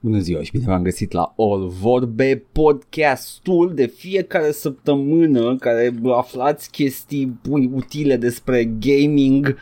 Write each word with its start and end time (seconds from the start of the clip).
Bună 0.00 0.18
ziua 0.18 0.42
și 0.42 0.50
bine 0.50 0.64
v-am 0.66 0.82
găsit 0.82 1.12
la 1.12 1.34
All 1.36 1.68
Vorbe, 1.80 2.44
podcastul 2.52 3.72
de 3.74 3.86
fiecare 3.86 4.50
săptămână 4.50 5.48
în 5.48 5.56
care 5.56 5.94
aflați 6.16 6.70
chestii 6.70 7.40
utile 7.72 8.16
despre 8.16 8.64
gaming 8.64 9.56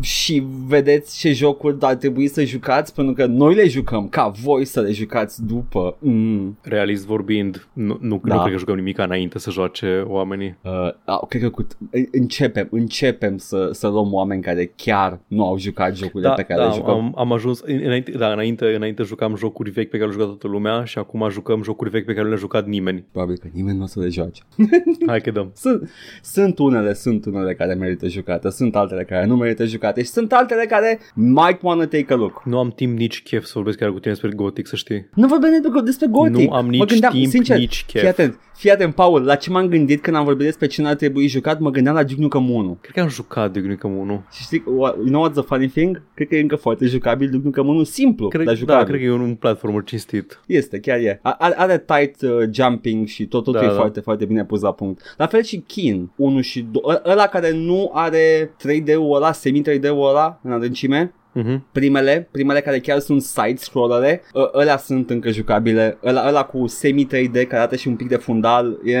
și 0.00 0.46
vedeți 0.66 1.18
ce 1.18 1.32
jocuri 1.32 1.76
ar 1.80 1.94
trebui 1.94 2.28
să 2.28 2.44
jucați 2.44 2.94
pentru 2.94 3.14
că 3.14 3.26
noi 3.26 3.54
le 3.54 3.68
jucăm 3.68 4.08
ca 4.08 4.28
voi 4.28 4.64
să 4.64 4.80
le 4.80 4.92
jucați 4.92 5.46
după. 5.46 5.96
Mm. 5.98 6.58
Realist 6.62 7.06
vorbind, 7.06 7.68
nu, 7.72 7.98
nu, 8.00 8.20
da. 8.24 8.34
nu 8.34 8.40
cred 8.40 8.52
că 8.52 8.58
jucăm 8.58 8.74
nimic 8.74 8.98
înainte 8.98 9.38
să 9.38 9.50
joace 9.50 10.04
oamenii. 10.06 10.56
Uh, 10.62 11.26
cred 11.28 11.42
că 11.42 11.50
cu, 11.50 11.66
începem, 12.12 12.68
începem 12.70 13.36
să, 13.36 13.68
să 13.72 13.88
luăm 13.88 14.12
oameni 14.12 14.42
care 14.42 14.72
chiar 14.76 15.20
nu 15.26 15.46
au 15.46 15.58
jucat 15.58 15.96
jocurile 15.96 16.28
da, 16.28 16.34
pe 16.34 16.42
care 16.42 16.60
da, 16.60 16.68
le 16.68 16.74
jucăm. 16.74 16.94
Am, 16.94 17.12
am 17.16 17.32
ajuns, 17.32 17.60
înainte, 17.60 18.10
da, 18.10 18.32
înainte, 18.32 18.74
înainte 18.74 19.02
jucam 19.02 19.36
jocuri 19.36 19.72
vechi 19.74 19.90
pe 19.90 19.98
care 19.98 20.10
le-a 20.10 20.12
jucat 20.12 20.26
toată 20.26 20.48
lumea 20.48 20.84
și 20.84 20.98
acum 20.98 21.28
jucăm 21.30 21.62
jocuri 21.62 21.90
vechi 21.90 22.04
pe 22.04 22.12
care 22.12 22.22
nu 22.22 22.28
le-a 22.28 22.38
jucat 22.38 22.66
nimeni. 22.66 23.04
Probabil 23.12 23.36
că 23.36 23.48
nimeni 23.52 23.76
nu 23.76 23.82
o 23.82 23.86
să 23.86 24.00
le 24.00 24.08
joace. 24.08 24.42
Hai 25.06 25.20
că 25.20 25.30
dăm. 25.30 25.52
Sunt, 25.54 25.90
sunt 26.22 26.58
unele, 26.58 26.92
sunt 26.94 27.24
unele 27.24 27.54
care 27.54 27.74
merită 27.74 28.08
jucate, 28.08 28.50
sunt 28.50 28.76
altele 28.76 29.04
care 29.04 29.26
nu 29.26 29.36
merită 29.36 29.64
jucate 29.64 30.02
și 30.02 30.08
sunt 30.08 30.32
altele 30.32 30.66
care 30.66 30.98
might 31.14 31.58
wanna 31.62 31.86
take 31.86 32.06
a 32.08 32.16
look. 32.16 32.42
Nu 32.44 32.58
am 32.58 32.70
timp 32.70 32.98
nici 32.98 33.22
chef 33.22 33.44
să 33.44 33.52
vorbesc 33.54 33.78
chiar 33.78 33.92
cu 33.92 33.98
tine 33.98 34.12
despre 34.12 34.30
Gothic, 34.30 34.66
să 34.66 34.76
știi. 34.76 35.08
Nu 35.14 35.26
vorbim 35.26 35.82
despre 35.84 36.06
Gothic. 36.10 36.48
Nu 36.48 36.54
am 36.54 36.68
nici 36.68 36.84
gândeam, 36.84 37.12
timp, 37.12 37.30
sincer, 37.30 37.58
nici 37.58 37.84
chef. 37.86 38.00
Fii 38.00 38.10
atent, 38.10 38.38
fii 38.54 38.70
atent, 38.70 38.94
Paul, 38.94 39.22
la 39.22 39.34
ce 39.34 39.50
m-am 39.50 39.66
gândit 39.66 40.02
când 40.02 40.16
am 40.16 40.24
vorbit 40.24 40.44
despre 40.44 40.66
cine 40.66 40.88
ar 40.88 40.94
trebui 40.94 41.26
jucat, 41.26 41.60
mă 41.60 41.70
gândeam 41.70 41.94
la 41.94 42.02
Duke 42.02 42.20
Nukem 42.20 42.50
1. 42.50 42.78
Cred 42.80 42.94
că 42.94 43.00
am 43.00 43.08
jucat 43.08 43.52
Duke 43.52 43.66
Nukem 43.66 43.96
1. 43.96 44.24
Și 44.32 44.42
știi, 44.42 44.62
what, 44.66 44.96
you 44.96 45.06
know 45.06 45.28
what's 45.28 45.32
the 45.32 45.42
funny 45.42 45.68
thing? 45.68 46.02
Cred 46.14 46.28
că 46.28 46.36
e 46.36 46.40
încă 46.40 46.56
foarte 46.56 46.86
jucabil 46.86 47.30
Duke 47.30 47.44
Nukem 47.44 47.66
1, 47.66 47.82
simplu, 47.82 48.28
cred, 48.28 48.46
dar 48.46 48.56
jucabil. 48.56 48.82
Da, 48.82 48.88
cred 48.88 49.00
că 49.00 49.06
e 49.06 49.10
un, 49.10 49.20
un 49.20 49.34
platformer 49.64 49.84
cinstit. 49.84 50.40
Este, 50.46 50.80
chiar 50.80 50.98
e. 50.98 51.20
Are, 51.22 51.54
are 51.56 51.78
tight 51.78 52.22
uh, 52.22 52.48
jumping 52.50 53.06
și 53.06 53.26
tot, 53.26 53.44
totul 53.44 53.60
da, 53.60 53.66
e 53.66 53.68
da. 53.68 53.74
foarte, 53.74 54.00
foarte 54.00 54.24
bine 54.24 54.44
pus 54.44 54.60
la 54.60 54.72
punct. 54.72 55.14
La 55.16 55.26
fel 55.26 55.42
și 55.42 55.58
Kin 55.66 56.10
1 56.16 56.40
și 56.40 56.60
2, 56.60 56.82
ă, 56.86 57.02
ăla 57.04 57.26
care 57.26 57.52
nu 57.52 57.90
are 57.94 58.46
3D-ul 58.46 59.14
ăla, 59.14 59.32
semi-3D-ul 59.32 60.08
ăla 60.08 60.40
în 60.42 60.52
adâncime, 60.52 61.14
Uh-huh. 61.36 61.60
Primele, 61.72 62.28
primele 62.30 62.60
care 62.60 62.78
chiar 62.78 62.98
sunt 62.98 63.22
side-scrollere, 63.22 64.22
ă, 64.34 64.50
ălea 64.54 64.76
sunt 64.76 65.10
încă 65.10 65.30
jucabile. 65.30 65.98
Ăla, 66.04 66.28
ăla 66.28 66.44
cu 66.44 66.64
semi-3D 66.66 67.32
care 67.32 67.56
arată 67.56 67.76
și 67.76 67.88
un 67.88 67.96
pic 67.96 68.08
de 68.08 68.16
fundal, 68.16 68.78
e 68.84 68.96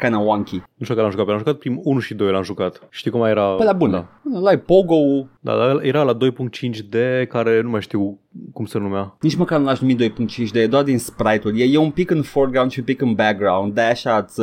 kind 0.00 0.14
of 0.14 0.24
wonky. 0.24 0.54
Nu 0.54 0.84
știu 0.84 0.94
că 0.94 1.00
l-am 1.00 1.10
jucat, 1.10 1.26
l-am 1.26 1.38
jucat 1.38 1.54
prim 1.54 1.80
1 1.82 1.98
și 1.98 2.14
2 2.14 2.30
l-am 2.30 2.42
jucat. 2.42 2.86
Știi 2.90 3.10
cum 3.10 3.24
era? 3.24 3.48
Păi 3.48 3.66
la 3.66 3.72
bun. 3.72 3.90
Da. 3.90 4.06
La 4.40 4.56
Pogo. 4.56 5.28
Da, 5.40 5.78
era 5.82 6.02
la 6.02 6.16
2.5D 6.16 7.26
care 7.28 7.60
nu 7.60 7.70
mai 7.70 7.80
știu 7.80 8.18
cum 8.52 8.64
se 8.64 8.78
numea. 8.78 9.16
Nici 9.20 9.36
măcar 9.36 9.58
nu 9.58 9.64
l-aș 9.64 9.80
numi 9.80 9.96
2.5D, 9.96 10.54
e 10.54 10.66
doar 10.66 10.82
din 10.82 10.98
sprite-uri. 10.98 11.60
E, 11.60 11.72
e 11.72 11.78
un 11.78 11.90
pic 11.90 12.10
în 12.10 12.22
foreground 12.22 12.70
și 12.70 12.78
un 12.78 12.84
pic 12.84 13.00
în 13.00 13.14
background. 13.14 13.74
De 13.74 13.80
așa 13.80 14.26
îți 14.26 14.40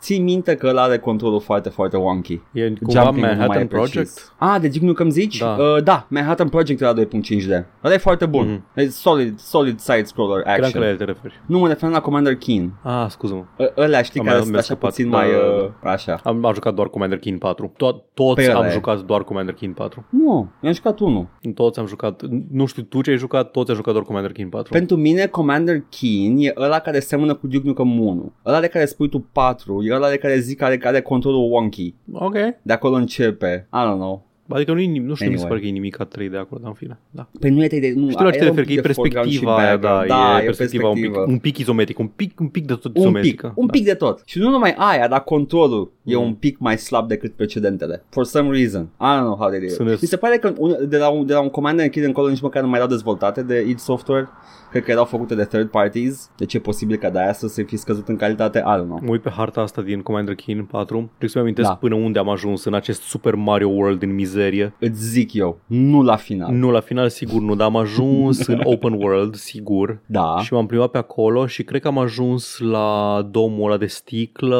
ții 0.00 0.18
minte 0.18 0.54
că 0.54 0.66
ăla 0.66 0.82
are 0.82 0.98
controlul 0.98 1.40
foarte, 1.40 1.68
foarte 1.68 1.96
wonky. 1.96 2.40
E 2.52 2.72
cumva 2.82 3.10
Manhattan 3.10 3.66
Project? 3.66 4.32
Ah, 4.38 4.60
de 4.60 4.70
nu 4.80 4.94
cum 4.94 5.10
zici? 5.10 5.38
Da. 5.38 5.56
Uh, 5.58 5.82
da, 5.82 6.06
Manhattan 6.08 6.48
Project 6.48 6.80
era 6.80 6.94
2.5D. 6.94 7.64
Ăla 7.84 7.94
e 7.94 7.96
foarte 7.96 8.26
bun. 8.26 8.56
Mm-hmm. 8.56 8.74
E 8.74 8.88
solid, 8.88 9.38
solid 9.38 9.78
side-scroller 9.78 10.42
action. 10.46 10.70
Cred 10.70 10.72
că 10.72 10.90
la 10.90 10.96
te 10.96 11.04
referi. 11.04 11.40
Nu, 11.46 11.58
mă 11.58 11.68
refer 11.68 11.90
la 11.90 12.00
Commander 12.00 12.36
Keen. 12.36 12.72
Ah, 12.82 13.06
scuză-mă. 13.08 13.66
Ăla 13.76 14.02
știi 14.02 14.20
care 14.20 14.40
sunt 14.40 14.56
așa 14.56 14.74
puțin 14.74 15.08
mai... 15.08 15.26
Uh, 15.26 15.68
așa. 15.82 16.20
Am, 16.24 16.44
am 16.44 16.54
jucat 16.54 16.74
doar 16.74 16.88
Commander 16.88 17.18
Keen 17.18 17.38
4. 17.38 17.72
To- 17.72 18.12
toți 18.14 18.34
Pe 18.34 18.50
am 18.50 18.56
ăla 18.58 18.68
e. 18.68 18.72
jucat 18.72 19.00
doar 19.00 19.24
Commander 19.24 19.54
Keen 19.54 19.72
4. 19.72 20.04
Nu, 20.08 20.50
i-am 20.62 20.72
jucat 20.72 20.98
unul. 20.98 21.26
Toți 21.54 21.78
am 21.78 21.86
jucat, 21.86 22.22
nu 22.50 22.66
știu 22.66 22.82
tu 22.82 23.02
ce 23.02 23.11
ai 23.12 23.18
jucat, 23.18 23.50
toți 23.50 23.70
am 23.70 23.76
jucat 23.76 23.92
doar 23.92 24.04
Commander 24.04 24.32
Keen 24.32 24.48
4. 24.48 24.72
Pentru 24.72 24.96
mine 24.96 25.26
Commander 25.26 25.82
Keen 25.88 26.36
e 26.38 26.52
ăla 26.56 26.78
care 26.78 27.00
seamănă 27.00 27.34
cu 27.34 27.46
Duke 27.46 27.66
Nukem 27.66 28.00
1. 28.00 28.32
Ăla 28.46 28.60
de 28.60 28.66
care 28.66 28.84
spui 28.84 29.08
tu 29.08 29.18
4, 29.32 29.82
e 29.84 29.94
ăla 29.94 30.10
de 30.10 30.16
care 30.16 30.38
zic 30.38 30.58
care 30.58 30.80
are 30.82 31.00
controlul 31.00 31.50
wonky. 31.50 31.94
Ok. 32.12 32.34
De 32.62 32.72
acolo 32.72 32.94
începe. 32.94 33.68
I 33.72 33.76
don't 33.76 33.96
know. 33.96 34.30
Adică 34.48 34.72
nu, 34.72 34.78
nu 34.78 34.84
știu, 34.84 34.98
anyway. 34.98 35.10
mi 35.10 35.16
se 35.18 35.24
Anyway. 35.24 35.48
pare 35.48 35.60
că 35.60 35.66
e 35.66 35.70
nimic 35.70 35.94
ca 35.96 36.04
3 36.04 36.28
de 36.28 36.36
acolo, 36.36 36.60
dar 36.60 36.68
în 36.70 36.74
fine. 36.76 36.98
Da. 37.10 37.28
Păi 37.40 37.50
nu 37.50 37.62
e 37.64 37.66
3D, 37.66 37.94
nu. 37.94 38.10
Știu 38.10 38.24
la 38.24 38.30
ce 38.30 38.38
te 38.38 38.44
e 38.44 38.48
un 38.48 38.54
referi, 38.56 38.66
că 38.66 38.72
pic 38.74 38.78
e 38.78 38.80
de 38.88 38.92
foreground 38.92 39.30
și 39.30 39.38
perspectiva 39.38 39.66
aia, 39.66 39.76
da, 39.76 39.88
background. 39.88 40.38
e 40.38 40.42
e 40.42 40.44
perspectiva 40.44 40.88
un 40.88 40.94
pic, 40.94 41.02
perspectivă. 41.02 41.32
un 41.32 41.38
pic 41.38 41.58
izometric, 41.58 41.98
un 41.98 42.06
pic, 42.06 42.40
un 42.40 42.46
pic 42.48 42.66
de 42.66 42.72
tot 42.74 42.84
un 42.84 42.90
pic, 42.92 43.00
izometrică. 43.02 43.52
un 43.56 43.66
da. 43.66 43.72
pic 43.72 43.84
de 43.84 43.94
tot. 43.94 44.22
Și 44.24 44.38
nu 44.38 44.50
numai 44.50 44.74
aia, 44.76 45.08
dar 45.08 45.22
controlul 45.24 45.92
e 46.04 46.16
Mm. 46.16 46.22
un 46.22 46.34
pic 46.34 46.58
mai 46.58 46.78
slab 46.78 47.08
decât 47.08 47.32
precedentele. 47.32 48.04
For 48.10 48.24
some 48.24 48.50
reason. 48.58 48.82
I 48.82 49.04
don't 49.16 49.20
know 49.24 49.36
how 49.36 49.48
they 49.48 49.58
did 49.60 49.68
it. 49.68 49.74
Sunt- 49.74 50.00
Mi 50.00 50.08
se 50.08 50.16
pare 50.16 50.36
că 50.38 50.52
un- 50.58 50.76
de 50.88 50.96
la 50.96 51.08
un, 51.08 51.26
de 51.26 51.32
la 51.32 51.40
un 51.40 51.48
Commander 51.50 51.88
Keen 51.88 52.06
încolo 52.06 52.28
nici 52.28 52.40
măcar 52.40 52.62
nu 52.62 52.68
mai 52.68 52.78
erau 52.78 52.90
dezvoltate 52.90 53.42
de 53.42 53.64
id 53.68 53.78
Software. 53.78 54.28
Cred 54.72 54.84
că 54.84 54.90
erau 54.90 55.04
făcute 55.04 55.34
de 55.34 55.44
third 55.44 55.68
parties. 55.70 56.30
Deci 56.36 56.54
e 56.54 56.58
posibil 56.58 56.96
ca 56.96 57.10
de 57.10 57.20
aia 57.20 57.32
să 57.32 57.46
se 57.48 57.62
fi 57.62 57.76
scăzut 57.76 58.08
în 58.08 58.16
calitate. 58.16 58.58
I 58.58 58.62
don't 58.80 58.84
know. 58.84 58.98
Mă 59.02 59.10
uit 59.10 59.22
pe 59.22 59.30
harta 59.30 59.60
asta 59.60 59.82
din 59.82 60.00
Commander 60.00 60.34
Keen 60.34 60.64
4. 60.64 60.96
Trebuie 60.96 61.30
să-mi 61.30 61.44
amintesc 61.44 61.68
Da. 61.68 61.74
până 61.74 61.94
unde 61.94 62.18
am 62.18 62.28
ajuns 62.28 62.64
în 62.64 62.74
acest 62.74 63.02
Super 63.02 63.34
Mario 63.34 63.68
World 63.68 63.98
din 63.98 64.14
mizerie. 64.14 64.74
Îți 64.78 65.02
zic 65.08 65.32
eu, 65.34 65.58
nu 65.66 66.02
la 66.02 66.16
final. 66.16 66.52
Nu, 66.52 66.70
la 66.70 66.80
final 66.80 67.08
sigur 67.08 67.40
nu, 67.40 67.54
dar 67.54 67.66
am 67.66 67.76
ajuns 67.76 68.46
în 68.52 68.60
Open 68.64 68.92
World, 68.92 69.34
sigur. 69.34 70.00
Da. 70.06 70.36
Și 70.42 70.52
m-am 70.52 70.66
plimbat 70.66 70.90
pe 70.90 70.98
acolo 70.98 71.46
și 71.46 71.62
cred 71.62 71.80
că 71.80 71.88
am 71.88 71.98
ajuns 71.98 72.58
la 72.58 73.28
domul 73.30 73.66
ăla 73.70 73.76
de 73.76 73.86
sticlă. 73.86 74.58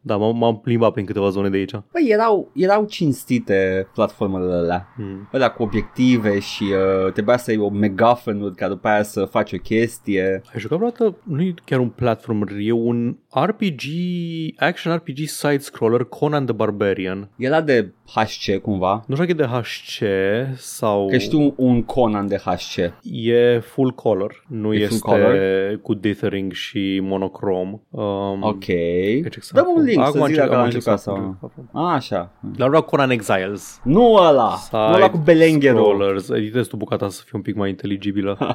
Da, 0.00 0.16
m-am, 0.16 0.36
m-am 0.36 0.60
plimbat 0.60 0.92
prin 0.92 1.04
câteva 1.04 1.28
zone 1.28 1.48
de 1.48 1.56
aici. 1.56 1.70
Păi 1.72 2.06
erau, 2.08 2.50
erau 2.54 2.84
cinstite 2.84 3.88
platformele 3.94 4.54
alea. 4.54 4.86
Hmm. 4.96 5.28
Alea 5.32 5.48
cu 5.50 5.62
obiective 5.62 6.38
și 6.38 6.62
uh, 7.06 7.12
trebuia 7.12 7.36
să 7.36 7.50
iei 7.50 7.60
o 7.60 7.68
megaphone 7.68 8.50
ca 8.56 8.68
după 8.68 8.88
aia 8.88 9.02
să 9.02 9.24
faci 9.24 9.41
o 9.52 9.58
chestie. 9.58 10.42
Ai 10.54 10.60
jucat 10.60 10.78
vreodată? 10.78 11.16
Nu 11.22 11.42
e 11.42 11.54
chiar 11.64 11.78
un 11.78 11.88
platformer, 11.88 12.48
e 12.60 12.72
un 12.72 13.16
RPG, 13.34 13.82
action 14.56 14.94
RPG 14.94 15.18
side-scroller 15.26 16.04
Conan 16.08 16.44
the 16.44 16.54
Barbarian. 16.54 17.28
Era 17.36 17.60
de 17.60 17.92
HC 18.14 18.58
cumva. 18.62 19.04
Nu 19.06 19.14
știu 19.14 19.26
dacă 19.26 19.30
e 19.42 19.46
de 19.46 19.52
HC 19.52 20.02
sau... 20.56 21.06
Că 21.06 21.18
știu 21.18 21.40
un, 21.40 21.52
un 21.56 21.82
Conan 21.82 22.26
de 22.28 22.36
HC. 22.36 22.92
E 23.02 23.58
full 23.58 23.90
color, 23.90 24.44
nu 24.48 24.74
E 24.74 24.76
este 24.78 24.96
full 24.96 25.00
color? 25.16 25.36
cu 25.82 25.94
dithering 25.94 26.52
și 26.52 26.98
monocrom. 27.02 27.80
Um, 27.90 28.42
Ok. 28.42 28.64
ce 28.64 29.20
exact 29.36 29.52
Dă-mi 29.54 29.66
un 29.66 29.72
acum. 29.74 29.84
link 29.84 30.02
să 30.02 30.08
Acum 30.08 30.20
zic 30.20 30.28
încerc- 30.28 30.36
dacă 30.36 30.50
am 30.52 30.56
l-am 30.56 30.64
încercat 30.64 30.82
jucat 30.82 30.98
să 30.98 31.04
sau 31.04 31.36
fac. 31.40 31.52
nu. 31.72 31.80
A, 31.80 31.92
așa. 31.94 32.32
Dar 32.56 32.68
vreau 32.68 32.82
Conan 32.82 33.10
Exiles. 33.10 33.80
Nu 33.84 34.12
ăla. 34.14 34.54
Nu 34.72 34.78
ăla 34.94 35.10
cu 35.10 35.16
Belengheru. 35.18 35.76
Scrollers. 35.76 36.28
Editez 36.28 36.66
tu 36.66 36.76
bucata 36.76 37.08
să 37.08 37.20
fie 37.24 37.32
un 37.34 37.42
pic 37.42 37.54
mai 37.56 37.68
inteligibilă. 37.68 38.36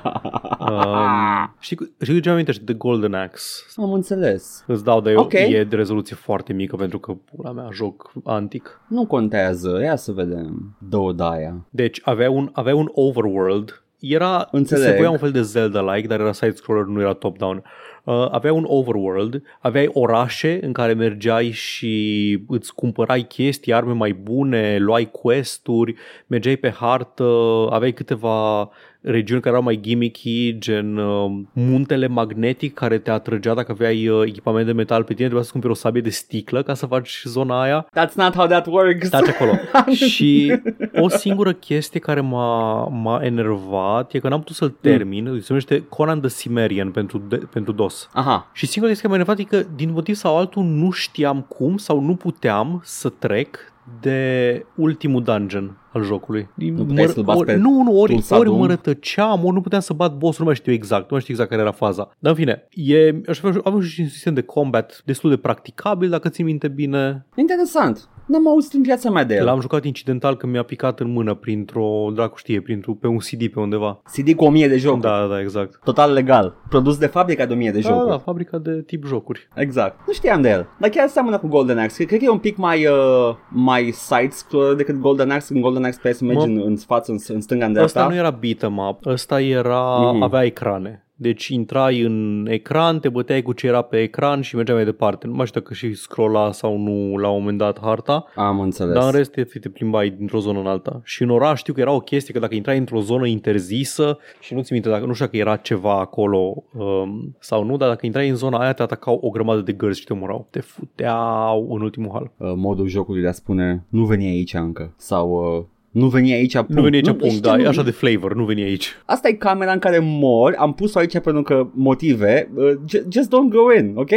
um, 0.86 1.56
știi, 1.60 1.76
cu- 1.76 1.92
știi 2.02 2.14
cu 2.16 2.20
ce 2.22 2.28
mi 2.30 2.34
amintești? 2.34 2.64
The 2.64 2.74
Golden 2.74 3.14
Axe. 3.14 3.64
Am 3.76 3.94
înțeles. 3.94 4.64
Îți 4.68 4.84
dau, 4.84 5.02
dar 5.02 5.16
Ok. 5.16 5.24
okay. 5.24 5.52
e 5.52 5.64
de 5.64 5.76
rezoluție 5.76 6.16
foarte 6.16 6.54
mică 6.54 6.76
pentru 6.76 7.00
că 7.00 7.14
pula 7.36 7.52
mea 7.52 7.68
joc 7.72 8.12
antic. 8.24 8.82
Nu 8.88 9.06
contează. 9.06 9.80
Ia 9.84 9.96
să 9.96 10.12
vedem. 10.12 10.76
Două 10.90 11.12
daia. 11.12 11.66
Deci 11.70 12.02
avea 12.04 12.32
un, 12.32 12.50
avea 12.54 12.76
un 12.76 12.88
overworld. 12.92 13.82
Era, 14.00 14.48
Înțeleg. 14.52 14.84
se 14.86 14.96
voia 14.96 15.10
un 15.10 15.18
fel 15.18 15.32
de 15.32 15.42
Zelda-like, 15.42 16.08
dar 16.08 16.20
era 16.20 16.32
side-scroller, 16.32 16.86
nu 16.86 17.00
era 17.02 17.14
top-down. 17.14 17.64
Uh, 18.04 18.28
avea 18.32 18.54
un 18.54 18.64
overworld, 18.68 19.42
aveai 19.60 19.90
orașe 19.94 20.60
în 20.62 20.72
care 20.74 20.94
mergeai 20.94 21.50
și 21.52 22.44
îți 22.48 22.74
cumpărai 22.76 23.22
chestii, 23.22 23.74
arme 23.74 23.94
mai 23.94 24.14
bune, 24.14 24.78
luai 24.78 25.12
quest-uri, 25.12 25.96
mergeai 26.28 26.56
pe 26.56 26.70
hartă, 26.70 27.24
aveai 27.70 27.92
câteva 27.94 28.70
regiuni 29.02 29.42
care 29.42 29.54
erau 29.56 29.66
mai 29.66 29.80
gimmicky, 29.82 30.58
gen 30.58 30.98
uh, 30.98 31.32
muntele 31.54 32.08
magnetic 32.08 32.74
care 32.74 32.98
te 32.98 33.12
atrăgea 33.12 33.54
dacă 33.54 33.72
aveai 33.72 34.08
uh, 34.08 34.28
echipament 34.28 34.66
de 34.66 34.72
metal 34.72 35.04
pe 35.04 35.14
tine, 35.14 35.26
trebuia 35.26 35.44
să 35.44 35.52
cumperi 35.52 35.74
o 35.74 35.76
sabie 35.76 36.02
de 36.02 36.10
sticlă 36.10 36.64
ca 36.64 36.74
să 36.74 36.86
faci 36.86 37.22
zona 37.24 37.62
aia. 37.62 37.86
That's 37.86 38.14
not 38.14 38.36
how 38.36 38.48
that 38.48 38.68
works. 38.68 39.08
Stați 39.08 39.30
acolo. 39.30 39.52
și 40.10 40.60
o 40.96 41.10
singură 41.10 41.54
chestie 41.54 42.00
care 42.00 42.20
m-a, 42.20 42.88
m-a 42.88 43.20
enervat 43.24 44.14
e 44.14 44.20
că 44.20 44.30
n-am 44.30 44.40
putut 44.40 44.56
să-l 44.56 44.76
termin. 44.82 45.26
Se 45.26 45.46
numește 45.48 45.84
Conan 45.90 46.22
the 46.22 46.30
Cimmerian 46.30 46.92
pentru, 46.92 47.18
de, 47.18 47.36
pentru 47.36 47.72
DOS. 47.72 48.10
Aha. 48.14 48.50
Și 48.54 48.66
singura 48.66 48.92
chestie 48.94 49.10
care 49.10 49.24
m-a 49.24 49.26
enervat 49.26 49.54
e 49.54 49.58
că 49.58 49.70
din 49.76 49.92
motiv 49.92 50.16
sau 50.16 50.38
altul 50.38 50.64
nu 50.64 50.92
știam 50.92 51.42
cum 51.42 51.78
sau 51.78 52.00
nu 52.00 52.16
puteam 52.16 52.82
să 52.84 53.10
trec 53.10 53.76
de 54.02 54.66
ultimul 54.76 55.24
dungeon 55.24 55.78
al 55.94 56.04
jocului. 56.04 56.50
Nu 56.56 56.86
puteai 56.86 57.08
să-l 57.08 57.24
bați 57.24 57.40
ori, 57.40 57.48
pe 57.48 57.56
nu, 57.56 57.82
nu, 57.84 58.00
ori, 58.00 58.14
Tulsa 58.14 58.38
ori 58.38 58.48
Doom? 58.48 58.60
mă 58.60 58.68
rătăceam, 58.68 59.46
ori 59.46 59.54
nu 59.54 59.62
puteam 59.62 59.82
să 59.82 59.94
bat 59.94 60.18
boss, 60.18 60.40
nu 60.40 60.46
mai 60.46 60.56
știu 60.56 60.72
exact, 60.72 61.02
nu 61.02 61.08
mai 61.10 61.20
știu 61.20 61.34
exact 61.34 61.50
care 61.50 61.62
era 61.62 61.72
faza. 61.72 62.10
Dar 62.20 62.32
în 62.32 62.38
fine, 62.38 62.68
e, 62.70 63.22
aș 63.28 63.44
avea, 63.44 63.62
avea 63.64 63.82
și 63.82 64.02
un 64.02 64.08
sistem 64.08 64.34
de 64.34 64.42
combat 64.42 65.02
destul 65.06 65.30
de 65.30 65.38
practicabil, 65.38 66.10
dacă 66.10 66.30
ții 66.30 66.44
minte 66.44 66.68
bine. 66.68 67.26
Interesant. 67.36 68.10
N-am 68.28 68.48
auzit 68.48 68.74
în 68.74 68.82
viața 68.82 69.10
mea 69.10 69.24
de 69.24 69.36
el. 69.36 69.46
L-am 69.46 69.60
jucat 69.62 69.84
incidental 69.86 70.38
când 70.38 70.52
mi-a 70.52 70.64
picat 70.64 71.00
în 71.00 71.12
mână 71.12 71.34
printr-o, 71.34 72.10
dracu 72.14 72.38
știe, 72.38 72.62
printr-o, 72.62 72.94
pe 72.94 73.08
un 73.08 73.18
CD 73.18 73.48
pe 73.48 73.60
undeva. 73.60 74.02
CD 74.14 74.34
cu 74.36 74.46
1000 74.46 74.68
de 74.68 74.78
jocuri. 74.78 75.02
Da, 75.02 75.28
da, 75.30 75.40
exact. 75.40 75.80
Total 75.84 76.14
legal. 76.14 76.56
Produs 76.70 76.98
de 76.98 77.06
fabrica 77.06 77.46
de 77.46 77.54
1000 77.54 77.72
de 77.72 77.80
Da, 77.80 77.90
jocuri. 77.90 78.10
da, 78.10 78.18
fabrica 78.18 78.58
de 78.58 78.82
tip 78.82 79.06
jocuri. 79.06 79.48
Exact. 79.56 80.00
Nu 80.08 80.14
știam 80.14 80.42
de 80.42 80.50
el. 80.50 80.68
Dar 80.80 80.90
chiar 80.90 81.08
seamănă 81.08 81.38
cu 81.38 81.48
Golden 81.48 81.78
Axe. 81.78 82.04
Cred 82.06 82.20
că 82.20 82.26
e 82.26 82.30
un 82.30 82.38
pic 82.40 82.58
mai, 82.58 82.86
uh, 82.86 83.36
mai 83.50 83.92
side-scroller 83.94 84.76
decât 84.76 84.96
Golden 85.00 85.32
Axe. 85.32 85.54
În 85.54 85.62
Golden 85.62 85.84
Axe 85.84 85.96
puteai 85.96 86.14
să 86.14 86.24
mergi 86.26 86.46
Mă- 86.48 86.54
în, 86.62 86.62
în 86.66 86.76
față, 86.78 87.12
în, 87.12 87.18
în 87.28 87.42
stânga, 87.42 87.66
în 87.66 87.76
Ăsta 87.76 87.86
dreapta. 88.00 88.14
nu 88.14 88.20
era 88.20 88.30
beat 88.40 88.62
em 88.64 88.78
up, 88.78 89.06
ăsta 89.06 89.42
era, 89.42 89.98
Mhm. 90.14 90.22
avea 90.22 90.44
ecrane. 90.44 91.02
Deci 91.20 91.48
intrai 91.48 92.02
în 92.02 92.46
ecran, 92.50 93.00
te 93.00 93.10
băteai 93.10 93.42
cu 93.42 93.54
ce 93.54 93.68
era 93.68 93.82
pe 93.82 94.02
ecran 94.02 94.42
și 94.42 94.56
mergeai 94.56 94.78
mai 94.78 94.86
departe. 94.86 95.28
Nu 95.28 95.34
mai 95.34 95.46
știu 95.46 95.62
dacă 95.62 95.74
și 95.74 95.94
scrolla 95.94 96.52
sau 96.52 96.78
nu 96.78 97.18
la 97.18 97.30
un 97.30 97.40
moment 97.40 97.58
dat 97.58 97.80
harta, 97.82 98.26
Am 98.36 98.60
înțeles. 98.60 98.94
dar 98.94 99.04
în 99.04 99.12
rest 99.12 99.32
te, 99.32 99.44
te 99.44 99.70
plimbai 99.70 100.10
dintr-o 100.10 100.40
zonă 100.40 100.60
în 100.60 100.68
alta. 100.68 101.02
Și 101.04 101.24
în 101.24 101.30
oraș 101.30 101.60
știu 101.60 101.74
că 101.74 101.80
era 101.80 101.92
o 101.92 102.00
chestie 102.00 102.34
că 102.34 102.40
dacă 102.40 102.56
intrai 102.56 102.78
într-o 102.78 103.00
zonă 103.00 103.28
interzisă 103.28 104.18
și 104.40 104.54
nu 104.54 104.62
ți 104.62 104.74
minte, 104.74 104.90
dacă, 104.90 105.06
nu 105.06 105.14
știu 105.14 105.26
dacă 105.26 105.38
era 105.38 105.56
ceva 105.56 106.00
acolo 106.00 106.64
um, 106.74 107.36
sau 107.40 107.64
nu, 107.64 107.78
dar 107.78 107.90
dacă 107.90 108.06
intrai 108.06 108.30
în 108.30 108.36
zona 108.36 108.58
aia 108.58 108.74
te 108.74 108.82
atacau 108.82 109.20
o 109.22 109.30
grămadă 109.30 109.62
de 109.62 109.72
gărzi 109.72 110.00
și 110.00 110.06
te 110.06 110.14
omorau. 110.14 110.48
Te 110.50 110.60
futeau 110.60 111.68
în 111.74 111.82
ultimul 111.82 112.12
hal. 112.14 112.32
Uh, 112.38 112.54
modul 112.56 112.88
jocului 112.88 113.22
de 113.22 113.28
a 113.28 113.32
spune 113.32 113.86
nu 113.90 114.06
veni 114.06 114.26
aici 114.26 114.54
încă 114.54 114.94
sau 114.98 115.56
uh, 115.58 115.66
nu 115.92 116.08
veni 116.08 116.34
aici 116.34 116.54
punct. 116.56 116.70
Nu 116.70 116.82
veni 116.82 116.96
aici 116.96 117.06
punct, 117.06 117.26
știu, 117.26 117.40
da, 117.40 117.56
nu- 117.56 117.62
e 117.64 117.68
așa 117.68 117.84
de 117.84 117.92
flavor, 117.92 118.36
nu 118.36 118.44
veni 118.46 118.62
aici. 118.64 118.94
Asta 119.06 119.28
e 119.28 119.34
camera 119.34 119.72
în 119.72 119.80
care 119.80 120.00
mor, 120.02 120.56
am 120.58 120.74
pus-o 120.74 121.00
aici 121.00 121.20
pentru 121.20 121.42
că 121.42 121.68
motive, 121.74 122.50
uh, 122.56 122.72
ju- 122.90 123.06
just 123.12 123.28
don't 123.28 123.50
go 123.50 123.74
in, 123.80 123.94
ok? 123.96 124.10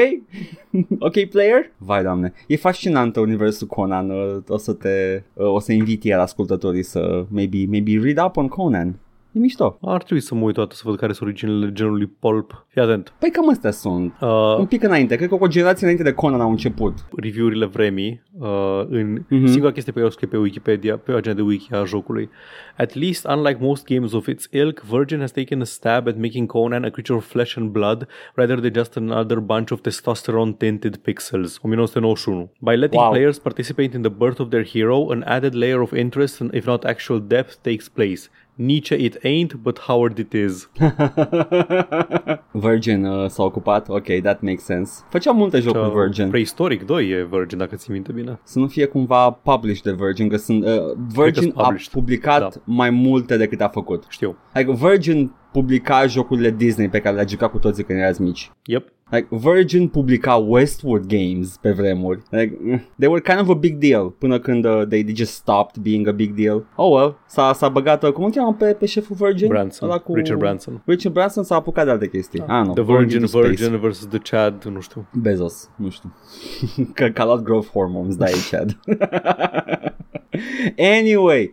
ok, 1.08 1.24
player? 1.24 1.70
Vai, 1.76 2.02
doamne, 2.02 2.32
e 2.46 2.56
fascinant 2.56 3.16
universul 3.16 3.66
Conan, 3.66 4.10
uh, 4.10 4.36
o 4.48 4.56
să 4.56 4.72
te, 4.72 5.22
uh, 5.32 5.46
o 5.46 5.58
să 5.60 5.72
invit 5.72 6.04
iar 6.04 6.20
ascultătorii 6.20 6.82
să 6.82 7.24
maybe, 7.28 7.58
maybe 7.68 7.98
read 8.02 8.26
up 8.26 8.36
on 8.36 8.48
Conan. 8.48 8.94
E 9.32 9.38
mișto. 9.38 9.78
Ar 9.82 10.02
trebui 10.02 10.22
să 10.22 10.34
mă 10.34 10.44
uit 10.44 10.54
toată 10.54 10.74
să 10.74 10.82
văd 10.84 10.96
care 10.96 11.12
sunt 11.12 11.28
originele 11.28 11.72
genului 11.72 12.06
pulp. 12.06 12.66
Fii 12.68 12.82
atent. 12.82 13.12
Păi 13.18 13.30
cam 13.30 13.48
astea 13.50 13.70
sunt. 13.70 14.14
Uh, 14.20 14.56
Un 14.58 14.66
pic 14.66 14.82
înainte, 14.82 15.16
cred 15.16 15.28
că 15.28 15.36
cu 15.36 15.44
o 15.44 15.46
generație 15.46 15.82
înainte 15.86 16.02
de 16.04 16.12
Conan 16.12 16.40
au 16.40 16.50
început. 16.50 16.94
review-urile 17.16 17.66
vremii 17.66 18.22
uh, 18.38 18.48
în 18.88 19.12
Mhm. 19.28 19.46
singura 19.46 19.72
chestie 19.72 19.92
pe 19.92 19.98
care 19.98 20.10
o 20.10 20.14
scrie 20.14 20.28
pe 20.28 20.36
Wikipedia, 20.36 20.96
pe 20.96 21.12
pagina 21.12 21.34
de 21.34 21.42
wiki 21.42 21.72
a 21.74 21.84
jocului. 21.84 22.28
At 22.76 22.94
least, 22.94 23.26
unlike 23.26 23.58
most 23.60 23.86
games 23.86 24.12
of 24.12 24.26
its 24.26 24.48
ilk, 24.50 24.80
Virgin 24.82 25.18
has 25.18 25.30
taken 25.32 25.60
a 25.60 25.64
stab 25.64 26.06
at 26.06 26.16
making 26.16 26.46
Conan 26.46 26.84
a 26.84 26.88
creature 26.90 27.18
of 27.18 27.24
flesh 27.26 27.56
and 27.56 27.68
blood 27.70 28.06
rather 28.34 28.60
than 28.60 28.72
just 28.72 28.96
another 28.96 29.38
bunch 29.38 29.70
of 29.70 29.80
testosterone-tinted 29.80 30.96
pixels. 30.96 31.58
1991. 31.62 32.50
By 32.60 32.74
letting 32.76 33.00
Wow. 33.00 33.10
players 33.10 33.38
participate 33.38 33.96
in 33.96 34.02
the 34.02 34.12
birth 34.18 34.40
of 34.40 34.48
their 34.48 34.64
hero, 34.74 35.10
an 35.10 35.22
added 35.26 35.54
layer 35.54 35.80
of 35.80 35.92
interest, 35.92 36.40
and 36.40 36.54
if 36.54 36.66
not 36.66 36.84
actual 36.84 37.20
depth, 37.26 37.54
takes 37.62 37.88
place. 37.88 38.30
Nietzsche 38.62 38.94
it 39.04 39.18
ain't, 39.24 39.54
but 39.62 39.78
Howard 39.78 40.18
it 40.18 40.32
is. 40.32 40.70
Virgin 42.52 43.04
uh, 43.04 43.28
s-a 43.30 43.42
ocupat, 43.42 43.88
ok, 43.88 44.06
that 44.22 44.40
makes 44.40 44.64
sense. 44.64 45.02
Făceam 45.08 45.36
multe 45.36 45.60
jocuri 45.60 45.84
Uh, 45.86 45.92
Virgin. 45.94 46.28
Prehistoric 46.28 46.82
2 46.86 47.08
e 47.08 47.26
Virgin, 47.30 47.58
dacă 47.58 47.76
ți 47.76 47.90
minte 47.90 48.12
bine. 48.12 48.40
să 48.42 48.58
nu 48.58 48.66
fie 48.66 48.86
cumva 48.86 49.30
published 49.30 49.82
de 49.82 50.04
Virgin, 50.04 50.28
că 50.28 50.36
sunt, 50.36 50.64
uh, 50.64 50.70
Virgin 51.14 51.42
sunt 51.42 51.56
a 51.56 51.62
published. 51.62 51.92
publicat 51.92 52.40
Da. 52.40 52.48
mai 52.64 52.90
multe 52.90 53.36
decât 53.36 53.60
a 53.60 53.68
făcut. 53.68 54.04
Știu. 54.08 54.36
Like 54.54 54.72
Virgin 54.72 55.32
publica 55.52 56.06
jocurile 56.06 56.50
Disney 56.50 56.88
pe 56.88 57.00
care 57.00 57.14
le-a 57.14 57.26
jucat 57.26 57.50
cu 57.50 57.58
toții 57.58 57.84
când 57.84 57.98
erați 57.98 58.22
mici. 58.22 58.50
Yep. 58.64 58.92
Like 59.10 59.28
Virgin 59.30 59.88
publica 59.88 60.34
Westwood 60.34 61.06
Games 61.06 61.56
pe 61.56 61.70
vremuri. 61.70 62.22
Like, 62.30 62.58
mm, 62.62 62.80
they 62.98 63.08
were 63.08 63.20
kind 63.20 63.40
of 63.40 63.48
a 63.48 63.54
big 63.54 63.78
deal 63.78 64.10
până 64.10 64.38
când 64.38 64.64
uh, 64.64 64.82
they, 64.88 65.02
they 65.02 65.14
just 65.14 65.32
stopped 65.32 65.82
being 65.82 66.08
a 66.08 66.12
big 66.12 66.34
deal. 66.34 66.66
Oh 66.76 66.92
well, 66.92 67.18
s-a, 67.26 67.52
s-a 67.52 67.68
băgat, 67.68 68.02
uh, 68.02 68.12
cum 68.12 68.24
îl 68.24 68.30
cheamă 68.30 68.54
pe, 68.58 68.72
pe 68.72 68.86
șeful 68.86 69.16
Virgin? 69.16 69.48
Branson. 69.48 69.88
Ăla 69.88 69.98
cu... 69.98 70.14
Richard 70.14 70.38
Branson. 70.38 70.82
Richard 70.84 71.14
Branson 71.14 71.44
s-a 71.44 71.54
apucat 71.54 71.84
de 71.84 71.90
alte 71.90 72.08
chestii. 72.08 72.44
Ah, 72.46 72.66
nu. 72.66 72.72
The 72.72 72.82
going 72.82 72.98
Virgin, 72.98 73.20
into 73.20 73.38
space. 73.38 73.46
Virgin 73.46 73.80
versus 73.80 74.06
the 74.06 74.18
Chad, 74.18 74.64
nu 74.64 74.80
știu. 74.80 75.08
Bezos, 75.12 75.70
nu 75.76 75.90
știu. 75.90 76.14
că, 76.94 77.08
că 77.08 77.22
a 77.22 77.24
luat 77.24 77.42
growth 77.42 77.68
hormones, 77.72 78.16
da, 78.16 78.28
e 78.28 78.34
Chad. 78.50 78.78
anyway. 80.98 81.52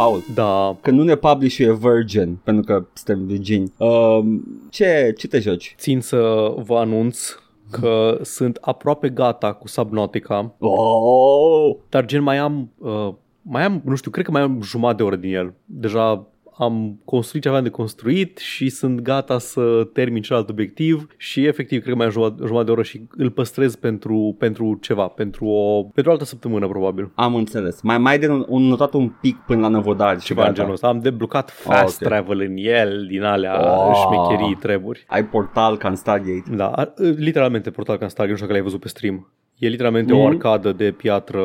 Paul, 0.00 0.22
Da, 0.34 0.76
că 0.80 0.90
nu 0.90 1.02
ne 1.02 1.14
publish 1.14 1.58
e 1.58 1.72
Virgin, 1.72 2.38
pentru 2.44 2.64
că 2.64 2.86
suntem 2.92 3.26
virgini. 3.26 3.72
Um, 3.76 4.42
ce, 4.70 5.14
ce 5.16 5.28
te 5.28 5.38
joci? 5.38 5.74
țin 5.78 6.00
să 6.00 6.52
vă 6.56 6.76
anunț 6.76 7.28
că 7.70 8.18
sunt 8.22 8.58
aproape 8.60 9.08
gata 9.08 9.52
cu 9.52 9.68
Subnautica, 9.68 10.54
Oh! 10.58 11.76
dar 11.88 12.04
gen 12.04 12.22
mai 12.22 12.38
am, 12.38 12.70
uh, 12.78 13.08
mai 13.42 13.64
am, 13.64 13.82
nu 13.84 13.94
știu, 13.94 14.10
cred 14.10 14.24
că 14.24 14.30
mai 14.30 14.42
am 14.42 14.60
jumătate 14.62 14.96
de 14.96 15.02
oră 15.02 15.16
din 15.16 15.34
el. 15.34 15.52
Deja 15.64 16.26
am 16.60 17.00
construit 17.04 17.42
ce 17.42 17.48
aveam 17.48 17.62
de 17.64 17.70
construit 17.70 18.38
și 18.38 18.68
sunt 18.68 19.00
gata 19.00 19.38
să 19.38 19.88
termin 19.92 20.22
celălalt 20.22 20.50
obiectiv 20.50 21.06
și 21.16 21.46
efectiv 21.46 21.80
cred 21.80 21.90
că 21.92 21.96
mai 21.96 22.06
am 22.06 22.12
jumătate, 22.12 22.40
jumătate 22.46 22.64
de 22.66 22.70
oră 22.72 22.82
și 22.82 23.00
îl 23.16 23.30
păstrez 23.30 23.74
pentru, 23.76 24.34
pentru 24.38 24.78
ceva, 24.80 25.06
pentru 25.06 25.44
o, 25.46 25.82
pentru 25.82 26.10
o 26.10 26.12
altă 26.14 26.24
săptămână 26.24 26.68
probabil. 26.68 27.10
Am 27.14 27.34
înțeles. 27.34 27.80
Mai 27.82 27.98
mai 27.98 28.18
de 28.18 28.28
un, 28.28 28.44
un 28.48 28.62
notat 28.62 28.92
un 28.94 29.08
pic 29.20 29.36
până 29.46 29.60
la 29.60 29.68
năvodari 29.68 30.20
și 30.20 30.26
Ceva 30.26 30.40
în 30.40 30.46
gata. 30.46 30.58
genul 30.58 30.72
ăsta. 30.74 30.86
Am 30.88 31.00
deblocat 31.00 31.50
fast 31.50 32.00
ok. 32.02 32.08
travel 32.08 32.40
în 32.40 32.54
el 32.56 33.06
din 33.08 33.22
alea 33.22 33.58
Oh. 33.88 33.94
șmecherii 33.94 34.54
treburi. 34.54 35.04
Ai 35.08 35.24
portal 35.24 35.76
ca 35.76 35.88
în 35.88 35.94
Stargate. 35.96 36.42
Da, 36.56 36.66
ar- 36.68 36.92
literalmente 37.16 37.70
Portal 37.70 37.96
Can 37.96 38.08
Stargate, 38.08 38.30
nu 38.30 38.34
știu 38.36 38.46
dacă 38.46 38.52
l-ai 38.58 38.68
văzut 38.70 38.80
pe 38.80 38.88
stream. 38.88 39.32
E 39.58 39.68
literalmente 39.68 40.12
Mhm. 40.12 40.20
o 40.22 40.26
arcadă 40.26 40.72
de 40.72 40.90
piatră 40.90 41.42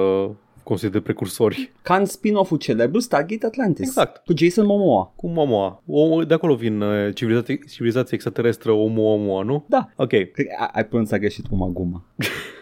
construită 0.66 0.98
de 0.98 1.04
precursori. 1.04 1.72
Ca 1.82 1.96
în 1.96 2.06
spin-off-ul 2.06 2.58
celebru 2.58 3.00
Stargate 3.00 3.46
Atlantis. 3.46 3.88
Exact. 3.88 4.26
Cu 4.26 4.34
Jason 4.38 4.66
Momoa. 4.66 5.14
Cu 5.16 5.28
Momoa. 5.28 5.84
O, 5.88 6.24
de 6.24 6.34
acolo 6.34 6.56
vin 6.56 6.82
uh, 6.82 7.14
civilizația, 7.14 7.56
civilizația 7.72 8.12
extraterestră 8.14 8.72
Oumuamua, 8.72 9.44
nu? 9.44 9.66
Da. 9.70 9.90
Ok. 9.96 10.08
Cred 10.10 10.32
că 10.34 10.56
ai- 10.60 10.70
ai 10.72 10.86
pronunțat 10.86 11.20
greșit 11.20 11.46
Uma 11.50 11.68
Guma. 11.68 12.06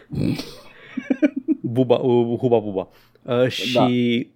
Buba, 1.60 1.96
uh, 1.96 2.38
huba 2.38 2.58
buba. 2.58 2.88
Uh, 3.22 3.48
și 3.48 3.72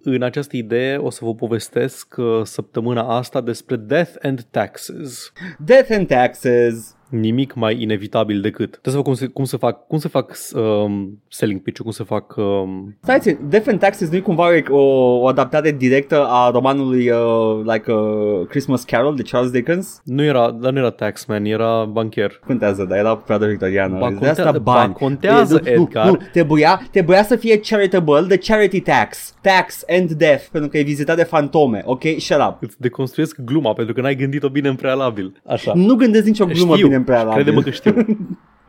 da. 0.03 0.11
în 0.11 0.21
această 0.21 0.57
idee 0.57 0.97
o 0.97 1.09
să 1.09 1.25
vă 1.25 1.33
povestesc 1.35 2.15
uh, 2.17 2.41
săptămâna 2.43 3.17
asta 3.17 3.41
despre 3.41 3.75
Death 3.75 4.11
and 4.21 4.41
Taxes. 4.41 5.31
Death 5.65 5.91
and 5.91 6.07
Taxes. 6.07 6.95
Nimic 7.09 7.53
mai 7.53 7.81
inevitabil 7.81 8.41
decât. 8.41 8.69
Trebuie 8.69 8.93
să 8.93 8.99
văd 8.99 9.05
cum 9.05 9.13
se, 9.13 9.25
cum 9.25 9.43
se 9.43 9.57
fac, 9.57 9.87
cum 9.87 9.97
se 9.97 10.07
fac 10.07 10.37
um, 10.53 11.21
selling 11.27 11.61
pitch 11.61 11.81
cum 11.81 11.91
se 11.91 12.03
fac 12.03 12.35
um, 12.37 12.97
Stai 13.01 13.19
țin, 13.19 13.37
Death 13.49 13.67
and 13.69 13.79
Taxes 13.79 14.09
nu 14.09 14.15
e 14.15 14.19
cumva 14.19 14.47
o, 14.69 14.77
o 15.21 15.27
adaptare 15.27 15.71
directă 15.71 16.25
a 16.27 16.49
romanului 16.49 17.09
uh, 17.09 17.61
like 17.63 17.91
uh, 17.91 18.47
Christmas 18.49 18.83
Carol 18.83 19.15
de 19.15 19.21
Charles 19.21 19.51
Dickens? 19.51 20.01
Nu 20.03 20.23
era, 20.23 20.51
dar 20.51 20.71
nu 20.71 20.77
era 20.77 20.89
taxman, 20.89 21.45
era 21.45 21.85
bancher. 21.85 22.39
Contează, 22.45 22.83
dar 22.83 22.97
era 22.97 23.15
perioada 23.15 23.45
victoriană. 23.45 23.97
Ba, 23.99 24.07
de 24.07 24.13
contea- 24.13 24.29
asta 24.31 24.51
ba, 24.51 24.59
bani. 24.59 24.93
contează, 24.93 25.61
E, 25.63 25.75
nu, 25.75 25.81
Edgar. 25.81 26.05
Nu, 26.05 26.11
nu, 26.11 26.17
trebuia, 26.31 26.87
trebuia 26.91 27.23
să 27.23 27.35
fie 27.35 27.59
charitable, 27.59 28.35
the 28.35 28.53
charity 28.53 28.79
tax. 28.81 29.33
Tax 29.41 29.83
and 29.99 30.11
death, 30.11 30.43
pentru 30.51 30.69
că 30.69 30.77
e 30.77 30.81
vizitat 30.81 31.15
de 31.15 31.23
fantome, 31.23 31.81
ok? 31.85 32.03
Shut 32.17 32.39
up. 32.49 32.57
Îți 32.59 32.75
deconstruiesc 32.79 33.37
gluma 33.45 33.73
pentru 33.73 33.93
că 33.93 34.01
n-ai 34.01 34.15
gândit-o 34.15 34.49
bine 34.49 34.67
în 34.67 34.75
prealabil. 34.75 35.41
Așa. 35.45 35.71
Nu 35.75 35.95
gândesc 35.95 36.25
nicio 36.25 36.45
glumă 36.45 36.73
știu, 36.73 36.87
bine 36.87 36.98
în 36.99 37.05
prealabil. 37.05 37.43
crede-mă 37.43 37.61
că 37.61 37.69
știu. 37.69 37.95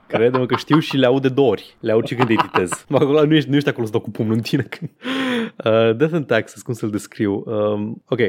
Crede-mă 0.07 0.47
că 0.47 0.57
știu 0.57 0.79
și 0.79 0.97
le 0.97 1.07
aud 1.07 1.23
de 1.23 1.29
două 1.29 1.51
ori. 1.51 1.77
Le 1.81 1.93
aud 1.93 2.07
și 2.07 2.15
când 2.15 2.31
editez. 2.31 2.71
Mă, 2.89 2.97
acolo 2.97 3.25
nu 3.25 3.35
ești, 3.35 3.51
nu 3.51 3.57
ești 3.57 3.69
acolo 3.69 3.87
să 3.87 3.93
dau 3.93 4.01
cu 4.01 4.11
pumnul 4.11 4.35
în 4.35 4.41
tine. 4.41 4.63
Când... 4.63 4.91
Uh, 5.65 5.97
Death 5.97 6.15
and 6.15 6.27
Taxes, 6.27 6.63
cum 6.63 6.75
să-l 6.75 6.91
descriu? 6.91 7.45
Um, 7.47 8.03
ok, 8.09 8.21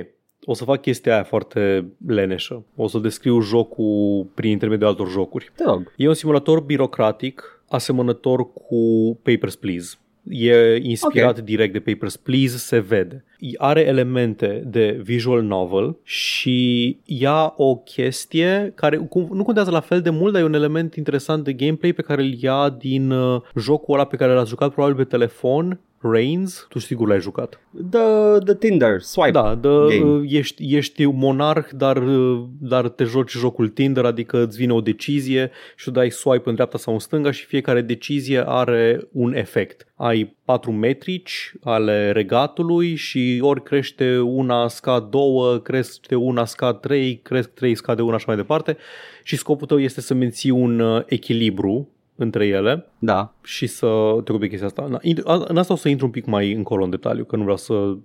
o 0.45 0.53
să 0.53 0.63
fac 0.63 0.81
chestia 0.81 1.13
aia 1.13 1.23
foarte 1.23 1.91
leneșă. 2.07 2.65
O 2.75 2.87
să 2.87 2.99
descriu 2.99 3.39
jocul 3.39 4.27
prin 4.33 4.51
intermediul 4.51 4.87
altor 4.87 5.09
jocuri. 5.09 5.51
Te 5.55 5.63
rog. 5.63 5.93
E 5.95 6.07
un 6.07 6.13
simulator 6.13 6.59
birocratic 6.59 7.63
asemănător 7.69 8.53
cu 8.53 9.13
Papers, 9.23 9.55
Please. 9.55 9.95
E 10.29 10.79
inspirat 10.81 11.25
Ok. 11.29 11.31
okay. 11.31 11.43
direct 11.45 11.73
de 11.73 11.79
Papers, 11.79 12.17
Please, 12.17 12.57
se 12.57 12.79
vede. 12.79 13.23
Are 13.57 13.85
elemente 13.85 14.63
de 14.65 14.99
visual 15.03 15.41
novel 15.41 15.97
și 16.03 16.97
ia 17.05 17.53
o 17.57 17.75
chestie 17.75 18.71
care 18.75 18.97
cum- 18.97 19.29
nu 19.31 19.43
contează 19.43 19.71
la 19.71 19.79
fel 19.79 20.01
de 20.01 20.09
mult, 20.09 20.33
dar 20.33 20.41
e 20.41 20.45
un 20.45 20.53
element 20.53 20.95
interesant 20.95 21.43
de 21.43 21.53
gameplay 21.53 21.93
pe 21.93 22.01
care 22.01 22.21
îl 22.21 22.33
ia 22.41 22.69
din 22.69 23.11
uh, 23.11 23.41
jocul 23.59 23.93
ăla 23.93 24.05
pe 24.05 24.15
care 24.15 24.33
l-ați 24.33 24.49
jucat 24.49 24.71
probabil 24.73 24.95
pe 24.95 25.03
telefon, 25.03 25.79
Reigns, 26.01 26.65
tu 26.69 26.79
sigur 26.79 27.07
l-ai 27.07 27.19
jucat. 27.19 27.59
The, 27.89 27.99
the 28.45 28.55
Tinder, 28.55 29.01
swipe. 29.01 29.31
Da, 29.31 29.55
de, 29.55 29.67
game. 29.67 30.09
uh, 30.09 30.23
ești, 30.27 30.75
ești 30.75 31.05
monarh, 31.05 31.67
dar, 31.71 31.97
uh, 31.97 32.43
dar 32.59 32.89
te 32.89 33.03
joci 33.03 33.31
jocul 33.31 33.69
Tinder, 33.69 34.05
adică 34.05 34.43
îți 34.43 34.57
vine 34.57 34.73
o 34.73 34.81
decizie 34.81 35.51
și 35.75 35.85
tu 35.85 35.91
dai 35.91 36.11
swipe 36.11 36.49
în 36.49 36.53
dreapta 36.53 36.77
sau 36.77 36.93
în 36.93 36.99
stânga 36.99 37.31
și 37.31 37.45
fiecare 37.45 37.81
decizie 37.81 38.43
are 38.47 39.07
un 39.11 39.35
efect. 39.35 39.87
Ai 39.95 40.35
patru 40.45 40.71
metrici 40.71 41.53
ale 41.63 42.11
regatului 42.11 42.95
și 42.95 43.39
ori 43.41 43.63
crește 43.63 44.19
una, 44.19 44.67
scad 44.67 45.09
două, 45.09 45.57
crește 45.57 46.15
una, 46.15 46.45
scad 46.45 46.79
trei, 46.79 47.19
cresc 47.23 47.49
trei, 47.49 47.75
scade 47.75 48.01
una 48.01 48.17
și 48.17 48.25
mai 48.27 48.35
departe 48.35 48.77
și 49.23 49.37
scopul 49.37 49.67
tău 49.67 49.79
este 49.79 50.01
să 50.01 50.13
menții 50.13 50.49
un 50.49 50.79
uh, 50.79 51.03
echilibru 51.05 51.89
între 52.21 52.45
ele 52.47 52.85
Da. 52.99 53.33
și 53.43 53.67
să 53.67 53.85
te 54.23 54.31
ocupi 54.31 54.37
de 54.39 54.47
chestia 54.47 54.67
asta. 54.67 54.85
Na, 54.89 54.99
int- 54.99 55.23
a- 55.23 55.45
În 55.47 55.57
asta 55.57 55.73
o 55.73 55.75
să 55.75 55.89
intru 55.89 56.05
un 56.05 56.11
pic 56.11 56.25
mai 56.25 56.51
încolo 56.51 56.83
în 56.83 56.89
detaliu, 56.89 57.23
că 57.23 57.35
nu 57.35 57.41
vreau 57.41 57.57
să... 57.57 57.95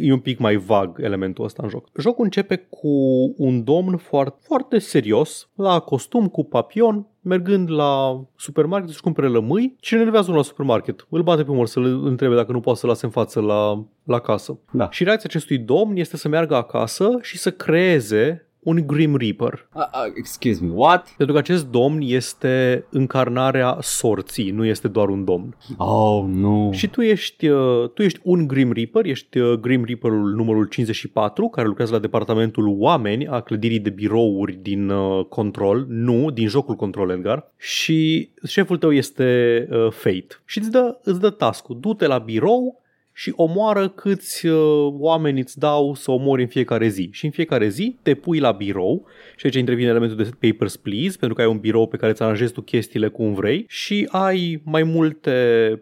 E 0.00 0.12
un 0.12 0.18
pic 0.18 0.38
mai 0.38 0.56
vag 0.56 0.98
elementul 1.02 1.44
ăsta 1.44 1.60
în 1.62 1.68
joc. 1.68 1.88
Jocul 1.98 2.24
începe 2.24 2.56
cu 2.70 2.88
un 3.36 3.64
domn 3.64 3.96
foarte, 3.96 4.36
foarte 4.46 4.78
serios, 4.78 5.48
la 5.54 5.78
costum 5.78 6.28
cu 6.28 6.44
papion, 6.44 7.06
mergând 7.20 7.70
la 7.70 8.20
supermarket 8.36 8.88
să-și 8.88 9.00
cumpere 9.02 9.26
lămâi 9.28 9.76
și 9.80 9.92
ne 9.94 9.98
enervează 9.98 10.26
unul 10.26 10.40
la 10.40 10.46
supermarket. 10.46 11.06
Îl 11.08 11.22
bate 11.22 11.44
pe 11.44 11.50
umăr 11.50 11.66
să-l 11.66 11.84
întrebe 12.06 12.34
dacă 12.34 12.52
nu 12.52 12.60
poate 12.60 12.78
să 12.78 12.86
lase 12.86 13.04
în 13.04 13.10
față 13.10 13.40
la, 13.40 13.84
la 14.04 14.18
casă. 14.18 14.58
Da. 14.70 14.90
Și 14.90 15.04
reacția 15.04 15.28
acestui 15.28 15.58
domn 15.58 15.96
este 15.96 16.16
să 16.16 16.28
meargă 16.28 16.54
acasă 16.54 17.10
și 17.22 17.38
să 17.38 17.50
creeze 17.50 18.45
un 18.66 18.86
Grim 18.86 19.16
Reaper. 19.16 19.68
Uh, 19.74 19.82
uh, 19.82 20.12
excuse 20.14 20.64
me, 20.64 20.70
what? 20.72 21.14
Pentru 21.16 21.34
că 21.34 21.40
acest 21.40 21.66
domn 21.66 22.00
este 22.02 22.84
încarnarea 22.90 23.78
sorții, 23.80 24.50
nu 24.50 24.64
este 24.64 24.88
doar 24.88 25.08
un 25.08 25.24
domn. 25.24 25.56
Oh, 25.76 26.24
nu. 26.28 26.70
Și 26.72 26.86
tu 26.86 27.00
ești, 27.00 27.48
uh, 27.48 27.88
tu 27.94 28.02
ești 28.02 28.20
un 28.22 28.46
Grim 28.46 28.72
Reaper, 28.72 29.04
ești 29.04 29.38
uh, 29.38 29.58
Grim 29.58 29.84
Reaperul 29.84 30.34
numărul 30.34 30.64
54, 30.64 31.48
care 31.48 31.66
lucrează 31.66 31.92
la 31.92 31.98
departamentul 31.98 32.76
oameni 32.78 33.26
a 33.26 33.40
clădirii 33.40 33.80
de 33.80 33.90
birouri 33.90 34.58
din 34.62 34.88
uh, 34.88 35.24
Control, 35.24 35.86
nu, 35.88 36.30
din 36.30 36.48
jocul 36.48 36.74
Control, 36.74 37.10
Edgar. 37.10 37.52
Și 37.56 38.30
șeful 38.46 38.76
tău 38.76 38.92
este 38.92 39.68
uh, 39.70 39.90
Fate. 39.90 40.26
Și 40.44 40.58
îți 40.58 40.70
dă, 40.70 40.98
îți 41.02 41.20
dă 41.20 41.30
task 41.30 41.66
du-te 41.68 42.06
la 42.06 42.18
birou 42.18 42.84
și 43.18 43.32
omoară 43.36 43.88
câți 43.88 44.46
uh, 44.46 44.92
oameni 44.98 45.40
îți 45.40 45.58
dau 45.58 45.94
să 45.94 46.10
omori 46.10 46.42
în 46.42 46.48
fiecare 46.48 46.88
zi. 46.88 47.08
Și 47.12 47.24
în 47.24 47.30
fiecare 47.30 47.68
zi 47.68 47.96
te 48.02 48.14
pui 48.14 48.38
la 48.38 48.50
birou 48.50 49.06
și 49.36 49.46
aici 49.46 49.54
intervine 49.54 49.88
elementul 49.88 50.16
de 50.16 50.48
papers, 50.48 50.76
please, 50.76 51.16
pentru 51.18 51.36
că 51.36 51.42
ai 51.42 51.48
un 51.48 51.58
birou 51.58 51.86
pe 51.86 51.96
care 51.96 52.12
îți 52.12 52.22
aranjezi 52.22 52.52
tu 52.52 52.60
chestiile 52.60 53.08
cum 53.08 53.34
vrei 53.34 53.64
și 53.68 54.08
ai 54.10 54.60
mai 54.64 54.82
multe 54.82 55.32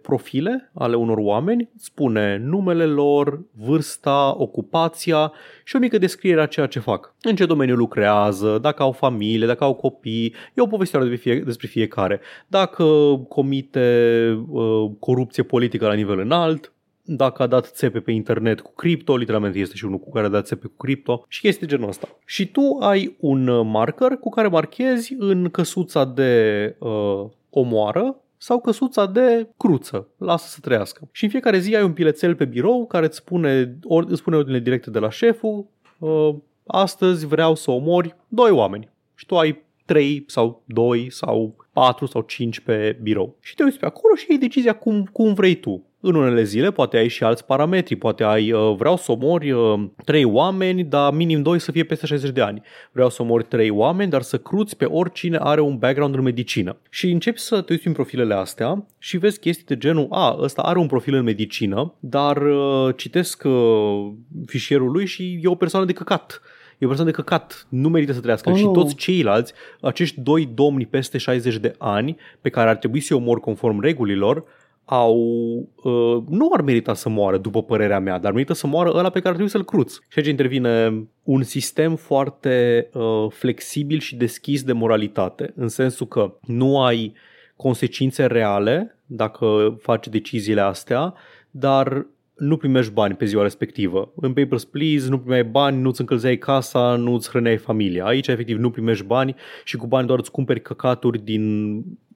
profile 0.03 0.71
ale 0.75 0.97
unor 0.97 1.17
oameni, 1.19 1.69
îți 1.75 1.85
spune 1.85 2.37
numele 2.37 2.85
lor, 2.85 3.41
vârsta, 3.53 4.35
ocupația 4.39 5.33
și 5.65 5.77
o 5.77 5.79
mică 5.79 5.99
descriere 5.99 6.41
a 6.41 6.47
ceea 6.47 6.67
ce 6.67 6.79
fac. 6.79 7.15
În 7.23 7.37
ce 7.37 7.47
domeniu 7.47 7.75
lucrează, 7.75 8.59
dacă 8.63 8.83
au 8.83 8.93
familie, 8.93 9.47
dacă 9.47 9.65
au 9.65 9.75
copii, 9.75 10.35
e 10.55 10.61
o 10.63 10.67
povestire 10.67 11.05
despre, 11.05 11.33
fie, 11.33 11.43
despre 11.45 11.67
fiecare. 11.67 12.21
Dacă 12.47 12.85
comite 13.29 13.89
uh, 14.49 14.91
corupție 14.99 15.43
politică 15.43 15.87
la 15.87 15.95
nivel 15.95 16.19
înalt, 16.19 16.69
dacă 17.07 17.43
a 17.43 17.47
dat 17.47 17.67
țepe 17.67 18.01
pe 18.01 18.11
internet 18.13 18.61
cu 18.61 18.73
cripto, 18.75 19.17
literalmente 19.17 19.59
este 19.59 19.75
și 19.75 19.85
unul 19.85 19.99
cu 19.99 20.11
care 20.11 20.27
a 20.27 20.29
dat 20.29 20.47
țepe 20.47 20.67
cu 20.67 20.77
cripto 20.77 21.25
și 21.29 21.41
chestii 21.41 21.67
genul 21.67 21.89
ăsta. 21.89 22.09
Și 22.25 22.47
tu 22.47 22.77
ai 22.81 23.17
un 23.21 23.47
uh, 23.47 23.67
marker 23.67 24.17
cu 24.17 24.29
care 24.29 24.49
marchezi 24.49 25.15
în 25.19 25.51
căsuța 25.51 26.05
de 26.05 26.75
uh, 26.79 27.25
omoară 27.51 28.17
sau 28.37 28.61
căsuța 28.61 29.07
de 29.07 29.49
cruță, 29.57 30.09
lasă 30.19 30.49
să 30.49 30.59
trăiască. 30.61 31.09
Și 31.13 31.25
în 31.25 31.31
fiecare 31.31 31.59
zi 31.59 31.77
ai 31.77 31.83
un 31.83 31.93
pilețel 31.93 32.35
pe 32.35 32.45
birou 32.45 32.87
care 32.87 33.07
îți 33.07 33.17
spune, 33.17 33.79
ori, 33.83 34.07
îți 34.11 34.21
spune 34.21 34.37
ordine 34.37 34.59
directe 34.59 34.91
de 34.91 34.99
la 34.99 35.11
șeful, 35.11 35.67
uh, 35.99 36.35
astăzi 36.67 37.27
vreau 37.27 37.55
să 37.55 37.71
omori 37.71 38.17
doi 38.29 38.51
oameni. 38.51 38.89
Și 39.15 39.27
tu 39.27 39.39
ai 39.39 39.63
trei 39.85 40.25
sau 40.27 40.63
doi 40.65 41.11
sau 41.11 41.57
patru 41.73 42.07
sau 42.07 42.23
cinci 42.23 42.61
pe 42.61 42.99
birou. 43.03 43.37
Și 43.41 43.55
te 43.55 43.63
uiți 43.63 43.79
pe 43.79 43.87
acolo 43.87 44.15
și 44.15 44.27
iei 44.29 44.39
decizia 44.39 44.73
cum, 44.73 45.05
cum 45.13 45.35
vrei 45.35 45.55
tu. 45.55 45.83
În 46.07 46.15
unele 46.15 46.43
zile 46.43 46.71
poate 46.71 46.97
ai 46.97 47.09
și 47.09 47.25
alți 47.25 47.45
parametri, 47.45 47.97
poate 47.97 48.25
ai 48.25 48.53
uh, 48.53 48.75
vreau 48.77 48.97
să 48.97 49.13
omori 49.13 49.51
uh, 49.51 49.85
3 50.05 50.25
oameni, 50.25 50.85
dar 50.85 51.13
minim 51.13 51.43
2 51.43 51.59
să 51.59 51.73
fie 51.73 51.85
peste 51.85 52.07
60 52.07 52.31
de 52.31 52.41
ani. 52.41 52.63
Vreau 52.93 53.11
să 53.11 53.23
omori 53.23 53.45
3 53.45 53.71
oameni, 53.71 54.11
dar 54.11 54.23
să 54.23 54.39
cruți 54.39 54.77
pe 54.77 54.85
oricine 54.85 55.37
are 55.41 55.61
un 55.61 55.79
background 55.79 56.15
în 56.15 56.23
medicină. 56.23 56.77
Și 56.91 57.11
începi 57.11 57.39
să 57.39 57.61
te 57.61 57.73
uiți 57.73 57.87
în 57.87 57.93
profilele 57.93 58.35
astea 58.35 58.87
și 58.99 59.17
vezi 59.17 59.39
chestii 59.39 59.65
de 59.65 59.77
genul, 59.77 60.07
a, 60.11 60.37
ăsta 60.41 60.63
are 60.63 60.79
un 60.79 60.87
profil 60.87 61.15
în 61.15 61.25
medicină, 61.25 61.95
dar 62.01 62.37
uh, 62.37 62.95
citesc 62.97 63.43
uh, 63.45 64.13
fișierul 64.47 64.91
lui 64.91 65.07
și 65.07 65.39
e 65.43 65.49
o 65.49 65.55
persoană 65.55 65.87
de 65.87 65.93
căcat. 65.93 66.43
E 66.79 66.85
o 66.85 66.89
persoană 66.89 67.11
de 67.11 67.17
căcat, 67.17 67.67
nu 67.69 67.89
merită 67.89 68.13
să 68.13 68.21
trăiască. 68.21 68.51
Oh, 68.51 68.57
și 68.57 68.65
nu. 68.65 68.71
toți 68.71 68.95
ceilalți, 68.95 69.53
acești 69.81 70.21
doi 70.21 70.49
domni 70.55 70.87
peste 70.87 71.19
60 71.19 71.57
de 71.57 71.75
ani, 71.79 72.17
pe 72.41 72.49
care 72.49 72.69
ar 72.69 72.77
trebui 72.77 73.01
să-i 73.01 73.17
omor 73.17 73.41
conform 73.41 73.81
regulilor, 73.81 74.45
au, 74.85 75.17
uh, 75.83 76.23
nu 76.29 76.51
ar 76.53 76.61
merita 76.61 76.95
să 76.95 77.09
moară, 77.09 77.39
după 77.39 77.63
părerea 77.63 77.99
mea, 77.99 78.19
dar 78.19 78.33
merită 78.33 78.53
să 78.53 78.67
moară 78.67 78.91
ăla 78.95 79.11
pe 79.11 79.19
care 79.19 79.29
ar 79.29 79.33
trebui 79.33 79.51
să-l 79.51 79.65
cruți. 79.65 80.01
Și 80.09 80.19
aici 80.19 80.29
intervine 80.29 81.05
un 81.23 81.43
sistem 81.43 81.97
foarte 81.97 82.89
uh, 82.93 83.27
flexibil 83.31 83.99
și 83.99 84.17
deschis 84.17 84.63
de 84.63 84.73
moralitate, 84.73 85.53
în 85.57 85.69
sensul 85.69 86.07
că 86.07 86.35
nu 86.47 86.83
ai 86.83 87.15
consecințe 87.57 88.27
reale 88.27 88.99
dacă 89.07 89.77
faci 89.81 90.09
deciziile 90.09 90.61
astea, 90.61 91.15
dar 91.51 92.07
nu 92.35 92.57
primești 92.57 92.93
bani 92.93 93.15
pe 93.15 93.25
ziua 93.25 93.43
respectivă. 93.43 94.13
În 94.17 94.33
Papers, 94.33 94.65
Please 94.65 95.09
nu 95.09 95.19
primeai 95.19 95.45
bani, 95.45 95.81
nu-ți 95.81 96.01
încălzeai 96.01 96.37
casa, 96.37 96.97
nu-ți 96.97 97.29
hrăneai 97.29 97.57
familia. 97.57 98.05
Aici, 98.05 98.27
efectiv, 98.29 98.59
nu 98.59 98.71
primești 98.71 99.05
bani 99.05 99.35
și 99.65 99.77
cu 99.77 99.87
bani 99.87 100.07
doar 100.07 100.19
îți 100.19 100.31
cumperi 100.31 100.63
căcaturi 100.63 101.25
din 101.25 101.75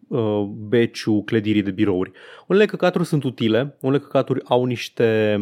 uh, 0.08 0.42
beciu 0.68 1.22
clădirii 1.22 1.62
de 1.62 1.70
birouri. 1.70 2.12
Unele 2.46 2.66
căcaturi 2.66 3.04
sunt 3.04 3.24
utile, 3.24 3.76
unele 3.80 4.02
căcaturi 4.02 4.40
au 4.44 4.64
niște 4.64 5.38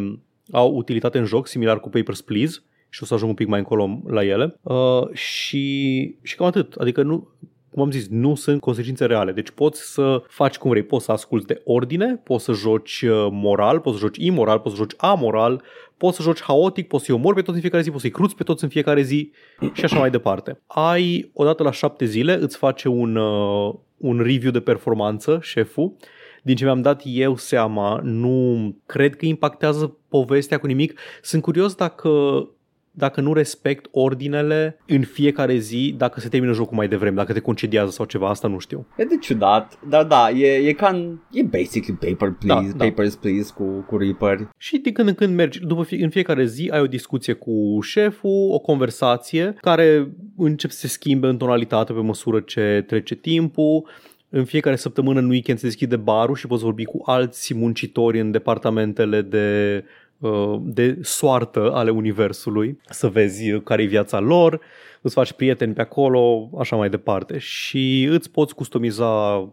au 0.51 0.75
utilitate 0.75 1.19
în 1.19 1.25
joc, 1.25 1.47
similar 1.47 1.81
cu 1.81 1.89
Papers, 1.89 2.21
Please, 2.21 2.63
și 2.89 3.03
o 3.03 3.07
să 3.07 3.15
ajung 3.15 3.31
un 3.31 3.37
pic 3.37 3.47
mai 3.47 3.59
încolo 3.59 4.01
la 4.07 4.25
ele. 4.25 4.59
Uh, 4.63 5.13
și, 5.13 6.17
și 6.23 6.37
cam 6.37 6.47
atât. 6.47 6.75
Adică 6.75 7.03
nu, 7.03 7.29
cum 7.77 7.85
am 7.85 7.91
zis, 7.91 8.09
nu 8.09 8.35
sunt 8.35 8.61
consecințe 8.61 9.05
reale. 9.05 9.33
Deci 9.33 9.51
poți 9.51 9.93
să 9.93 10.23
faci 10.29 10.57
cum 10.57 10.71
vrei, 10.71 10.83
poți 10.83 11.05
să 11.05 11.13
asculți 11.13 11.47
de 11.47 11.61
ordine, 11.65 12.21
poți 12.25 12.45
să 12.45 12.53
joci 12.53 13.03
uh, 13.03 13.29
moral, 13.31 13.81
poți 13.81 13.97
să 13.97 14.03
joci 14.03 14.17
imoral, 14.17 14.59
poți 14.59 14.75
să 14.75 14.81
joci 14.81 14.95
amoral, 14.97 15.63
poți 15.97 16.17
să 16.17 16.23
joci 16.23 16.43
haotic, 16.43 16.89
poți 16.89 17.05
să-i 17.05 17.15
omori 17.15 17.35
pe 17.35 17.41
toți 17.41 17.55
în 17.55 17.61
fiecare 17.61 17.83
zi, 17.83 17.91
poți 17.91 18.01
să-i 18.01 18.11
cruți 18.11 18.37
pe 18.37 18.43
toți 18.43 18.65
în 18.65 18.71
fiecare 18.71 19.03
zi 19.03 19.31
și 19.73 19.85
așa 19.85 19.99
mai 19.99 20.11
departe. 20.11 20.61
Ai, 20.67 21.31
odată 21.33 21.63
la 21.63 21.71
șapte 21.71 22.05
zile, 22.05 22.39
îți 22.41 22.57
face 22.57 22.89
un, 22.89 23.17
uh, 23.17 23.75
un 23.97 24.19
review 24.19 24.51
de 24.51 24.61
performanță, 24.61 25.39
șeful, 25.43 25.97
din 26.43 26.57
ce 26.57 26.65
mi-am 26.65 26.83
dat 26.83 27.03
eu 27.05 27.37
seama, 27.37 28.01
nu 28.03 28.75
cred 28.87 29.17
că 29.17 29.27
impactează 29.27 29.97
povestea 30.09 30.59
cu 30.59 30.67
nimic. 30.67 30.99
Sunt 31.23 31.43
curios 31.43 31.75
dacă 31.75 32.11
dacă 32.99 33.21
nu 33.21 33.33
respect 33.33 33.87
ordinele 33.91 34.79
în 34.87 35.03
fiecare 35.03 35.57
zi, 35.57 35.95
dacă 35.97 36.21
se 36.21 36.29
termină 36.29 36.53
jocul 36.53 36.77
mai 36.77 36.89
devreme, 36.89 37.17
dacă 37.17 37.33
te 37.33 37.41
concediază 37.41 37.91
sau 37.91 38.05
ceva, 38.05 38.29
asta 38.29 38.49
nu 38.49 38.59
știu. 38.59 38.87
E 38.97 39.05
de 39.05 39.17
ciudat, 39.21 39.79
dar 39.89 40.05
da, 40.05 40.31
e, 40.31 40.69
e 40.69 40.73
ca 40.73 40.89
în, 40.89 41.19
e 41.33 41.43
basically 41.43 41.99
paper 42.01 42.37
please, 42.39 42.71
Da, 42.71 42.77
da. 42.77 42.85
papers 42.85 43.15
please 43.15 43.53
cu, 43.55 43.85
cu 43.87 43.97
Reaper. 43.97 44.49
Și 44.57 44.79
din 44.79 44.93
când 44.93 45.09
în 45.09 45.15
când 45.15 45.35
mergi, 45.35 45.61
după 45.61 45.83
fie, 45.83 46.05
în 46.05 46.11
fiecare 46.11 46.45
zi 46.45 46.69
ai 46.73 46.81
o 46.81 46.87
discuție 46.87 47.33
cu 47.33 47.79
șeful, 47.83 48.49
o 48.51 48.59
conversație 48.59 49.55
care 49.61 50.11
începe 50.37 50.73
să 50.73 50.79
se 50.79 50.89
schimbe 50.89 51.27
în 51.27 51.37
tonalitate 51.37 51.93
pe 51.93 52.01
măsură 52.01 52.41
ce 52.41 52.85
trece 52.87 53.15
timpul. 53.15 53.89
În 54.29 54.45
fiecare 54.45 54.77
săptămână 54.77 55.21
în 55.21 55.29
weekend 55.29 55.59
se 55.59 55.67
deschide 55.67 55.97
barul 55.97 56.37
și 56.37 56.47
poți 56.47 56.63
vorbi 56.63 56.85
cu 56.85 57.03
alți 57.05 57.55
muncitori 57.55 58.21
în 58.21 58.31
departamentele 58.31 59.23
de 59.23 59.77
uh, 59.85 60.05
de 60.61 60.99
soartă 61.03 61.73
ale 61.75 61.91
universului, 61.91 62.81
să 62.91 63.09
vezi 63.09 63.61
care 63.65 63.83
e 63.83 63.87
viața 63.87 64.19
lor, 64.19 64.61
îți 65.07 65.15
faci 65.15 65.33
prieteni 65.33 65.73
pe 65.73 65.81
acolo, 65.81 66.51
așa 66.59 66.77
mai 66.77 66.89
departe. 66.89 67.39
Și 67.39 68.09
îți 68.11 68.31
poți 68.31 68.55
customiza 68.55 69.07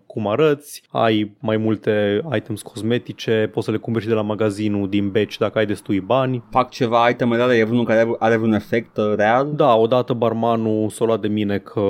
cum 0.06 0.28
arăți, 0.28 0.84
ai 0.92 1.36
mai 1.40 1.58
multe 1.58 2.22
items 2.36 2.62
cosmetice, 2.62 3.50
poți 3.54 3.66
să 3.66 3.72
le 3.72 3.78
cumperi 3.78 4.04
și 4.04 4.10
de 4.10 4.16
la 4.16 4.22
magazinul 4.22 4.90
din 4.90 5.10
beci 5.10 5.38
dacă 5.38 5.58
ai 5.58 5.66
destui 5.66 6.00
bani. 6.00 6.44
Fac 6.50 6.70
ceva 6.70 7.10
item 7.10 7.34
reale, 7.34 7.56
e 7.56 7.64
vreunul 7.64 7.86
care 7.86 8.00
are, 8.00 8.16
are 8.20 8.38
un 8.38 8.54
efect 8.54 8.98
uh, 8.98 9.14
real? 9.16 9.52
Da, 9.56 9.76
odată 9.76 10.14
barmanul 10.14 10.90
s-a 10.90 11.06
luat 11.06 11.20
de 11.20 11.28
mine 11.28 11.58
că 11.58 11.82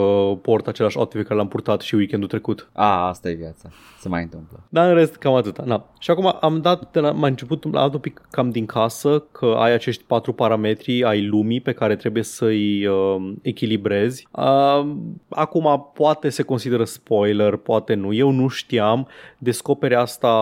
port 0.42 0.68
același 0.68 0.98
outfit 0.98 1.22
pe 1.22 1.28
care 1.28 1.40
l-am 1.40 1.48
purtat 1.48 1.82
și 1.82 1.96
weekendul 1.96 2.30
trecut. 2.30 2.70
A, 2.74 3.08
asta 3.08 3.30
e 3.30 3.34
viața, 3.34 3.70
se 4.00 4.10
mai 4.10 4.22
întâmplă. 4.22 4.64
Dar 4.70 4.90
în 4.90 4.96
rest, 4.96 5.16
cam 5.16 5.34
atâta. 5.34 5.64
Na. 5.66 5.90
Și 6.00 6.12
acum 6.12 6.38
am 6.42 6.62
dat, 6.62 6.92
de 6.92 7.00
la, 7.00 7.12
m-a 7.12 7.28
început, 7.28 7.64
am 7.64 7.72
dat 7.72 7.94
un 7.94 8.00
pic 8.00 8.22
cam 8.32 8.50
din 8.50 8.66
casă 8.66 9.24
că 9.32 9.56
ai 9.58 9.74
acești 9.74 10.04
patru 10.04 10.34
parametri 10.34 11.04
ai 11.04 11.26
lumii 11.26 11.62
pe 11.62 11.72
care 11.72 11.96
trebuie 11.96 12.24
să-i 12.24 12.86
uh, 12.86 13.34
echilibrezi. 13.54 14.28
Uh, 14.32 14.86
acum 15.30 15.92
poate 15.94 16.30
se 16.30 16.44
consideră 16.44 16.84
spoiler, 16.84 17.56
poate 17.56 17.94
nu. 17.94 18.14
Eu 18.14 18.30
nu 18.32 18.48
știam. 18.48 19.08
Descoperi 19.38 19.96
asta 19.96 20.34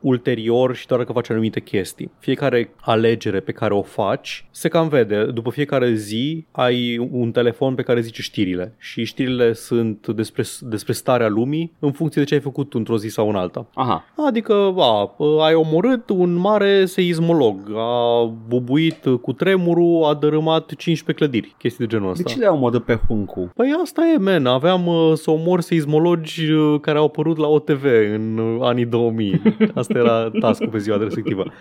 ulterior 0.00 0.74
și 0.74 0.86
doar 0.86 1.04
că 1.04 1.12
faci 1.12 1.30
anumite 1.30 1.60
chestii. 1.60 2.10
Fiecare 2.18 2.74
alegere 2.80 3.40
pe 3.40 3.52
care 3.52 3.74
o 3.74 3.82
faci 3.82 4.48
se 4.50 4.68
cam 4.68 4.88
vede. 4.88 5.24
După 5.24 5.50
fiecare 5.50 5.94
zi 5.94 6.46
ai 6.50 7.08
un 7.10 7.30
telefon 7.30 7.74
pe 7.74 7.82
care 7.82 8.00
zice 8.00 8.22
știrile 8.22 8.74
și 8.78 9.04
știrile 9.04 9.52
sunt 9.52 10.06
despre, 10.06 10.44
despre 10.60 10.92
starea 10.92 11.28
lumii 11.28 11.72
în 11.78 11.92
funcție 11.92 12.22
de 12.22 12.26
ce 12.26 12.34
ai 12.34 12.40
făcut 12.40 12.74
într-o 12.74 12.98
zi 12.98 13.08
sau 13.08 13.28
în 13.28 13.34
alta. 13.34 13.66
Aha, 13.74 14.04
Adică, 14.26 14.74
a, 14.78 15.16
ai 15.44 15.54
omorât 15.54 16.08
un 16.08 16.34
mare 16.34 16.84
seismolog, 16.84 17.72
a 17.76 18.24
bubuit 18.48 19.04
cu 19.22 19.32
tremurul, 19.32 20.04
a 20.04 20.14
dărâmat 20.14 20.74
15 20.74 21.24
clădiri, 21.24 21.54
chestii 21.58 21.86
de 21.86 21.90
genul 21.90 22.06
de 22.06 22.10
ăsta. 22.12 22.30
ce 22.30 22.38
le 22.38 22.46
omorât 22.50 22.84
pe 22.84 23.00
Huncu? 23.06 23.50
Păi 23.54 23.74
asta 23.82 24.02
e, 24.14 24.16
man. 24.16 24.46
Aveam 24.46 24.86
uh, 24.86 25.12
să 25.14 25.30
omor 25.30 25.60
seismologi 25.60 26.50
uh, 26.50 26.80
care 26.80 26.98
au 26.98 27.04
apărut 27.04 27.36
la 27.36 27.46
OTV 27.46 27.84
în 28.14 28.38
uh, 28.38 28.58
anii 28.62 28.86
2000. 28.86 29.42
Asta 29.74 29.98
era 29.98 30.30
task 30.40 30.64
pe 30.64 30.78
ziua 30.78 30.96
respectivă. 30.96 31.52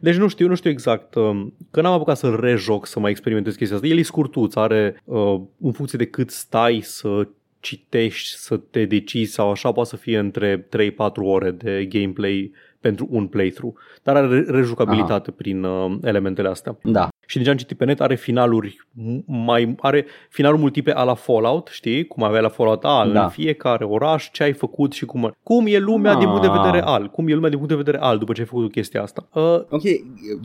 Deci 0.00 0.16
nu 0.16 0.28
știu, 0.28 0.48
nu 0.48 0.54
știu 0.54 0.70
exact. 0.70 1.14
Uh, 1.14 1.46
că 1.70 1.80
n-am 1.80 1.92
apucat 1.92 2.16
să 2.16 2.36
rejoc 2.40 2.86
să 2.86 3.00
mai 3.00 3.10
experimentez 3.10 3.54
chestia 3.54 3.76
asta. 3.76 3.88
El 3.88 3.98
e 3.98 4.02
scurtuț, 4.02 4.54
are 4.54 5.02
uh, 5.04 5.40
în 5.60 5.72
funcție 5.72 5.98
de 5.98 6.06
cât 6.06 6.30
stai 6.30 6.80
să 6.82 7.28
citești, 7.60 8.36
să 8.36 8.56
te 8.56 8.84
decizi 8.84 9.32
sau 9.32 9.50
așa, 9.50 9.72
poate 9.72 9.88
să 9.88 9.96
fie 9.96 10.18
între 10.18 10.66
3-4 10.66 10.66
ore 11.14 11.50
de 11.50 11.86
gameplay 11.88 12.52
pentru 12.80 13.08
un 13.10 13.26
playthrough, 13.26 13.76
dar 14.02 14.16
are 14.16 14.40
rejucabilitate 14.40 15.28
Aha. 15.28 15.34
prin 15.36 15.64
uh, 15.64 15.98
elementele 16.02 16.48
astea. 16.48 16.78
Da. 16.82 17.08
Și 17.30 17.38
deja 17.38 17.50
am 17.50 17.56
citit 17.56 17.76
pe 17.76 17.84
net, 17.84 18.00
are 18.00 18.14
finaluri 18.14 18.78
mai 19.26 19.74
are 19.80 20.06
finaluri 20.28 20.60
multiple 20.60 20.92
a 20.92 21.02
la 21.02 21.14
Fallout, 21.14 21.68
știi? 21.72 22.06
Cum 22.06 22.22
avea 22.22 22.40
la 22.40 22.48
Fallout 22.48 22.84
A, 22.84 23.10
da. 23.12 23.22
în 23.22 23.28
fiecare 23.28 23.84
oraș, 23.84 24.30
ce 24.30 24.42
ai 24.42 24.52
făcut 24.52 24.92
și 24.92 25.04
cum 25.04 25.36
cum 25.42 25.66
e 25.66 25.78
lumea 25.78 26.12
ah. 26.12 26.18
din 26.18 26.28
punct 26.28 26.42
de 26.42 26.48
vedere 26.56 26.82
al, 26.82 27.06
cum 27.06 27.28
e 27.28 27.34
lumea 27.34 27.48
din 27.48 27.58
punct 27.58 27.72
de 27.72 27.82
vedere 27.82 28.04
al 28.04 28.18
după 28.18 28.32
ce 28.32 28.40
ai 28.40 28.46
făcut 28.46 28.70
chestia 28.70 29.02
asta. 29.02 29.28
Uh, 29.32 29.60
ok, 29.68 29.82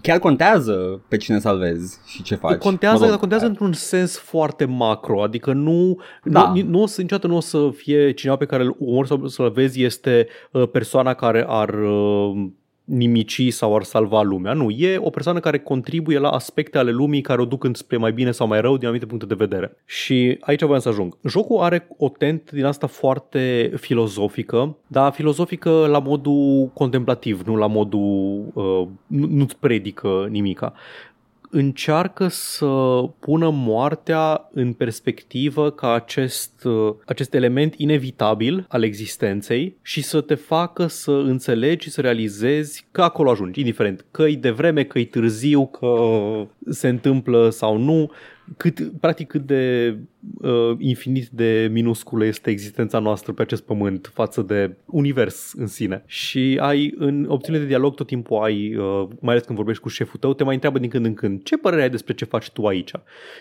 chiar 0.02 0.20
contează 0.20 1.02
pe 1.08 1.18
cine 1.18 1.40
salvezi 1.40 2.00
și 2.06 2.24
ce 2.24 2.36
faci. 2.36 2.58
Contează, 2.58 3.06
dar 3.06 3.18
contează 3.18 3.46
într-un 3.46 3.74
sens 3.74 4.18
foarte 4.18 4.66
macro, 4.66 5.24
adică 5.24 5.54
nu 5.54 6.00
da. 6.24 6.52
nu, 6.56 6.62
nu 6.62 6.82
o 6.82 6.86
să, 6.86 7.02
niciodată 7.02 7.28
nu 7.28 7.36
o 7.36 7.40
să 7.40 7.70
fie 7.75 8.12
cineva 8.12 8.38
pe 8.38 8.46
care 8.46 8.63
îl 8.63 8.75
omori 8.80 9.08
sau 9.08 9.28
să-l 9.28 9.52
vezi 9.52 9.84
este 9.84 10.28
uh, 10.52 10.70
persoana 10.72 11.13
care 11.13 11.46
ar 11.48 11.70
uh, 11.70 12.48
nimici 12.84 13.54
sau 13.54 13.75
ar 13.75 13.84
salva 13.84 14.22
lumea. 14.22 14.54
Nu, 14.54 14.70
e 14.70 14.98
o 14.98 15.10
persoană 15.10 15.40
care 15.40 15.60
contribuie 15.60 16.20
la 16.20 16.30
aspecte 16.30 16.78
ale 16.78 16.92
lumii 16.92 17.22
care 17.22 17.42
o 17.42 17.46
duc 17.46 17.70
spre 17.72 17.98
mai 17.98 18.12
bine 18.12 18.32
sau 18.32 18.48
mai 18.48 18.62
rău 18.62 18.78
din 18.78 18.86
anumite 18.86 19.06
puncte 19.06 19.25
de 19.25 19.34
vedere. 19.38 19.78
Și 19.86 20.38
aici 20.40 20.62
voiam 20.62 20.82
să 20.82 20.90
ajung. 20.90 21.18
Jocul 21.28 21.60
are 21.60 21.88
o 21.98 22.10
tent 22.10 22.52
din 22.52 22.66
asta 22.66 22.88
foarte 22.88 23.72
filozofică, 23.75 24.78
dar 24.88 25.12
filozofică 25.12 25.86
la 25.90 26.00
modul 26.00 26.72
contemplativ, 26.74 27.42
nu 27.46 27.56
la 27.56 27.68
modul 27.68 28.46
uh, 28.54 28.88
nu-ți 29.08 29.58
predică 29.60 30.28
nimica 30.30 30.74
încearcă 31.53 32.27
să 32.27 33.03
pună 33.19 33.50
moartea 33.50 34.50
în 34.53 34.74
perspectivă 34.74 35.72
ca 35.72 35.93
acest, 35.93 36.63
uh, 36.63 36.93
acest 37.05 37.33
element 37.33 37.74
inevitabil 37.77 38.65
al 38.69 38.83
existenței 38.83 39.77
și 39.81 40.01
să 40.01 40.22
te 40.22 40.36
facă 40.36 40.88
să 40.88 41.12
înțelegi 41.12 41.83
și 41.83 41.91
să 41.91 42.01
realizezi 42.01 42.86
că 42.91 43.01
acolo 43.01 43.29
ajungi, 43.29 43.60
indiferent 43.60 44.05
că 44.12 44.24
e 44.24 44.36
de 44.36 44.50
vreme, 44.50 44.83
că 44.83 45.00
e 45.00 45.05
târziu, 45.05 45.67
că 45.67 45.95
se 46.69 46.88
întâmplă 46.88 47.50
sau 47.50 47.77
nu, 47.77 48.12
cât, 48.57 48.91
practic 49.00 49.27
cât 49.27 49.45
de 49.45 49.98
uh, 50.42 50.75
infinit 50.77 51.27
de 51.27 51.70
minusculă 51.72 52.25
este 52.25 52.50
existența 52.50 53.00
noastră 53.00 53.32
pe 53.32 53.42
acest 53.42 53.63
pământ 53.63 54.12
față 54.13 54.42
de 54.42 54.77
univers 54.86 55.53
în 55.53 55.68
sine. 55.68 56.03
Și 56.06 56.58
ai 56.62 56.94
în 56.98 57.25
opțiunile 57.30 57.63
de 57.63 57.70
dialog 57.70 57.96
tot 57.96 58.08
timpul 58.08 58.44
ai, 58.44 58.75
uh, 58.75 59.08
mai 59.20 59.34
ales 59.34 59.46
când 59.46 59.58
vorbești 59.58 59.82
cu 59.82 59.89
șeful 59.89 60.20
tău, 60.20 60.34
te 60.34 60.44
mai 60.44 60.53
întreabă 60.53 60.80
din 60.80 60.89
când 60.89 61.06
în 61.06 61.13
când 61.13 61.44
ce 61.44 61.58
părere 61.58 61.82
ai 61.82 61.89
despre 61.89 62.13
ce 62.13 62.25
faci 62.25 62.50
tu 62.50 62.65
aici. 62.65 62.92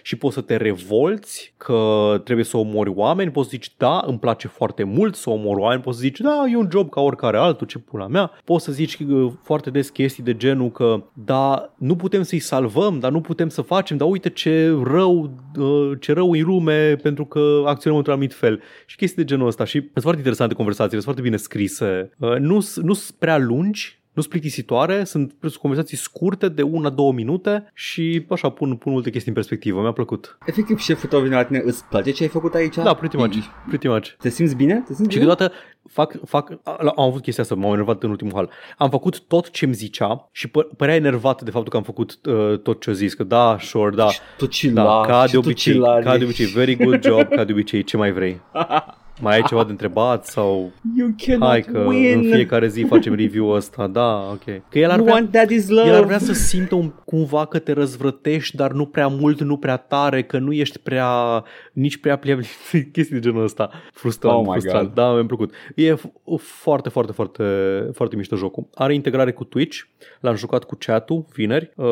Și 0.03 0.17
poți 0.17 0.35
să 0.35 0.41
te 0.41 0.57
revolți 0.57 1.55
că 1.57 2.21
trebuie 2.25 2.45
să 2.45 2.57
omori 2.57 2.93
oameni, 2.95 3.31
poți 3.31 3.49
să 3.49 3.57
zici 3.57 3.75
da, 3.77 4.05
îmi 4.07 4.19
place 4.19 4.49
foarte 4.49 4.83
mult 4.83 5.15
să 5.15 5.31
omor 5.31 5.57
oameni, 5.57 5.83
poți 5.83 5.97
să 5.97 6.03
zici 6.03 6.21
da, 6.21 6.45
e 6.53 6.57
un 6.57 6.69
job 6.71 6.89
ca 6.91 7.01
oricare 7.01 7.37
altul, 7.37 7.67
ce 7.67 7.79
pula 7.79 8.07
mea. 8.07 8.31
Poți 8.45 8.65
să 8.65 8.73
zici 8.73 8.99
uh, 8.99 9.33
foarte 9.43 9.71
des 9.71 9.89
chestii 9.91 10.23
de 10.23 10.37
genul 10.37 10.71
că 10.71 11.05
da, 11.13 11.73
nu 11.79 11.97
putem 11.97 12.23
să-i 12.23 12.39
salvăm, 12.39 12.99
dar 12.99 13.11
nu 13.11 13.21
putem 13.21 13.49
să 13.49 13.63
facem, 13.63 13.97
dar 13.97 14.09
uite 14.11 14.29
ce 14.29 14.77
rău, 14.85 15.31
uh, 15.59 15.91
ce 16.01 16.13
rău 16.13 16.31
în 16.31 16.43
lume 16.43 16.72
pentru 17.03 17.25
că 17.25 17.63
acționăm 17.67 17.97
într-un 17.99 18.15
anumit 18.15 18.35
fel. 18.35 18.63
Și 18.87 18.97
chestii 18.97 19.23
de 19.23 19.29
genul 19.29 19.47
ăsta. 19.47 19.65
Și 19.65 19.79
sunt 19.79 20.03
foarte 20.03 20.19
interesante 20.19 20.55
conversațiile, 20.55 21.03
sunt 21.03 21.15
foarte 21.15 21.29
bine 21.29 21.37
scrise. 21.37 22.11
Uh, 22.19 22.37
nu 22.37 22.61
sunt 22.61 23.19
prea 23.19 23.39
lungi, 23.39 24.02
nu 24.13 24.23
sunt 24.23 24.29
plictisitoare, 24.29 25.05
sunt 25.05 25.35
conversații 25.61 25.97
scurte 25.97 26.49
de 26.49 26.63
una-două 26.63 27.13
minute 27.13 27.71
și 27.75 28.27
așa 28.29 28.49
pun, 28.49 28.77
pun 28.77 28.93
multe 28.93 29.11
chestii 29.11 29.29
în 29.29 29.35
perspectivă. 29.35 29.81
Mi-a 29.81 29.93
plăcut. 29.93 30.39
Efectiv, 30.47 30.79
șeful 30.79 31.09
tău 31.09 31.21
vine 31.21 31.35
la 31.35 31.45
tine, 31.45 31.63
îți 31.65 31.85
place 31.85 32.11
ce 32.11 32.23
ai 32.23 32.29
făcut 32.29 32.55
aici? 32.55 32.75
Da, 32.75 32.95
pretty 32.95 33.17
much. 33.17 33.37
Pretty 33.67 33.89
much. 33.89 34.09
Te 34.19 34.29
simți 34.29 34.57
bine? 34.57 34.75
Te 34.75 34.95
simți 34.95 35.13
și 35.13 35.19
bine? 35.19 35.31
câteodată 35.31 35.55
fac, 35.89 36.15
fac, 36.25 36.51
am 36.97 37.05
avut 37.09 37.23
chestia 37.23 37.43
asta, 37.43 37.55
m-am 37.55 37.73
enervat 37.73 38.03
în 38.03 38.11
ultimul 38.11 38.33
hal. 38.35 38.51
Am 38.79 38.91
făcut 38.91 39.21
tot 39.21 39.51
ce 39.51 39.65
îmi 39.65 39.75
zicea 39.75 40.29
și 40.33 40.49
pă- 40.49 40.77
părea 40.77 40.95
enervat 40.95 41.43
de 41.43 41.51
faptul 41.51 41.71
că 41.71 41.77
am 41.77 41.83
făcut 41.83 42.19
uh, 42.25 42.59
tot 42.59 42.81
ce 42.81 42.91
a 42.91 42.93
zis, 42.93 43.15
că 43.15 43.25
da, 43.25 43.57
sure, 43.61 43.95
da. 43.95 44.09
Tu 44.37 44.49
da, 44.73 45.01
ca 45.07 45.25
de 45.31 45.37
obicei, 45.37 45.79
ca 45.79 46.19
de 46.19 46.25
obicei, 46.25 46.47
very 46.47 46.77
good 46.77 47.03
job, 47.03 47.29
ca 47.29 47.45
de 47.45 47.53
obicei, 47.53 47.83
ce 47.83 47.97
mai 47.97 48.13
vrei? 48.13 48.41
Mai 49.23 49.35
ai 49.35 49.43
ceva 49.43 49.65
de 49.65 49.71
întrebat 49.71 50.27
sau 50.27 50.73
you 50.97 51.39
hai 51.39 51.61
că 51.61 51.79
win. 51.79 52.19
în 52.19 52.31
fiecare 52.31 52.69
zi 52.69 52.83
facem 52.83 53.15
review-ul 53.15 53.57
ăsta, 53.57 53.87
da, 53.87 54.29
ok. 54.31 54.45
Că 54.45 54.79
el 54.79 54.91
ar 54.91 54.97
you 54.97 55.05
vrea, 55.05 55.15
want 55.15 55.37
daddy's 55.37 55.67
love. 55.69 55.89
el 55.89 55.95
ar 55.95 56.05
vrea 56.05 56.19
să 56.19 56.33
simtă 56.33 56.75
un, 56.75 56.93
cumva 57.05 57.47
că 57.47 57.59
te 57.59 57.73
răzvrătești, 57.73 58.57
dar 58.57 58.73
nu 58.73 58.87
prea 58.87 59.07
mult, 59.07 59.41
nu 59.41 59.57
prea 59.57 59.77
tare, 59.77 60.23
că 60.23 60.39
nu 60.39 60.53
ești 60.53 60.79
prea, 60.79 61.45
nici 61.73 61.97
prea 61.97 62.17
pliabil, 62.17 62.45
chestii 62.93 63.15
de 63.15 63.21
genul 63.21 63.43
ăsta. 63.43 63.71
Frustrant, 63.93 64.47
oh 64.47 64.53
frustrant. 64.53 64.87
God. 64.87 64.95
Da, 64.95 65.13
mi-a 65.13 65.25
plăcut. 65.27 65.55
E 65.75 65.95
foarte, 66.39 66.89
foarte, 66.89 67.13
foarte, 67.13 67.45
foarte 67.93 68.17
mișto 68.17 68.37
jocul. 68.37 68.69
Are 68.75 68.95
integrare 68.95 69.33
cu 69.33 69.45
Twitch, 69.45 69.79
l-am 70.21 70.35
jucat 70.35 70.65
cu 70.65 70.77
chat-ul 70.79 71.25
vineri. 71.35 71.71
Uh, 71.77 71.87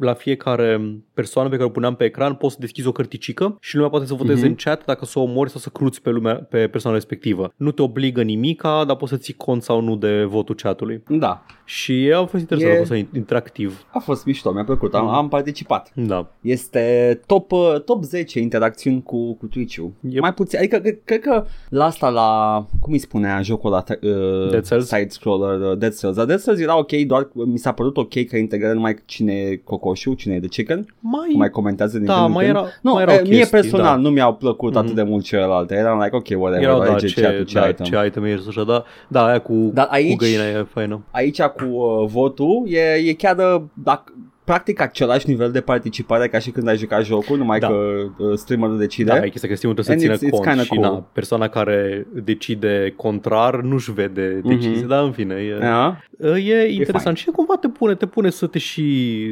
la 0.00 0.14
fiecare 0.14 0.80
persoană 1.14 1.48
pe 1.48 1.54
care 1.54 1.68
o 1.68 1.72
puneam 1.72 1.94
pe 1.94 2.04
ecran 2.04 2.34
poți 2.34 2.54
să 2.54 2.60
deschizi 2.60 2.86
o 2.86 2.92
cărticică 2.92 3.56
și 3.60 3.74
lumea 3.74 3.90
poate 3.90 4.06
să 4.06 4.14
voteze 4.14 4.42
uh-huh. 4.42 4.48
în 4.48 4.54
chat 4.54 4.84
dacă 4.84 5.04
să 5.04 5.18
o 5.18 5.22
omori 5.22 5.50
sau 5.50 5.60
să 5.60 5.68
cruți 5.68 6.02
pe 6.02 6.10
lumea, 6.10 6.34
pe 6.34 6.59
persoana 6.66 6.96
respectivă. 6.96 7.52
Nu 7.56 7.70
te 7.70 7.82
obligă 7.82 8.22
nimica, 8.22 8.84
dar 8.86 8.96
poți 8.96 9.10
să 9.10 9.16
ții 9.16 9.34
cont 9.34 9.62
sau 9.62 9.80
nu 9.80 9.96
de 9.96 10.24
votul 10.24 10.54
chatului. 10.54 11.02
Da. 11.08 11.42
Și 11.64 12.12
a 12.14 12.24
fost 12.24 12.40
interesant, 12.40 12.72
e... 12.72 12.76
a 12.76 12.84
fost 12.84 13.14
interactiv. 13.14 13.86
A 13.92 13.98
fost 13.98 14.24
mișto, 14.24 14.52
mi-a 14.52 14.64
plăcut, 14.64 14.94
am, 14.94 15.04
mm. 15.04 15.10
am 15.10 15.28
participat. 15.28 15.92
Da. 15.94 16.30
Este 16.40 17.20
top, 17.26 17.52
uh, 17.52 17.74
top 17.84 18.04
10 18.04 18.40
interacțiuni 18.40 19.02
cu, 19.02 19.34
cu 19.34 19.46
Twitch-ul. 19.46 19.90
Yep. 20.08 20.20
Mai 20.20 20.34
puțin, 20.34 20.58
adică 20.58 20.82
cred 21.04 21.20
că 21.20 21.44
la 21.68 21.84
asta 21.84 22.08
la, 22.08 22.64
cum 22.80 22.92
îi 22.92 22.98
spunea 22.98 23.42
jocul 23.42 23.70
la 23.70 23.84
uh, 23.88 24.50
Dead 24.50 24.66
Cells? 24.66 24.86
side-scroller 24.86 25.70
uh, 25.70 25.78
Dead 25.78 25.98
Cells. 25.98 26.16
Dar 26.16 26.26
Dead 26.26 26.42
Cells 26.42 26.60
era 26.60 26.78
ok, 26.78 26.92
doar 26.92 27.28
mi 27.34 27.58
s-a 27.58 27.72
părut 27.72 27.96
ok 27.96 28.24
că 28.24 28.36
integră 28.36 28.72
numai 28.72 28.96
cine 29.04 29.32
e 29.32 29.56
cocoșul, 29.56 30.14
cine 30.14 30.34
e 30.34 30.38
de 30.38 30.46
chicken. 30.46 30.94
Mai, 31.00 31.32
mai 31.34 31.50
comentează 31.50 31.96
din 31.98 32.06
da, 32.06 32.20
când 32.20 32.34
mai 32.34 32.46
era, 32.46 32.66
nu, 32.82 32.92
mai 32.92 33.02
erau 33.02 33.14
mie 33.14 33.36
chestii, 33.36 33.50
personal 33.50 33.96
da. 33.96 34.00
nu 34.00 34.10
mi-au 34.10 34.34
plăcut 34.34 34.72
mm-hmm. 34.72 34.78
atât 34.78 34.94
de 34.94 35.02
mult 35.02 35.24
celelalte. 35.24 35.74
Eram 35.74 35.98
like, 35.98 36.16
ok, 36.16 36.39
whatever, 36.40 36.62
erau, 36.62 36.84
da, 36.84 36.94
ce, 36.94 37.06
ce, 37.06 37.44
ce 37.46 37.58
da, 37.58 37.68
item. 37.68 37.86
ce 37.86 38.06
item 38.06 38.24
e 38.24 38.40
așa, 38.48 38.64
da, 38.64 38.84
da, 39.08 39.24
aia 39.24 39.38
cu, 39.38 39.70
Dar 39.74 39.86
aici, 39.90 40.10
cu 40.10 40.16
găina 40.16 40.48
e 40.48 40.66
faină. 40.72 41.02
Aici 41.10 41.42
cu 41.42 41.64
uh, 41.64 42.08
votul 42.08 42.66
e, 42.68 42.94
e 42.94 43.12
chiar 43.12 43.34
de, 43.34 43.62
dacă, 43.74 44.12
practic 44.50 44.80
același 44.80 45.28
nivel 45.28 45.50
de 45.50 45.60
participare 45.60 46.28
ca 46.28 46.38
și 46.38 46.50
când 46.50 46.68
ai 46.68 46.76
jucat 46.76 47.04
jocul, 47.04 47.38
numai 47.38 47.58
da. 47.58 47.66
că 47.66 47.74
uh, 48.18 48.34
streamerul 48.34 48.78
decide. 48.78 49.10
Da, 49.10 49.24
e 49.24 49.28
chestia 49.28 49.48
că 49.48 49.54
streamerul 49.54 49.84
trebuie 49.84 50.08
să 50.08 50.16
țină 50.16 50.30
cont 50.30 50.60
și 50.60 50.68
cool. 50.68 50.80
na, 50.80 51.08
persoana 51.12 51.48
care 51.48 52.06
decide 52.12 52.92
contrar 52.96 53.60
nu-și 53.60 53.92
vede 53.92 54.40
decizia, 54.44 54.84
mm-hmm. 54.84 54.88
dar 54.88 55.04
în 55.04 55.12
fine, 55.12 55.34
e, 55.34 55.58
yeah. 55.68 55.96
e 56.48 56.72
interesant 56.72 57.16
e 57.16 57.20
și 57.20 57.26
cumva 57.26 57.56
te 57.56 57.68
pune, 57.68 57.94
te 57.94 58.06
pune 58.06 58.30
să 58.30 58.46
te 58.46 58.58
și 58.58 58.86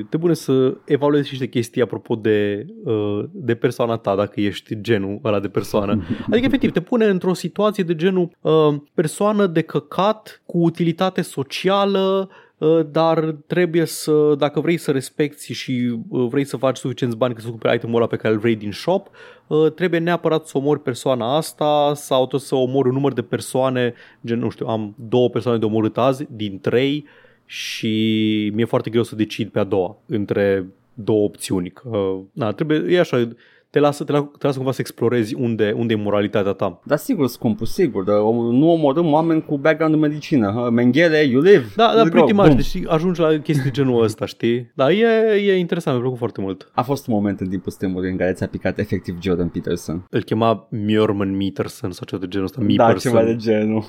te 0.09 0.18
pune 0.18 0.35
să 0.35 0.76
evaluezi 0.85 1.28
niște 1.31 1.46
chestii 1.46 1.83
apropo 1.83 2.14
de, 2.14 2.66
uh, 2.85 3.24
de 3.33 3.54
persoana 3.54 3.96
ta, 3.96 4.14
dacă 4.14 4.40
ești 4.40 4.81
genul 4.81 5.20
ăla 5.24 5.40
de 5.40 5.48
persoană. 5.48 6.02
Adică, 6.31 6.46
efectiv, 6.46 6.72
te 6.72 6.81
pune 6.81 7.04
într-o 7.04 7.35
situație 7.35 7.85
de 7.85 7.94
genul 7.94 8.31
uh, 8.40 8.74
persoană 8.94 9.46
de 9.46 9.61
căcat 9.61 10.42
cu 10.46 10.59
utilitate 10.59 11.22
socială 11.22 12.28
Uh, 12.31 12.46
dar 12.90 13.35
trebuie 13.47 13.85
să, 13.85 14.35
dacă 14.38 14.61
vrei 14.61 14.77
să 14.77 14.90
respecti 14.90 15.53
și 15.53 15.99
uh, 16.09 16.27
vrei 16.29 16.44
să 16.44 16.57
faci 16.57 16.77
suficienți 16.77 17.16
bani 17.16 17.35
ca 17.35 17.40
să 17.40 17.49
cumperi 17.49 17.75
itemul 17.75 17.97
ăla 17.97 18.07
pe 18.07 18.16
care 18.16 18.35
îl 18.35 18.40
vrei 18.40 18.57
din 18.57 18.73
shop, 18.73 19.11
uh, 19.47 19.73
trebuie 19.73 20.01
neapărat 20.01 20.47
să 20.47 20.59
omori 20.59 20.81
persoana 20.81 21.37
asta 21.37 21.92
sau 21.94 22.27
tot 22.27 22.40
să 22.40 22.55
omori 22.55 22.88
un 22.88 22.94
număr 22.94 23.12
de 23.12 23.23
persoane, 23.23 23.94
gen, 24.27 24.38
nu 24.38 24.49
știu, 24.49 24.66
am 24.66 24.94
două 25.09 25.31
persoane 25.31 25.59
de 25.59 25.64
omorât 25.64 25.99
azi 25.99 26.27
din 26.31 26.61
trei 26.61 27.05
și 27.47 28.51
mi-e 28.55 28.64
foarte 28.64 28.90
greu 28.90 29.03
să 29.03 29.16
decid 29.16 29.49
pe 29.49 29.59
a 29.59 29.64
doua 29.64 29.97
între 30.07 30.66
două 30.94 31.25
opțiuni. 31.25 31.71
Că, 31.71 32.14
na, 32.33 32.53
trebuie, 32.53 32.85
e 32.88 33.01
așa, 33.01 33.29
te 33.70 33.78
lasă, 33.78 34.04
te, 34.04 34.12
lasă, 34.12 34.31
te 34.38 34.46
lasă 34.46 34.57
cumva 34.57 34.72
să 34.72 34.81
explorezi 34.81 35.35
unde, 35.35 35.74
unde 35.76 35.92
e 35.92 35.96
moralitatea 35.96 36.52
ta. 36.52 36.81
Da, 36.85 36.96
sigur, 36.96 37.26
scumpul, 37.26 37.66
sigur. 37.66 38.04
Dar 38.04 38.16
nu 38.16 38.70
omorâm 38.70 39.12
oameni 39.12 39.44
cu 39.44 39.59
background 39.59 39.94
în 39.94 40.00
medicină. 40.00 40.68
Menghele, 40.72 41.22
you 41.22 41.42
live. 41.42 41.64
Da, 41.76 41.92
da, 41.96 42.02
pretty 42.02 42.33
much. 42.33 42.54
Deci 42.54 42.83
ajungi 42.87 43.20
la 43.20 43.28
chestii 43.28 43.64
de 43.64 43.70
genul 43.70 44.02
ăsta, 44.02 44.26
știi? 44.26 44.72
Da, 44.74 44.92
e, 44.92 45.35
e 45.35 45.57
interesant, 45.57 45.94
mi-a 45.94 46.02
plăcut 46.02 46.18
foarte 46.18 46.40
mult. 46.40 46.70
A 46.74 46.83
fost 46.83 47.07
un 47.07 47.14
moment 47.14 47.40
în 47.40 47.48
timpul 47.48 47.72
streamului 47.72 48.11
în 48.11 48.16
care 48.16 48.33
ți-a 48.33 48.46
picat 48.46 48.78
efectiv 48.78 49.18
Jordan 49.20 49.48
Peterson. 49.48 50.07
Îl 50.11 50.22
chema 50.22 50.68
Mjorman 50.70 51.38
Peterson 51.38 51.90
sau 51.90 52.07
ceva 52.07 52.20
de 52.20 52.28
genul 52.28 52.46
ăsta. 52.46 52.61
Da, 52.76 52.92
ceva 52.92 53.24
de 53.24 53.37
genul. 53.37 53.85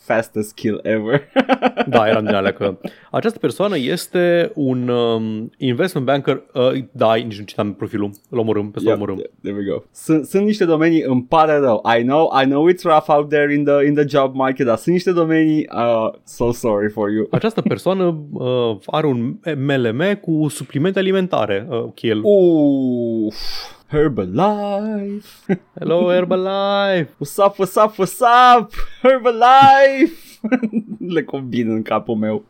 Fastest 0.00 0.54
kill 0.54 0.80
ever. 0.82 1.22
da, 1.94 2.08
eram 2.08 2.24
din 2.24 2.34
alea 2.34 2.52
că 2.52 2.78
această 3.10 3.38
persoană 3.38 3.78
este 3.78 4.50
un 4.54 4.88
um, 4.88 5.50
investment 5.58 6.06
banker, 6.06 6.42
uh, 6.54 6.84
da, 6.92 7.14
nici 7.14 7.38
nu 7.38 7.44
citam 7.44 7.69
am 7.70 7.76
profilul. 7.76 8.10
Îl 8.28 8.38
omorâm, 8.38 8.70
pe 8.70 8.78
să 8.78 8.84
Yep, 8.88 8.96
omorâm. 8.96 9.16
yep, 9.16 9.30
there 9.42 9.56
we 9.56 9.64
go. 9.72 9.82
Sunt, 9.92 10.24
sunt 10.24 10.44
niște 10.44 10.64
domenii, 10.64 11.02
îmi 11.02 11.22
pare 11.28 11.58
rău. 11.58 11.82
I 11.98 12.02
know, 12.02 12.30
I 12.42 12.44
know 12.44 12.68
it's 12.70 12.82
rough 12.82 13.06
out 13.08 13.28
there 13.28 13.54
in 13.54 13.64
the, 13.64 13.84
in 13.86 13.94
the 13.94 14.04
job 14.08 14.34
market, 14.34 14.66
dar 14.66 14.76
sunt 14.76 14.94
niște 14.94 15.12
domenii, 15.12 15.68
uh, 15.74 16.12
so 16.24 16.52
sorry 16.52 16.88
for 16.90 17.10
you. 17.10 17.26
Această 17.40 17.60
persoană 17.62 18.16
uh, 18.32 18.76
are 18.86 19.06
un 19.06 19.36
MLM 19.56 20.14
cu 20.20 20.48
suplimente 20.48 20.98
alimentare. 20.98 21.66
Uh, 21.70 21.84
chel. 21.94 22.20
Uff, 22.24 23.36
Herbalife. 23.88 25.28
Hello 25.78 26.10
Herbalife! 26.12 27.08
What's 27.18 27.36
up, 27.46 27.54
what's 27.58 27.76
up, 27.84 27.92
what's 27.98 28.20
up? 28.58 28.70
Herbalife! 29.02 30.12
Le 31.14 31.22
combin 31.22 31.70
în 31.70 31.82
capul 31.82 32.14
meu. 32.14 32.44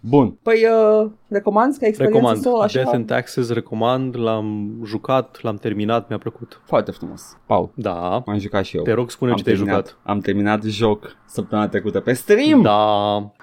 Bun. 0.00 0.38
Păi, 0.42 0.64
uh, 1.00 1.10
recomand 1.30 1.76
ca 1.76 1.86
experiență 1.86 2.18
Recomand. 2.18 2.42
sau 2.42 2.58
așa? 2.60 2.80
Death 2.80 2.94
and 2.94 3.06
Taxes 3.06 3.50
recomand, 3.50 4.16
l-am 4.18 4.70
jucat, 4.84 5.38
l-am 5.42 5.56
terminat, 5.56 6.08
mi-a 6.08 6.18
plăcut. 6.18 6.60
Foarte 6.64 6.90
frumos. 6.90 7.36
Paul, 7.46 7.70
Da. 7.74 8.22
m-am 8.26 8.38
jucat 8.38 8.64
și 8.64 8.76
eu. 8.76 8.82
Te 8.82 8.92
rog, 8.92 9.10
spune 9.10 9.30
am 9.30 9.36
ce 9.36 9.42
te-ai 9.42 9.54
terminat, 9.56 9.86
jucat. 9.86 9.98
Am 10.02 10.18
terminat 10.20 10.62
joc 10.62 11.16
săptămâna 11.26 11.68
trecută 11.68 12.00
pe 12.00 12.12
stream. 12.12 12.62
Da. 12.62 12.80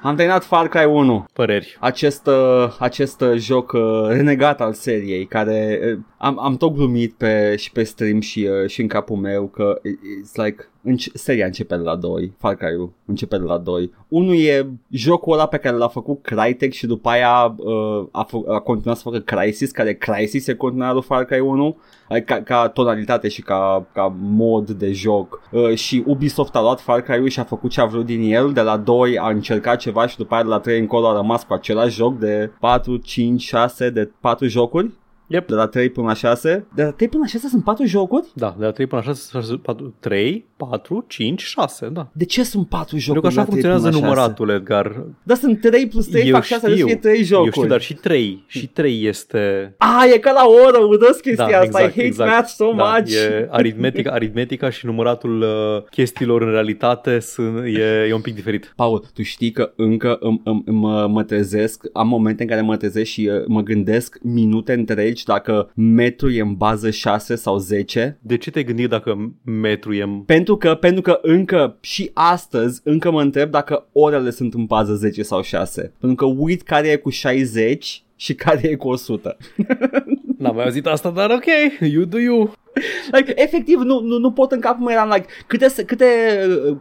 Am 0.01 0.15
terminat 0.15 0.43
Far 0.43 0.67
Cry 0.67 0.85
1. 0.85 1.25
Păreri. 1.33 1.77
acest, 1.79 2.27
uh, 2.27 2.75
acest 2.79 3.21
uh, 3.21 3.33
joc 3.37 3.71
uh, 3.71 3.81
renegat 4.07 4.61
al 4.61 4.73
seriei 4.73 5.25
care 5.25 5.79
uh, 5.93 5.99
am, 6.17 6.39
am 6.39 6.57
tot 6.57 6.73
glumit 6.73 7.13
pe, 7.13 7.55
și 7.55 7.71
pe 7.71 7.83
stream 7.83 8.19
și, 8.19 8.47
uh, 8.63 8.69
și 8.69 8.81
în 8.81 8.87
capul 8.87 9.15
meu 9.15 9.45
că 9.47 9.79
it's 9.83 10.33
like 10.45 10.69
înce- 10.83 11.11
seria 11.13 11.45
începe 11.45 11.75
de 11.75 11.81
la 11.81 11.95
2 11.95 12.33
Far 12.37 12.55
Cry 12.55 12.89
începe 13.05 13.37
de 13.37 13.43
la 13.43 13.57
2 13.57 13.91
unul 14.07 14.35
e 14.39 14.67
jocul 14.89 15.33
ăla 15.33 15.47
pe 15.47 15.57
care 15.57 15.75
l-a 15.75 15.87
făcut 15.87 16.21
Crytek 16.21 16.71
și 16.71 16.85
după 16.85 17.09
aia 17.09 17.55
uh, 17.57 17.76
a, 18.11 18.25
fă- 18.25 18.53
a 18.53 18.59
continuat 18.59 18.97
să 18.97 19.03
facă 19.09 19.19
Crysis 19.19 19.71
care 19.71 19.93
Crysis 19.93 20.47
e 20.47 20.55
continuarea 20.55 20.93
lui 20.93 21.01
Far 21.01 21.25
Cry 21.25 21.39
1 21.39 21.77
Adică 22.09 22.33
ca, 22.33 22.41
ca 22.41 22.67
tonalitate 22.67 23.27
și 23.27 23.41
ca, 23.41 23.87
ca 23.93 24.15
mod 24.19 24.69
de 24.69 24.91
joc. 24.91 25.41
Uh, 25.51 25.75
și 25.75 26.03
Ubisoft 26.05 26.55
a 26.55 26.61
luat 26.61 26.79
Far 26.79 27.01
Cry 27.01 27.29
și 27.29 27.39
a 27.39 27.43
făcut 27.43 27.71
ce 27.71 27.81
a 27.81 27.85
vrut 27.85 28.05
din 28.05 28.33
el 28.33 28.53
de 28.53 28.61
la 28.61 28.77
2 28.77 29.17
a 29.17 29.29
încercat 29.29 29.77
ceva 29.77 30.07
și 30.07 30.17
după 30.17 30.33
aia 30.33 30.43
de 30.43 30.49
la 30.49 30.59
3 30.59 30.79
încolo 30.79 31.07
a 31.07 31.15
rămas 31.15 31.43
cu 31.43 31.53
același 31.53 31.95
joc 31.95 32.19
de 32.19 32.51
4, 32.59 32.97
5, 32.97 33.41
6 33.41 33.89
de 33.89 34.11
4 34.21 34.47
jocuri 34.47 34.91
Yep. 35.27 35.47
de 35.47 35.55
la 35.55 35.67
3 35.67 35.89
până 35.89 36.07
la 36.07 36.13
6 36.13 36.65
de 36.75 36.83
la 36.83 36.91
3 36.91 37.07
până 37.07 37.21
la 37.23 37.29
6 37.29 37.47
sunt 37.47 37.63
4 37.63 37.85
jocuri? 37.85 38.27
Da, 38.33 38.55
de 38.59 38.65
la 38.65 38.71
3 38.71 38.87
până 38.87 39.01
la 39.05 39.13
6, 39.13 39.29
6 39.31 39.55
4, 39.55 39.93
3, 39.99 40.45
4, 40.57 41.05
5, 41.07 41.41
6, 41.41 41.89
da. 41.89 42.09
De 42.13 42.25
ce 42.25 42.43
sunt 42.43 42.67
4 42.67 42.85
Pentru 42.89 43.13
jocuri 43.13 43.21
că 43.21 43.27
așa 43.27 43.49
de 43.49 43.55
la 43.55 43.57
3 43.57 43.61
funcționează 43.61 43.89
până 43.89 44.13
la 44.15 44.21
6? 44.21 44.35
număratul, 44.35 44.49
Edgar. 44.49 45.05
Dar 45.23 45.37
sunt 45.37 45.61
3 45.61 45.87
plus 45.87 46.07
3 46.07 46.29
fac 46.29 46.43
6 46.43 46.67
deci 46.67 46.81
fie 46.81 46.95
3 46.95 47.23
jocuri 47.23 47.45
Eu 47.45 47.51
știu, 47.51 47.67
dar 47.67 47.81
și 47.81 47.93
3. 47.93 48.43
Și 48.47 48.67
3 48.67 49.05
este... 49.05 49.73
A, 49.77 50.05
e 50.13 50.17
ca 50.17 50.31
la 50.31 50.45
oră, 50.65 50.77
urăsc 50.77 51.21
chestia 51.21 51.47
Da, 51.49 51.57
asta, 51.57 51.59
I 51.59 51.65
exact, 51.65 51.89
hate 51.89 52.03
exact. 52.03 52.31
math 52.31 52.49
so 52.49 52.73
Da, 52.75 52.97
much 52.97 53.11
e 53.11 53.47
aritmetica, 53.51 54.11
aritmetica 54.11 54.69
și 54.69 54.85
număratul 54.85 55.41
uh, 55.41 55.83
chestiilor 55.89 56.41
în 56.41 56.51
realitate 56.51 57.19
sunt, 57.19 57.65
e, 57.65 58.05
e 58.09 58.13
un 58.13 58.21
pic 58.21 58.35
diferit. 58.35 58.73
Paul, 58.75 59.03
tu 59.13 59.21
știi 59.21 59.51
că 59.51 59.71
încă 59.75 60.17
îmi, 60.19 60.41
îmi, 60.43 60.63
mă, 60.65 61.07
mă 61.07 61.23
trezesc, 61.23 61.83
am 61.93 62.07
momente 62.07 62.41
în 62.43 62.49
care 62.49 62.61
mă 62.61 62.77
trezesc 62.77 63.09
și 63.09 63.29
uh, 63.33 63.43
mă 63.47 63.61
gândesc 63.61 64.17
minute 64.21 64.73
întregi 64.73 65.16
dacă 65.25 65.71
metru 65.75 66.29
e 66.29 66.41
în 66.41 66.53
bază 66.55 66.89
6 66.89 67.35
sau 67.35 67.57
10 67.57 68.17
De 68.21 68.37
ce 68.37 68.51
te-ai 68.51 68.63
gândit 68.63 68.89
dacă 68.89 69.31
metru 69.43 69.93
e... 69.93 70.01
în- 70.03 70.19
pentru 70.19 70.57
că, 70.57 70.75
pentru 70.75 71.01
că 71.01 71.19
încă 71.21 71.77
și 71.81 72.11
astăzi 72.13 72.81
încă 72.83 73.11
mă 73.11 73.21
întreb 73.21 73.51
dacă 73.51 73.87
orele 73.91 74.29
sunt 74.29 74.53
în 74.53 74.65
bază 74.65 74.93
10 74.93 75.23
sau 75.23 75.41
6 75.41 75.93
pentru 75.99 76.27
că 76.27 76.33
uit 76.37 76.61
care 76.61 76.87
e 76.87 76.95
cu 76.95 77.09
60 77.09 78.03
și 78.15 78.33
care 78.35 78.67
e 78.67 78.75
cu 78.75 78.87
100 78.87 79.37
N-am 80.37 80.55
mai 80.55 80.63
auzit 80.63 80.85
asta, 80.85 81.09
dar 81.09 81.29
ok, 81.29 81.45
you 81.91 82.03
do 82.03 82.17
you. 82.19 82.53
like, 83.11 83.33
efectiv 83.35 83.79
nu, 83.79 83.99
nu, 83.99 84.17
nu 84.17 84.31
pot 84.31 84.51
în 84.51 84.59
capul 84.59 84.85
meu 84.85 84.95
eram 84.95 85.09
like 85.13 85.25
câte, 85.47 85.67
se- 85.67 85.85
câte, 85.85 86.05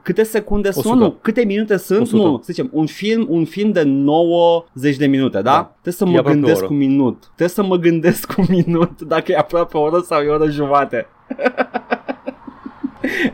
câte 0.02 0.22
secunde 0.22 0.70
sunt 0.70 0.84
100. 0.84 0.98
nu, 0.98 1.10
câte 1.22 1.44
minute 1.44 1.76
sunt 1.76 2.00
100. 2.00 2.22
nu, 2.22 2.36
să 2.36 2.52
zicem 2.52 2.70
un 2.72 2.86
film, 2.86 3.26
un 3.30 3.44
film 3.44 3.72
de 3.72 3.82
90 3.82 4.96
de 4.96 5.06
minute 5.06 5.36
da? 5.36 5.42
Da. 5.42 5.62
trebuie 5.82 5.94
să 5.94 6.04
E 6.04 6.10
mă 6.10 6.18
aproape 6.18 6.36
o 6.36 6.40
gândesc 6.40 6.58
oră. 6.58 6.66
cu 6.66 6.72
minut 6.74 7.20
trebuie 7.20 7.48
să 7.48 7.62
mă 7.62 7.76
gândesc 7.76 8.32
cu 8.32 8.44
minut 8.50 9.02
dacă 9.02 9.32
e 9.32 9.36
aproape 9.36 9.76
o 9.76 9.80
oră 9.80 10.00
sau 10.00 10.20
e 10.20 10.28
o 10.28 10.32
oră 10.34 10.50
jumate 10.50 11.06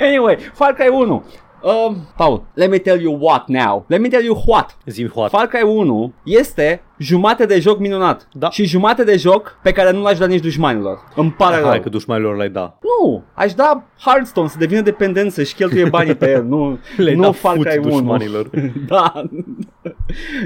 anyway 0.00 0.36
Far 0.54 0.72
Cry 0.74 0.88
1 0.88 1.24
Um, 1.64 1.96
Paul, 2.16 2.42
let 2.54 2.70
me 2.70 2.78
tell 2.78 3.00
you 3.00 3.16
what 3.20 3.48
now. 3.48 3.84
Let 3.88 4.00
me 4.00 4.08
tell 4.08 4.24
you 4.24 4.42
what. 4.46 4.76
Zi-mi 4.86 5.10
what. 5.14 5.30
Far 5.30 5.46
Cry 5.46 5.62
1 5.62 6.12
este 6.24 6.82
jumate 7.02 7.46
de 7.46 7.60
joc 7.60 7.78
minunat. 7.78 8.28
Da. 8.32 8.50
Și 8.50 8.64
jumate 8.64 9.04
de 9.04 9.16
joc 9.16 9.58
pe 9.62 9.72
care 9.72 9.92
nu 9.92 10.02
l-aș 10.02 10.18
da 10.18 10.26
nici 10.26 10.42
dușmanilor. 10.42 10.98
Îmi 11.16 11.30
pare 11.30 11.56
rău. 11.56 11.68
Hai 11.68 11.80
că 11.80 11.88
dușmanilor 11.88 12.36
l-ai 12.36 12.50
da. 12.50 12.78
Nu, 12.82 13.22
aș 13.34 13.54
da 13.54 13.84
Hearthstone 14.04 14.48
să 14.48 14.56
devină 14.58 14.80
dependență 14.80 15.42
și 15.42 15.54
cheltuie 15.54 15.88
banii 15.88 16.14
pe 16.14 16.30
el, 16.30 16.44
nu, 16.44 16.78
Le-ai 16.96 17.14
nu 17.14 17.22
dat 17.22 17.34
Far 17.34 17.56
fut 17.56 17.66
Cry 17.66 17.78
1. 17.78 17.88
dușmanilor. 17.88 18.50
da. 18.86 19.22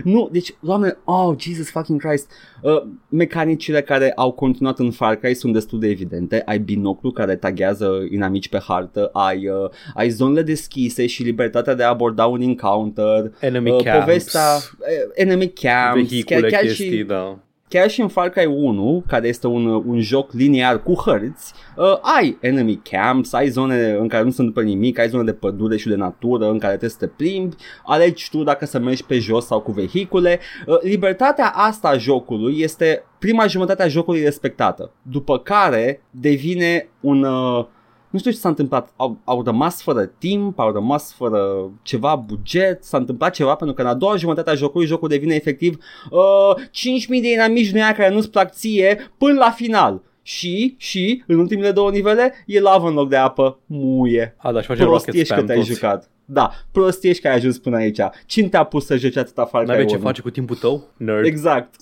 nu, 0.05 0.29
deci, 0.33 0.55
doamne, 0.61 0.97
oh, 1.05 1.35
Jesus 1.39 1.71
fucking 1.71 2.01
Christ. 2.01 2.31
Uh, 2.61 2.83
mecanicile 3.09 3.83
care 3.83 4.13
au 4.17 4.33
continuat 4.33 4.79
în 4.79 4.91
Far 4.91 5.15
Cry 5.15 5.35
sunt 5.35 5.53
destul 5.53 5.81
de 5.81 5.89
evidente. 5.89 6.43
Ai 6.47 6.59
binoclu 6.59 7.11
care 7.11 7.37
taghează 7.37 8.07
inamici 8.11 8.49
pe 8.49 8.59
hartă, 8.67 9.11
ai, 9.13 9.49
uh, 9.49 9.71
ai 9.95 10.09
zonele 10.09 10.43
deschise 10.43 11.07
și 11.07 11.23
libertatea 11.23 11.75
de 11.75 11.83
a 11.83 11.89
aborda 11.89 12.27
un 12.27 12.41
encounter. 12.41 13.33
Enemy 13.41 13.71
uh, 13.71 13.83
camps. 13.83 14.05
Povestea, 14.05 14.55
uh, 14.57 15.13
enemy 15.15 15.53
camps, 15.53 16.09
Vehicule, 16.09 16.46
chiar, 16.51 16.61
chiar 16.61 16.71
chestii, 16.71 16.97
și 16.97 17.05
da. 17.05 17.39
chiar 17.69 17.91
și 17.91 18.01
în 18.01 18.09
Far 18.09 18.29
Cry 18.29 18.47
1, 18.47 19.05
care 19.07 19.29
este 19.29 19.47
un, 19.47 19.67
un 19.67 20.01
joc 20.01 20.33
liniar 20.33 20.83
cu 20.83 20.95
hărți, 20.95 21.53
uh, 21.77 21.99
ai 22.19 22.39
enemy 22.41 22.81
camps, 22.91 23.33
ai 23.33 23.49
zone 23.49 23.91
în 23.91 24.09
care 24.09 24.25
nu 24.25 24.31
se 24.31 24.41
întâmplă 24.41 24.63
nimic, 24.63 24.99
ai 24.99 25.09
zone 25.09 25.25
de 25.25 25.33
pădure 25.33 25.77
și 25.77 25.89
de 25.89 25.95
natură 25.95 26.45
în 26.45 26.59
care 26.59 26.77
trebuie 26.77 26.91
să 26.91 26.97
te 26.99 27.07
plimbi, 27.07 27.57
alegi 27.85 28.31
tu 28.31 28.43
dacă 28.43 28.67
să 28.67 28.79
mergi 28.79 29.05
pe 29.05 29.19
jos 29.19 29.47
sau 29.47 29.61
cu 29.61 29.73
vehicule. 29.73 30.41
Uh, 30.67 30.81
libertatea 30.83 31.53
asta 31.55 31.89
a 31.89 31.97
jocului 31.97 32.61
este 32.61 33.05
prima 33.19 33.47
jumătate 33.47 33.83
a 33.83 33.89
jocului 33.89 34.23
respectată, 34.23 34.93
după 35.03 35.39
care 35.39 36.03
devine 36.11 36.89
un... 37.01 37.23
Uh, 37.23 37.67
nu 38.11 38.19
știu 38.19 38.31
ce 38.31 38.37
s-a 38.37 38.49
întâmplat, 38.49 38.93
au, 38.97 39.19
au 39.25 39.43
rămas 39.43 39.83
fără 39.83 40.05
timp, 40.19 40.59
au 40.59 40.73
rămas 40.73 41.13
fără 41.13 41.71
ceva 41.83 42.15
buget, 42.15 42.85
s-a 42.85 42.97
întâmplat 42.97 43.35
ceva 43.35 43.55
pentru 43.55 43.77
că 43.77 43.83
în 43.83 43.89
a 43.89 43.95
doua 43.95 44.17
jumătate 44.17 44.51
a 44.51 44.55
jocului 44.55 44.87
jocul 44.87 45.09
devine 45.09 45.35
efectiv 45.35 45.79
uh, 46.11 46.55
5.000 46.57 47.21
de 47.21 47.33
inamici 47.33 47.71
din 47.71 47.83
aia 47.83 47.95
care 47.95 48.15
nu-ți 48.15 48.31
plac 48.31 48.53
ție 48.53 49.11
până 49.19 49.39
la 49.39 49.51
final. 49.51 50.03
Și, 50.23 50.75
și, 50.79 51.23
în 51.27 51.39
ultimele 51.39 51.71
două 51.71 51.91
nivele, 51.91 52.33
e 52.47 52.61
lavă 52.61 52.89
în 52.89 52.95
loc 52.95 53.09
de 53.09 53.17
apă, 53.17 53.59
muie. 53.67 54.35
A, 54.39 54.53
da, 54.53 54.61
și 54.61 54.67
face 54.67 54.83
rocket 54.83 55.03
Prostiești 55.03 55.29
că 55.29 55.35
spam 55.35 55.47
te-ai 55.47 55.59
toți. 55.59 55.73
jucat. 55.73 56.11
Da, 56.25 56.51
prostiești 56.73 57.23
că 57.23 57.29
ai 57.29 57.35
ajuns 57.35 57.59
până 57.59 57.77
aici. 57.77 58.01
Cine 58.27 58.49
te-a 58.49 58.65
pus 58.65 58.87
să 58.87 58.97
joci 58.97 59.17
atâta 59.17 59.45
Far 59.45 59.61
Cry 59.61 59.71
N-avea 59.71 59.87
ce 59.87 59.95
1? 59.95 60.05
face 60.05 60.21
cu 60.21 60.31
timpul 60.31 60.57
tău? 60.57 60.85
Nerd. 60.97 61.25
Exact. 61.27 61.75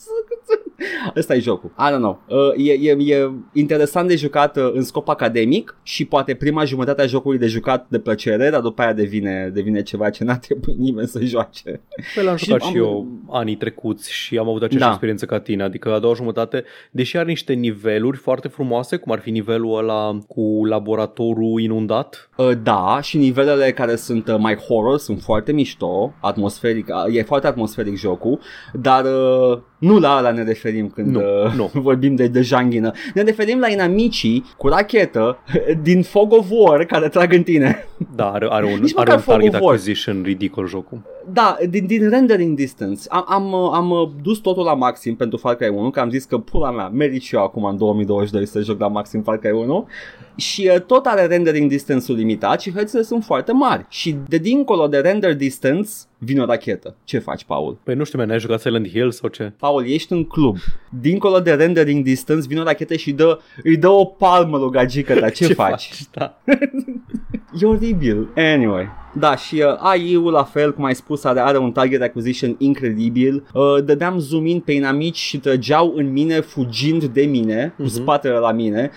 Ăsta 1.17 1.35
e 1.35 1.39
jocul. 1.39 1.71
I 1.79 1.93
don't 1.93 1.99
know. 1.99 2.21
Uh, 2.29 2.67
e, 2.67 2.73
e, 2.73 3.15
e 3.15 3.31
interesant 3.53 4.09
de 4.09 4.17
jucat 4.17 4.57
uh, 4.57 4.71
în 4.73 4.83
scop 4.83 5.09
academic 5.09 5.77
și 5.83 6.05
poate 6.05 6.35
prima 6.35 6.65
jumătate 6.65 7.03
a 7.03 7.07
jocului 7.07 7.39
de 7.39 7.47
jucat 7.47 7.87
de 7.89 7.99
plăcere, 7.99 8.51
dar 8.51 8.61
după 8.61 8.83
aia 8.83 8.93
devine, 8.93 9.51
devine 9.55 9.83
ceva 9.83 10.11
ce 10.11 10.25
n-a 10.25 10.37
trebuit 10.39 10.77
nimeni 10.77 11.07
să 11.09 11.21
joace. 11.25 11.81
Păi 12.15 12.25
l-am 12.25 12.37
Și 12.37 12.45
jucat 12.45 12.61
am- 12.63 12.71
și 12.71 12.77
eu 12.77 13.07
anii 13.31 13.57
trecuți 13.57 14.13
și 14.13 14.39
am 14.39 14.49
avut 14.49 14.63
aceeași 14.63 14.85
Da. 14.85 14.91
experiență 14.91 15.27
ca 15.27 15.41
tine, 15.41 15.63
adică 15.63 15.93
a 15.93 15.99
doua 15.99 16.15
jumătate, 16.15 16.65
deși 16.91 17.17
are 17.17 17.27
niște 17.29 17.53
niveluri 17.53 18.17
foarte 18.17 18.49
frumoase, 18.49 18.97
cum 18.97 19.13
ar 19.13 19.19
fi 19.21 19.31
nivelul 19.31 19.79
ăla 19.79 20.19
cu 20.29 20.65
laboratorul 20.65 21.61
inundat, 21.61 22.29
Uh, 22.37 22.51
da, 22.63 22.99
și 23.03 23.17
nivelele 23.17 23.73
care 23.73 23.97
sunt 23.97 24.29
uh, 24.29 24.37
mai 24.39 24.55
horror 24.57 24.99
sunt 24.99 25.21
foarte 25.21 25.53
mișto, 25.53 26.13
atmosferic, 26.21 26.87
uh, 27.07 27.17
e 27.17 27.23
foarte 27.23 27.47
atmosferic 27.47 27.97
jocul, 27.97 28.39
dar 28.73 29.05
uh, 29.05 29.59
nu 29.85 29.99
la 29.99 30.17
ala 30.17 30.31
ne 30.31 30.43
referim 30.43 30.89
când 30.89 31.07
Nu, 31.07 31.21
uh, 31.45 31.53
nu. 31.53 31.71
vorbim 31.89 32.15
de, 32.15 32.27
de 32.27 32.43
janghină. 32.43 32.93
Ne 33.15 33.23
referim 33.23 33.59
la 33.59 33.69
inamicii 33.69 34.45
cu 34.57 34.69
rachetă 34.69 35.39
din 35.83 36.03
Fog 36.03 36.33
of 36.33 36.47
War 36.51 36.85
care 36.85 37.09
trag 37.09 37.33
în 37.33 37.43
tine. 37.43 37.87
da, 38.17 38.31
are, 38.31 38.47
are 38.51 38.65
un, 38.65 38.79
Nici 38.81 38.93
are 38.97 39.11
măcar 39.11 39.17
un 39.17 39.23
target 39.25 39.53
Fog 39.53 39.55
of 39.55 39.61
War. 39.61 39.73
acquisition 39.73 40.23
ridicol 40.23 40.69
jocul. 40.69 40.99
Da, 41.33 41.57
din, 41.69 41.87
din 41.87 42.09
rendering 42.09 42.57
distance. 42.57 43.03
Am, 43.09 43.25
am, 43.29 43.53
uh, 43.53 43.71
am 43.73 43.91
uh, 43.91 44.09
dus 44.23 44.39
totul 44.39 44.65
la 44.65 44.75
maxim 44.75 45.17
pentru 45.17 45.39
Far 45.39 45.55
Cry 45.55 45.69
1, 45.69 45.91
că 45.91 46.01
am 46.01 46.11
zis 46.11 46.25
că 46.25 46.39
pula 46.39 46.71
mea, 46.71 46.89
merit 46.89 47.23
și 47.23 47.35
eu 47.35 47.43
acum 47.43 47.65
în 47.65 47.77
2022 47.77 48.47
să 48.47 48.61
joc 48.61 48.81
la 48.81 48.89
maxim 48.89 49.23
Far 49.23 49.39
Cry 49.39 49.51
1 49.51 49.89
și 50.37 50.71
uh, 50.75 50.81
tot 50.81 51.07
are 51.07 51.27
rendering 51.27 51.71
distance-ul 51.71 52.17
limitat 52.17 52.61
și 52.61 52.73
hărțile 52.73 53.03
sunt 53.03 53.25
foarte 53.25 53.53
mari. 53.53 53.87
Și 53.89 54.17
de 54.29 54.39
dincolo 54.39 54.87
de 54.87 54.99
render 54.99 55.37
distance 55.37 55.91
vine 56.19 56.41
o 56.41 56.45
rachetă. 56.45 56.97
Ce 57.05 57.19
faci, 57.19 57.45
Paul? 57.45 57.79
Păi 57.83 57.95
nu 57.95 58.05
știu, 58.05 58.19
man, 58.19 58.31
ai 58.31 58.39
jucat 58.39 58.61
Silent 58.61 58.89
Hill 58.89 59.11
sau 59.11 59.29
ce? 59.29 59.53
Paul, 59.57 59.89
ești 59.89 60.13
în 60.13 60.25
club. 60.25 60.57
Dincolo 61.01 61.41
de 61.41 61.53
rendering 61.53 62.05
distance 62.05 62.47
vine 62.47 62.61
o 62.61 62.65
rachetă 62.65 62.95
și 62.95 63.13
dă, 63.13 63.39
îi 63.63 63.77
dă 63.77 63.89
o 63.89 64.05
palmă 64.05 64.59
lui 64.59 64.71
gagică 64.71 65.15
ta. 65.15 65.29
Ce, 65.45 65.55
faci? 65.55 65.91
Da. 66.11 66.39
E 67.61 67.67
oribil. 67.67 68.29
Anyway. 68.37 69.04
Da, 69.19 69.37
și 69.37 69.55
uh, 69.55 69.77
AI-ul 69.79 70.33
la 70.33 70.43
fel, 70.43 70.75
cum 70.75 70.85
ai 70.85 70.95
spus, 70.95 71.25
are, 71.25 71.41
are 71.41 71.59
un 71.59 71.73
target 71.73 72.03
acquisition 72.03 72.55
incredibil. 72.59 73.47
Uh, 73.55 73.85
dădeam 73.85 74.19
zoom 74.19 74.47
in 74.47 74.61
pe 74.61 74.73
inamici 74.73 75.17
și 75.17 75.39
trăgeau 75.39 75.93
în 75.97 76.13
mine 76.13 76.41
fugind 76.41 77.05
de 77.05 77.23
mine, 77.23 77.69
uh-huh. 77.73 77.83
cu 77.83 77.89
spatele 77.89 78.35
la 78.35 78.53
mine. 78.53 78.91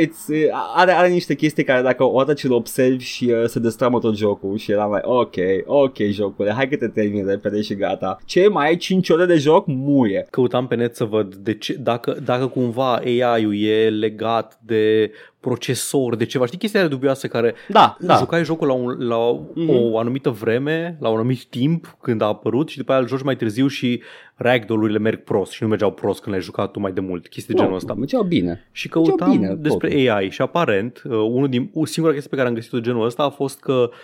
It's, 0.00 0.28
uh, 0.28 0.36
are, 0.74 0.92
are 0.92 1.08
niște 1.08 1.34
chestii 1.34 1.64
care 1.64 1.82
dacă 1.82 2.04
o 2.04 2.18
dată 2.18 2.32
ce 2.32 2.48
le 2.48 2.54
observi 2.54 3.04
și 3.04 3.24
uh, 3.24 3.44
se 3.46 3.58
destramă 3.58 3.98
tot 3.98 4.16
jocul 4.16 4.56
și 4.56 4.72
eram 4.72 4.90
mai 4.90 5.00
ok, 5.02 5.34
ok 5.64 5.96
jocule, 6.10 6.52
hai 6.52 6.68
că 6.68 6.76
te 6.76 6.88
termin 6.88 7.26
repede 7.26 7.60
și 7.60 7.74
gata. 7.74 8.18
Ce, 8.24 8.48
mai 8.48 8.66
ai 8.66 8.76
5 8.76 9.08
ore 9.08 9.26
de 9.26 9.36
joc? 9.36 9.66
Muie. 9.66 10.26
Căutam 10.30 10.66
pe 10.66 10.74
net 10.74 10.96
să 10.96 11.04
văd 11.04 11.34
de 11.34 11.54
ce, 11.54 11.72
dacă, 11.72 12.16
dacă 12.24 12.46
cumva 12.46 12.94
AI-ul 12.94 13.62
e 13.62 13.88
legat 13.88 14.58
de 14.62 15.10
procesor, 15.44 16.16
de 16.16 16.24
ceva. 16.24 16.46
Știi 16.46 16.58
chestia 16.58 16.86
dubioasă 16.88 17.26
care 17.26 17.54
Da, 17.68 17.96
da. 18.00 18.16
jucai 18.16 18.44
jocul 18.44 18.66
la, 18.66 18.72
un, 18.72 18.96
la 18.98 19.40
Mhm. 19.54 19.68
o 19.68 19.98
anumită 19.98 20.30
vreme, 20.30 20.96
la 21.00 21.08
un 21.08 21.18
anumit 21.18 21.44
timp 21.44 21.96
când 22.02 22.20
a 22.20 22.26
apărut 22.26 22.68
și 22.68 22.76
după 22.76 22.92
aia 22.92 23.00
îl 23.00 23.06
joci 23.06 23.22
mai 23.22 23.36
târziu 23.36 23.66
și 23.66 24.02
ragdoll-urile 24.34 24.98
merg 24.98 25.22
prost 25.22 25.52
și 25.52 25.62
nu 25.62 25.68
mergeau 25.68 25.92
prost 25.92 26.20
când 26.20 26.34
le-ai 26.34 26.46
jucat 26.46 26.70
tu 26.70 26.80
mai 26.80 26.92
de 26.92 27.00
mult. 27.00 27.28
Chestii 27.28 27.54
de 27.54 27.60
genul 27.60 27.76
ăsta. 27.76 27.94
mergeau 27.94 28.22
bine. 28.22 28.68
Și 28.72 28.88
căutam 28.88 29.30
bine, 29.30 29.54
despre 29.54 29.88
totul. 29.88 30.08
AI 30.10 30.30
și 30.30 30.42
aparent, 30.42 31.02
uh, 31.04 31.12
unul 31.12 31.48
din, 31.48 31.70
o 31.74 31.84
singura 31.84 32.14
chestie 32.14 32.30
pe 32.30 32.36
care 32.36 32.48
am 32.48 32.54
găsit-o 32.54 32.78
de 32.78 32.82
genul 32.82 33.04
ăsta 33.04 33.22
a 33.22 33.28
fost 33.28 33.60
că 33.60 33.72
uh, 33.72 33.96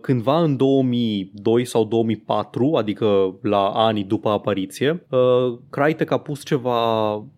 cândva 0.00 0.42
în 0.42 0.56
2002 0.56 1.64
sau 1.64 1.84
2004, 1.84 2.74
adică 2.76 3.34
la 3.42 3.66
anii 3.68 4.04
după 4.04 4.28
apariție, 4.28 5.06
uh, 5.10 5.58
Crytek 5.70 6.10
a 6.10 6.18
pus 6.18 6.44
ceva 6.44 6.78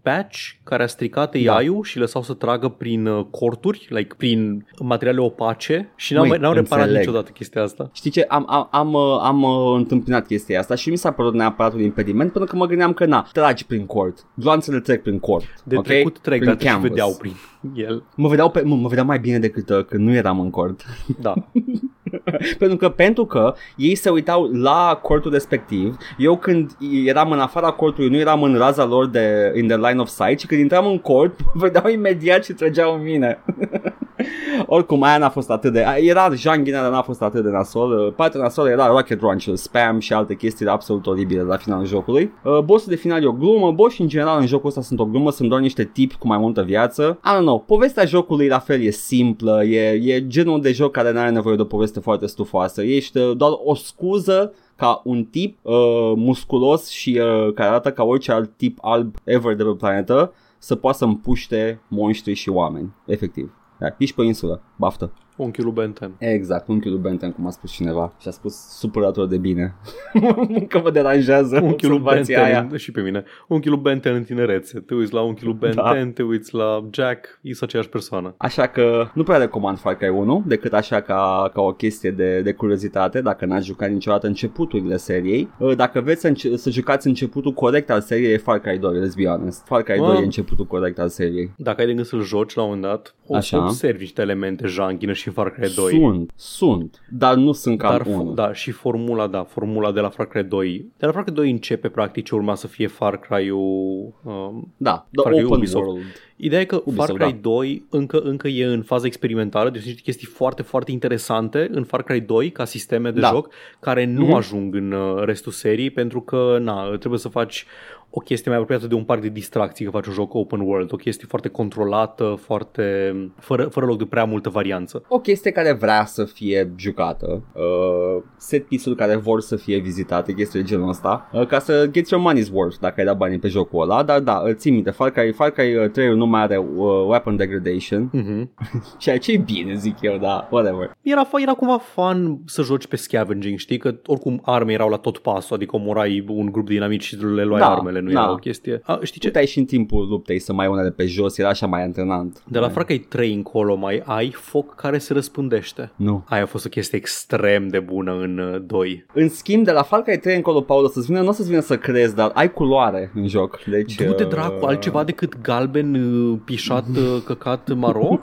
patch 0.02 0.38
care 0.64 0.82
a 0.82 0.86
stricat 0.86 1.36
Da. 1.36 1.54
AI-ul 1.56 1.82
și 1.84 1.98
lăsau 1.98 2.22
să 2.22 2.32
tragă 2.34 2.68
prin 2.68 3.06
uh, 3.06 3.24
corturi, 3.30 3.86
like 3.88 4.14
prin 4.16 4.66
materiale 4.80 5.20
opace 5.20 5.92
și 5.96 6.12
n-au, 6.14 6.26
Măi, 6.26 6.38
n-au 6.38 6.52
reparat 6.52 6.84
înțeleg. 6.84 7.06
niciodată 7.06 7.30
chestia 7.30 7.62
asta. 7.62 7.90
Știi 7.92 8.10
ce, 8.10 8.24
am, 8.28 8.44
am, 8.48 8.68
am, 8.70 8.92
uh, 8.92 9.18
am 9.22 9.42
uh, 9.42 9.74
întâmpinat 9.76 10.26
chestia 10.26 10.58
asta 10.58 10.74
și 10.74 10.90
mi 10.90 10.96
s-a 10.96 11.10
părut 11.12 11.34
neapărat 11.34 11.72
un 11.74 11.80
impediment 11.82 12.32
pentru 12.32 12.50
că 12.50 12.56
mă 12.56 12.66
gândeam 12.66 12.92
că 12.92 13.04
na, 13.04 13.26
tragi 13.32 13.66
prin 13.66 13.86
cord, 13.86 14.26
gloanțele 14.34 14.80
trec 14.80 15.02
prin 15.02 15.18
cord, 15.18 15.44
De 15.64 15.76
ok? 15.76 15.84
trecut 15.84 16.18
trec, 16.18 16.38
prin 16.38 16.48
dar 16.48 16.58
te 16.58 16.64
și 16.66 16.70
canvas. 16.70 16.88
vedeau 16.88 17.16
prin 17.18 17.32
el. 17.74 18.04
Mă 18.16 18.28
vedeau, 18.28 18.50
pe, 18.50 18.62
mă, 18.64 18.74
mă 18.74 18.88
vedeau 18.88 19.06
mai 19.06 19.18
bine 19.18 19.38
decât 19.38 19.68
uh, 19.70 19.84
când 19.84 20.04
nu 20.06 20.14
eram 20.14 20.40
în 20.40 20.50
cord. 20.50 20.82
Da. 21.20 21.34
pentru 22.58 22.76
că 22.76 22.88
pentru 22.88 23.24
că 23.24 23.54
ei 23.76 23.94
se 23.94 24.11
uitau 24.11 24.50
la 24.52 24.98
cortul 25.02 25.32
respectiv, 25.32 25.96
eu 26.18 26.37
când 26.37 26.70
eram 27.04 27.30
în 27.30 27.38
afara 27.38 27.70
cortului, 27.70 28.11
nu 28.11 28.16
eram 28.16 28.42
în 28.42 28.56
raza 28.56 28.85
lor 28.85 29.06
de 29.06 29.52
in 29.56 29.66
the 29.66 29.76
line 29.76 30.00
of 30.00 30.08
sight, 30.08 30.40
și 30.40 30.46
când 30.46 30.61
intram 30.61 30.87
în 30.87 30.98
cort, 30.98 31.40
mă 31.54 31.61
vedeau 31.64 31.88
imediat 31.88 32.44
și 32.44 32.52
trăgeau 32.52 32.94
în 32.94 33.02
mine. 33.02 33.38
Oricum, 34.66 35.02
aia 35.02 35.18
n-a 35.18 35.28
fost 35.28 35.50
atât 35.50 35.72
de... 35.72 35.85
Era 36.00 36.35
janghina, 36.35 36.80
dar 36.80 36.90
n-a 36.90 37.02
fost 37.02 37.22
atât 37.22 37.42
de 37.42 37.50
nasol. 37.50 38.12
Partea 38.16 38.40
nasolă 38.40 38.70
era 38.70 38.87
rocket 38.87 39.20
launcher, 39.20 39.54
spam 39.54 39.98
și 39.98 40.12
alte 40.12 40.35
chestii 40.35 40.66
absolut 40.66 41.06
oribile 41.06 41.42
la 41.42 41.56
finalul 41.56 41.87
jocului. 41.87 42.32
Uh, 42.44 42.58
bossul 42.58 42.90
de 42.90 42.96
final 42.96 43.22
e 43.22 43.26
o 43.26 43.32
glumă, 43.32 43.72
boss 43.72 43.98
în 43.98 44.08
general 44.08 44.40
în 44.40 44.46
jocul 44.46 44.68
ăsta 44.68 44.80
sunt 44.80 45.00
o 45.00 45.04
glumă, 45.04 45.30
sunt 45.30 45.48
doar 45.48 45.61
niște 45.61 45.85
tipi 45.85 46.16
cu 46.16 46.26
mai 46.26 46.38
multă 46.38 46.62
viață. 46.62 47.18
I 47.24 47.37
don't 47.37 47.40
know, 47.40 47.61
povestea 47.61 48.04
jocului 48.04 48.48
la 48.48 48.58
fel 48.58 48.80
e 48.80 48.90
simplă, 48.90 49.64
e, 49.64 49.90
e 49.90 50.26
genul 50.26 50.61
de 50.61 50.72
joc 50.72 50.92
care 50.92 51.12
n-are 51.12 51.30
nevoie 51.30 51.56
de 51.56 51.62
o 51.62 51.64
poveste 51.64 52.00
foarte 52.00 52.26
stufoasă. 52.26 52.82
Ești 52.82 53.18
uh, 53.18 53.37
doar 53.37 53.50
o 53.64 53.74
scuză 53.74 54.52
ca 54.76 55.00
un 55.04 55.24
tip 55.24 55.58
uh, 55.62 55.72
musculos 56.16 56.88
și 56.88 57.20
uh, 57.20 57.52
care 57.54 57.68
arată 57.68 57.92
ca 57.92 58.04
orice 58.04 58.32
alt 58.32 58.56
tip 58.56 58.78
alb 58.80 59.14
ever 59.24 59.54
de 59.54 59.62
pe 59.62 59.74
planetă 59.78 60.32
să 60.58 60.74
poată 60.74 60.96
să 60.96 61.04
împuște 61.04 61.80
monștri 61.88 62.35
și 62.35 62.48
oameni, 62.48 62.92
efectiv. 63.06 63.62
Da, 63.82 63.94
ești 63.98 64.14
pe 64.14 64.22
insulă, 64.22 64.60
baftă. 64.76 65.12
Unchiul 65.36 65.64
lui 65.64 65.72
Ben 65.74 65.94
10. 65.98 66.12
Exact, 66.18 66.68
unchiul 66.68 66.90
lui 66.92 67.00
Benten, 67.00 67.32
cum 67.32 67.46
a 67.46 67.50
spus 67.50 67.70
cineva 67.72 68.12
și 68.20 68.28
a 68.28 68.30
spus 68.30 68.54
supărator 68.78 69.26
de 69.26 69.36
bine. 69.36 69.74
că 70.68 70.80
mă 70.82 70.90
deranjează 70.90 71.60
Unchiul 71.62 71.90
lui 71.90 71.98
Ben 71.98 72.18
observația 72.18 72.44
aia. 72.44 72.66
10 72.70 72.76
și 72.82 72.90
pe 72.90 73.00
mine. 73.00 73.24
Unchiul 73.48 73.72
lui 73.72 73.80
Ben 73.80 73.94
10 74.02 74.08
în 74.08 74.22
tinerețe. 74.24 74.80
Te 74.80 74.94
uiți 74.94 75.12
la 75.12 75.20
unchiul 75.20 75.48
lui 75.48 75.56
Ben 75.60 75.74
Da. 75.74 75.90
10, 75.92 76.04
te 76.06 76.22
uiți 76.22 76.54
la 76.54 76.84
Jack, 76.90 77.38
e 77.42 77.50
aceeași 77.60 77.88
persoană. 77.88 78.34
Așa 78.36 78.66
că 78.66 79.06
nu 79.14 79.22
prea 79.22 79.36
recomand 79.38 79.78
Far 79.78 79.94
Cry 79.96 80.08
1 80.08 80.42
decât 80.46 80.72
așa 80.72 81.00
ca, 81.00 81.50
ca 81.54 81.60
o 81.60 81.72
chestie 81.72 82.10
de, 82.10 82.40
de 82.40 82.52
curiozitate 82.52 83.20
dacă 83.20 83.44
n-ați 83.46 83.66
jucat 83.66 83.90
niciodată 83.90 84.26
începuturile 84.26 84.96
seriei. 84.96 85.48
Uh, 85.58 85.76
Dacă 85.76 86.00
vreți 86.00 86.20
să, 86.20 86.26
înce- 86.28 86.56
să 86.56 86.70
jucați 86.70 87.06
începutul 87.06 87.52
corect 87.52 87.90
al 87.90 88.00
seriei 88.00 88.32
e 88.32 88.36
Far 88.36 88.58
Cry 88.60 88.78
2, 88.78 88.94
let's 89.00 89.16
be 89.16 89.24
honest. 89.26 89.64
Far 89.66 89.82
Cry 89.82 89.96
2 89.98 90.06
Ah. 90.14 90.20
e 90.20 90.24
începutul 90.24 90.64
corect 90.64 90.98
al 90.98 91.08
seriei. 91.08 91.50
Dacă 91.56 91.80
ai 91.80 91.86
de 91.86 91.92
gând 91.92 92.06
să-l 92.06 92.22
joci 92.22 92.54
la 92.54 92.62
un 92.62 92.68
moment 92.68 92.86
dat, 92.86 93.14
o 93.26 93.32
să 93.32 93.36
Așa. 93.36 93.64
observi 93.64 94.00
niște 94.00 94.22
elemente 94.22 94.66
janghină 94.66 95.12
și 95.12 95.21
în 95.28 95.32
Far 95.35 95.50
Cry 95.50 95.74
2. 95.74 95.90
Sunt, 95.92 96.30
sunt, 96.35 97.02
dar 97.11 97.35
nu 97.35 97.52
sunt 97.52 97.78
ca 97.78 97.88
Dar, 97.90 98.06
unul. 98.06 98.32
f- 98.32 98.35
da, 98.35 98.52
și 98.52 98.70
formula, 98.70 99.26
da, 99.26 99.44
formula 99.44 99.92
de 99.92 100.00
la 100.00 100.08
Far 100.08 100.26
Cry 100.26 100.44
2. 100.44 100.87
De 100.96 101.06
la 101.06 101.12
Far 101.12 101.22
Cry 101.24 101.32
2 101.35 101.50
începe 101.50 101.88
practic 101.88 102.24
ce 102.24 102.35
urma 102.35 102.54
să 102.54 102.66
fie 102.66 102.87
Far 102.87 103.18
Cry-ul... 103.18 104.12
Um, 104.22 104.72
Da, 104.76 105.06
the 105.11 105.22
Far 105.22 105.32
Cry 105.32 105.44
open 105.44 105.56
Ubisoft. 105.56 105.87
world. 105.87 106.02
Ideea 106.37 106.61
e 106.61 106.64
că 106.64 106.76
Ubisoft, 106.85 107.08
Far 107.08 107.16
Cry 107.16 107.32
da. 107.32 107.38
2 107.42 107.85
încă, 107.90 108.18
încă 108.20 108.48
e 108.48 108.64
în 108.64 108.82
fază 108.82 109.06
experimentală, 109.06 109.70
deci 109.70 109.80
sunt 109.80 109.92
niște 109.92 110.11
chestii 110.11 110.26
foarte, 110.26 110.62
foarte 110.62 110.90
interesante 110.92 111.68
în 111.70 111.85
Far 111.85 112.02
Cry 112.02 112.20
2 112.20 112.50
ca 112.50 112.64
sisteme 112.64 113.11
de 113.11 113.20
Da. 113.20 113.28
joc, 113.28 113.48
care 113.80 114.04
nu 114.04 114.24
Mhm. 114.24 114.35
ajung 114.35 114.74
în 114.74 114.92
uh, 114.92 115.22
restul 115.24 115.52
serii 115.52 115.90
pentru 115.90 116.20
că 116.20 116.58
na, 116.61 116.96
trebuie 116.98 117.20
să 117.20 117.28
faci 117.28 117.66
o 118.14 118.20
chestie 118.20 118.51
mai 118.51 118.61
apropiată 118.61 118.88
de 118.88 118.94
un 118.94 119.05
parc 119.05 119.20
de 119.20 119.29
distracții, 119.29 119.85
că 119.85 119.90
faci 119.90 120.07
un 120.07 120.12
joc 120.12 120.35
open 120.35 120.61
world, 120.61 120.92
o 120.92 120.96
chestie 120.96 121.27
foarte 121.29 121.48
controlată, 121.48 122.38
foarte 122.40 123.14
fără, 123.38 123.62
fără 123.70 123.87
loc 123.87 123.98
de 123.98 124.05
prea 124.05 124.25
multă 124.25 124.48
varianță. 124.48 125.03
o 125.09 125.18
chestie 125.18 125.51
care 125.51 125.72
vrea 125.72 126.05
să 126.05 126.25
fie 126.25 126.72
jucată, 126.77 127.42
uh, 127.55 128.22
set 128.37 128.66
piece-uri 128.66 128.98
care 128.98 129.16
vor 129.16 129.40
să 129.40 129.57
fie 129.57 129.79
vizitate, 129.79 130.33
chestii 130.33 130.61
de 130.61 130.66
genul 130.66 130.88
ăsta, 130.88 131.29
uh, 131.33 131.46
ca 131.46 131.59
să 131.59 131.88
get 131.90 132.09
your 132.09 132.33
money's 132.33 132.53
worth 132.53 132.77
dacă 132.81 132.94
ai 132.98 133.05
dat 133.07 133.16
banii 133.16 133.38
pe 133.38 133.48
jocul 133.48 133.83
ăla, 133.83 134.03
dar 134.03 134.20
da, 134.20 134.42
uh, 134.46 134.55
țin 134.55 134.75
minte, 134.75 134.90
Far 134.90 135.11
Cry, 135.11 135.33
Far 135.33 135.51
Cry 135.51 135.77
uh, 135.77 135.90
3 135.90 136.16
nu 136.16 136.27
mai 136.27 136.42
are 136.42 136.57
uh, 136.57 136.66
weapon 137.07 137.37
degradation, 137.37 138.11
Mm-hmm. 138.14 138.48
ceea 138.98 139.18
ce 139.18 139.33
e 139.33 139.37
bine, 139.38 139.75
zic 139.75 139.96
eu, 140.01 140.16
da, 140.18 140.48
whatever. 140.51 140.90
Era, 141.03 141.27
fa- 141.27 141.42
era 141.42 141.53
cumva 141.53 141.79
fun 141.79 142.38
să 142.46 142.62
joci 142.62 142.87
pe 142.87 142.96
scavenging, 142.96 143.59
știi? 143.59 143.79
Că 143.79 143.94
oricum 144.07 144.40
arme 144.44 144.72
erau 144.72 144.88
la 144.88 144.96
tot 144.96 145.18
pasul, 145.18 145.57
adică 145.57 145.77
omorai 145.77 146.25
un 146.29 146.51
grup 146.53 146.66
de 146.66 146.75
inamici 146.75 147.05
și 147.05 147.16
le 147.25 147.44
luai 147.44 147.61
Da, 147.61 147.70
armele, 147.70 148.01
nu 148.02 148.12
da. 148.12 148.20
era 148.20 148.32
o 148.32 148.34
chestie. 148.34 148.80
A, 148.84 148.98
știi 149.02 149.20
ce? 149.20 149.26
Puteai 149.26 149.46
și 149.46 149.58
în 149.58 149.64
timpul 149.64 150.08
luptei 150.08 150.38
să 150.38 150.52
mai 150.52 150.66
unele 150.66 150.90
pe 150.90 151.06
jos, 151.06 151.38
era 151.38 151.48
așa 151.48 151.66
mai 151.66 151.82
antrenant. 151.82 152.42
De 152.48 152.58
la 152.58 152.68
Far 152.68 152.84
Cry 152.84 152.98
3 152.98 153.34
încolo 153.34 153.74
mai 153.74 154.02
ai 154.04 154.30
foc 154.30 154.74
care 154.74 154.98
se 154.98 155.12
răspândește. 155.12 155.92
Nu. 155.96 156.24
Aia 156.28 156.42
a 156.42 156.46
fost 156.46 156.64
o 156.66 156.68
chestie 156.68 156.98
extrem 156.98 157.68
de 157.68 157.80
bună 157.80 158.12
în 158.12 158.38
uh, 158.38 158.62
2. 158.66 159.06
În 159.14 159.28
schimb, 159.28 159.64
de 159.64 159.70
la 159.70 159.82
Far 159.82 160.02
Cry 160.02 160.18
3 160.18 160.36
încolo, 160.36 160.60
Paul, 160.60 160.84
o 160.84 160.88
să-ți 160.88 161.06
vină, 161.06 161.20
nu 161.20 161.28
o 161.28 161.32
să-ți 161.32 161.48
vină 161.48 161.60
să 161.60 161.78
crezi, 161.78 162.14
dar 162.14 162.30
ai 162.34 162.52
culoare 162.52 163.10
în 163.14 163.28
joc. 163.28 163.60
Deci, 163.66 163.94
Du-te 163.94 164.22
uh, 164.22 164.28
dracu, 164.28 164.64
altceva 164.64 165.04
decât 165.04 165.40
galben, 165.40 165.94
uh, 165.94 166.38
pișat, 166.44 166.86
uh, 166.88 167.22
căcat, 167.24 167.74
maro? 167.74 168.20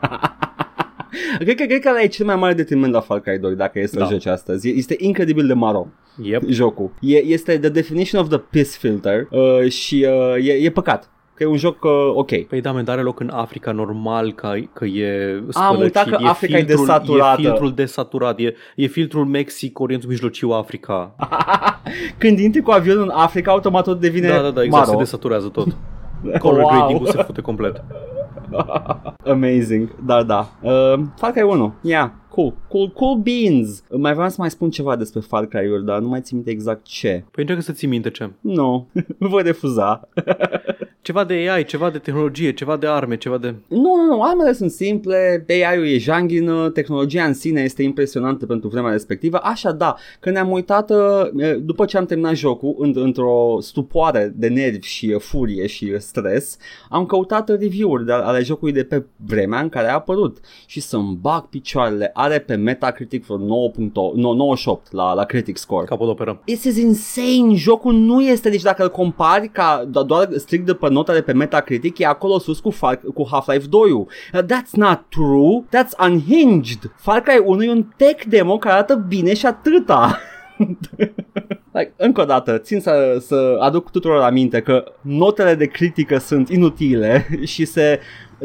Cred 1.38 1.56
că, 1.56 1.64
cred 1.64 1.80
că 1.80 1.88
ăla 1.88 2.02
e 2.02 2.06
cel 2.06 2.26
mai 2.26 2.36
mare 2.36 2.54
detriment 2.54 2.92
la 2.92 3.00
Far 3.00 3.20
Cry 3.20 3.38
2 3.38 3.54
dacă 3.54 3.78
e 3.78 3.86
să 3.86 3.98
Da. 3.98 4.04
joci 4.04 4.26
astăzi. 4.26 4.68
Este 4.68 4.94
incredibil 4.98 5.46
de 5.46 5.52
maro 5.54 5.86
Yep. 6.22 6.42
jocul. 6.48 6.90
E, 7.00 7.16
este 7.24 7.58
the 7.58 7.68
definition 7.68 8.20
of 8.22 8.28
the 8.28 8.38
piss 8.38 8.76
filter 8.76 9.28
uh, 9.30 9.70
și 9.70 10.06
uh, 10.36 10.46
e, 10.46 10.52
e 10.52 10.70
păcat. 10.70 11.10
Că 11.34 11.42
e 11.44 11.46
un 11.46 11.56
joc 11.56 11.84
uh, 11.84 11.90
ok. 12.14 12.42
Păi 12.46 12.60
da, 12.60 12.72
men, 12.72 12.88
are 12.88 13.00
loc 13.02 13.20
în 13.20 13.28
Africa 13.34 13.72
normal 13.72 14.32
că, 14.34 14.52
că 14.72 14.84
e 14.84 15.32
Am 15.52 15.78
uitat 15.80 16.02
spălăcit, 16.04 16.24
că 16.24 16.28
Africa 16.30 16.56
e 16.56 16.60
filtrul, 16.64 16.86
desaturată. 16.86 17.40
E 17.40 17.44
filtrul 17.44 17.72
desaturat, 17.74 18.38
e, 18.38 18.54
e 18.76 18.86
filtrul 18.86 19.24
Mexic, 19.24 19.78
Orientul 19.80 20.08
Mijlociu, 20.08 20.48
Africa. 20.50 21.14
Când 22.18 22.38
intri 22.38 22.60
cu 22.62 22.70
avionul 22.70 23.02
în 23.02 23.10
Africa, 23.14 23.50
automat 23.50 23.84
tot 23.84 24.00
devine 24.00 24.28
Da, 24.28 24.34
da, 24.42 24.50
da, 24.50 24.62
exact, 24.62 24.70
maro. 24.86 24.90
se 24.90 24.96
desaturează 25.04 25.48
tot. 25.48 25.66
Color 26.38 26.60
Wow. 26.62 26.68
grading-ul 26.70 27.06
se 27.06 27.22
fute 27.22 27.40
complet. 27.40 27.84
Amazing, 29.34 29.94
da, 30.06 30.22
da. 30.22 30.50
Uh, 30.62 31.00
Far 31.16 31.32
Cry 31.32 31.42
1, 31.42 31.74
yeah, 31.82 32.10
cool, 32.30 32.54
cool, 32.68 32.90
cool 32.90 33.16
beans. 33.16 33.82
Mai 33.90 34.14
vreau 34.14 34.28
să 34.28 34.36
mai 34.38 34.50
spun 34.50 34.70
ceva 34.70 34.96
despre 34.96 35.20
Far 35.20 35.46
Cry-uri, 35.46 35.84
dar 35.84 36.00
nu 36.00 36.08
mai 36.08 36.20
țin 36.20 36.36
minte 36.36 36.52
exact 36.52 36.84
ce. 36.84 37.24
Păi 37.30 37.42
încearcă 37.42 37.62
să 37.62 37.72
ții 37.72 37.88
minte 37.88 38.10
ce. 38.10 38.30
Nu, 38.40 38.88
nu 39.18 39.28
voi 39.34 39.42
refuza. 39.42 40.08
Ceva 41.08 41.24
de 41.24 41.34
AI, 41.34 41.64
ceva 41.64 41.90
de 41.90 41.98
tehnologie, 41.98 42.52
ceva 42.52 42.76
de 42.76 42.86
arme, 42.86 43.16
ceva 43.16 43.38
de... 43.38 43.54
Nu, 43.68 43.96
nu, 43.96 44.04
nu, 44.04 44.22
armele 44.22 44.52
sunt 44.52 44.70
simple, 44.70 45.44
AI-ul 45.48 45.86
e 45.86 45.98
janghină, 45.98 46.70
tehnologia 46.70 47.24
în 47.24 47.34
sine 47.34 47.60
este 47.60 47.82
impresionantă 47.82 48.46
pentru 48.46 48.68
vremea 48.68 48.90
respectivă, 48.90 49.40
așa 49.42 49.72
da, 49.72 49.96
că 50.20 50.30
ne-am 50.30 50.50
uitat, 50.50 50.90
uh, 50.90 51.56
după 51.60 51.84
ce 51.84 51.96
am 51.96 52.04
terminat 52.04 52.34
jocul, 52.34 52.74
în, 52.78 52.92
într-o 52.94 53.58
stupoare 53.60 54.32
de 54.36 54.48
nervi 54.48 54.86
și 54.86 55.12
uh, 55.14 55.20
furie 55.20 55.66
și 55.66 55.90
uh, 55.94 55.98
stres, 55.98 56.56
am 56.88 57.06
căutat 57.06 57.48
review-uri 57.48 58.04
de, 58.04 58.12
ale 58.12 58.42
jocului 58.42 58.72
de 58.72 58.84
pe 58.84 59.04
vremea 59.16 59.60
în 59.60 59.68
care 59.68 59.88
a 59.88 59.94
apărut 59.94 60.38
și 60.66 60.80
să-mi 60.80 61.18
bag 61.20 61.48
picioarele, 61.48 62.10
are 62.14 62.38
pe 62.38 62.54
Metacritic 62.54 63.24
vreo 63.24 63.38
9.8, 63.38 63.44
no, 64.14 64.34
98 64.34 64.92
la, 64.92 65.12
la 65.12 65.24
Critic 65.24 65.56
Score. 65.56 65.86
Capodoperă. 65.86 66.40
This 66.44 66.64
is 66.64 66.76
insane, 66.76 67.54
jocul 67.54 67.94
nu 67.94 68.22
este, 68.22 68.50
deci 68.50 68.62
dacă 68.62 68.82
îl 68.82 68.90
compari 68.90 69.48
ca 69.48 69.88
do- 69.88 70.06
doar 70.06 70.28
strict 70.36 70.66
de 70.66 70.74
pe 70.74 70.96
notele 70.98 71.22
pe 71.22 71.32
Metacritic 71.32 71.98
e 71.98 72.06
acolo 72.06 72.38
sus 72.38 72.60
cu, 72.60 72.72
Far- 72.72 73.00
cu 73.14 73.28
Half-Life 73.30 73.66
2 73.66 73.90
uh, 73.90 74.06
That's 74.32 74.72
not 74.72 75.00
true, 75.08 75.64
that's 75.76 76.08
unhinged 76.08 76.92
Far 76.96 77.20
Cry 77.20 77.42
1 77.44 77.62
e 77.62 77.70
un 77.70 77.84
tech 77.96 78.24
demo 78.24 78.58
care 78.58 78.74
arată 78.74 79.04
bine 79.08 79.34
și 79.34 79.46
atâta 79.46 80.18
like, 81.76 81.92
încă 81.96 82.20
o 82.20 82.24
dată, 82.24 82.58
țin 82.58 82.80
să, 82.80 83.16
să 83.20 83.56
aduc 83.60 83.90
tuturor 83.90 84.22
aminte 84.22 84.60
că 84.60 84.84
notele 85.00 85.54
de 85.54 85.66
critică 85.66 86.18
sunt 86.18 86.48
inutile 86.48 87.26
și 87.52 87.64
se 87.64 88.00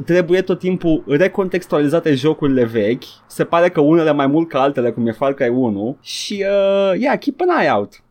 trebuie 0.06 0.42
tot 0.42 0.60
timpul 0.60 1.04
recontextualizate 1.08 2.14
jocurile 2.14 2.64
vechi. 2.64 3.04
Se 3.28 3.44
pare 3.44 3.70
că 3.70 3.82
unele 3.82 4.12
mai 4.12 4.28
mult 4.28 4.50
ca 4.50 4.62
altele, 4.62 4.92
cum 4.92 5.08
e 5.08 5.12
Far 5.12 5.34
Cry 5.34 5.50
1. 5.50 5.98
Și, 6.02 6.34
uh, 6.34 7.00
yeah, 7.00 7.20
keep 7.20 7.42
an 7.42 7.62
eye 7.62 7.72
out. 7.72 8.04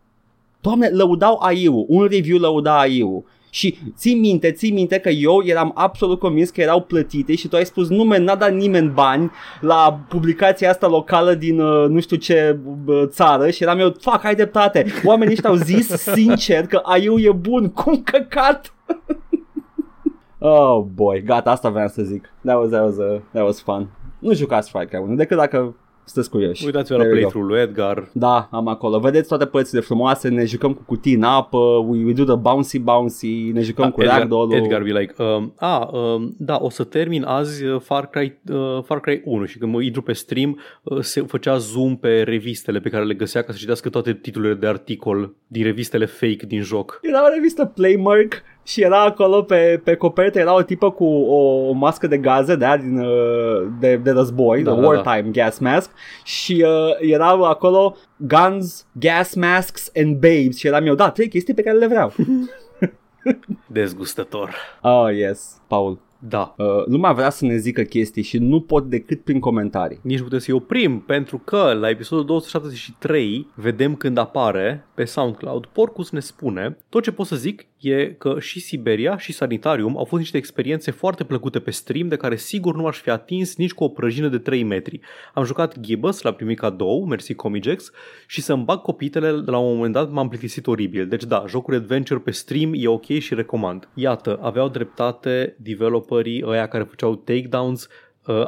Doamne, 0.61 0.89
lăudau 0.89 1.39
AI-ul, 1.41 1.85
un 1.89 2.07
review 2.07 2.39
lăuda 2.39 2.79
AI-ul. 2.79 3.25
Și 3.55 3.79
ții 3.97 4.15
minte, 4.15 4.51
ții 4.53 4.73
minte 4.73 4.99
că 4.99 5.09
eu 5.09 5.43
eram 5.45 5.73
absolut 5.75 6.19
convins 6.19 6.51
că 6.51 6.61
erau 6.61 6.83
plătite 6.83 7.35
și 7.35 7.49
tu 7.49 7.57
ai 7.57 7.65
spus 7.65 7.89
nume, 7.89 8.19
n-a 8.19 8.35
dat 8.35 8.55
nimeni 8.55 8.89
bani 8.89 9.31
la 9.61 10.01
publicația 10.09 10.71
asta 10.71 10.87
locală 10.89 11.35
din 11.35 11.61
uh, 11.61 11.89
nu 11.89 12.01
știu 12.01 12.17
ce 12.17 12.59
uh, 12.87 13.03
țară 13.07 13.51
și 13.51 13.63
eram 13.63 13.79
eu, 13.79 13.95
fac, 14.01 14.25
ai 14.25 14.35
dreptate. 14.35 14.87
Oamenii 15.05 15.33
ăștia 15.33 15.51
au 15.51 15.57
zis 15.57 15.87
sincer 15.89 16.67
că 16.67 16.81
AI-ul 16.83 17.21
e 17.21 17.33
bun, 17.33 17.69
cum 17.83 18.03
căcat? 18.03 18.75
oh 20.39 20.85
boy, 20.95 21.23
gata, 21.23 21.51
asta 21.51 21.71
vreau 21.71 21.89
să 21.89 22.03
zic. 22.03 22.33
That 22.45 22.59
was, 22.59 22.69
that 22.69 22.83
was, 22.83 22.97
uh, 22.97 23.21
that 23.33 23.45
was 23.45 23.61
fun. 23.61 23.89
Nu 24.19 24.33
jucați 24.35 24.71
Far 24.71 24.85
Cry 24.85 24.99
1 24.99 25.15
decât 25.15 25.37
dacă 25.37 25.77
sunteți 26.05 26.31
curioși. 26.31 26.65
Uitați-vă 26.65 26.97
la 26.97 27.03
There 27.03 27.21
you 27.21 27.31
go. 27.31 27.39
playthrough-ul 27.39 27.47
lui 27.47 27.61
Edgar. 27.61 28.09
Da, 28.13 28.49
am 28.51 28.69
acolo. 28.69 28.99
Vedeți 28.99 29.29
toate 29.29 29.47
părțile 29.47 29.81
frumoase, 29.81 30.29
ne 30.29 30.45
jucăm 30.45 30.73
cu 30.73 30.83
cutii 30.87 31.15
în 31.15 31.23
apă, 31.23 31.59
we, 31.87 32.05
we 32.05 32.13
do 32.13 32.25
the 32.25 32.37
bouncy 32.37 32.79
bouncy, 32.79 33.51
ne 33.53 33.61
jucăm 33.61 33.91
cu 33.91 34.03
Edgar, 34.03 34.19
ragdoll 34.19 34.55
Edgar 34.55 34.83
be 34.83 34.99
like, 34.99 35.23
um, 35.23 35.53
a, 35.57 35.91
um, 35.93 36.35
da, 36.39 36.59
o 36.61 36.71
să 36.71 36.85
termin 36.85 37.23
azi 37.23 37.65
uh, 37.65 37.81
Far 37.81 38.07
Cry, 38.07 38.39
uh, 38.53 38.83
Far 38.85 39.01
Cry 39.01 39.23
1 39.25 39.45
și 39.45 39.59
când 39.59 39.73
mă 39.73 39.83
intru 39.83 40.03
pe 40.03 40.13
stream 40.13 40.61
uh, 40.83 40.99
se 41.01 41.21
făcea 41.21 41.57
zoom 41.57 41.97
pe 41.97 42.23
revistele 42.23 42.81
pe 42.81 42.89
care 42.89 43.05
le 43.05 43.15
găsea 43.15 43.43
ca 43.43 43.53
să 43.53 43.59
citească 43.59 43.89
toate 43.89 44.13
titlurile 44.13 44.55
de 44.55 44.67
articol 44.67 45.35
din 45.47 45.63
revistele 45.63 46.05
fake 46.05 46.47
din 46.47 46.63
joc. 46.63 46.99
Era 47.03 47.25
o 47.25 47.33
revistă 47.35 47.65
Playmark 47.65 48.43
și 48.63 48.83
era 48.83 49.03
acolo 49.03 49.43
pe, 49.43 49.81
pe 49.85 49.95
copertă, 49.95 50.39
era 50.39 50.57
o 50.57 50.63
tipă 50.63 50.91
cu 50.91 51.05
o, 51.05 51.69
o 51.69 51.73
mască 51.73 52.07
de 52.07 52.19
gaze 52.19 52.57
de 52.57 52.65
aia 52.65 52.77
din, 52.77 52.99
uh, 52.99 53.67
de, 53.81 53.97
de 53.97 54.11
război, 54.11 54.63
Da, 54.63 54.73
the 54.73 54.81
da, 54.81 54.87
wartime 54.87 55.31
gas 55.33 55.59
mask 55.59 55.91
și 56.25 56.65
uh, 56.67 57.11
erau 57.11 57.43
acolo 57.43 57.97
guns, 58.17 58.87
gas 58.93 59.35
masks 59.35 59.91
and 59.97 60.15
babes 60.15 60.57
și 60.57 60.67
eram 60.67 60.87
eu, 60.87 60.95
da, 60.95 61.11
trei 61.11 61.29
chestii 61.29 61.55
pe 61.55 61.63
care 61.63 61.77
le 61.77 61.87
vreau. 61.87 62.13
Dezgustător. 63.67 64.55
oh, 64.83 65.17
yes, 65.17 65.61
Paul. 65.67 65.99
Da. 66.29 66.55
Uh, 66.59 66.87
lumea 66.87 67.13
vrea 67.13 67.31
să 67.31 67.45
ne 67.45 67.57
zică 67.57 67.83
chestii 67.83 68.23
și 68.23 68.39
nu 68.39 68.61
pot 68.61 68.85
decât 68.89 69.25
prin 69.25 69.41
comentarii. 69.41 70.01
Nici 70.03 70.19
nu 70.19 70.25
putem 70.25 70.39
să-i 70.39 70.55
oprim, 70.55 71.01
pentru 71.01 71.39
că 71.45 71.77
la 71.81 71.89
episodul 71.89 72.25
273 72.25 73.47
vedem 73.55 73.95
când 73.95 74.19
apare 74.19 74.87
pe 75.03 75.09
SoundCloud, 75.09 75.67
Porcus 75.67 76.11
ne 76.11 76.21
spune, 76.21 76.77
tot 76.89 77.03
ce 77.03 77.13
pot 77.13 77.27
să 77.27 77.37
zic 77.37 77.67
e 77.81 78.07
că 78.19 78.37
și 78.41 78.61
Siberia 78.61 79.19
și 79.19 79.33
Sanitarium 79.33 79.99
au 79.99 80.05
fost 80.05 80.21
niște 80.21 80.37
experiențe 80.37 80.91
foarte 80.91 81.25
plăcute 81.25 81.61
pe 81.61 81.71
stream 81.71 82.09
de 82.09 82.17
care 82.17 82.37
sigur 82.37 82.75
nu 82.75 82.87
aș 82.87 82.99
fi 83.01 83.11
atins 83.11 83.57
nici 83.57 83.73
cu 83.73 83.85
o 83.85 83.89
prăjină 83.89 84.29
de 84.29 84.39
3 84.39 84.63
metri. 84.63 85.01
Am 85.35 85.45
jucat 85.45 85.81
Gibbous, 85.81 86.23
l-a 86.23 86.33
primit 86.33 86.59
cadou, 86.59 87.05
mersi 87.05 87.35
Comigex, 87.35 87.91
și 88.27 88.41
să-mi 88.41 88.65
bag 88.65 88.81
copitele 88.81 89.31
de 89.31 89.51
la 89.51 89.59
un 89.59 89.75
moment 89.75 89.93
dat 89.93 90.11
m-am 90.11 90.29
plictisit 90.29 90.67
oribil. 90.67 91.07
Deci 91.07 91.25
da, 91.25 91.45
jocuri 91.49 91.77
adventure 91.77 92.21
pe 92.21 92.31
stream 92.31 92.73
e 92.75 92.89
ok 92.89 93.07
și 93.07 93.35
recomand. 93.35 93.89
Iată, 93.95 94.39
aveau 94.43 94.69
dreptate 94.69 95.57
developerii 95.59 96.43
ăia 96.47 96.69
care 96.69 96.85
făceau 96.85 97.15
takedowns 97.15 97.85
uh, 97.85 97.91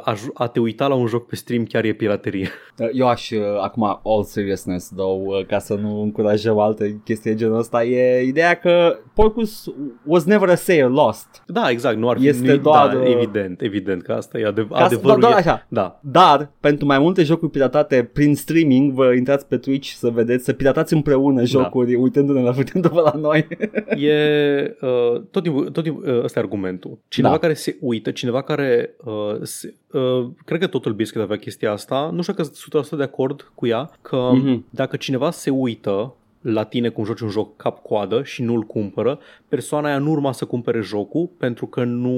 a, 0.03 0.13
ju- 0.13 0.31
a 0.33 0.47
te 0.47 0.59
uita 0.59 0.87
la 0.87 0.93
un 0.95 1.07
joc 1.07 1.27
pe 1.27 1.35
stream 1.35 1.63
chiar 1.63 1.83
e 1.83 1.93
piraterie. 1.93 2.49
Uh, 2.79 2.87
Eu 2.93 3.07
aș, 3.07 3.29
uh, 3.31 3.39
acum, 3.61 3.83
all 4.03 4.23
seriousness, 4.23 4.89
though, 4.95 5.27
uh, 5.39 5.45
ca 5.45 5.59
să 5.59 5.73
nu 5.73 6.01
încurajăm 6.01 6.57
alte 6.59 7.01
chestii 7.03 7.31
de 7.31 7.37
genul 7.37 7.57
ăsta, 7.57 7.83
e 7.83 8.21
ideea 8.23 8.53
că 8.53 8.97
Porcus 9.13 9.65
was 10.05 10.23
never 10.23 10.49
a 10.49 10.55
sale 10.55 10.81
lost. 10.83 11.43
Da, 11.47 11.69
exact, 11.69 11.97
nu 11.97 12.09
ar 12.09 12.17
fi 12.17 12.27
Este 12.27 12.51
nu, 12.51 12.57
doar, 12.57 12.89
da, 12.95 12.99
uh, 12.99 13.13
evident, 13.15 13.61
evident 13.61 14.01
că 14.01 14.11
asta 14.11 14.39
e 14.39 14.45
adev- 14.45 14.69
Ca 14.69 14.77
să, 14.77 14.83
adevărul. 14.83 15.19
doar, 15.19 15.31
doar 15.31 15.45
e, 15.45 15.49
așa. 15.49 15.65
Da, 15.69 15.99
Dar, 16.03 16.51
pentru 16.59 16.85
mai 16.85 16.99
multe 16.99 17.23
jocuri 17.23 17.51
piratate 17.51 18.09
prin 18.13 18.35
streaming, 18.35 18.91
vă 18.93 19.13
intrați 19.13 19.47
pe 19.47 19.57
Twitch 19.57 19.87
să 19.89 20.09
vedeți, 20.09 20.43
să 20.45 20.53
piratați 20.53 20.93
împreună 20.93 21.43
jocuri, 21.45 21.91
da. 21.91 21.99
uitându-ne 21.99 22.41
la, 22.41 22.53
uitându-vă 22.57 23.01
la 23.01 23.19
noi. 23.19 23.47
e 23.97 24.75
uh, 24.81 25.21
tot 25.31 25.43
timpul, 25.43 25.69
tot 25.69 25.83
timpul 25.83 26.03
uh, 26.17 26.23
ăsta 26.23 26.39
e 26.39 26.43
argumentul. 26.43 26.99
Cineva 27.07 27.33
Da. 27.33 27.39
care 27.39 27.53
se 27.53 27.77
uită, 27.81 28.11
cineva 28.11 28.41
care 28.41 28.95
uh, 29.05 29.35
se, 29.41 29.64
uh, 29.91 30.25
cred 30.45 30.59
că 30.59 30.67
totul 30.67 30.93
Biscuit 30.93 31.23
avea 31.23 31.37
chestia 31.37 31.71
asta, 31.71 32.09
nu 32.13 32.21
știu 32.21 32.33
că 32.33 32.43
sunt 32.43 32.85
100% 32.85 32.97
de 32.97 33.03
acord 33.03 33.51
cu 33.55 33.67
ea, 33.67 33.91
că 34.01 34.29
Mhm. 34.33 34.65
dacă 34.69 34.95
cineva 34.95 35.31
se 35.31 35.49
uită 35.49 36.13
la 36.41 36.63
tine 36.63 36.89
cum 36.89 37.03
joci 37.03 37.19
un 37.19 37.29
joc 37.29 37.55
cap-coadă 37.55 38.23
și 38.23 38.43
nu-l 38.43 38.61
cumpără, 38.61 39.19
persoana 39.47 39.87
aia 39.87 39.97
nu 39.97 40.11
urma 40.11 40.31
să 40.31 40.45
cumpere 40.45 40.81
jocul 40.81 41.29
pentru 41.37 41.65
că 41.65 41.83
nu, 41.83 42.09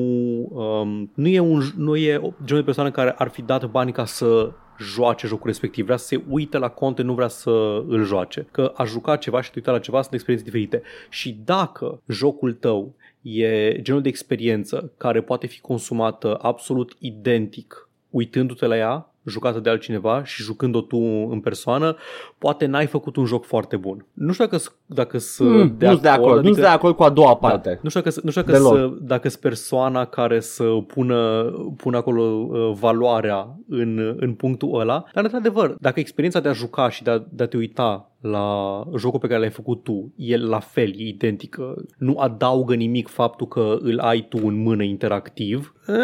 um, 0.49 1.11
nu 1.13 1.27
e, 1.27 1.39
un, 1.39 1.61
nu 1.77 1.95
e 1.95 2.11
genul 2.45 2.59
de 2.59 2.63
persoană 2.63 2.91
care 2.91 3.11
ar 3.17 3.27
fi 3.27 3.41
dat 3.41 3.65
bani 3.71 3.91
ca 3.91 4.05
să 4.05 4.51
joace 4.79 5.27
jocul 5.27 5.45
respectiv, 5.47 5.85
vrea 5.85 5.97
să 5.97 6.05
se 6.05 6.23
uite 6.29 6.57
la 6.57 6.69
content, 6.69 7.07
nu 7.07 7.13
vrea 7.13 7.27
să 7.27 7.83
îl 7.87 8.03
joace. 8.03 8.47
Că 8.51 8.71
a 8.75 8.83
juca 8.83 9.15
ceva 9.15 9.41
și 9.41 9.49
te 9.49 9.55
uita 9.57 9.71
la 9.71 9.79
ceva 9.79 10.01
sunt 10.01 10.13
experiențe 10.13 10.49
diferite. 10.49 10.81
Și 11.09 11.37
dacă 11.45 12.01
jocul 12.07 12.53
tău 12.53 12.93
e 13.35 13.79
genul 13.81 14.01
de 14.01 14.09
experiență 14.09 14.93
care 14.97 15.21
poate 15.21 15.47
fi 15.47 15.61
consumată 15.61 16.37
absolut 16.41 16.95
identic 16.99 17.89
uitându-te 18.09 18.65
la 18.65 18.77
ea, 18.77 19.13
jucată 19.29 19.59
de 19.59 19.69
altcineva 19.69 20.23
și 20.23 20.43
jucând-o 20.43 20.81
tu 20.81 20.97
în 21.29 21.39
persoană, 21.39 21.95
poate 22.37 22.65
n-ai 22.65 22.85
făcut 22.85 23.15
un 23.15 23.25
joc 23.25 23.45
foarte 23.45 23.75
bun. 23.75 24.05
Nu 24.13 24.31
știu 24.31 24.45
dacă, 24.45 24.63
dacă 24.85 25.17
sunt 25.17 25.49
Mm, 25.49 25.75
de 25.77 25.87
nu-s 25.87 25.99
de 25.99 26.07
acord, 26.07 26.37
adică, 26.37 26.47
nu-s 26.47 26.57
de 26.57 26.65
acord 26.65 26.95
cu 26.95 27.03
a 27.03 27.09
doua 27.09 27.27
da, 27.41 27.47
parte. 27.47 27.79
nu 27.81 27.89
știu 27.89 28.01
dacă, 28.01 28.15
nu 28.23 28.29
știu 28.29 28.41
dacă, 28.41 28.57
Deloc. 28.57 28.73
să, 28.73 28.89
dacă 29.01 29.29
sunt 29.29 29.41
persoana 29.41 30.05
care 30.05 30.39
să 30.39 30.63
pună, 30.63 31.43
pună 31.77 31.97
acolo 31.97 32.21
uh, 32.21 32.71
valoarea 32.79 33.57
în, 33.69 34.15
în 34.19 34.33
punctul 34.33 34.79
ăla, 34.79 35.03
dar 35.13 35.23
într-adevăr, 35.23 35.75
dacă 35.79 35.99
experiența 35.99 36.39
de 36.39 36.49
a 36.49 36.53
juca 36.53 36.89
și 36.89 37.03
de 37.03 37.09
a, 37.09 37.23
de 37.29 37.43
a 37.43 37.47
te 37.47 37.57
uita 37.57 38.11
la 38.21 38.83
jocul 38.97 39.19
pe 39.19 39.27
care 39.27 39.39
l-ai 39.39 39.49
făcut 39.49 39.83
tu 39.83 40.13
e 40.15 40.37
la 40.37 40.59
fel, 40.59 40.93
e 40.97 41.07
identică, 41.07 41.75
nu 41.97 42.17
adaugă 42.17 42.75
nimic 42.75 43.07
faptul 43.07 43.47
că 43.47 43.77
îl 43.79 43.99
ai 43.99 44.25
tu 44.29 44.39
în 44.43 44.61
mână 44.61 44.83
interactiv, 44.83 45.73
eh, 45.87 45.95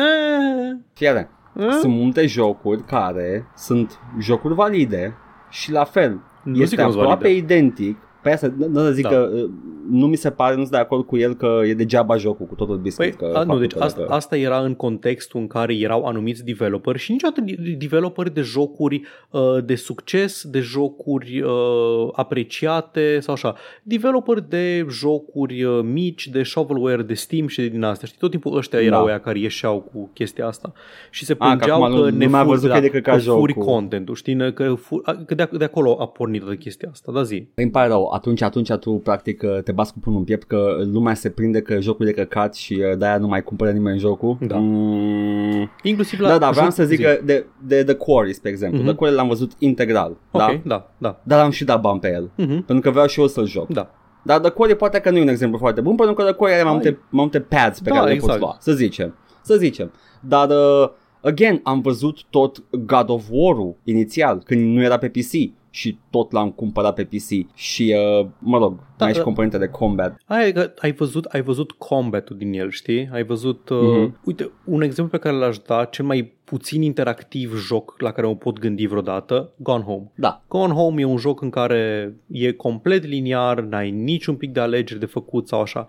Fiere, 1.54 1.72
eh, 1.72 1.78
sunt 1.80 1.94
multe 1.94 2.26
jocuri 2.26 2.84
care 2.84 3.46
sunt 3.56 4.00
jocuri 4.20 4.54
valide 4.54 5.14
și 5.50 5.72
la 5.72 5.84
fel, 5.84 6.20
Nu 6.44 6.54
zic 6.54 6.64
este 6.64 6.76
că 6.76 6.84
nu-s 6.84 6.96
aproape 6.96 7.24
valide. 7.24 7.38
identic. 7.54 7.98
Pe 8.24 8.32
asta, 8.32 8.54
nu 8.58 8.68
nu 8.68 8.90
zic 8.90 9.04
Da. 9.04 9.10
că 9.10 9.30
uh, 9.34 9.50
nu 9.90 10.08
mi 10.08 10.16
se 10.16 10.30
pare, 10.30 10.54
nu 10.56 10.60
sunt 10.60 10.72
de 10.72 10.78
acord 10.78 11.06
cu 11.06 11.18
el 11.18 11.34
că 11.36 11.62
e 11.66 11.74
degeaba 11.74 12.18
jocul 12.18 12.46
cu 12.46 12.56
totul 12.56 12.78
biscuit. 12.78 13.16
Păi, 13.16 13.30
că 13.30 13.38
a, 13.38 13.40
nu, 13.40 13.46
faptul 13.46 13.60
deci 13.60 13.72
că 13.74 13.84
asta, 13.84 14.00
dacă- 14.02 14.14
asta 14.14 14.38
era 14.38 14.60
în 14.60 14.74
contextul 14.74 15.40
în 15.40 15.48
care 15.48 15.76
erau 15.76 16.06
anumiți 16.06 16.44
developeri 16.46 16.98
și 17.00 17.12
niciodată 17.12 17.42
de- 17.42 17.76
developeri 17.78 18.34
de 18.34 18.42
jocuri 18.42 19.02
uh, 19.32 19.42
de 19.66 19.76
succes, 19.76 20.44
de 20.48 20.60
jocuri 20.60 21.42
uh, 21.42 22.10
apreciate 22.12 23.20
sau 23.20 23.34
așa. 23.34 23.56
Developeri 23.84 24.50
de 24.50 24.86
jocuri 24.90 25.64
uh, 25.64 25.80
mici, 25.84 26.28
de 26.28 26.44
shovelware, 26.44 27.02
de 27.02 27.14
Steam 27.14 27.48
și 27.48 27.62
de 27.62 27.68
din 27.68 27.84
astea. 27.84 28.08
Știi, 28.08 28.20
tot 28.20 28.30
timpul 28.30 28.58
ăștia 28.58 28.80
Da. 28.80 28.86
erau 28.86 29.06
ăia 29.06 29.20
care 29.20 29.40
ieșeau 29.40 29.80
cu 29.80 30.10
chestia 30.14 30.48
asta 30.48 30.74
și 31.12 31.26
se 31.26 31.36
A, 31.38 31.50
că 31.50 31.56
plângeau 31.56 31.84
acum 31.84 31.96
că, 31.96 32.02
nu- 32.10 32.18
ne 32.18 32.26
nu 32.26 32.32
mai 32.32 32.40
a 32.40 32.44
furi, 32.44 32.56
văzut 32.56 32.70
da, 32.70 32.80
că 32.80 32.86
e 32.86 32.90
de 32.90 32.94
căcat 33.00 33.16
că 33.24 33.32
furi 33.32 33.54
jocul. 33.54 33.72
contentul, 33.74 34.16
știi, 34.16 34.54
că, 34.54 34.74
fu- 34.74 35.02
a, 35.04 35.24
că 35.26 35.36
de, 35.36 35.50
de 35.58 35.64
acolo 35.64 35.98
a 36.00 36.08
pornit 36.08 36.42
toată 36.42 36.56
chestia 36.56 36.90
asta, 36.92 37.12
da 37.12 37.24
zi. 37.24 37.48
Îmi 37.56 37.72
pare 37.72 37.88
rău, 37.88 38.08
atunci, 38.14 38.42
atunci 38.42 38.72
tu 38.72 38.92
practic 38.92 39.44
te 39.64 39.72
bați 39.72 39.94
cu 39.94 40.00
pumnul 40.00 40.20
în 40.22 40.26
piept 40.26 40.48
că 40.48 40.76
lumea 40.92 41.14
se 41.14 41.30
prinde 41.30 41.62
că 41.62 41.80
jocul 41.80 42.08
e 42.08 42.12
de 42.12 42.22
căcat 42.22 42.56
și 42.56 42.74
uh, 42.92 42.98
de-aia 42.98 43.18
nu 43.18 43.28
mai 43.28 43.44
cumpără 43.44 43.72
nimeni 43.72 44.00
jocul. 44.00 44.38
Da. 44.48 44.56
Mm, 44.58 45.70
Inclusiv 45.84 46.20
la 46.20 46.28
da, 46.28 46.38
da, 46.38 46.50
vreau 46.50 46.66
joc- 46.68 46.74
să 46.74 46.84
zic 46.84 46.98
zi. 46.98 47.04
că 47.04 47.20
de, 47.26 47.46
de 47.68 47.84
The 47.84 47.94
Quarry, 47.94 48.34
spre 48.34 48.50
exemplu. 48.50 48.78
Mhm. 48.78 48.88
The 48.88 48.96
Quarry 48.96 49.16
l-am 49.16 49.28
văzut 49.28 49.52
integral, 49.58 50.18
Ok, 50.32 50.40
da? 50.42 50.60
da, 50.66 50.92
da. 50.98 51.20
Dar 51.24 51.40
am 51.44 51.50
și 51.52 51.64
dat 51.64 51.82
bani 51.82 52.00
pe 52.00 52.12
el, 52.14 52.30
Mhm, 52.36 52.48
pentru 52.66 52.80
că 52.80 52.90
vreau 52.90 53.08
și 53.08 53.20
eu 53.20 53.28
să-l 53.28 53.46
joc. 53.48 53.68
Da. 53.68 53.90
Dar 54.24 54.40
The 54.40 54.50
Quarry 54.50 54.76
poate 54.76 55.00
că 55.00 55.10
nu 55.10 55.18
e 55.18 55.22
un 55.22 55.28
exemplu 55.28 55.58
foarte 55.58 55.82
bun, 55.82 55.96
pentru 55.96 56.16
că 56.16 56.24
The 56.24 56.34
Quarry 56.34 56.56
are 56.56 56.64
mai 56.64 56.74
Hai. 56.74 56.82
multe, 56.84 57.00
mai 57.10 57.22
multe 57.24 57.40
pads 57.40 57.80
pe 57.80 57.90
Da, 57.90 57.96
care 57.96 58.08
le 58.08 58.14
exact. 58.14 58.32
poți 58.32 58.42
lua, 58.44 58.56
să 58.60 58.74
zicem. 58.74 59.16
Să 59.42 59.56
zicem. 59.56 59.92
Dar, 60.22 60.50
uh, 60.50 60.90
again, 61.22 61.60
am 61.64 61.82
văzut 61.82 62.24
tot 62.30 62.64
God 62.86 63.10
of 63.10 63.24
War-ul 63.32 63.76
inițial, 63.84 64.42
când 64.46 64.76
nu 64.76 64.82
era 64.84 64.98
pe 64.98 65.10
PC 65.10 65.32
și 65.76 65.98
tot 66.10 66.32
l-am 66.32 66.52
cumpărat 66.52 66.94
pe 66.96 67.04
PC 67.04 67.56
și, 67.56 67.96
uh, 68.20 68.28
mă 68.40 68.58
rog, 68.58 68.76
Da, 68.76 68.84
mai 69.00 69.10
e 69.10 69.12
și 69.12 69.18
da. 69.18 69.24
componente 69.24 69.58
de 69.58 69.68
combat. 69.68 70.22
Ai, 70.26 70.54
ai 70.80 70.92
văzut, 70.92 71.26
ai 71.26 71.42
văzut 71.42 71.72
combat-ul 71.72 72.38
din 72.38 72.54
el, 72.54 72.70
știi? 72.70 73.10
Ai 73.12 73.24
văzut, 73.24 73.70
uh, 73.70 73.78
Mhm. 73.82 74.20
uite, 74.26 74.52
un 74.66 74.82
exemplu 74.82 75.18
pe 75.18 75.24
care 75.24 75.36
l-aș 75.36 75.58
da, 75.58 75.86
cel 75.86 76.06
mai 76.06 76.34
puțin 76.44 76.82
interactiv 76.82 77.56
joc 77.56 77.96
la 77.98 78.12
care 78.12 78.28
mă 78.28 78.36
pot 78.36 78.60
gândi 78.60 78.86
vreodată, 78.88 79.52
Gone 79.58 79.84
Home. 79.84 80.12
Da, 80.16 80.44
Gone 80.48 80.74
Home 80.74 81.02
e 81.02 81.06
un 81.06 81.18
joc 81.18 81.42
în 81.42 81.50
care 81.50 82.14
e 82.32 82.52
complet 82.52 83.06
liniar, 83.06 83.60
n-ai 83.62 83.92
niciun 83.92 84.36
pic 84.36 84.52
de 84.52 84.60
alegeri 84.60 85.00
de 85.00 85.06
făcut 85.06 85.48
sau 85.48 85.62
așa. 85.62 85.88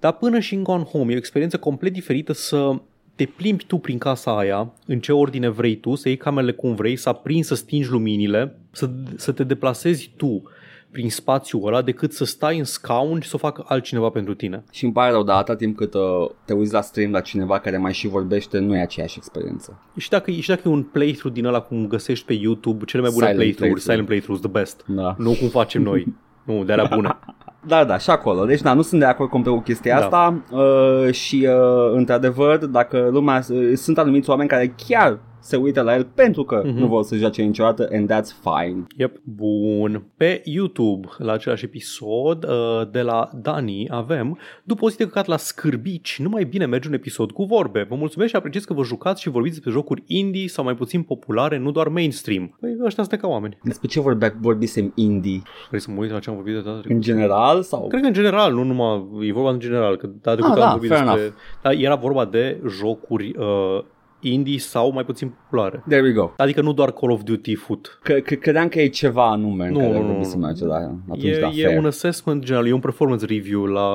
Dar 0.00 0.12
până 0.12 0.38
și 0.38 0.54
în 0.54 0.62
Gone 0.62 0.82
Home 0.84 1.10
e 1.12 1.14
o 1.14 1.18
experiență 1.18 1.58
complet 1.58 1.92
diferită 1.92 2.32
să 2.32 2.72
te 3.14 3.24
plimbi 3.24 3.64
tu 3.64 3.78
prin 3.78 3.98
casa 3.98 4.38
aia, 4.38 4.72
în 4.86 5.00
ce 5.00 5.12
ordine 5.12 5.48
vrei 5.48 5.76
tu, 5.76 5.94
să 5.94 6.08
iei 6.08 6.16
camerele 6.16 6.52
cum 6.52 6.74
vrei, 6.74 6.96
să 6.96 7.08
aprinzi, 7.08 7.48
să 7.48 7.54
stingi 7.54 7.90
luminile, 7.90 8.56
să, 8.70 8.90
să 9.16 9.32
te 9.32 9.44
deplasezi 9.44 10.12
tu 10.16 10.42
prin 10.90 11.10
spațiul 11.10 11.66
ăla 11.66 11.82
decât 11.82 12.12
să 12.12 12.24
stai 12.24 12.58
în 12.58 12.64
scaun 12.64 13.20
și 13.20 13.28
să 13.28 13.36
o 13.36 13.38
facă 13.38 13.64
altcineva 13.66 14.08
pentru 14.08 14.34
tine. 14.34 14.64
Și 14.70 14.84
îmi 14.84 14.92
pare 14.92 15.12
rău, 15.12 15.22
dar 15.22 15.36
atâta 15.36 15.56
timp 15.56 15.76
cât 15.76 15.94
uh, 15.94 16.00
te 16.44 16.52
uiți 16.52 16.72
la 16.72 16.80
stream 16.80 17.10
la 17.10 17.20
cineva 17.20 17.58
care 17.58 17.76
mai 17.76 17.92
și 17.92 18.08
vorbește, 18.08 18.58
nu 18.58 18.76
e 18.76 18.80
aceeași 18.80 19.14
experiență. 19.16 19.80
Și 19.96 20.08
dacă, 20.08 20.30
și 20.30 20.48
dacă 20.48 20.62
e 20.64 20.70
un 20.70 20.82
playthrough 20.82 21.34
din 21.34 21.44
ăla 21.44 21.60
cum 21.60 21.86
găsești 21.86 22.24
pe 22.26 22.32
YouTube, 22.32 22.84
cele 22.84 23.02
mai 23.02 23.10
bune 23.14 23.26
Silent 23.26 23.40
playthrough-uri, 23.42 23.82
playthrough. 23.82 23.82
silent 23.82 24.06
playthroughs, 24.06 24.40
the 24.42 24.50
best. 24.50 24.84
Da. 24.86 25.14
Nu 25.18 25.36
cum 25.40 25.48
facem 25.48 25.82
noi. 25.82 26.06
Nu, 26.46 26.64
de 26.64 26.72
alea 26.72 26.88
bune. 26.94 27.18
Da, 27.66 27.84
da, 27.84 27.98
și 27.98 28.10
acolo. 28.10 28.44
Deci, 28.44 28.60
da, 28.60 28.74
nu 28.74 28.82
sunt 28.82 29.00
de 29.00 29.06
acord 29.06 29.30
complet 29.30 29.54
cu 29.54 29.60
chestia 29.60 29.98
Da. 29.98 30.04
asta 30.04 30.34
uh, 30.50 31.12
și, 31.12 31.48
uh, 31.48 31.92
într-adevăr, 31.94 32.56
dacă 32.56 33.08
lumea, 33.12 33.42
uh, 33.48 33.72
sunt 33.74 33.98
anumiți 33.98 34.30
oameni 34.30 34.48
care 34.48 34.74
chiar 34.86 35.18
se 35.42 35.56
uită 35.56 35.80
la 35.80 35.94
el 35.94 36.04
pentru 36.14 36.44
că 36.44 36.62
Mhm. 36.64 36.78
nu 36.78 36.86
vor 36.86 37.02
să 37.02 37.16
joace 37.16 37.42
niciodată 37.42 37.88
and 37.92 38.12
that's 38.12 38.30
fine. 38.42 38.86
Yep. 38.96 39.16
Bun. 39.24 40.04
Pe 40.16 40.42
YouTube, 40.44 41.08
la 41.18 41.32
același 41.32 41.64
episod 41.64 42.44
uh, 42.44 42.88
de 42.90 43.00
la 43.02 43.28
Dani, 43.42 43.86
avem 43.90 44.38
După 44.64 44.84
o 44.84 44.90
zi 44.90 44.96
de 44.96 45.04
căcat 45.04 45.26
la 45.26 45.36
scârbici, 45.36 46.18
nu 46.22 46.28
mai 46.28 46.44
bine 46.44 46.66
merge 46.66 46.88
un 46.88 46.94
episod 46.94 47.30
cu 47.30 47.44
vorbe. 47.44 47.86
Vă 47.88 47.94
mulțumesc 47.94 48.30
și 48.30 48.36
apreciez 48.36 48.64
că 48.64 48.72
vă 48.74 48.82
jucați 48.84 49.20
și 49.22 49.28
vorbiți 49.30 49.54
despre 49.54 49.72
jocuri 49.72 50.02
indie 50.06 50.48
sau 50.48 50.64
mai 50.64 50.74
puțin 50.74 51.02
populare, 51.02 51.58
nu 51.58 51.70
doar 51.70 51.88
mainstream. 51.88 52.56
Păi 52.60 52.76
ăștia 52.84 53.04
sunt 53.04 53.20
ca 53.20 53.28
oameni. 53.28 53.58
Despre 53.62 53.88
ce 53.88 54.00
vorbea, 54.00 54.34
vorbisem 54.40 54.92
indie? 54.94 55.42
Vrei 55.68 55.80
să 55.80 55.90
mă 55.90 56.00
uit 56.00 56.10
la 56.10 56.18
ce 56.18 56.30
am 56.30 56.34
vorbit 56.36 56.54
de 56.54 56.58
data 56.60 56.70
trecută? 56.70 56.94
În 56.94 57.00
general? 57.00 57.62
sau? 57.62 57.86
Cred 57.86 58.00
că 58.00 58.06
în 58.06 58.12
general, 58.12 58.52
nu 58.52 58.62
numai, 58.62 59.08
e 59.20 59.32
vorba 59.32 59.50
în 59.50 59.58
general, 59.58 59.96
că 59.96 60.06
data 60.06 60.36
trecută 60.36 60.58
da, 60.58 60.64
am 60.66 60.70
vorbit 60.70 60.90
fair 60.90 61.04
despre... 61.04 61.32
Dar 61.62 61.72
era 61.72 61.94
vorba 61.94 62.24
de 62.24 62.60
jocuri 62.68 63.34
uh, 63.38 63.84
indie 64.22 64.58
sau 64.58 64.92
mai 64.92 65.04
puțin 65.04 65.28
populare. 65.42 65.82
There 65.88 66.02
we 66.02 66.12
go. 66.12 66.30
Adică 66.36 66.60
nu 66.60 66.72
doar 66.72 66.92
Call 66.92 67.12
of 67.12 67.22
Duty 67.22 67.54
Foot. 67.54 67.98
Că, 68.02 68.12
că, 68.12 68.34
credeam 68.34 68.68
că 68.68 68.80
e 68.80 68.86
ceva 68.88 69.30
anume 69.30 69.66
în 69.66 69.72
Nu, 69.72 69.78
care 69.78 69.92
nu, 69.92 70.00
nu, 70.00 70.06
vorbisem 70.06 70.40
nu. 70.40 70.46
aici, 70.46 70.58
da, 70.58 70.74
atunci 71.08 71.22
E, 71.24 71.38
da, 71.40 71.48
e 71.54 71.64
fair. 71.64 71.78
un 71.78 71.86
assessment 71.86 72.44
general, 72.44 72.66
e 72.68 72.72
un 72.72 72.80
performance 72.80 73.26
review 73.26 73.64
la... 73.64 73.88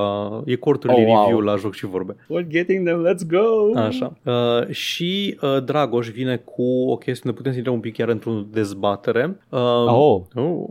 E 0.46 0.56
quarterly 0.56 1.02
Oh, 1.02 1.08
wow. 1.08 1.20
review 1.22 1.40
la 1.40 1.56
joc 1.56 1.74
și 1.74 1.86
vorbe. 1.86 2.16
We're 2.16 2.48
getting 2.48 2.86
them, 2.88 3.06
let's 3.08 3.28
go! 3.30 3.80
Așa. 3.80 4.14
Uh, 4.26 4.68
și 4.70 5.38
uh, 5.42 5.64
Dragoș 5.64 6.10
vine 6.10 6.36
cu 6.38 6.64
o 6.90 6.96
chestie 6.96 7.22
unde 7.26 7.38
putem 7.38 7.52
să 7.52 7.58
intrăm 7.58 7.76
un 7.76 7.82
pic 7.82 7.94
chiar 7.96 8.08
într-o 8.10 8.32
dezbatere. 8.52 9.40
Uh, 9.50 9.60
Oh, 9.88 10.22
oh. 10.36 10.64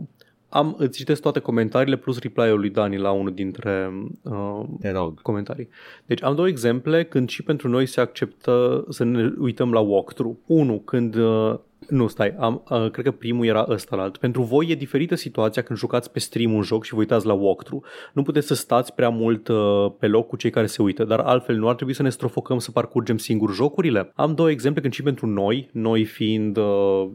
Am, 0.49 0.75
îți 0.77 0.97
citesc 0.97 1.21
toate 1.21 1.39
comentariile 1.39 1.97
plus 1.97 2.19
reply-ul 2.19 2.59
lui 2.59 2.69
Dani 2.69 2.97
la 2.97 3.11
unul 3.11 3.33
dintre 3.33 3.91
uh, 4.21 4.61
te 4.79 4.91
rog. 4.91 5.21
comentarii. 5.21 5.69
Deci 6.05 6.23
am 6.23 6.35
două 6.35 6.47
exemple 6.47 7.03
când 7.03 7.29
și 7.29 7.43
pentru 7.43 7.67
noi 7.67 7.85
se 7.85 8.01
acceptă 8.01 8.85
să 8.89 9.03
ne 9.03 9.31
uităm 9.37 9.71
la 9.71 9.79
walkthrough. 9.79 10.37
Unu, 10.45 10.79
când 10.79 11.15
uh, 11.15 11.55
nu, 11.87 12.07
stai, 12.07 12.35
am, 12.39 12.63
uh, 12.69 12.91
cred 12.91 13.05
că 13.05 13.11
primul 13.11 13.45
era 13.45 13.65
ăsta 13.69 13.95
la 13.95 14.01
alt. 14.01 14.17
Pentru 14.17 14.41
voi 14.41 14.67
e 14.69 14.75
diferită 14.75 15.15
situația 15.15 15.61
când 15.61 15.79
jucați 15.79 16.11
pe 16.11 16.19
stream 16.19 16.53
un 16.53 16.61
joc 16.61 16.83
și 16.83 16.93
vă 16.93 16.99
uitați 16.99 17.25
la 17.25 17.33
walkthrough. 17.33 17.85
Nu 18.13 18.21
puteți 18.21 18.47
să 18.47 18.55
stați 18.55 18.93
prea 18.93 19.09
mult 19.09 19.47
uh, 19.47 19.91
pe 19.99 20.07
loc 20.07 20.27
cu 20.27 20.35
cei 20.35 20.49
care 20.49 20.65
se 20.65 20.81
uită, 20.81 21.03
dar 21.03 21.19
altfel 21.19 21.55
nu 21.55 21.67
ar 21.69 21.75
trebui 21.75 21.93
să 21.93 22.01
ne 22.01 22.09
strofocăm 22.09 22.59
să 22.59 22.71
parcurgem 22.71 23.17
singur 23.17 23.53
jocurile. 23.53 24.11
Am 24.15 24.33
două 24.33 24.49
exemple 24.49 24.81
când 24.81 24.93
și 24.93 25.03
pentru 25.03 25.27
noi, 25.27 25.69
noi 25.71 26.05
fiind 26.05 26.57
uh, 26.57 27.09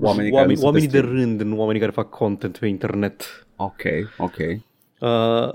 Oamenii 0.00 0.30
care 0.30 0.46
nu 0.46 0.52
oameni, 0.52 0.56
sunt 0.56 0.58
pe 0.58 0.64
oamenii 0.64 0.88
de 0.88 0.98
stream. 0.98 1.16
rând, 1.16 1.40
nu 1.40 1.58
oamenii 1.58 1.80
care 1.80 1.92
fac 1.92 2.08
content 2.08 2.58
pe 2.58 2.66
internet. 2.66 3.46
Ok, 3.56 3.82
ok. 4.18 4.36
Uh, 5.00 5.48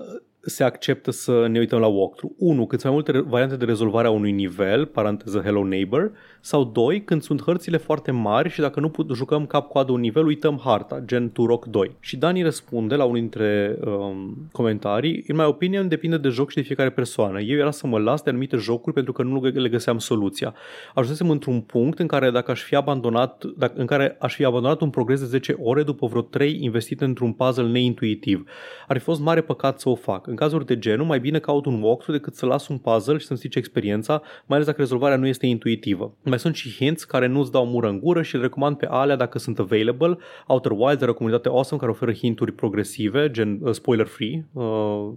se 0.49 0.63
acceptă 0.63 1.11
să 1.11 1.47
ne 1.47 1.59
uităm 1.59 1.79
la 1.79 1.87
walkthrough. 1.87 2.35
1. 2.37 2.55
Când 2.65 2.81
sunt 2.81 2.83
mai 2.83 2.91
multe 2.93 3.11
re- 3.11 3.29
variante 3.29 3.55
de 3.55 3.65
rezolvare 3.65 4.07
a 4.07 4.11
unui 4.11 4.31
nivel, 4.31 4.85
paranteză 4.85 5.41
Hello 5.43 5.63
Neighbor, 5.63 6.11
sau 6.41 6.63
2. 6.63 7.03
Când 7.03 7.21
sunt 7.21 7.41
hărțile 7.41 7.77
foarte 7.77 8.11
mari 8.11 8.49
și 8.49 8.59
dacă 8.59 8.79
nu 8.79 8.89
put, 8.89 9.09
jucăm 9.13 9.45
cap-coadă 9.45 9.91
un 9.91 9.99
nivel, 9.99 10.25
uităm 10.25 10.61
harta, 10.63 11.01
gen 11.05 11.31
Turok 11.31 11.65
2. 11.65 11.95
Și 11.99 12.17
Dani 12.17 12.43
răspunde 12.43 12.95
la 12.95 13.03
unul 13.03 13.19
dintre 13.19 13.77
um, 13.85 14.47
comentarii, 14.51 15.23
in 15.27 15.35
my 15.35 15.43
opinion, 15.43 15.87
depinde 15.87 16.17
de 16.17 16.29
joc 16.29 16.49
și 16.49 16.55
de 16.55 16.61
fiecare 16.61 16.89
persoană. 16.89 17.39
Eu 17.39 17.57
era 17.57 17.71
să 17.71 17.87
mă 17.87 17.99
las 17.99 18.21
de 18.21 18.29
anumite 18.29 18.57
jocuri 18.57 18.95
pentru 18.95 19.11
că 19.13 19.23
nu 19.23 19.43
le 19.43 19.69
găseam 19.69 19.97
soluția. 19.97 20.53
Ajunsesem 20.93 21.29
într-un 21.29 21.61
punct 21.61 21.99
în 21.99 22.07
care 22.07 22.31
dacă 22.31 22.51
aș 22.51 22.61
fi 22.61 22.75
abandonat, 22.75 23.43
dacă, 23.57 23.73
în 23.75 23.85
care 23.85 24.15
aș 24.19 24.35
fi 24.35 24.45
abandonat 24.45 24.81
un 24.81 24.89
progres 24.89 25.19
de 25.19 25.25
10 25.25 25.55
ore 25.59 25.83
după 25.83 26.07
vreo 26.07 26.21
3 26.21 26.57
investite 26.61 27.03
într-un 27.03 27.31
puzzle 27.31 27.67
neintuitiv. 27.67 28.49
Ar 28.87 28.97
fi 28.97 29.03
fost 29.03 29.21
mare 29.21 29.41
păcat 29.41 29.79
să 29.79 29.89
o 29.89 29.95
fac. 29.95 30.27
În 30.27 30.35
cazuri 30.39 30.65
de 30.65 30.79
genul, 30.79 31.05
mai 31.05 31.19
bine 31.19 31.39
caut 31.39 31.65
un 31.65 31.81
walkthrough 31.81 32.19
decât 32.21 32.35
să 32.35 32.45
las 32.45 32.67
un 32.67 32.77
puzzle 32.77 33.17
și 33.17 33.25
să-mi 33.25 33.37
strice 33.39 33.57
experiența, 33.59 34.21
mai 34.45 34.55
ales 34.57 34.65
dacă 34.65 34.77
rezolvarea 34.81 35.17
nu 35.17 35.27
este 35.27 35.45
intuitivă. 35.45 36.13
Mai 36.23 36.39
sunt 36.39 36.55
și 36.55 36.69
hints 36.75 37.03
care 37.03 37.27
nu-ți 37.27 37.51
dau 37.51 37.65
mură 37.65 37.87
în 37.87 37.99
gură 37.99 38.21
și 38.21 38.35
le 38.35 38.41
recomand 38.41 38.77
pe 38.77 38.87
alea 38.89 39.15
dacă 39.15 39.39
sunt 39.39 39.59
available. 39.59 40.17
Outer 40.47 40.71
Wilds 40.71 41.01
are 41.01 41.11
o 41.11 41.13
comunitate 41.13 41.49
awesome 41.49 41.79
care 41.79 41.91
oferă 41.91 42.13
hinturi 42.13 42.51
progresive, 42.51 43.31
gen 43.31 43.59
uh, 43.61 43.71
spoiler 43.71 44.05
free. 44.05 44.45
Uh, 44.53 44.63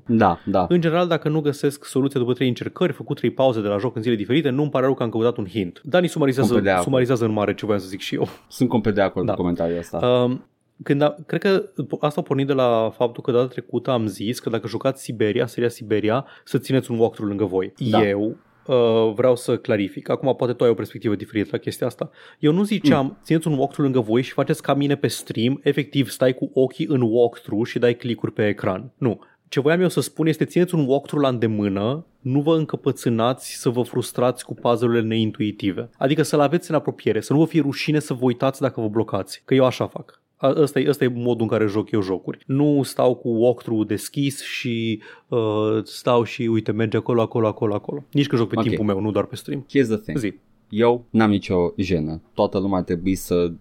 Da, 0.06 0.38
da. 0.44 0.66
în 0.68 0.80
general, 0.80 1.08
dacă 1.08 1.28
nu 1.28 1.40
găsesc 1.40 1.84
soluția 1.84 2.20
după 2.20 2.32
trei 2.32 2.48
încercări, 2.48 2.92
făcut 2.92 3.16
trei 3.16 3.30
pauze 3.30 3.60
de 3.60 3.68
la 3.68 3.78
joc 3.78 3.96
în 3.96 4.02
zile 4.02 4.14
diferite, 4.14 4.48
nu 4.50 4.62
îmi 4.62 4.70
pare 4.70 4.84
rău 4.84 4.94
că 4.94 5.02
am 5.02 5.08
căutat 5.08 5.36
un 5.36 5.46
hint. 5.46 5.80
Dani 5.84 6.06
sumarizează, 6.08 6.48
Complet 6.48 6.64
de 6.66 6.70
acord. 6.72 6.86
sumarizează 6.88 7.24
în 7.24 7.32
mare 7.32 7.54
ce 7.54 7.64
voiam 7.64 7.80
să 7.80 7.88
zic 7.88 8.00
și 8.00 8.14
eu. 8.14 8.28
Sunt 8.48 8.68
complet 8.68 8.94
de 8.94 9.00
acord 9.00 9.26
Da. 9.26 9.32
cu 9.34 9.40
comentariul 9.40 9.78
ăsta. 9.78 10.06
Um, 10.06 10.46
când 10.82 11.02
a, 11.02 11.16
cred 11.26 11.40
că 11.40 11.70
asta 12.00 12.20
a 12.20 12.24
pornit 12.24 12.46
de 12.46 12.52
la 12.52 12.92
faptul 12.96 13.22
că 13.22 13.32
data 13.32 13.46
trecută 13.46 13.90
am 13.90 14.06
zis 14.06 14.38
că 14.38 14.50
dacă 14.50 14.68
jucați 14.68 15.02
Siberia, 15.02 15.46
seria 15.46 15.68
Siberia, 15.68 16.26
să 16.44 16.58
țineți 16.58 16.90
un 16.90 16.98
walkthrough 16.98 17.28
lângă 17.28 17.44
voi. 17.44 17.72
Da. 17.90 18.08
Eu 18.08 18.36
uh, 18.66 19.12
vreau 19.14 19.36
să 19.36 19.56
clarific. 19.56 20.08
Acum 20.08 20.34
poate 20.36 20.52
tu 20.52 20.64
ai 20.64 20.70
o 20.70 20.74
perspectivă 20.74 21.14
diferită 21.14 21.48
la 21.52 21.58
chestia 21.58 21.86
asta. 21.86 22.10
Eu 22.38 22.52
nu 22.52 22.62
ziceam, 22.62 23.04
mm. 23.04 23.18
țineți 23.22 23.46
un 23.46 23.58
walkthrough 23.58 23.92
lângă 23.92 24.10
voi 24.10 24.22
și 24.22 24.32
faceți 24.32 24.62
ca 24.62 24.74
mine 24.74 24.96
pe 24.96 25.06
stream, 25.06 25.60
efectiv 25.62 26.08
stai 26.08 26.34
cu 26.34 26.50
ochii 26.54 26.86
în 26.88 27.00
walkthrough 27.00 27.68
și 27.68 27.78
dai 27.78 27.94
clicuri 27.94 28.32
pe 28.32 28.48
ecran. 28.48 28.92
Nu. 28.96 29.20
Ce 29.48 29.60
voiam 29.60 29.80
eu 29.80 29.88
să 29.88 30.00
spun 30.00 30.26
este 30.26 30.44
țineți 30.44 30.74
un 30.74 30.86
walkthrough 30.88 31.24
la 31.24 31.32
îndemână, 31.32 32.06
nu 32.20 32.40
vă 32.40 32.56
încăpățânați 32.56 33.54
să 33.54 33.68
vă 33.68 33.82
frustrați 33.82 34.44
cu 34.44 34.54
puzzle-urile 34.54 35.06
neintuitive. 35.06 35.90
Adică 35.98 36.22
să-l 36.22 36.40
aveți 36.40 36.70
în 36.70 36.76
apropiere, 36.76 37.20
să 37.20 37.32
nu 37.32 37.38
vă 37.38 37.44
fie 37.44 37.60
rușine 37.60 37.98
să 37.98 38.14
vă 38.14 38.24
uitați 38.24 38.60
dacă 38.60 38.80
vă 38.80 38.88
blocați. 38.88 39.42
Că 39.44 39.54
eu 39.54 39.64
așa 39.64 39.86
fac. 39.86 40.21
A- 40.42 40.54
Ăsta 40.56 40.80
e, 40.80 40.88
ăsta 40.88 41.04
e 41.04 41.08
modul 41.14 41.42
în 41.42 41.48
care 41.48 41.66
joc 41.66 41.90
eu 41.90 42.00
jocuri. 42.02 42.38
Nu 42.46 42.82
stau 42.82 43.14
cu 43.14 43.28
walkthrough 43.28 43.86
deschis 43.86 44.42
și 44.42 45.00
uh, 45.28 45.38
stau 45.84 46.22
și 46.24 46.42
uite, 46.42 46.72
merge 46.72 46.96
acolo, 46.96 47.20
acolo, 47.20 47.46
acolo, 47.46 47.74
acolo. 47.74 48.04
Nici 48.12 48.26
că 48.26 48.36
joc 48.36 48.48
pe 48.48 48.54
Ok. 48.58 48.62
timpul 48.66 48.84
meu, 48.84 49.00
nu 49.00 49.10
doar 49.10 49.24
pe 49.24 49.36
stream. 49.36 49.66
Here's 49.66 49.86
the 49.86 49.96
thing. 49.96 50.18
Zi. 50.18 50.34
Eu 50.68 51.04
n-am 51.10 51.30
nicio 51.30 51.72
jenă. 51.76 52.20
Toată 52.34 52.58
lumea 52.58 52.78
ar 52.78 52.84
trebui 52.84 53.14
să 53.14 53.52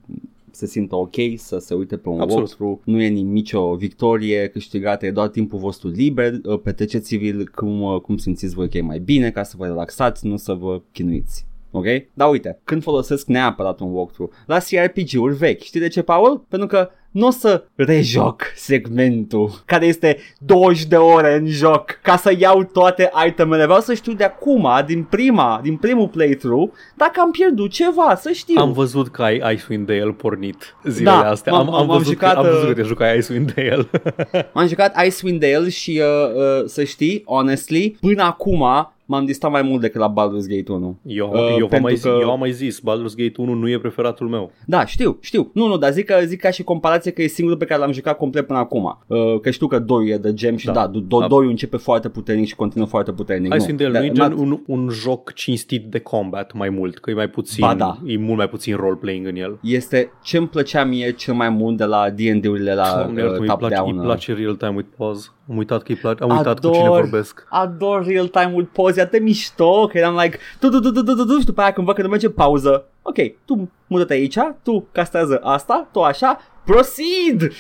se 0.52 0.66
simtă 0.66 0.96
ok, 0.96 1.16
să 1.36 1.58
se 1.58 1.74
uite 1.74 1.98
pe 1.98 2.10
un 2.10 2.20
Absolut. 2.20 2.38
walkthrough. 2.38 2.80
Nu 2.84 3.02
e 3.02 3.08
nicio 3.08 3.76
victorie 3.76 4.48
câștigată, 4.48 5.06
e 5.06 5.12
doar 5.12 5.28
timpul 5.28 5.60
vostru 5.60 5.88
liber. 5.90 6.34
Uh, 6.44 6.60
Petreceți-vi 6.64 7.46
cum, 7.46 7.82
uh, 7.82 8.02
cum 8.02 8.18
simțiți 8.18 8.54
voi 8.56 8.70
că 8.70 8.78
e 8.78 8.82
mai 8.82 9.00
bine 9.00 9.32
ca 9.32 9.44
să 9.44 9.56
vă 9.58 9.66
relaxați, 9.66 10.28
nu 10.28 10.38
să 10.38 10.54
vă 10.54 10.82
chinuiți. 10.92 11.46
Ok? 11.72 11.86
Dar 12.14 12.30
uite, 12.30 12.60
când 12.64 12.84
folosesc 12.84 13.26
neapărat 13.28 13.80
un 13.80 13.94
walkthrough, 13.94 14.32
la 14.46 14.58
CRPG-uri 14.58 15.36
vechi, 15.36 15.62
știi 15.62 15.80
de 15.80 15.88
ce, 15.88 16.02
Paul? 16.02 16.46
Pentru 16.50 16.68
că 16.68 16.90
nu 17.12 17.28
o 17.28 17.30
să 17.30 17.64
rejoc 17.76 18.42
segmentul 18.56 19.52
care 19.66 19.86
este 19.86 20.18
20 20.40 20.86
de 20.86 20.96
ore 20.96 21.36
în 21.36 21.46
joc 21.48 22.00
ca 22.02 22.16
să 22.18 22.34
iau 22.38 22.64
toate 22.64 23.12
itemele. 23.28 23.64
Vreau 23.66 23.80
să 23.80 23.94
știu 23.94 24.14
de 24.14 24.24
acum, 24.24 24.68
din 24.86 25.04
prima, 25.04 25.60
din 25.64 25.76
primul 25.78 26.08
playthrough, 26.08 26.72
dacă 26.96 27.20
am 27.20 27.32
pierdut 27.32 27.70
ceva, 27.72 28.16
să 28.16 28.32
știu. 28.32 28.62
Am 28.62 28.72
văzut 28.72 29.08
că 29.08 29.22
ai 29.24 29.54
Icewind 29.54 29.88
Dale 29.88 30.12
pornit 30.12 30.76
zilele 30.86 31.16
Da, 31.22 31.30
astea. 31.30 31.52
m-am- 31.54 31.68
Am, 31.68 31.74
am, 31.74 31.88
m-am 31.88 31.98
văzut 31.98 32.14
jucat, 32.14 32.34
că, 32.34 32.38
am 32.40 32.46
văzut 32.46 32.62
uh, 32.62 32.68
că 32.68 32.82
te 32.82 32.88
jucai 32.88 33.18
Icewind 33.18 33.54
Dale. 33.54 33.90
M-am 34.54 34.68
jucat 34.68 35.06
Icewind 35.06 35.40
Dale 35.40 35.70
și 35.70 36.02
uh, 36.04 36.36
uh, 36.36 36.64
să 36.66 36.84
știi, 36.84 37.24
honestly, 37.26 37.98
până 38.02 38.24
acum 38.24 38.64
m-am 39.12 39.26
distrat 39.26 39.52
mai 39.52 39.62
mult 39.62 39.82
decât 39.82 40.00
la 40.02 40.14
Baldur's 40.14 40.48
Gate 40.56 40.72
1. 40.72 41.00
eu, 41.06 41.28
Uh, 41.34 41.40
eu, 41.40 41.58
v-am 41.58 41.68
pentru 41.68 41.82
mai 41.82 41.96
zi, 41.96 42.04
că- 42.04 42.18
eu 42.22 42.32
am 42.32 42.40
mai 42.40 42.52
zis, 42.52 42.80
Baldur's 42.80 43.16
Gate 43.16 43.34
1 43.42 43.54
nu 43.54 43.70
e 43.70 43.80
preferatul 43.80 44.28
meu. 44.28 44.52
Da, 44.66 44.86
știu, 44.86 45.18
știu. 45.22 45.50
Nu, 45.54 45.68
nu, 45.68 45.78
dar 45.78 45.92
zic, 45.92 46.06
că, 46.06 46.20
zic 46.26 46.40
ca 46.40 46.50
și 46.50 46.64
comparație 46.64 47.12
că 47.12 47.22
e 47.22 47.28
singurul 47.28 47.60
pe 47.60 47.66
care 47.66 47.80
l-am 47.80 47.92
jucat 47.92 48.18
complet 48.18 48.48
până 48.48 48.60
acum. 48.60 48.98
Uh, 49.08 49.40
că 49.42 49.50
știu 49.50 49.68
că 49.68 49.80
2 49.80 50.08
e 50.10 50.18
de 50.18 50.34
gem 50.34 50.56
și 50.56 50.66
da, 50.66 50.72
Da. 50.72 50.80
da, 50.88 51.00
do, 51.08 51.20
Da. 51.20 51.28
2 51.28 51.46
începe 51.48 51.78
foarte 51.78 52.10
puternic 52.10 52.48
și 52.48 52.56
continuă 52.56 52.88
foarte 52.88 53.12
puternic. 53.12 53.54
Icewind 53.54 53.80
Dale 53.82 54.00
nu 54.00 54.06
e 54.06 54.10
Dar- 54.12 54.30
gen 54.30 54.38
un, 54.40 54.60
un 54.68 54.90
joc 54.90 55.34
cinstit 55.34 55.86
de 55.86 56.00
combat 56.00 56.54
mai 56.54 56.70
mult, 56.70 56.98
că 57.00 57.10
e 57.10 57.14
mai 57.14 57.30
puțin, 57.30 57.66
Ba 57.68 57.74
da. 57.76 57.98
e 58.06 58.18
mult 58.18 58.38
mai 58.38 58.50
puțin 58.50 58.76
role-playing 58.76 59.28
în 59.28 59.36
el. 59.36 59.60
Este 59.62 60.12
ce 60.24 60.38
îmi 60.38 60.48
plăcea 60.48 60.84
mie 60.84 61.12
cel 61.12 61.34
mai 61.34 61.50
mult 61.50 61.78
de 61.78 61.84
la 61.86 62.10
D&D-urile 62.10 62.74
la 62.74 62.94
Doamne, 62.96 63.22
iartă-mă, 63.22 63.36
uh, 63.36 63.42
îi 63.42 63.48
top 63.48 63.58
place, 63.60 63.76
îi 63.86 63.92
down. 63.94 64.02
place 64.04 64.34
real 64.34 64.56
time 64.56 64.74
with 64.76 64.88
pause. 64.98 65.28
Am 65.50 65.58
uitat 65.58 65.82
că 65.84 65.92
îi 65.92 65.98
place, 65.98 66.24
am 66.24 66.30
uitat 66.30 66.48
Ador. 66.58 66.72
cu 66.72 66.78
cine 66.78 66.90
vorbesc. 66.90 67.46
Ador 67.50 68.06
real 68.06 68.28
time 68.28 68.52
with 68.56 68.70
pause, 68.74 69.01
e 69.02 69.04
atât 69.04 69.20
de 69.20 69.26
mișto 69.26 69.88
că 69.88 69.98
eram 69.98 70.16
like 70.16 70.38
tu 70.60 70.70
tu 70.70 70.80
tu 70.80 70.92
tu 70.92 71.04
tu 71.04 71.16
tu 71.16 71.26
tu 71.26 71.40
și 71.40 71.46
după 71.46 71.62
aia 71.62 71.72
când 71.72 71.86
văd 71.86 71.96
că 71.96 72.02
nu 72.02 72.08
merge 72.08 72.30
pauză. 72.30 72.86
Ok, 73.02 73.18
tu 73.46 73.72
mută-te 73.88 74.14
aici, 74.14 74.38
tu 74.64 74.88
castrează 74.92 75.40
asta, 75.44 75.90
tu 75.92 76.02
așa, 76.02 76.40
proceed! 76.66 77.52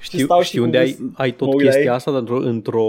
Știu, 0.00 0.24
stau 0.24 0.40
și 0.40 0.46
știi 0.46 0.58
cu 0.58 0.64
unde 0.64 0.78
ai, 0.78 0.86
gust- 0.86 1.00
ai 1.14 1.28
mă 1.28 1.34
tot 1.36 1.46
uit 1.48 1.56
la 1.56 1.62
chestia 1.62 1.82
ei. 1.90 1.96
asta 1.96 2.10
dar 2.10 2.18
într-o, 2.20 2.36
într-o 2.42 2.84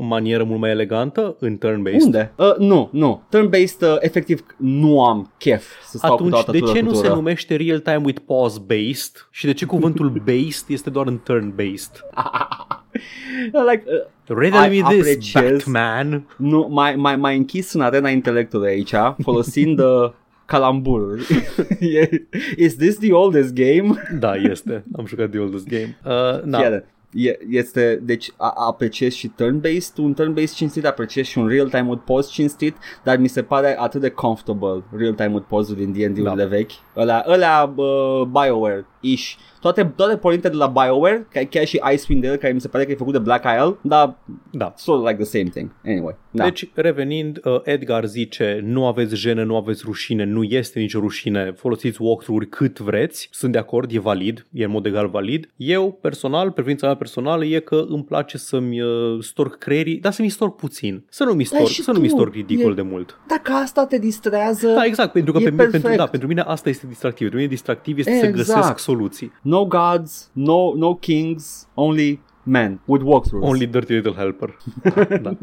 manieră 0.00 0.44
mult 0.44 0.60
mai 0.60 0.70
elegantă 0.70 1.36
în 1.38 1.58
turn-based? 1.58 2.00
Unde? 2.04 2.32
Uh, 2.36 2.56
nu, 2.58 2.88
nu. 2.92 3.22
Turn-based, 3.36 3.80
uh, 3.80 3.96
efectiv, 4.00 4.46
nu 4.56 5.04
am 5.04 5.32
chef 5.38 5.66
să 5.84 5.96
stau 5.96 6.10
cu 6.10 6.14
Atunci, 6.14 6.32
toată 6.32 6.50
de 6.50 6.58
ce 6.58 6.80
nu 6.80 6.92
se 6.92 7.02
tură. 7.02 7.14
numește 7.14 7.56
real-time 7.56 8.00
with 8.04 8.20
pause-based? 8.26 9.28
Și 9.30 9.46
de 9.46 9.52
ce 9.52 9.64
cuvântul 9.66 10.08
based 10.26 10.64
este 10.68 10.90
doar 10.90 11.06
în 11.06 11.20
turn-based? 11.30 12.00
like, 13.70 13.82
uh, 13.86 14.36
Riddle 14.38 14.66
I 14.66 14.82
me 14.82 14.88
this, 14.88 15.06
apreciez- 15.06 15.50
Batman! 15.64 16.26
nu, 16.36 16.66
mai, 16.70 16.94
mai, 16.96 17.16
mai 17.16 17.36
închis 17.36 17.72
în 17.72 17.80
arena 17.80 18.08
intelectului 18.08 18.68
aici, 18.68 18.92
folosind 19.22 19.78
uh, 19.78 20.10
calambururi. 20.52 21.22
E- 21.80 22.26
Is 22.56 22.76
this 22.76 22.96
the 22.98 23.12
oldest 23.12 23.54
game? 23.54 23.94
Da, 24.18 24.34
este. 24.34 24.84
Am 24.96 25.06
jucat 25.06 25.30
The 25.30 25.38
Oldest 25.38 25.68
Game. 25.68 25.96
Uh, 26.04 26.42
da. 26.44 26.58
Chiar. 26.58 26.84
E, 27.14 27.38
este, 27.50 28.00
deci 28.02 28.30
a, 28.36 28.52
apreciez 28.66 29.12
și 29.12 29.28
turn-based, 29.42 29.96
un 29.96 30.14
turn-based 30.14 30.54
cinstit, 30.54 30.84
apreciez 30.86 31.26
și 31.26 31.38
un 31.38 31.48
real-time 31.48 31.88
with 31.88 32.02
pause 32.04 32.28
cinstit, 32.32 32.76
dar 33.04 33.16
mi 33.16 33.28
se 33.28 33.42
pare 33.42 33.76
atât 33.78 34.00
de 34.00 34.08
comfortable 34.08 34.82
real-time 34.96 35.32
with 35.32 35.46
pause 35.48 35.74
din 35.74 35.92
D&D-urile 35.92 36.34
Da. 36.42 36.46
vechi. 36.46 36.70
Ăla, 36.96 37.24
ăla 37.28 37.74
uh, 37.76 38.22
BioWare-ish. 38.26 39.34
Toate, 39.60 39.92
toate 39.96 40.16
pornite 40.16 40.48
de 40.48 40.56
la 40.56 40.66
BioWare, 40.66 41.26
ca, 41.32 41.40
chiar 41.50 41.64
și 41.64 41.80
Icewind 41.92 42.22
Dale, 42.22 42.36
care 42.36 42.52
mi 42.52 42.60
se 42.60 42.68
pare 42.68 42.84
că 42.84 42.90
e 42.90 42.94
făcut 42.94 43.12
de 43.12 43.18
Black 43.18 43.44
Isle, 43.58 43.76
dar 43.82 44.16
da. 44.50 44.72
sort 44.76 45.00
of 45.00 45.06
like 45.08 45.22
the 45.22 45.38
same 45.38 45.48
thing. 45.50 45.70
Anyway, 45.86 46.16
da. 46.34 46.44
Deci, 46.44 46.68
revenind, 46.74 47.40
uh, 47.44 47.60
Edgar 47.62 48.04
zice, 48.04 48.60
nu 48.64 48.86
aveți 48.86 49.14
jenă, 49.14 49.44
nu 49.44 49.56
aveți 49.56 49.82
rușine, 49.84 50.24
nu 50.24 50.42
este 50.42 50.78
nicio 50.78 51.00
rușine, 51.00 51.52
folosiți 51.56 52.02
walkthrough-uri 52.02 52.48
cât 52.48 52.78
vreți, 52.78 53.28
sunt 53.32 53.52
de 53.52 53.58
acord, 53.58 53.92
e 53.92 53.98
valid, 53.98 54.46
e 54.52 54.64
în 54.64 54.70
mod 54.70 54.86
egal 54.86 55.08
valid. 55.08 55.48
Eu, 55.56 55.98
personal, 56.00 56.50
preferința 56.50 56.86
mea 56.86 56.96
personală 56.96 57.44
e 57.44 57.58
că 57.58 57.84
îmi 57.88 58.04
place 58.04 58.38
să-mi 58.38 58.80
uh, 58.80 58.88
storc 59.20 59.58
creierii, 59.58 59.96
dar 59.98 60.12
să-mi 60.12 60.28
storc 60.28 60.56
puțin, 60.56 61.04
să 61.08 61.24
nu 61.24 61.32
mi 61.32 61.44
storc, 61.44 61.66
și 61.66 61.82
să 61.82 61.92
nu 61.92 61.98
mi 61.98 62.08
tu, 62.08 62.14
storc 62.14 62.34
ridicol 62.34 62.72
e- 62.72 62.74
de 62.74 62.82
mult. 62.82 63.18
Dacă 63.28 63.52
asta 63.52 63.86
te 63.86 63.98
distrează, 63.98 64.68
Da, 64.68 64.84
exact, 64.84 65.12
pentru 65.12 65.32
că 65.32 65.38
e 65.38 65.42
pe 65.44 65.50
mine, 65.50 65.62
pentru, 65.62 65.80
perfect. 65.80 66.02
da, 66.04 66.10
pentru 66.10 66.28
mine 66.28 66.40
asta 66.40 66.68
este 66.68 66.86
distractiv. 66.86 67.20
Pentru 67.20 67.36
mine 67.38 67.50
distractiv 67.50 67.98
este 67.98 68.18
să 68.18 68.26
Exact. 68.26 68.36
găsesc 68.60 68.78
soluții. 68.78 69.32
no 69.42 69.64
gods, 69.64 70.30
no, 70.32 70.72
no 70.76 70.94
kings, 70.94 71.68
only 71.74 72.20
men 72.42 72.80
with 72.84 73.04
walkthroughs. 73.06 73.48
Only 73.48 73.66
dirty 73.66 73.92
little 73.92 74.12
helper. 74.12 74.56
da. 75.22 75.36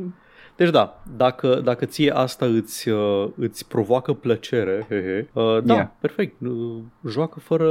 Deci 0.60 0.70
da, 0.70 1.04
dacă, 1.18 1.62
dacă 1.64 1.86
ție 1.86 2.12
asta 2.16 2.46
îți, 2.46 2.90
uh, 2.90 3.28
îți 3.38 3.68
provoacă 3.68 4.14
plăcere, 4.14 4.86
he, 4.90 4.96
he, 5.02 5.30
uh, 5.42 5.64
da, 5.64 5.74
Yeah. 5.74 5.88
perfect, 6.02 6.36
uh, 6.42 6.78
joacă 7.08 7.40
fără, 7.40 7.70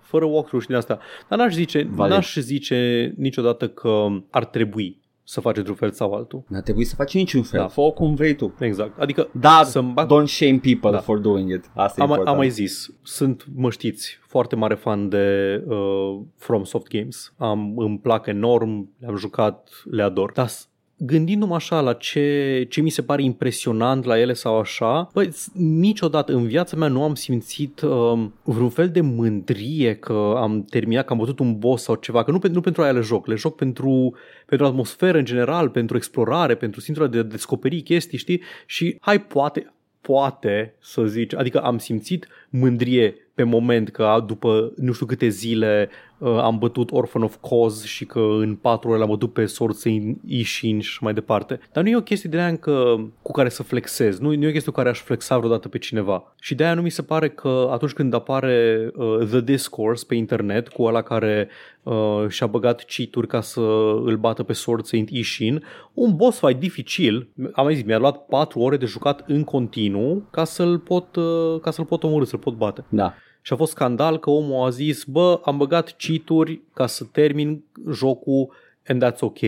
fără 0.00 0.24
walkthrough 0.24 0.62
și 0.62 0.66
din 0.68 0.76
asta. 0.76 0.98
Dar 1.28 1.38
n-aș 1.38 1.54
zice, 1.54 1.88
Valid. 1.90 2.14
n-aș 2.14 2.36
zice 2.38 3.12
niciodată 3.16 3.68
că 3.68 4.06
ar 4.30 4.44
trebui 4.44 5.00
să 5.28 5.40
faci 5.40 5.56
într-un 5.56 5.74
fel 5.74 5.90
sau 5.90 6.12
altul. 6.12 6.42
N-ar 6.48 6.62
trebui 6.62 6.84
să 6.84 6.94
faci 6.94 7.14
niciun 7.14 7.42
fel, 7.42 7.58
Da. 7.60 7.64
da. 7.66 7.70
fă 7.72 7.90
cum 7.90 8.14
vrei 8.14 8.34
tu. 8.34 8.54
Exact. 8.60 8.98
Adică 9.00 9.28
Dar 9.32 9.64
să-mi 9.64 9.92
bag... 9.92 10.06
don't 10.06 10.26
shame 10.26 10.58
people 10.62 10.78
Da. 10.80 10.90
da. 10.90 10.98
for 10.98 11.18
doing 11.18 11.50
it. 11.52 11.64
Asta 11.74 12.00
e 12.00 12.02
am, 12.02 12.08
important. 12.08 12.26
am 12.28 12.36
mai 12.36 12.48
zis, 12.50 12.90
sunt, 13.02 13.46
mă 13.54 13.70
știți, 13.70 14.18
foarte 14.26 14.56
mare 14.56 14.74
fan 14.74 15.08
de 15.08 15.62
uh, 15.66 16.18
From 16.36 16.64
Soft 16.64 16.88
Games. 16.88 17.32
Am, 17.36 17.78
îmi 17.78 17.98
plac 17.98 18.26
enorm, 18.26 18.90
le-am 19.00 19.16
jucat, 19.16 19.68
le 19.90 20.02
ador. 20.02 20.32
Dar 20.32 20.46
s- 20.46 20.68
gândindu-mă 20.96 21.54
așa 21.54 21.80
la 21.80 21.92
ce, 21.92 22.66
ce 22.70 22.80
mi 22.80 22.90
se 22.90 23.02
pare 23.02 23.22
impresionant 23.22 24.04
la 24.04 24.18
ele 24.20 24.32
sau 24.32 24.58
așa, 24.58 25.08
băi, 25.12 25.32
s- 25.32 25.50
niciodată 25.54 26.32
în 26.32 26.46
viața 26.46 26.76
mea 26.76 26.88
nu 26.88 27.02
am 27.02 27.14
simțit 27.14 27.80
um, 27.80 28.34
vreun 28.42 28.68
fel 28.68 28.88
de 28.88 29.00
mândrie 29.00 29.94
că 29.94 30.34
am 30.36 30.64
terminat, 30.64 31.04
că 31.04 31.12
am 31.12 31.18
bătut 31.18 31.38
un 31.38 31.58
boss 31.58 31.82
sau 31.84 31.94
ceva, 31.94 32.24
că 32.24 32.30
nu, 32.30 32.38
pentru 32.38 32.58
nu 32.58 32.64
pentru 32.64 32.82
aia 32.82 32.92
le 32.92 33.00
joc, 33.00 33.26
le 33.26 33.34
joc 33.34 33.56
pentru, 33.56 34.14
pentru 34.46 34.66
atmosferă 34.66 35.18
în 35.18 35.24
general, 35.24 35.68
pentru 35.68 35.96
explorare, 35.96 36.54
pentru 36.54 36.80
simțul 36.80 37.08
de 37.08 37.18
a 37.18 37.22
descoperi 37.22 37.80
chestii, 37.80 38.18
știi? 38.18 38.42
Și 38.66 38.96
hai, 39.00 39.20
poate, 39.20 39.72
poate 40.00 40.74
să 40.80 41.04
zici, 41.04 41.34
adică 41.34 41.60
am 41.60 41.78
simțit 41.78 42.28
mândrie 42.50 43.14
pe 43.34 43.42
moment 43.42 43.88
că 43.90 44.24
după 44.26 44.72
nu 44.76 44.92
știu 44.92 45.06
câte 45.06 45.28
zile 45.28 45.88
uh, 46.18 46.38
am 46.38 46.58
bătut 46.58 46.92
Orphan 46.92 47.22
of 47.22 47.36
Cause 47.48 47.86
și 47.86 48.04
că 48.04 48.18
în 48.18 48.54
patru 48.54 48.88
ore 48.88 48.98
l-am 48.98 49.08
bătut 49.08 49.32
pe 49.32 49.46
Sword 49.46 49.74
Saint 49.74 50.20
Ishin 50.26 50.80
și 50.80 51.02
mai 51.02 51.14
departe. 51.14 51.60
Dar 51.72 51.82
nu 51.82 51.90
e 51.90 51.96
o 51.96 52.02
chestie 52.02 52.30
de 52.30 52.36
aia 52.36 52.48
încă 52.48 53.06
cu 53.22 53.32
care 53.32 53.48
să 53.48 53.62
flexez, 53.62 54.18
nu, 54.18 54.34
nu 54.34 54.44
e 54.44 54.48
o 54.48 54.52
chestie 54.52 54.72
cu 54.72 54.76
care 54.76 54.88
aș 54.88 55.00
flexa 55.00 55.38
vreodată 55.38 55.68
pe 55.68 55.78
cineva. 55.78 56.34
Și 56.40 56.54
de 56.54 56.64
aia 56.64 56.74
nu 56.74 56.82
mi 56.82 56.90
se 56.90 57.02
pare 57.02 57.28
că 57.28 57.68
atunci 57.72 57.92
când 57.92 58.14
apare 58.14 58.90
uh, 58.96 59.26
The 59.28 59.40
Discourse 59.40 60.04
pe 60.08 60.14
internet 60.14 60.68
cu 60.68 60.82
ăla 60.82 61.02
care 61.02 61.48
uh, 61.82 62.24
și-a 62.28 62.46
băgat 62.46 62.84
cheat-uri 62.84 63.26
ca 63.26 63.40
să 63.40 63.60
îl 64.04 64.16
bată 64.16 64.42
pe 64.42 64.52
Sword 64.52 64.84
Saint 64.84 65.10
Ishin, 65.10 65.64
un 65.94 66.16
boss 66.16 66.38
fight 66.38 66.60
dificil, 66.60 67.28
am 67.52 67.64
mai 67.64 67.74
zis, 67.74 67.84
mi-a 67.84 67.98
luat 67.98 68.26
4 68.26 68.60
ore 68.60 68.76
de 68.76 68.86
jucat 68.86 69.24
în 69.26 69.44
continuu 69.44 70.28
ca 70.30 70.44
să-l 70.44 70.78
pot, 70.78 71.16
uh, 71.16 71.60
ca 71.60 71.70
să-l 71.70 71.84
pot 71.84 72.02
omorâ, 72.02 72.24
să-l 72.24 72.38
pot 72.38 72.54
bate. 72.54 72.84
Da. 72.88 73.14
Și 73.46 73.52
a 73.52 73.56
fost 73.56 73.70
scandal 73.70 74.18
că 74.18 74.30
omul 74.30 74.66
a 74.66 74.70
zis, 74.70 75.04
bă, 75.04 75.40
am 75.44 75.56
băgat 75.56 75.94
cheat-uri 75.96 76.60
ca 76.74 76.86
să 76.86 77.04
termin 77.04 77.64
jocul 77.92 78.52
and 78.86 79.04
that's 79.04 79.18
ok. 79.20 79.38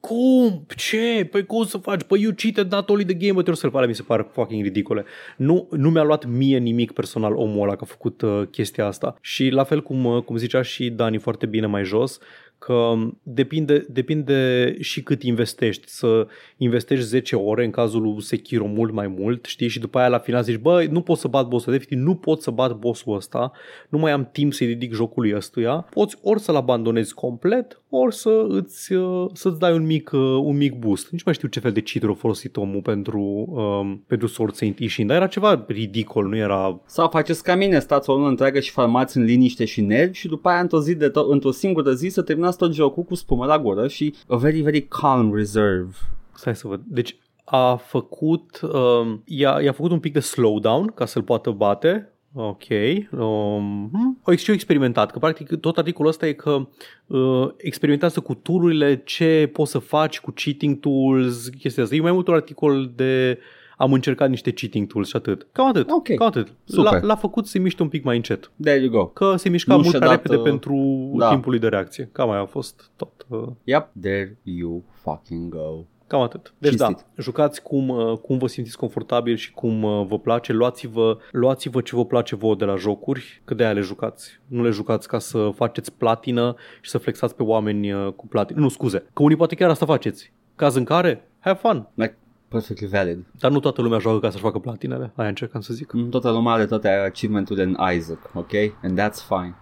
Cum? 0.00 0.66
Ce? 0.76 1.28
Păi 1.30 1.46
cum 1.46 1.64
să 1.64 1.78
faci? 1.78 2.02
Păi 2.02 2.20
you 2.20 2.32
cheated 2.36 2.72
not 2.72 2.90
only 2.90 3.04
the 3.04 3.14
game 3.14 3.32
but 3.32 3.46
yourself. 3.46 3.74
Alea 3.74 3.88
mi 3.88 3.94
se 3.94 4.02
pare 4.02 4.28
fucking 4.32 4.62
ridicole. 4.62 5.04
Nu, 5.36 5.68
nu 5.70 5.90
mi-a 5.90 6.02
luat 6.02 6.24
mie 6.24 6.58
nimic 6.58 6.92
personal 6.92 7.34
omul 7.34 7.62
ăla 7.62 7.76
că 7.76 7.80
a 7.82 7.86
făcut 7.86 8.20
uh, 8.20 8.42
chestia 8.50 8.86
asta. 8.86 9.16
Și 9.20 9.48
la 9.48 9.64
fel 9.64 9.82
cum, 9.82 10.04
uh, 10.04 10.22
cum 10.22 10.36
zicea 10.36 10.62
și 10.62 10.90
Dani 10.90 11.18
foarte 11.18 11.46
bine 11.46 11.66
mai 11.66 11.84
jos, 11.84 12.18
că 12.66 12.94
depinde, 13.22 13.86
depinde 13.88 14.74
și 14.80 15.02
cât 15.02 15.22
investești. 15.22 15.88
Să 15.88 16.26
investești 16.56 17.04
10 17.04 17.36
ore, 17.36 17.64
în 17.64 17.70
cazul 17.70 18.02
lui 18.02 18.22
Sekiro 18.22 18.66
mult 18.66 18.92
mai 18.92 19.06
mult, 19.06 19.44
știi? 19.44 19.68
Și 19.68 19.78
după 19.78 19.98
aia 19.98 20.08
la 20.08 20.18
final 20.18 20.42
zici, 20.42 20.56
bă, 20.56 20.86
nu 20.90 21.00
pot 21.00 21.18
să 21.18 21.28
bat 21.28 21.48
bossul, 21.48 21.74
efectiv 21.74 21.98
nu 21.98 22.14
pot 22.14 22.42
să 22.42 22.50
bat 22.50 22.76
bossul 22.76 23.14
ăsta, 23.14 23.52
nu 23.88 23.98
mai 23.98 24.12
am 24.12 24.28
timp 24.32 24.52
să-i 24.52 24.66
ridic 24.66 24.92
jocului 24.92 25.34
ăstuia. 25.34 25.86
Poți 25.90 26.16
ori 26.22 26.40
să-l 26.40 26.56
abandonezi 26.56 27.14
complet, 27.14 27.80
ori 28.02 28.14
să 28.14 28.44
îți, 28.48 28.92
uh, 28.92 29.26
să-ți 29.32 29.58
dai 29.58 29.74
un 29.74 29.86
mic, 29.86 30.10
uh, 30.12 30.20
un 30.20 30.56
mic 30.56 30.78
boost. 30.78 31.10
Nici 31.10 31.22
mai 31.22 31.34
știu 31.34 31.48
ce 31.48 31.60
fel 31.60 31.72
de 31.72 31.80
cheat 31.80 32.10
a 32.10 32.14
folosit 32.14 32.56
omul 32.56 32.80
pentru, 32.80 33.20
um, 33.20 34.04
pentru 34.06 34.26
Sword 34.26 34.54
Saint 34.54 34.78
Ishin, 34.78 35.06
dar 35.06 35.16
era 35.16 35.26
ceva 35.26 35.64
ridicol, 35.68 36.28
nu 36.28 36.36
era... 36.36 36.80
Sau 36.86 37.08
faceți 37.08 37.42
ca 37.42 37.54
mine, 37.54 37.78
stați 37.78 38.10
o 38.10 38.14
lună 38.14 38.28
întreagă 38.28 38.60
și 38.60 38.70
farmați 38.70 39.16
în 39.16 39.24
liniște 39.24 39.64
și 39.64 39.80
nervi 39.80 40.18
și 40.18 40.28
după 40.28 40.48
aia 40.48 40.60
într-o, 40.60 40.80
zi 40.80 40.94
de 40.94 41.10
to- 41.10 41.28
într-o 41.28 41.50
singură 41.50 41.92
zi 41.92 42.08
să 42.08 42.22
terminați 42.22 42.58
tot 42.58 42.74
jocul 42.74 43.02
cu 43.02 43.14
spumă 43.14 43.44
la 43.46 43.58
gură 43.58 43.88
și 43.88 44.14
a 44.28 44.36
very, 44.36 44.60
very 44.60 44.82
calm 44.82 45.34
reserve. 45.34 45.94
Stai 46.34 46.56
să 46.56 46.68
văd. 46.68 46.80
Deci 46.84 47.16
a 47.44 47.76
făcut, 47.76 48.60
um, 48.62 49.22
i-a, 49.24 49.60
i-a 49.62 49.72
făcut 49.72 49.90
un 49.90 50.00
pic 50.00 50.12
de 50.12 50.20
slowdown 50.20 50.86
ca 50.86 51.06
să-l 51.06 51.22
poată 51.22 51.50
bate. 51.50 52.10
Ok. 52.38 52.64
Um, 53.10 53.88
hmm. 53.92 54.18
o 54.24 54.34
și 54.34 54.48
eu 54.48 54.54
experimentat, 54.54 55.10
că 55.10 55.18
practic 55.18 55.56
tot 55.60 55.78
articolul 55.78 56.10
ăsta 56.10 56.26
e 56.26 56.32
că 56.32 56.68
uh, 57.06 57.48
experimentează 57.56 58.20
cu 58.20 58.34
tool-urile, 58.34 59.02
ce 59.04 59.50
poți 59.52 59.70
să 59.70 59.78
faci 59.78 60.20
cu 60.20 60.32
cheating 60.34 60.80
tools, 60.80 61.48
chestia 61.48 61.82
asta. 61.82 61.94
E 61.94 62.00
mai 62.00 62.12
mult 62.12 62.28
un 62.28 62.34
articol 62.34 62.92
de 62.94 63.38
am 63.76 63.92
încercat 63.92 64.28
niște 64.28 64.52
cheating 64.52 64.86
tools 64.86 65.08
și 65.08 65.16
atât. 65.16 65.46
Cam 65.52 65.66
atât. 65.66 65.90
Ok. 65.90 66.14
Cam 66.14 66.26
atât. 66.26 66.54
Super. 66.64 66.92
L-a, 66.92 67.00
l-a 67.00 67.16
făcut 67.16 67.44
să 67.44 67.50
se 67.50 67.58
miște 67.58 67.82
un 67.82 67.88
pic 67.88 68.04
mai 68.04 68.16
încet. 68.16 68.50
There 68.62 68.80
you 68.80 68.90
go. 68.90 69.06
Că 69.06 69.36
se 69.36 69.48
mișca 69.48 69.74
Nu 69.74 69.78
mult 69.78 69.90
și-a 69.90 69.98
prea 69.98 70.10
dat, 70.10 70.22
repede 70.22 70.40
uh, 70.40 70.48
pentru 70.48 71.10
da. 71.18 71.28
timpul 71.28 71.50
lui 71.50 71.60
de 71.60 71.68
reacție. 71.68 72.08
Cam 72.12 72.30
aia 72.30 72.40
a 72.40 72.46
fost 72.46 72.90
tot. 72.96 73.26
Uh, 73.28 73.48
Yep, 73.64 73.88
there 74.00 74.38
you 74.42 74.84
fucking 74.92 75.48
go. 75.48 75.84
Cam 76.06 76.20
atât. 76.20 76.54
Deci 76.58 76.70
Cinstit. 76.70 76.96
da, 76.96 77.22
jucați 77.22 77.62
cum, 77.62 77.88
uh, 77.88 78.18
cum 78.18 78.38
vă 78.38 78.46
simțiți 78.46 78.76
confortabil 78.76 79.36
și 79.36 79.52
cum 79.52 79.82
uh, 79.82 80.06
vă 80.06 80.18
place. 80.18 80.52
Luați-vă, 80.52 81.18
luați-vă 81.30 81.80
ce 81.80 81.96
vă 81.96 82.04
place 82.04 82.36
vouă 82.36 82.54
de 82.54 82.64
la 82.64 82.76
jocuri, 82.76 83.42
că 83.44 83.54
de 83.54 83.64
aia 83.64 83.72
le 83.72 83.80
jucați. 83.80 84.40
Nu 84.46 84.62
le 84.62 84.70
jucați 84.70 85.08
ca 85.08 85.18
să 85.18 85.50
faceți 85.54 85.92
platină 85.92 86.54
și 86.80 86.90
să 86.90 86.98
flexați 86.98 87.34
pe 87.34 87.42
oameni 87.42 87.92
uh, 87.92 88.12
cu 88.12 88.26
platină. 88.26 88.60
Nu, 88.60 88.68
scuze, 88.68 88.98
că 89.12 89.22
unii 89.22 89.36
poate 89.36 89.54
chiar 89.54 89.70
asta 89.70 89.86
faceți. 89.86 90.32
Caz 90.56 90.74
în 90.74 90.84
care, 90.84 91.28
have 91.38 91.58
fun. 91.62 91.88
Like, 91.94 92.16
perfectly 92.48 92.86
valid. 92.86 93.26
Dar 93.38 93.50
nu 93.50 93.60
toată 93.60 93.82
lumea 93.82 93.98
joacă 93.98 94.18
ca 94.18 94.30
să-și 94.30 94.42
facă 94.42 94.58
platinele. 94.58 95.12
Aia 95.14 95.28
încercam 95.28 95.60
să 95.60 95.74
zic. 95.74 95.92
Mm, 95.92 96.08
Toată 96.08 96.30
lumea 96.30 96.52
are 96.52 96.66
toate 96.66 96.88
achievement-urile 96.88 97.64
în 97.64 97.76
Isaac, 97.94 98.30
ok? 98.34 98.52
And 98.82 99.00
that's 99.00 99.26
fine. 99.28 99.54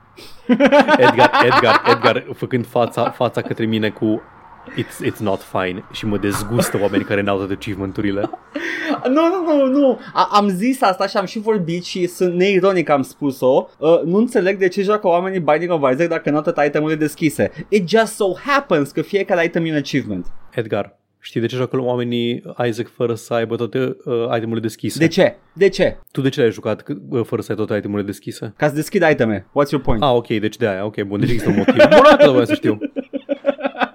Edgar, 1.06 1.30
Edgar, 1.44 1.82
Edgar, 1.86 2.26
făcând 2.34 2.66
fața, 2.66 3.10
fața 3.10 3.40
către 3.42 3.64
mine 3.64 3.90
cu 3.90 4.22
It's, 4.72 5.06
it's 5.12 5.18
not 5.20 5.40
fine 5.40 5.84
și 5.92 6.06
mă 6.06 6.18
dezgustă 6.18 6.78
oamenii 6.82 7.06
care 7.06 7.20
n-au 7.20 7.36
toate 7.36 7.52
achievement-urile. 7.52 8.30
Nu, 9.08 9.20
nu, 9.28 9.56
nu, 9.56 9.78
nu. 9.78 9.98
A- 10.14 10.28
am 10.32 10.48
zis 10.48 10.82
asta 10.82 11.06
și 11.06 11.16
am 11.16 11.24
și 11.24 11.38
vorbit 11.38 11.84
și 11.84 12.06
sunt 12.06 12.34
neironic 12.34 12.88
am 12.88 13.02
spus-o. 13.02 13.68
Uh, 13.78 14.00
nu 14.04 14.16
înțeleg 14.16 14.58
de 14.58 14.68
ce 14.68 14.82
joacă 14.82 15.06
oamenii 15.06 15.40
Binding 15.40 15.70
of 15.70 15.92
Isaac 15.92 16.08
dacă 16.08 16.30
nu 16.30 16.36
au 16.36 16.42
toate 16.42 16.64
itemurile 16.66 16.98
deschise. 16.98 17.50
It 17.68 17.88
just 17.88 18.14
so 18.14 18.24
happens 18.44 18.90
că 18.90 19.02
fiecare 19.02 19.44
item 19.44 19.64
e 19.64 19.70
un 19.70 19.76
achievement. 19.76 20.26
Edgar, 20.50 20.98
știi 21.20 21.40
de 21.40 21.46
ce 21.46 21.56
joacă 21.56 21.80
oamenii 21.80 22.42
Isaac 22.68 22.88
fără 22.96 23.14
să 23.14 23.34
aibă 23.34 23.56
toate 23.56 23.78
uh, 24.04 24.14
itemurile 24.36 24.60
deschise? 24.60 24.98
De 24.98 25.06
ce? 25.08 25.36
De 25.52 25.68
ce? 25.68 25.96
Tu 26.12 26.20
de 26.20 26.28
ce 26.28 26.40
l-ai 26.40 26.50
jucat 26.50 26.82
c- 26.82 26.96
uh, 27.08 27.24
fără 27.24 27.42
să 27.42 27.50
ai 27.50 27.56
toate 27.56 27.74
itemurile 27.76 28.06
deschise? 28.06 28.54
Ca 28.56 28.68
să 28.68 28.74
deschid 28.74 29.02
iteme. 29.10 29.46
What's 29.48 29.70
your 29.70 29.82
point? 29.84 30.02
Ah, 30.02 30.10
ok, 30.12 30.26
deci 30.26 30.56
de 30.56 30.66
aia, 30.68 30.84
ok, 30.84 31.02
bun, 31.02 31.20
deci 31.20 31.28
există 31.30 31.50
un 31.50 31.56
motiv. 31.56 31.74
Bun, 31.76 32.04
atât 32.12 32.28
voiam 32.30 32.44
să 32.44 32.54
știu. 32.54 32.78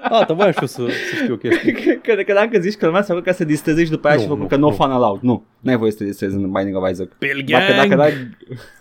Ah, 0.09 0.25
dar 0.27 0.35
voiam 0.35 0.51
și 0.51 0.57
eu 0.61 0.67
să, 0.67 0.81
să 0.87 1.15
știu 1.21 1.33
o 1.33 1.37
chestie. 1.37 1.71
că, 2.03 2.13
că, 2.13 2.21
că 2.21 2.33
dacă 2.33 2.59
zici 2.59 2.75
că 2.75 2.85
lumea 2.85 3.01
se 3.01 3.21
ca 3.23 3.31
să 3.31 3.43
distreze 3.43 3.83
și 3.83 3.89
după 3.89 4.07
aia 4.07 4.15
Nu, 4.15 4.21
și 4.21 4.27
făcut 4.27 4.41
nu, 4.41 4.47
că 4.47 4.55
no 4.55 4.69
nu. 4.69 4.75
fun 4.75 4.91
allowed. 4.91 5.21
Nu, 5.21 5.43
n-ai 5.59 5.77
voie 5.77 5.91
să 5.91 5.97
te 5.97 6.03
distrezi 6.03 6.35
în 6.35 6.51
Binding 6.51 6.75
of 6.75 6.89
Isaac. 6.89 7.17
Bill 7.17 7.43
Dacă, 7.47 7.73
dacă, 7.75 7.95
n-ai, 7.95 8.13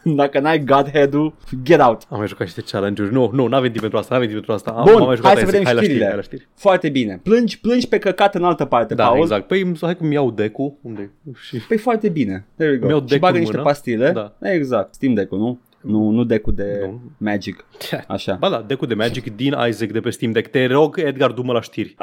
dacă 0.03 0.41
n-ai 0.41 0.59
Godhead-ul, 0.65 1.35
get 1.63 1.81
out. 1.81 2.03
Am 2.09 2.19
mai 2.19 2.27
jucat 2.29 2.47
niște 2.47 2.63
challenge-uri. 2.71 3.13
Nu, 3.13 3.31
nu, 3.33 3.47
n-avem 3.47 3.69
timp 3.71 3.81
pentru 3.81 3.99
asta, 3.99 4.15
n-avem 4.15 4.29
timp 4.29 4.45
pentru 4.45 4.57
asta. 4.57 4.71
Am, 4.71 4.85
Bun, 4.93 5.01
am 5.01 5.07
mai 5.07 5.17
jucat 5.17 5.33
hai 5.33 5.41
să 5.43 5.47
Isaac. 5.49 5.51
vedem 5.51 5.65
hai 5.65 5.75
la 5.75 5.81
știri, 5.81 5.85
știrile. 5.85 6.07
hai 6.07 6.17
la 6.17 6.23
știri. 6.23 6.49
Foarte 6.55 6.89
bine. 6.89 7.21
Plângi, 7.23 7.61
plângi 7.61 7.89
pe 7.89 7.99
căcat 7.99 8.35
în 8.35 8.45
altă 8.45 8.65
parte, 8.65 8.95
Da, 8.95 9.05
Paul. 9.07 9.19
exact. 9.21 9.47
Păi 9.47 9.73
hai 9.81 9.97
că-mi 9.97 10.15
iau 10.15 10.31
deck-ul. 10.31 10.75
Unde? 10.83 11.11
Și... 11.41 11.57
Păi 11.69 11.77
foarte 11.77 12.09
bine. 12.09 12.47
There 12.57 12.71
we 12.73 12.79
go. 12.79 12.87
Mi-au 12.87 12.99
și 13.01 13.05
deck 13.07 13.21
bagă 13.21 13.35
în 13.35 13.41
niște 13.41 13.57
mână. 13.57 13.69
pastile. 13.69 14.11
Da. 14.11 14.35
Exact. 14.43 14.95
Steam 14.95 15.15
Deck-ul, 15.15 15.39
nu? 15.39 15.61
Nu, 15.89 16.11
nu 16.11 16.25
deck-ul 16.25 16.55
de 16.55 16.79
Nu. 16.87 17.01
Magic. 17.17 17.65
Așa. 18.07 18.35
Ba 18.41 18.49
da, 18.51 18.63
deck 18.63 18.87
de 18.87 18.95
Magic 18.95 19.37
din 19.37 19.55
Isaac 19.69 19.91
de 19.91 20.01
pe 20.01 20.11
Steam 20.11 20.33
Deck. 20.33 20.51
Te 20.51 20.67
rog, 20.67 20.99
Edgar, 20.99 21.31
du-mă 21.33 21.53
la 21.53 21.61
știri. 21.61 21.97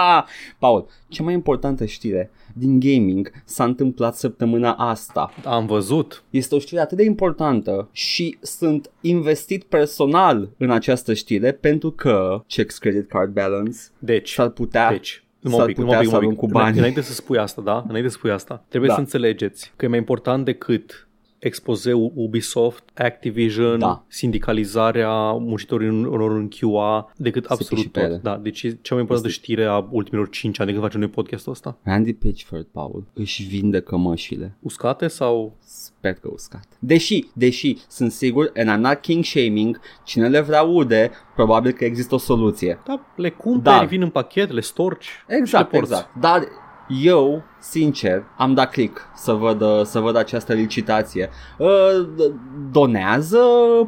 Paul, 0.58 0.86
cea 1.08 1.22
mai 1.22 1.34
importantă 1.34 1.84
știre 1.84 2.30
din 2.52 2.80
gaming 2.80 3.30
s-a 3.44 3.64
întâmplat 3.64 4.14
săptămâna 4.16 4.72
asta. 4.72 5.32
Am 5.44 5.66
văzut. 5.66 6.24
Este 6.30 6.54
o 6.54 6.58
știre 6.58 6.80
atât 6.80 6.96
de 6.96 7.04
importantă 7.04 7.88
și 7.92 8.36
sunt 8.40 8.90
investit 9.00 9.64
personal 9.64 10.48
în 10.58 10.70
această 10.70 11.14
știre 11.14 11.52
pentru 11.52 11.90
că 11.90 12.42
checks 12.46 12.78
credit 12.78 13.08
card 13.08 13.32
balance 13.32 13.78
Deci, 13.98 14.30
s-ar 14.32 14.48
putea 14.48 14.90
deci, 14.90 15.24
numai 15.40 15.58
s-ar 15.58 15.66
un 15.68 15.74
pic, 15.74 15.84
putea 15.84 15.98
numai 16.00 16.06
un 16.06 16.10
să 16.12 16.18
pic, 16.18 16.24
arunc 16.24 16.38
cu 16.38 16.46
numai 16.46 16.62
un 16.62 16.66
pic. 16.66 16.74
bani. 16.74 16.78
Înainte 16.78 17.00
să 17.00 17.12
spui 17.12 17.38
asta, 17.38 17.62
da? 17.62 17.84
Înainte 17.88 18.08
să 18.08 18.16
spui 18.16 18.30
asta, 18.30 18.64
trebuie 18.68 18.88
Da. 18.90 18.94
să 18.96 19.00
înțelegeți 19.02 19.72
că 19.76 19.84
e 19.84 19.88
mai 19.88 19.98
important 19.98 20.44
decât 20.44 21.08
expozeul 21.44 22.12
Ubisoft, 22.14 22.82
Activision, 22.94 23.78
Da. 23.78 24.04
sindicalizarea 24.08 25.32
muncitorilor 25.32 26.30
în 26.30 26.48
QA, 26.48 27.12
decât 27.16 27.44
și 27.44 27.52
absolut 27.52 27.86
pe 27.86 28.00
ele. 28.00 28.08
tot. 28.08 28.22
Da, 28.22 28.36
deci 28.36 28.62
e 28.62 28.68
cea 28.82 28.94
mai 28.94 29.00
importantă 29.00 29.28
știre 29.32 29.64
a 29.64 29.86
ultimilor 29.90 30.28
5 30.28 30.58
ani 30.58 30.66
de 30.68 30.72
când 30.74 30.84
facem 30.86 31.00
noi 31.00 31.10
podcastul 31.10 31.52
ăsta. 31.52 31.78
Randy 31.82 32.12
Pitchford, 32.12 32.66
Paul, 32.72 33.04
își 33.12 33.42
vinde 33.42 33.80
cămășile. 33.80 34.56
Uscate 34.60 35.08
sau... 35.08 35.56
Sper 35.66 36.12
că 36.12 36.28
uscat. 36.32 36.64
Deși, 36.78 37.24
deși, 37.34 37.76
sunt 37.88 38.12
sigur, 38.12 38.52
and 38.56 38.70
I'm 38.70 38.80
not 38.80 39.00
king 39.00 39.24
shaming, 39.24 39.80
cine 40.04 40.28
le 40.28 40.40
vrea 40.40 40.62
ude, 40.62 41.10
probabil 41.34 41.72
că 41.72 41.84
există 41.84 42.14
o 42.14 42.18
soluție. 42.18 42.78
Da, 42.86 43.06
le 43.16 43.30
cumperi, 43.30 43.78
Da. 43.78 43.84
vin 43.84 44.02
în 44.02 44.10
pachet, 44.10 44.50
le 44.50 44.60
storci 44.60 45.08
Exact, 45.28 45.46
și 45.48 45.54
le 45.54 45.78
porți. 45.78 45.92
exact. 45.92 46.14
Dar 46.20 46.48
eu, 46.88 47.42
sincer, 47.60 48.24
am 48.36 48.54
dat 48.54 48.70
click 48.70 49.08
să 49.14 49.32
văd, 49.32 49.60
uh, 49.60 49.80
să 49.84 50.00
văd 50.00 50.16
această 50.16 50.52
licitație. 50.52 51.30
Uh, 51.58 51.68
d- 52.14 52.32
Donează 52.72 53.38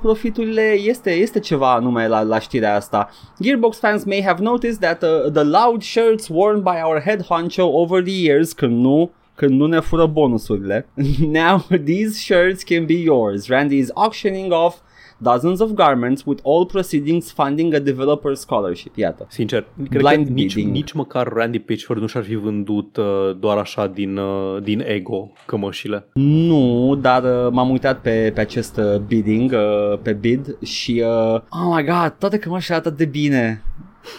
profiturile? 0.03 0.73
Este, 0.73 1.11
este 1.11 1.39
ceva 1.39 1.73
anume 1.73 2.09
la, 2.09 2.23
la 2.23 2.39
știrea 2.39 2.75
asta. 2.75 3.11
Gearbox 3.43 3.79
fans 3.79 4.05
may 4.05 4.23
have 4.27 4.43
noticed 4.43 4.79
that 4.79 5.03
uh, 5.03 5.33
the 5.33 5.43
loud 5.43 5.83
shirts 5.83 6.29
worn 6.29 6.61
by 6.63 6.81
our 6.85 7.01
head 7.01 7.25
honcho 7.27 7.63
over 7.73 8.03
the 8.03 8.25
years, 8.25 8.53
când 8.53 8.81
nu 8.81 9.11
când 9.35 9.51
nu 9.61 9.67
ne 9.67 9.81
fură 9.81 10.07
bonusurile. 10.07 10.89
Now 11.43 11.65
these 11.85 12.19
shirts 12.19 12.63
can 12.63 12.85
be 12.87 12.95
yours. 12.95 13.49
Randy 13.49 13.77
is 13.77 13.91
auctioning 13.95 14.53
off 14.53 14.77
dozens 15.19 15.61
of 15.61 15.71
garments 15.71 16.25
with 16.25 16.43
all 16.45 16.67
proceedings 16.67 17.33
funding 17.33 17.75
a 17.75 17.79
developer 17.79 18.35
scholarship. 18.35 18.97
Iată. 18.97 19.27
Sincer, 19.29 19.67
cred 19.89 20.03
Blind 20.03 20.27
că 20.27 20.33
nici, 20.33 20.55
bidding. 20.55 20.75
nici 20.75 20.93
măcar 20.93 21.33
Randy 21.33 21.59
Pitchford 21.59 22.01
nu 22.01 22.07
și-ar 22.07 22.25
fi 22.25 22.35
vândut 22.35 22.97
uh, 22.97 23.05
doar 23.39 23.57
așa 23.57 23.87
din, 23.87 24.17
uh, 24.17 24.63
din 24.63 24.83
ego 24.87 25.33
cămășile. 25.47 26.09
Nu, 26.13 26.99
dar 27.01 27.23
uh, 27.23 27.53
m-am 27.53 27.71
uitat 27.71 28.01
pe, 28.01 28.31
pe 28.35 28.41
acest 28.41 28.77
uh, 28.77 29.01
bidding, 29.01 29.53
uh, 29.53 29.99
pe 30.03 30.13
bid 30.13 30.63
și 30.63 31.03
uh, 31.05 31.35
oh 31.35 31.75
my 31.77 31.85
god, 31.85 32.15
toate 32.19 32.39
cămășile 32.39 32.77
atât 32.77 32.97
de 32.97 33.05
bine. 33.05 33.63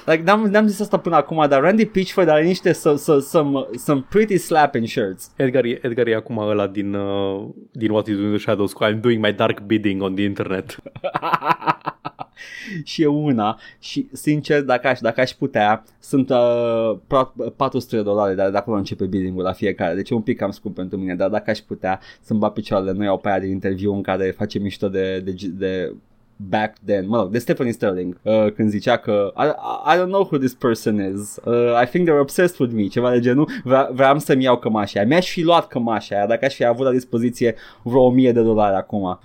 Like, 0.06 0.24
n-am, 0.24 0.44
n-am 0.44 0.68
zis 0.68 0.80
asta 0.80 0.98
până 0.98 1.16
acum, 1.16 1.46
dar 1.50 1.62
Randy 1.62 1.86
Pitchford 1.86 2.28
are 2.28 2.44
niște 2.44 2.72
some, 2.72 2.96
some, 2.96 3.20
some, 3.20 3.66
some 3.76 4.06
pretty 4.10 4.38
slapping 4.38 4.88
shirts. 4.88 5.32
Edgar 5.36 5.64
e, 5.64 5.80
Edgar 5.82 6.08
e 6.08 6.16
acum 6.16 6.38
ăla 6.38 6.68
din, 6.68 6.94
uh, 6.94 7.48
din 7.72 7.92
What 7.92 8.08
You 8.08 8.18
Do 8.18 8.24
in 8.24 8.30
the 8.30 8.40
Shadows 8.40 8.74
cu 8.74 8.86
I'm 8.86 9.00
doing 9.00 9.26
my 9.26 9.34
dark 9.34 9.60
bidding 9.62 10.02
on 10.02 10.16
the 10.16 10.24
internet. 10.24 10.78
și 12.84 13.02
e 13.02 13.06
una 13.06 13.60
și 13.80 14.08
sincer 14.12 14.62
dacă 14.62 14.88
aș, 14.88 15.00
dacă 15.00 15.22
aș 15.22 15.32
putea 15.32 15.84
sunt 16.00 16.30
uh, 16.30 16.98
pro- 17.08 17.34
400 17.56 17.96
de 17.96 18.02
dolari 18.02 18.36
dar 18.36 18.50
de 18.52 18.58
acolo 18.58 18.78
începe 18.78 19.06
bidding-ul 19.06 19.44
la 19.44 19.52
fiecare 19.52 19.96
deci 19.96 20.10
e 20.10 20.14
un 20.14 20.22
pic 20.22 20.38
cam 20.38 20.52
scump 20.52 20.76
pentru 20.76 20.98
mine 20.98 21.16
dar 21.16 21.30
dacă 21.30 21.50
aș 21.50 21.60
putea 21.60 22.00
să-mi 22.22 22.40
bat 22.40 22.54
picioarele 22.54 22.92
noi 22.92 23.08
au 23.08 23.18
pe 23.18 23.30
aia 23.30 23.40
din 23.40 23.52
interviu 23.52 23.94
în 23.94 24.02
care 24.02 24.32
face 24.32 24.60
mișto 24.60 24.90
de, 24.90 25.20
de, 25.20 25.36
de 25.50 25.94
back 26.38 26.78
then, 26.86 27.08
mă 27.08 27.18
rog, 27.18 27.32
de 27.32 27.38
Stephanie 27.38 27.72
Sterling 27.72 28.18
uh, 28.22 28.52
când 28.56 28.70
zicea 28.70 28.98
că 28.98 29.34
I, 29.38 29.46
I 29.94 29.98
don't 30.00 30.08
know 30.08 30.22
who 30.22 30.38
this 30.38 30.54
person 30.54 31.14
is. 31.14 31.40
Uh, 31.44 31.82
I 31.84 31.86
think 31.86 32.08
they're 32.08 32.20
obsessed 32.20 32.60
with 32.60 32.74
me 32.74 32.88
ceva 32.88 33.12
de 33.12 33.20
genul. 33.20 33.50
Vre- 33.64 33.90
vreau 33.92 34.20
să-mi 34.20 34.44
iau 34.44 34.58
cămașa 34.58 35.00
aia. 35.00 35.08
Mi-aș 35.08 35.30
fi 35.32 35.42
luat 35.42 35.68
cămașa 35.68 36.16
aia 36.16 36.28
dacă 36.28 36.46
aș 36.46 36.56
fi 36.56 36.66
avut 36.66 36.86
la 36.86 36.92
dispoziție 36.92 37.56
vreo 37.84 38.02
1000 38.02 38.32
de 38.32 38.42
dolari 38.42 38.76
acum. 38.76 39.20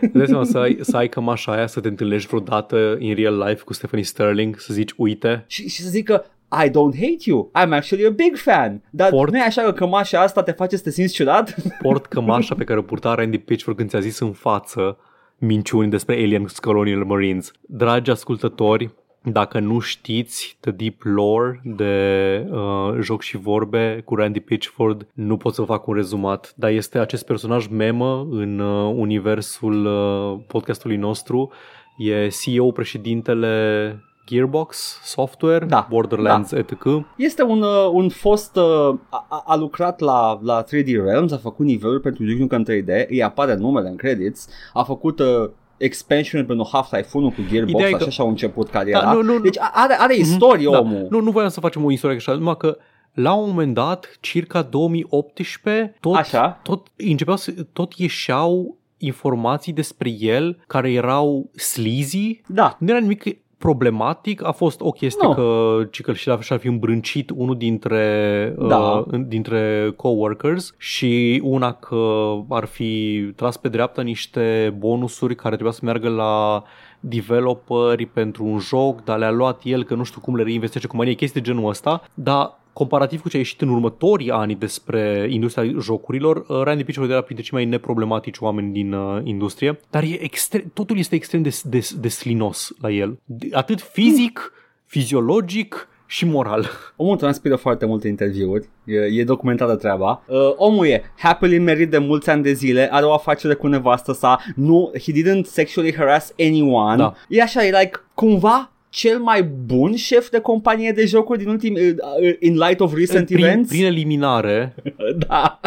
Îți 0.00 0.12
dai 0.12 0.26
seama 0.26 0.44
să 0.44 0.58
ai, 0.58 0.78
să 0.80 0.96
ai 0.96 1.08
cămașa 1.08 1.52
aia, 1.52 1.66
să 1.66 1.80
te 1.80 1.88
întâlnești 1.88 2.28
vreodată 2.28 2.96
in 2.98 3.14
real 3.14 3.38
life 3.38 3.62
cu 3.64 3.72
Stephanie 3.72 4.04
Sterling, 4.04 4.58
să 4.58 4.72
zici, 4.74 4.92
uite, 4.96 5.44
și, 5.46 5.68
și 5.68 5.82
să 5.82 5.88
zică 5.88 6.24
I 6.64 6.68
don't 6.68 6.94
hate 6.94 7.22
you, 7.24 7.50
I'm 7.58 7.72
actually 7.72 8.06
a 8.06 8.10
big 8.10 8.36
fan. 8.36 8.82
Dar 8.90 9.10
Port- 9.10 9.30
nu 9.32 9.38
e 9.38 9.42
așa 9.42 9.62
că 9.62 9.72
cămașa 9.72 10.20
asta 10.20 10.42
te 10.42 10.52
face 10.52 10.76
să 10.76 10.82
te 10.82 10.90
simți 10.90 11.14
ciudat? 11.14 11.54
port 11.82 12.06
cămașa 12.14 12.54
pe 12.54 12.64
care 12.64 12.78
o 12.78 12.82
purta 12.82 13.14
Randy 13.14 13.38
Pitchford 13.38 13.76
când 13.76 13.88
ți-a 13.88 14.00
zis 14.00 14.18
în 14.18 14.32
față 14.32 14.96
minciuni 15.44 15.90
despre 15.90 16.14
Alien 16.14 16.46
Colonial 16.60 17.04
Marines. 17.04 17.52
Dragi 17.60 18.10
ascultători, 18.10 18.90
dacă 19.22 19.58
nu 19.58 19.78
știți 19.78 20.56
The 20.60 20.70
Deep 20.70 21.02
Lore 21.02 21.60
de 21.64 22.46
uh, 22.50 22.98
joc 23.00 23.22
și 23.22 23.36
vorbe 23.36 24.02
cu 24.04 24.14
Randy 24.14 24.40
Pitchford, 24.40 25.06
nu 25.12 25.36
pot 25.36 25.54
să 25.54 25.62
fac 25.62 25.86
un 25.86 25.94
rezumat, 25.94 26.52
dar 26.56 26.70
este 26.70 26.98
acest 26.98 27.26
personaj 27.26 27.66
memă 27.66 28.26
în 28.30 28.58
uh, 28.58 28.94
universul 28.96 29.86
uh, 29.86 30.44
podcastului 30.46 30.96
nostru. 30.96 31.52
E 31.98 32.28
CEO, 32.28 32.72
președintele 32.72 34.04
Gearbox 34.26 35.00
Software, 35.04 35.64
Da, 35.66 35.86
Borderlands, 35.90 36.52
etc. 36.52 36.72
Este 37.16 37.42
un, 37.42 37.62
uh, 37.62 37.88
un 37.92 38.08
fost, 38.08 38.56
uh, 38.56 38.94
a, 39.08 39.26
a- 39.28 39.42
a 39.46 39.56
lucrat 39.56 40.00
la, 40.00 40.38
la 40.42 40.64
3D 40.64 40.86
Realms, 41.04 41.32
a 41.32 41.36
făcut 41.36 41.66
niveluri 41.66 42.00
pentru 42.00 42.24
Duke 42.24 42.38
Nukem 42.40 42.64
3D, 42.64 43.08
îi 43.08 43.22
apare 43.22 43.54
numele 43.54 43.88
în 43.88 43.96
credits, 43.96 44.48
a 44.72 44.82
făcut 44.82 45.18
uh, 45.18 45.50
expansion 45.76 46.46
pentru 46.46 46.68
Half-Life 46.72 47.08
1 47.18 47.28
cu 47.30 47.40
Gearbox, 47.50 47.72
Ideea 47.72 47.88
e 47.88 47.94
așa 47.94 48.04
că- 48.04 48.10
și-a 48.10 48.24
început 48.24 48.68
cariera. 48.68 49.00
Da, 49.00 49.12
nu, 49.12 49.22
nu, 49.22 49.38
deci 49.38 49.56
are, 49.72 49.96
are 49.98 50.16
istorie 50.16 50.68
Da. 50.70 50.78
omul. 50.78 51.06
Nu, 51.10 51.20
nu 51.20 51.30
voiam 51.30 51.48
să 51.48 51.60
facem 51.60 51.84
o 51.84 51.90
istorie 51.90 52.16
așa, 52.16 52.32
numai 52.32 52.56
că 52.56 52.76
la 53.12 53.32
un 53.34 53.48
moment 53.48 53.74
dat, 53.74 54.16
circa 54.20 54.62
2018, 54.62 55.96
tot, 56.00 56.14
Așa. 56.14 56.60
tot, 56.62 56.86
începeau 56.96 57.36
să, 57.36 57.52
tot 57.72 57.92
ieșeau 57.92 58.76
informații 58.98 59.72
despre 59.72 60.10
el 60.18 60.62
care 60.66 60.92
erau 60.92 61.50
sleazy. 61.54 62.40
Da. 62.46 62.76
Nu 62.78 62.88
era 62.90 62.98
nimic 62.98 63.22
problematic, 63.62 64.44
a 64.44 64.50
fost 64.50 64.80
o 64.80 64.90
chestie 64.90 65.26
Nu. 65.26 65.34
că 65.34 65.78
Cică 65.90 66.12
și 66.12 66.30
și-ar 66.40 66.58
fi 66.58 66.66
îmbrâncit 66.66 67.30
unul 67.34 67.56
dintre, 67.56 68.54
Da. 68.58 69.04
uh, 69.06 69.20
dintre 69.26 69.92
coworkers 69.96 70.74
și 70.78 71.40
una 71.44 71.72
că 71.72 72.32
ar 72.48 72.64
fi 72.64 73.20
tras 73.36 73.56
pe 73.56 73.68
dreapta 73.68 74.02
niște 74.02 74.74
bonusuri 74.78 75.34
care 75.34 75.54
trebuia 75.54 75.74
să 75.74 75.80
meargă 75.82 76.08
la 76.08 76.62
developeri 77.00 78.06
pentru 78.06 78.44
un 78.44 78.58
joc, 78.58 79.04
dar 79.04 79.18
le-a 79.18 79.30
luat 79.30 79.60
el 79.64 79.84
că 79.84 79.94
nu 79.94 80.02
știu 80.02 80.20
cum 80.20 80.36
le 80.36 80.42
reinvestește 80.42 80.86
compania, 80.86 81.14
chestii 81.14 81.40
de 81.40 81.46
genul 81.52 81.68
ăsta, 81.68 82.02
dar 82.14 82.60
comparativ 82.72 83.20
cu 83.20 83.28
ce 83.28 83.36
a 83.36 83.38
ieșit 83.38 83.60
în 83.60 83.68
următorii 83.68 84.30
ani 84.30 84.54
despre 84.54 85.26
industria 85.30 85.72
jocurilor, 85.80 86.36
uh, 86.36 86.60
Randy 86.62 86.84
Pitchford 86.84 87.10
era 87.10 87.20
printre 87.20 87.44
cei 87.44 87.58
mai 87.58 87.68
neproblematici 87.68 88.38
oameni 88.38 88.72
din 88.72 88.92
uh, 88.92 89.20
industrie, 89.24 89.80
dar 89.90 90.02
e 90.02 90.22
extrem, 90.22 90.70
totul 90.74 90.98
este 90.98 91.14
extrem 91.14 91.42
de, 91.42 91.60
de, 91.64 91.88
de 92.00 92.08
slinos 92.08 92.72
la 92.80 92.90
el. 92.90 93.18
De- 93.24 93.48
Atât 93.52 93.80
fizic, 93.80 94.52
fiziologic 94.86 95.88
și 96.06 96.24
moral. 96.24 96.66
Omul 96.96 97.16
transpiră 97.16 97.56
foarte 97.56 97.86
multe 97.86 98.08
interviuri, 98.08 98.68
e, 98.84 98.94
e 99.20 99.24
documentată 99.24 99.76
treaba. 99.76 100.22
Uh, 100.26 100.36
omul 100.56 100.86
e 100.86 101.02
happily 101.18 101.58
married 101.58 101.90
de 101.90 101.98
mulți 101.98 102.30
ani 102.30 102.42
de 102.42 102.52
zile, 102.52 102.88
are 102.92 103.04
o 103.04 103.12
afacere 103.12 103.54
cu 103.54 103.66
nevastă 103.66 104.12
sa, 104.12 104.38
nu, 104.54 104.90
he 105.04 105.12
didn't 105.12 105.44
sexually 105.44 105.94
harass 105.94 106.34
anyone. 106.38 106.96
Da. 106.96 107.14
E 107.28 107.42
așa, 107.42 107.64
e 107.64 107.78
like, 107.78 107.98
cumva 108.14 108.71
cel 108.92 109.18
mai 109.18 109.42
bun 109.42 109.96
șef 109.96 110.28
de 110.30 110.38
companie 110.38 110.92
de 110.92 111.04
jocuri 111.04 111.38
din 111.38 111.48
ultim, 111.48 111.74
uh, 111.74 111.80
uh, 111.80 112.34
in 112.38 112.56
light 112.58 112.80
of 112.80 112.94
recent 112.94 113.24
Prin, 113.26 113.44
events. 113.44 113.68
prin 113.68 113.84
eliminare, 113.84 114.74
Da. 115.28 115.60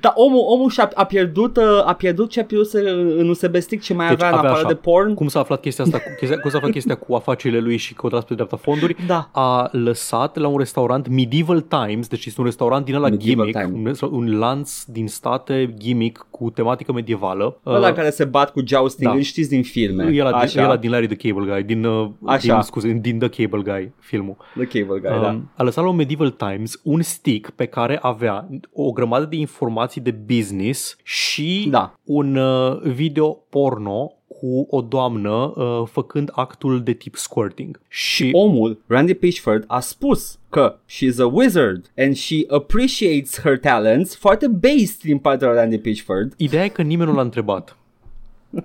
Dar 0.00 0.12
omul, 0.14 0.42
omul 0.46 0.70
și-a 0.70 0.90
a 0.94 1.04
pierdut, 1.04 1.56
uh, 1.56 1.62
a 1.84 1.94
pierdut 1.94 2.30
ce 2.30 2.40
a 2.40 2.44
pierdut 2.44 2.72
în 3.18 3.28
USB 3.28 3.56
stick 3.56 3.82
ce 3.82 3.94
mai 3.94 4.06
Deci 4.08 4.14
avea 4.16 4.28
în 4.28 4.34
avea 4.38 4.50
afară 4.50 4.66
așa. 4.66 4.74
de 4.74 4.80
porn. 4.80 5.14
Cum 5.14 5.28
s-a 5.28 5.40
aflat 5.40 5.60
chestia 5.60 5.84
asta, 5.84 5.98
cu, 5.98 6.08
chestia, 6.18 6.38
cum 6.38 6.50
s-a 6.50 6.56
aflat 6.56 6.72
chestia 6.72 6.94
cu 6.94 7.14
afacerile 7.14 7.60
lui 7.60 7.76
și 7.76 7.94
că 7.94 8.06
o 8.06 8.08
tras 8.08 8.24
pe 8.24 8.34
dreapta 8.34 8.56
fonduri? 8.56 8.96
Da. 9.06 9.28
A 9.32 9.68
lăsat 9.72 10.36
la 10.36 10.48
un 10.48 10.58
restaurant 10.58 11.08
Medieval 11.08 11.60
Times, 11.60 12.08
deci 12.08 12.26
este 12.26 12.40
un 12.40 12.46
restaurant 12.46 12.84
din 12.84 12.94
ăla 12.94 13.08
Medieval 13.08 13.46
gimmick, 13.52 13.66
un, 13.68 13.72
Times. 13.74 13.98
resta- 14.00 14.10
un 14.12 14.38
lanț 14.38 14.82
din 14.84 15.08
state 15.08 15.74
gimmick 15.78 16.26
cu 16.30 16.50
tematică 16.50 16.92
medievală. 16.92 17.58
Ăla 17.66 17.88
Uh, 17.88 17.94
care 17.94 18.10
se 18.10 18.24
bat 18.24 18.52
cu 18.52 18.60
jousting, 18.66 19.10
da. 19.10 19.16
îl 19.16 19.20
știți 19.22 19.48
din 19.48 19.62
filme. 19.62 20.10
E 20.12 20.20
ăla, 20.20 20.30
din, 20.30 20.38
Așa, 20.38 20.60
e 20.60 20.64
ăla 20.64 20.76
din 20.76 20.90
Larry 20.90 21.06
the 21.16 21.30
Cable 21.30 21.52
Guy, 21.52 21.62
din, 21.62 21.84
uh, 21.84 22.08
Așa. 22.24 22.52
din, 22.52 22.60
scuze, 22.62 22.92
din 22.92 23.18
The 23.18 23.28
Cable 23.28 23.72
Guy, 23.72 23.92
filmul. 24.00 24.36
The 24.54 24.64
Cable 24.80 24.98
Guy, 25.00 25.20
da. 25.20 25.28
Um, 25.28 25.50
a 25.56 25.62
lăsat 25.62 25.84
la 25.84 25.90
un 25.90 25.96
Medieval 25.96 26.30
Times 26.30 26.80
un 26.82 27.02
stick 27.02 27.50
pe 27.50 27.64
care 27.66 27.98
avea 28.02 28.48
o 28.72 28.90
grămadă 28.92 29.24
de 29.24 29.36
informații 29.36 29.74
de 30.00 30.10
business 30.10 30.96
și 31.02 31.66
Da. 31.70 31.94
un 32.04 32.36
uh, 32.36 32.80
video 32.82 33.28
porno 33.50 34.10
cu 34.40 34.66
o 34.70 34.80
doamnă 34.80 35.30
uh, 35.56 35.82
făcând 35.90 36.30
actul 36.34 36.82
de 36.82 36.92
tip 36.92 37.16
squirting. 37.16 37.80
Și 37.88 38.30
Omul, 38.32 38.82
Randy 38.86 39.14
Pitchford, 39.14 39.64
a 39.66 39.80
spus 39.80 40.38
că 40.48 40.76
she's 40.88 41.18
a 41.18 41.26
wizard 41.26 41.90
and 41.96 42.16
she 42.16 42.36
appreciates 42.48 43.40
her 43.40 43.58
talents 43.58 44.16
foarte 44.16 44.48
based 44.48 45.00
din 45.02 45.18
partea 45.18 45.48
lui 45.48 45.56
Randy 45.56 45.78
Pitchford. 45.78 46.34
ideea 46.36 46.64
e 46.64 46.68
că 46.68 46.82
nimeni 46.82 47.10
nu 47.10 47.16
l-a 47.16 47.22
întrebat. 47.22 47.76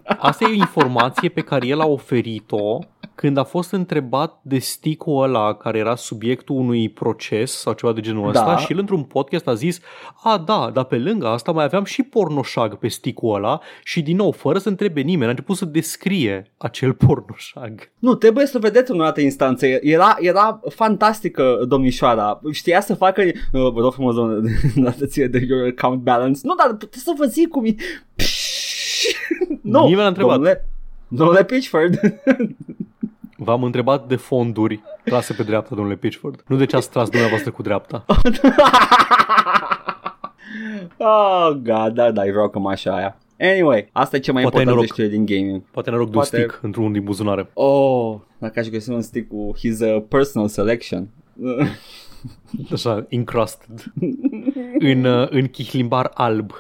Asta 0.04 0.46
e 0.46 0.52
o 0.52 0.54
informație 0.54 1.30
pe 1.30 1.42
care 1.42 1.68
el 1.68 1.80
a 1.80 1.88
oferit-o 1.88 2.80
când 3.16 3.38
a 3.38 3.44
fost 3.44 3.72
întrebat 3.72 4.40
de 4.42 4.60
stick-ul 4.60 5.24
ăla 5.24 5.54
care 5.54 5.78
era 5.78 5.96
subiectul 5.96 6.56
unui 6.56 6.90
proces 6.90 7.52
sau 7.52 7.74
ceva 7.74 7.94
de 7.94 8.02
genul 8.02 8.28
ăsta 8.28 8.46
Da. 8.46 8.58
și 8.58 8.72
el 8.72 8.78
într-un 8.80 9.04
podcast 9.04 9.48
a 9.48 9.54
zis 9.54 9.80
a 10.24 10.38
da, 10.38 10.70
dar 10.74 10.84
pe 10.84 10.98
lângă 10.98 11.28
asta 11.28 11.52
mai 11.52 11.64
aveam 11.64 11.84
și 11.84 12.04
pornoșag 12.04 12.76
pe 12.76 12.88
stick-ul 12.88 13.36
ăla 13.36 13.60
și 13.84 14.02
din 14.02 14.16
nou, 14.16 14.32
fără 14.32 14.58
să 14.58 14.70
întrebe 14.70 15.02
nimeni, 15.02 15.26
a 15.26 15.30
început 15.30 15.56
să 15.56 15.66
descrie 15.66 16.52
acel 16.58 16.94
pornoșag. 17.06 17.92
Nu, 18.00 18.16
trebuie 18.16 18.46
să 18.46 18.60
vedeți 18.60 18.92
în 18.92 19.00
o 19.00 19.04
altă 19.04 19.22
instanță. 19.22 19.66
Era, 19.66 20.16
era 20.20 20.60
fantastică 20.70 21.66
domnișoara. 21.68 22.42
Știa 22.52 22.82
să 22.82 22.94
facă... 22.96 23.22
Uh, 23.22 23.72
vă 23.72 23.80
rog 23.80 23.94
frumos, 23.94 24.16
domnule, 24.16 24.52
dați 24.76 25.20
de 25.20 25.46
your 25.50 25.74
account 25.78 26.02
balance. 26.02 26.40
Nu, 26.44 26.56
dar 26.56 26.76
puteți 26.76 27.04
să 27.04 27.14
vă 27.18 27.26
zic 27.26 27.48
cum 27.48 27.66
e... 27.66 27.76
nu, 29.62 29.80
Nimeni 29.80 29.96
n-a 30.02 30.08
întrebat. 30.08 30.34
Domnule, 30.34 30.66
domnule 31.08 31.44
Pitchford. 31.44 32.00
V-am 33.44 33.64
întrebat 33.64 34.08
de 34.08 34.16
fonduri 34.16 34.82
trase 35.04 35.34
pe 35.34 35.44
dreapta, 35.44 35.76
domnule 35.76 35.96
Pitchford. 35.96 36.44
Nu 36.48 36.56
de 36.56 36.66
ce 36.66 36.76
ați 36.76 36.90
tras 36.90 37.10
dumneavoastră 37.10 37.52
cu 37.52 37.62
dreapta. 37.62 38.06
oh, 40.98 41.50
god, 41.64 41.94
da, 41.94 42.12
da, 42.12 42.22
îi 42.22 42.32
rog 42.32 42.52
cam 42.52 42.68
așa 42.68 42.96
aia. 42.96 43.18
Anyway, 43.40 43.90
asta 43.92 44.16
e 44.16 44.20
ce 44.20 44.32
mai 44.32 44.42
Poate 44.42 44.58
ai 44.58 44.64
important 44.64 44.66
de 44.66 44.72
noroc. 44.72 44.86
știri 44.86 45.10
din 45.10 45.26
gaming. 45.26 45.62
Poate 45.72 45.90
noroc 45.90 46.06
de 46.08 46.12
Poate- 46.14 46.36
un 46.36 46.42
stick 46.42 46.60
într-unul 46.64 46.92
din 46.92 47.04
buzunare. 47.04 47.50
Oh, 47.54 48.16
dacă 48.38 48.60
aș 48.60 48.68
găsi 48.68 48.90
un 48.90 49.02
stick 49.02 49.28
cu 49.30 49.52
his 49.58 49.80
uh, 49.80 50.04
personal 50.10 50.48
selection. 50.48 51.08
Așa, 52.74 53.06
encrusted. 53.10 53.84
în, 54.80 55.04
uh, 55.06 55.28
în 55.30 55.48
chihlimbar 55.48 56.12
alb. 56.14 56.52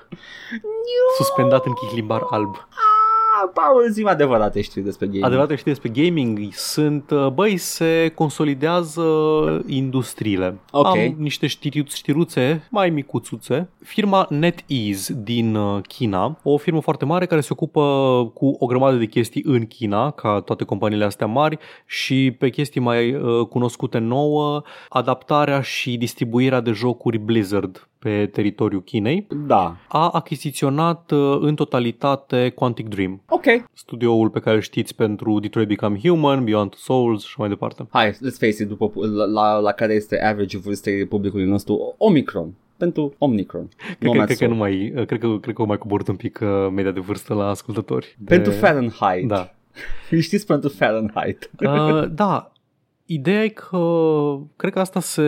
Suspendat 1.17 1.65
în 1.65 1.73
chihlimbar 1.73 2.21
alb. 2.29 2.55
Ah, 2.55 2.90
Paul, 3.53 3.89
zi 3.89 4.03
adevărate 4.03 4.61
știri 4.61 4.85
despre 4.85 5.05
gaming. 5.05 5.25
Adevărate 5.25 5.55
știi 5.55 5.71
despre 5.71 5.89
gaming 6.03 6.39
sunt, 6.51 7.11
uh, 7.11 7.27
băi, 7.27 7.57
se 7.57 8.11
consolidează 8.15 9.03
industriile. 9.65 10.59
Ok. 10.71 10.85
Am 10.85 11.15
niște 11.17 11.47
știriuț, 11.47 11.93
știruțe 11.93 12.67
mai 12.69 12.89
micuțuțe. 12.89 13.69
Firma 13.83 14.25
NetEase 14.29 15.19
din 15.23 15.55
uh, 15.55 15.81
China, 15.87 16.39
o 16.43 16.57
firmă 16.57 16.81
foarte 16.81 17.05
mare 17.05 17.25
care 17.25 17.41
se 17.41 17.49
ocupă 17.51 17.81
cu 18.33 18.55
o 18.59 18.65
grămadă 18.65 18.95
de 18.97 19.05
chestii 19.05 19.43
în 19.45 19.65
China, 19.65 20.11
ca 20.11 20.41
toate 20.45 20.63
companiile 20.63 21.05
astea 21.05 21.27
mari, 21.27 21.57
și 21.85 22.35
pe 22.39 22.49
chestii 22.49 22.81
mai 22.81 23.13
uh, 23.13 23.45
cunoscute 23.47 23.97
nouă, 23.97 24.61
adaptarea 24.89 25.61
și 25.61 25.97
distribuirea 25.97 26.59
de 26.59 26.71
jocuri 26.71 27.17
Blizzard 27.17 27.90
pe 28.03 28.25
teritoriul 28.25 28.83
Chinei, 28.83 29.27
Da. 29.47 29.75
a 29.87 30.09
achiziționat 30.09 31.11
uh, 31.11 31.37
în 31.39 31.55
totalitate 31.55 32.49
Quantic 32.55 32.87
Dream, 32.87 33.21
Ok. 33.29 33.45
studioul 33.73 34.29
pe 34.29 34.39
care 34.39 34.55
îl 34.55 34.61
știți 34.61 34.95
pentru 34.95 35.39
Detroit 35.39 35.67
Become 35.67 35.99
Human, 36.03 36.43
Beyond 36.43 36.69
Two 36.69 36.79
Souls 36.79 37.23
și 37.25 37.35
mai 37.39 37.49
departe. 37.49 37.87
Hai, 37.89 38.11
let's 38.11 38.37
face 38.39 38.61
it, 38.63 38.67
după, 38.67 38.91
la, 39.15 39.25
la, 39.25 39.57
la 39.59 39.71
care 39.71 39.93
este 39.93 40.21
average 40.23 40.57
vârstei 40.57 41.05
publicului 41.05 41.45
nostru, 41.45 41.95
Omicron. 41.97 42.53
Pentru 42.77 43.13
Omicron. 43.17 43.67
Cred 43.77 43.97
că, 43.99 44.05
Nomad 44.05 44.25
cred 44.25 44.37
că 44.37 44.43
Soul. 44.43 44.51
nu 44.51 44.57
mai, 44.57 44.91
cred 45.05 45.19
că, 45.19 45.37
cred 45.41 45.55
că 45.55 45.61
au 45.61 45.67
mai 45.67 45.77
coborât 45.77 46.07
un 46.07 46.15
pic 46.15 46.39
uh, 46.43 46.49
media 46.71 46.91
de 46.91 46.99
vârstă 46.99 47.33
la 47.33 47.47
ascultători. 47.47 48.15
De... 48.19 48.35
Pentru 48.35 48.51
Fahrenheit. 48.51 49.27
Da. 49.27 49.53
Știți 50.19 50.45
pentru 50.45 50.69
Fahrenheit. 50.69 51.49
Uh, 51.65 52.03
da. 52.11 52.51
Ideea 53.13 53.43
e 53.43 53.47
că 53.47 54.37
cred 54.55 54.73
că 54.73 54.79
asta 54.79 54.99
se 54.99 55.21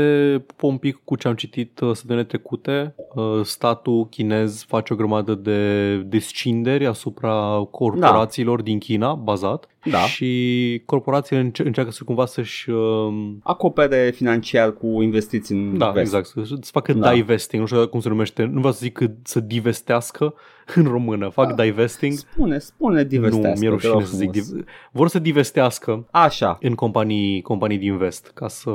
pupă 0.46 0.68
un 0.68 0.78
pic 0.78 1.02
cu 1.04 1.16
ce 1.16 1.28
am 1.28 1.36
citit 1.36 1.80
uh, 1.80 1.96
săptămânile 1.96 2.28
trecute. 2.28 2.96
Uh, 3.16 3.42
statul 3.44 4.08
chinez 4.10 4.64
face 4.68 4.94
o 4.94 4.96
grămadă 4.96 5.36
de 5.36 5.98
descinderi 5.98 6.86
asupra 6.86 7.68
corporațiilor 7.72 8.62
din 8.62 8.80
China, 8.80 9.14
bazat. 9.14 9.68
Da. 9.86 9.98
Și 9.98 10.82
corporațiile 10.86 11.42
înce- 11.42 11.64
încearcă 11.66 11.92
să 11.92 12.04
cumva 12.04 12.26
să-și 12.26 12.70
uh, 12.70 13.14
Acopere 13.44 14.12
financiar 14.16 14.74
cu 14.74 15.02
investiții 15.02 15.56
în 15.56 15.78
Da, 15.78 15.90
vest. 15.90 16.14
exact. 16.14 16.26
Să, 16.48 16.56
să 16.62 16.70
facă 16.72 16.94
Da. 16.94 17.14
divesting, 17.14 17.62
nu 17.62 17.68
știu 17.68 17.88
cum 17.88 18.00
se 18.00 18.10
numește, 18.10 18.44
nu 18.44 18.58
vreau 18.58 18.74
să 18.74 18.80
zic 18.82 18.94
că 18.94 19.08
să 19.24 19.40
divestească 19.40 20.34
în 20.76 20.84
română. 20.84 21.30
Fac 21.30 21.56
divesting. 21.56 22.14
Spune, 22.14 22.58
spune 22.60 23.02
Nu, 23.02 23.08
divestească. 23.08 23.60
mi-e 23.60 23.68
te 23.70 23.74
rușine 23.74 23.92
rog 23.92 24.02
să 24.04 24.16
zic. 24.16 24.32
frumos. 24.32 24.52
div- 24.52 24.64
Vor 24.92 25.08
să 25.08 25.20
divestească 25.20 26.08
Așa. 26.12 26.58
în 26.62 26.74
companii, 26.76 27.42
companii 27.42 27.78
din 27.78 27.98
vest 27.98 28.32
ca 28.34 28.48
să 28.48 28.72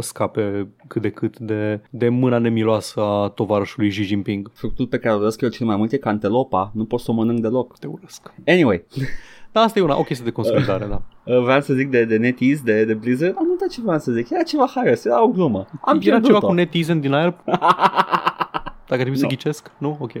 scape 0.00 0.68
cât 0.86 1.02
de 1.02 1.10
cât 1.10 1.38
de, 1.38 1.80
de 1.90 2.08
mâna 2.08 2.38
nemiloasă 2.38 3.00
a 3.00 3.28
tovarășului 3.28 3.88
Xi 3.88 4.02
Jinping. 4.02 4.50
Fructul 4.54 4.86
pe 4.86 4.98
care 4.98 5.14
o 5.14 5.18
urăsc 5.18 5.40
eu 5.40 5.48
cel 5.48 5.66
mai 5.66 5.76
mult 5.76 5.92
e 5.92 5.96
cantelopa. 5.96 6.70
Nu 6.74 6.84
pot 6.84 7.00
să 7.00 7.10
o 7.10 7.14
mănânc 7.14 7.40
deloc. 7.40 7.78
Te 7.78 7.86
urăsc. 7.86 8.34
Anyway, 8.46 8.84
Da, 9.58 9.64
asta 9.64 9.78
e 9.78 9.82
una, 9.82 9.98
o 9.98 10.02
chestie 10.02 10.24
de 10.24 10.30
consolidare, 10.32 10.84
da. 10.86 11.00
uh, 11.34 11.42
vreau 11.42 11.60
să 11.60 11.72
zic 11.74 11.90
de, 11.90 12.04
de 12.04 12.16
NetEase, 12.16 12.60
de, 12.64 12.84
de 12.84 12.94
Blizzard. 12.94 13.34
Am 13.38 13.46
uitat 13.50 13.68
ce 13.68 13.80
vreau 13.80 13.98
să 13.98 14.12
zic. 14.12 14.30
Era 14.30 14.42
ceva 14.42 14.70
haios, 14.74 15.04
era 15.04 15.22
o 15.22 15.28
glumă. 15.28 15.58
Am 15.80 15.94
Era 15.94 15.98
pierdut-o. 15.98 16.26
ceva 16.26 16.38
cu 16.46 16.52
netizen 16.52 17.00
din 17.00 17.12
aer? 17.12 17.34
Dacă 18.88 19.00
trebuie 19.00 19.18
să 19.18 19.22
Nu. 19.22 19.28
ghicesc? 19.28 19.70
Nu? 19.78 19.96
Ok. 20.00 20.12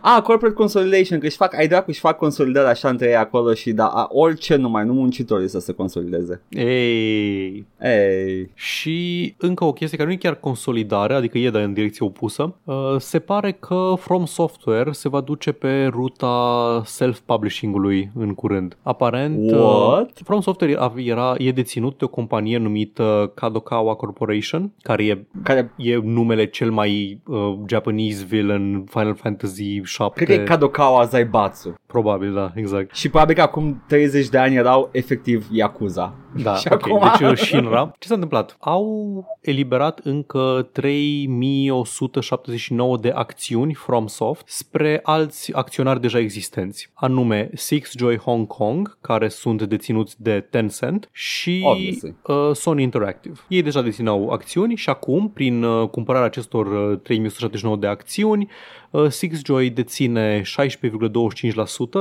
Ah, 0.00 0.22
corporate 0.22 0.56
consolidation, 0.56 1.18
că 1.18 1.26
își 1.26 1.36
fac, 1.36 1.54
ai 1.54 1.68
dracu, 1.68 1.84
își 1.90 2.00
fac 2.00 2.16
consolidare 2.16 2.68
așa 2.68 2.88
între 2.88 3.06
ei 3.08 3.16
acolo 3.16 3.54
și 3.54 3.72
da, 3.72 3.86
a, 3.86 4.08
orice 4.10 4.56
numai, 4.56 4.84
nu 4.84 4.92
muncitorii 4.92 5.48
să 5.48 5.58
se 5.58 5.72
consolideze. 5.72 6.42
Ei, 6.48 7.66
Ei, 7.82 8.50
Și 8.54 9.34
încă 9.38 9.64
o 9.64 9.72
chestie 9.72 9.96
care 9.98 10.08
nu 10.08 10.14
e 10.14 10.18
chiar 10.18 10.34
consolidare, 10.34 11.14
adică 11.14 11.38
e 11.38 11.50
dar 11.50 11.62
în 11.62 11.72
direcție 11.72 12.06
opusă, 12.06 12.54
uh, 12.64 12.74
se 12.98 13.18
pare 13.18 13.52
că 13.52 13.94
From 13.98 14.24
Software 14.24 14.92
se 14.92 15.08
va 15.08 15.20
duce 15.20 15.52
pe 15.52 15.86
ruta 15.86 16.82
self-publishing-ului 16.84 18.10
în 18.14 18.34
curând. 18.34 18.76
Aparent, 18.82 19.50
uh, 19.50 19.58
What? 19.58 20.10
From 20.24 20.40
Software 20.40 20.72
era, 20.72 20.92
era, 20.96 21.34
e 21.38 21.52
deținut 21.52 21.98
de 21.98 22.04
o 22.04 22.08
companie 22.08 22.58
numită 22.58 23.32
Kadokawa 23.34 23.94
Corporation, 23.94 24.72
care 24.82 25.04
e, 25.04 25.24
care, 25.42 25.72
e 25.76 25.96
numele 26.02 26.46
cel 26.46 26.70
mai 26.70 27.20
uh, 27.26 27.54
Japanese 27.68 28.24
villain 28.24 28.84
Final 28.90 29.14
Fantasy 29.14 29.80
7. 29.84 30.10
cred 30.14 30.28
că 30.28 30.42
e 30.42 30.44
Kadokawa 30.44 31.04
Zaibatsu. 31.04 31.74
Probabil, 31.86 32.32
da, 32.34 32.52
exact. 32.54 32.94
Și 32.94 33.08
probabil 33.08 33.34
că 33.34 33.42
acum 33.42 33.82
30 33.86 34.28
de 34.28 34.38
ani 34.38 34.54
erau 34.54 34.88
efectiv 34.92 35.46
Yakuza. 35.50 36.14
Da, 36.42 36.54
Și 36.56 36.66
ok. 36.70 36.86
acum- 36.86 37.10
Deci 37.18 37.28
uh, 37.30 37.36
Shinra. 37.36 37.92
Ce 37.98 38.08
s-a 38.08 38.14
întâmplat? 38.14 38.56
Au 38.60 39.24
eliberat 39.40 39.98
încă 40.02 40.68
3179 40.72 42.96
de 42.98 43.10
acțiuni 43.14 43.74
FromSoft 43.74 44.48
spre 44.48 45.00
alți 45.02 45.52
acționari 45.54 46.00
deja 46.00 46.18
existenți, 46.18 46.90
anume 46.94 47.50
Six 47.54 47.92
Joy 47.96 48.16
Hong 48.16 48.46
Kong, 48.46 48.98
care 49.00 49.28
sunt 49.28 49.62
deținuți 49.62 50.22
de 50.22 50.40
Tencent 50.50 51.08
și 51.12 51.62
Obviously. 51.64 52.14
uh, 52.26 52.50
Sony 52.52 52.82
Interactive. 52.82 53.34
Ei 53.48 53.62
deja 53.62 53.82
dețineau 53.82 54.28
acțiuni 54.28 54.74
și 54.76 54.90
acum, 54.90 55.30
prin 55.30 55.62
uh, 55.62 55.88
cumpărarea 55.88 56.26
acestor 56.26 56.66
uh, 56.66 56.98
3179 57.02 57.76
de 57.76 57.86
acțiuni, 57.86 58.48
uh, 58.96 59.10
Six 59.10 59.44
Joy 59.44 59.70
deține 59.70 60.42
16,25% 60.42 60.46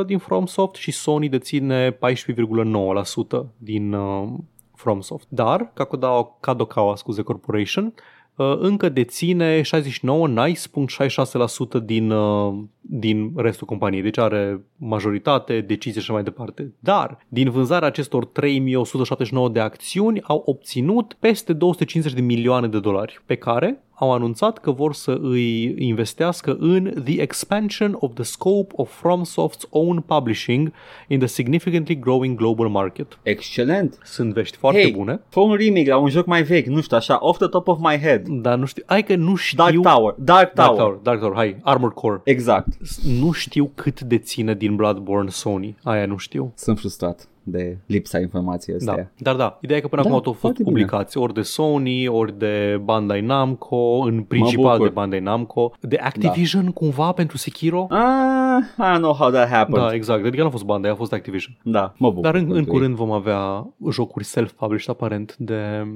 din 0.06 0.18
FromSoft 0.18 0.76
și 0.76 0.91
Sony 0.91 1.30
deține 1.30 1.91
14,9% 1.91 1.98
din 3.58 3.93
uh, 3.93 4.28
FromSoft. 4.76 5.28
Dar 5.30 5.72
Kadokawa, 5.74 6.38
Kadokawa 6.39 6.96
scuze, 6.96 7.22
Corporation 7.22 7.93
uh, 8.36 8.58
încă 8.60 8.89
deține 8.89 9.62
69, 9.62 10.28
nice.66% 10.28 11.84
din, 11.84 12.12
uh, 12.12 12.54
din 12.80 13.32
restul 13.36 13.68
companiei. 13.68 14.02
Deci 14.02 14.18
are 14.18 14.66
majoritate, 14.78 15.62
decizie 15.62 16.02
și 16.02 16.12
mai 16.12 16.24
departe. 16.24 16.74
Dar 16.80 17.26
din 17.28 17.50
vânzarea 17.50 17.88
acestor 17.88 18.26
3179 18.26 19.50
de 19.50 19.60
acțiuni 19.60 20.22
au 20.22 20.41
obținut 20.46 21.14
peste 21.20 21.54
250 21.54 22.14
de 22.14 22.22
milioane 22.22 22.68
de 22.68 22.80
dolari 22.80 23.22
pe 23.26 23.36
care 23.36 23.84
au 23.98 24.12
anunțat 24.14 24.58
că 24.58 24.72
vor 24.72 24.93
să 24.93 25.18
îi 25.22 25.76
investească 25.88 26.58
în 26.60 27.02
the 27.04 27.22
expansion 27.22 27.96
of 28.00 28.14
the 28.14 28.24
scope 28.24 28.74
of 28.76 29.04
FromSoft's 29.04 29.70
own 29.70 30.00
publishing 30.06 30.72
in 31.08 31.20
the 31.20 31.28
significantly 31.28 32.00
growing 32.00 32.38
global 32.38 32.68
market. 32.68 33.20
Excelent. 33.24 34.00
Sunt 34.04 34.34
vești 34.34 34.58
foarte 34.58 34.82
Hey. 34.82 34.91
bune, 34.91 35.22
Fă 35.30 35.39
un 35.39 35.56
remake 35.56 35.89
la 35.89 35.98
un 35.98 36.10
joc 36.10 36.26
mai 36.26 36.43
vechi, 36.43 36.66
nu 36.66 36.82
știu, 36.82 36.98
așa, 36.98 37.18
off 37.22 37.38
the 37.39 37.48
top 37.48 37.68
of 37.68 37.80
my 37.80 37.98
head. 37.98 38.28
dar 38.28 38.58
nu 38.58 38.66
știu, 38.66 38.84
hai 38.86 39.04
că 39.04 39.16
nu 39.16 39.36
știu... 39.36 39.64
Dark 39.64 39.96
Tower. 39.96 40.16
Dark 40.18 40.54
Tower. 40.54 40.68
Dark 40.68 40.78
Tower, 40.78 41.00
Dark 41.04 41.20
Tower, 41.20 41.36
hai, 41.36 41.58
Armored 41.64 41.96
Core. 41.96 42.22
Exact. 42.24 42.68
Nu 43.20 43.32
știu 43.32 43.72
cât 43.76 44.02
deține 44.02 44.54
din 44.54 44.76
Bloodborne 44.76 45.30
Sony, 45.30 45.76
aia 45.84 46.06
nu 46.06 46.18
știu. 46.18 46.52
Sunt 46.56 46.80
frustrat 46.80 47.28
de 47.48 47.78
lipsa 47.86 48.20
informației 48.20 48.78
Da, 48.80 48.91
astea. 48.91 49.12
dar 49.18 49.36
da, 49.36 49.58
ideea 49.62 49.78
e 49.78 49.82
că 49.82 49.88
până 49.88 50.02
Da, 50.02 50.08
acum 50.08 50.20
au 50.20 50.26
fost 50.26 50.39
foarte 50.39 50.64
bine. 50.64 50.70
publicați 50.76 51.18
ori 51.18 51.34
de 51.34 51.41
Sony, 51.41 52.08
ori 52.08 52.38
de 52.38 52.82
Bandai 52.84 53.22
Namco, 53.22 54.00
în 54.06 54.24
principal 54.24 54.72
bucur. 54.72 54.88
de 54.88 54.93
Bandai 54.93 55.20
Namco, 55.20 55.72
de 55.82 55.96
Activision 55.98 56.72
cumva 56.72 57.12
pentru 57.12 57.38
Sekiro. 57.38 57.88
Ah, 57.89 58.58
I 58.78 58.82
don't 58.96 58.98
know 58.98 59.14
how 59.14 59.30
that 59.30 59.50
happened. 59.50 59.88
Da, 59.88 59.93
exact. 59.93 60.26
Adică 60.26 60.41
nu 60.41 60.48
a 60.48 60.52
fost 60.52 60.66
Bandai, 60.66 60.91
a 60.91 60.96
fost 60.96 61.14
Activision. 61.14 61.58
Da, 61.64 61.93
mă 61.98 62.08
bucur. 62.10 62.24
Dar 62.24 62.36
în, 62.36 62.41
în 62.41 62.46
pentru 62.54 62.72
ei. 62.72 62.78
curând 62.78 62.96
vom 62.96 63.12
avea 63.12 63.68
jocuri 63.91 64.26
self-published 64.26 64.88
aparent 64.88 65.36
de, 65.38 65.88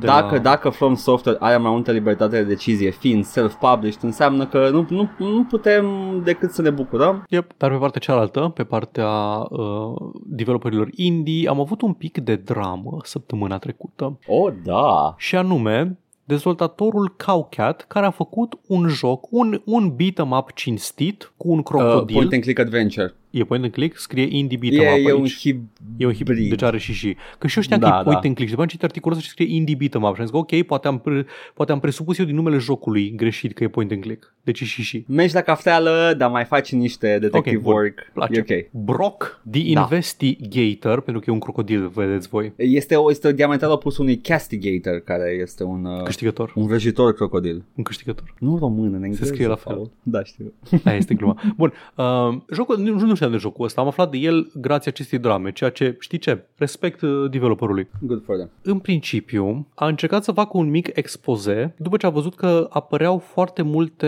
de 0.00 0.06
Dacă, 0.06 0.34
la... 0.34 0.40
dacă 0.40 0.68
From 0.68 0.94
Software 0.94 1.38
are 1.40 1.56
mai 1.56 1.70
multă 1.70 1.90
libertate 1.92 2.36
de 2.36 2.42
decizie 2.48 2.90
fiind 2.90 3.24
self-published, 3.24 4.00
înseamnă 4.02 4.46
că 4.46 4.68
nu, 4.72 4.86
nu, 4.88 5.08
nu 5.18 5.44
putem 5.44 5.86
decât 6.24 6.50
să 6.50 6.62
ne 6.62 6.70
bucurăm. 6.70 7.24
Yep. 7.28 7.50
Dar 7.56 7.70
pe 7.70 7.76
partea 7.76 8.00
cealaltă, 8.00 8.40
pe 8.54 8.64
partea 8.64 9.08
uh, 9.50 9.94
developerilor 10.26 10.88
indie, 10.94 11.48
am 11.48 11.60
avut 11.60 11.82
un 11.82 11.92
pic 11.92 12.18
de 12.18 12.36
dramă 12.36 12.96
săptămâna 13.02 13.58
trecută. 13.58 14.18
Oh, 14.26 14.52
da. 14.64 15.14
Și 15.16 15.36
anume, 15.36 15.98
dezvoltatorul 16.24 17.14
Cowcat, 17.26 17.84
care 17.88 18.06
a 18.06 18.10
făcut 18.10 18.58
un 18.66 18.88
joc, 18.88 19.26
un, 19.30 19.60
un 19.64 19.92
beat-em 19.96 20.30
up 20.30 20.52
cinstit 20.54 21.32
cu 21.36 21.50
un 21.50 21.58
Uh, 21.58 21.64
crocodil. 21.64 22.16
point 22.16 22.32
and 22.32 22.42
click 22.42 22.58
adventure. 22.58 23.14
E 23.38 23.44
point 23.44 23.64
and 23.64 23.72
click, 23.72 23.96
scrie 23.98 24.26
indie 24.30 24.58
beat-em 24.60 24.80
E, 24.80 24.88
up 24.90 25.06
e 25.06 25.10
aici. 25.10 25.18
un 25.20 25.26
hib... 25.26 25.60
E 25.96 26.06
un 26.06 26.12
hibrid, 26.12 26.36
hibrid. 26.36 26.48
deci 26.48 26.62
are 26.62 26.78
și 26.78 26.92
și. 26.92 27.16
Că 27.38 27.46
și 27.46 27.56
eu 27.56 27.62
știam 27.62 27.80
Da, 27.80 27.90
că 27.90 27.96
e 27.98 28.02
point 28.02 28.20
da. 28.22 28.26
and 28.28 28.34
click 28.34 28.50
și 28.50 28.54
după 28.56 28.62
aceea 28.62 28.62
am 28.62 28.68
citit 28.68 28.84
articolul 28.84 29.16
ăsta 29.16 29.28
și 29.28 29.34
scrie 29.34 29.56
indie 29.56 29.76
beat'em 29.76 30.02
up 30.08 30.14
și 30.14 30.20
am 30.20 30.26
zis 30.26 30.30
că 30.30 30.36
ok, 30.36 30.62
poate 30.62 30.88
am, 30.88 30.98
pre- 30.98 31.26
poate 31.54 31.72
am 31.72 31.80
presupus 31.80 32.18
eu 32.18 32.24
din 32.24 32.34
numele 32.34 32.56
jocului 32.58 33.12
greșit 33.16 33.52
că 33.52 33.64
e 33.64 33.68
point 33.68 33.90
and 33.92 34.00
click. 34.02 34.34
Deci 34.42 34.60
e 34.60 34.64
și 34.64 34.82
și. 34.82 35.04
Mergi 35.08 35.34
la 35.34 35.40
cafeală, 35.40 36.14
dar 36.18 36.30
mai 36.30 36.44
faci 36.44 36.72
niște 36.72 37.18
detective 37.20 37.56
Ok, 37.56 37.62
bun. 37.62 37.72
work. 37.72 38.10
Place. 38.12 38.44
E 38.48 38.68
ok. 38.70 38.84
Brock, 38.84 39.40
the 39.50 39.72
Da. 39.72 39.80
Investigator, 39.80 41.00
pentru 41.00 41.22
că 41.22 41.30
e 41.30 41.32
un 41.32 41.38
crocodil, 41.38 41.88
vedeți 41.88 42.28
voi, 42.28 42.52
Este, 42.56 42.94
o, 42.96 43.10
este 43.10 43.32
diametral 43.32 43.70
opus 43.70 43.98
unui 43.98 44.16
castigator, 44.16 44.98
care 45.00 45.38
este 45.42 45.64
un, 45.64 45.84
uh, 45.84 46.02
câștigător. 46.02 46.52
un 46.54 46.66
vrăjitor 46.66 47.14
crocodil. 47.14 47.64
Un 47.74 47.82
câștigător. 47.84 48.34
Nu 48.38 48.52
în 48.52 48.58
român, 48.58 48.94
în 48.94 49.02
engleză. 49.02 49.24
scrie 49.24 49.46
la 49.46 49.54
fel. 49.54 49.74
Paul. 49.74 49.90
Da, 50.02 50.24
știu. 50.24 50.52
Aia 50.84 50.96
este 50.96 51.14
gluma. 51.14 51.40
Bun, 51.56 51.72
uh, 51.96 52.04
jocul, 52.52 52.78
nu, 52.78 52.98
nu 53.06 53.14
știam 53.28 53.40
de 53.40 53.48
jocul 53.48 53.64
ăsta, 53.64 53.80
am 53.80 53.86
aflat 53.86 54.10
de 54.10 54.16
el 54.16 54.50
grație 54.54 54.90
acestei 54.90 55.18
drame, 55.18 55.52
ceea 55.52 55.70
ce, 55.70 55.96
știi 56.00 56.18
ce, 56.18 56.44
respect 56.56 57.00
uh, 57.00 57.30
developerului. 57.30 57.88
Good 58.00 58.22
for 58.24 58.36
them. 58.36 58.50
În 58.62 58.78
principiu, 58.78 59.66
a 59.74 59.86
încercat 59.86 60.24
să 60.24 60.32
facă 60.32 60.56
un 60.56 60.70
mic 60.70 60.90
expoze 60.94 61.74
după 61.78 61.96
ce 61.96 62.06
a 62.06 62.10
văzut 62.10 62.34
că 62.34 62.66
apăreau 62.70 63.18
foarte 63.18 63.62
multe... 63.62 64.06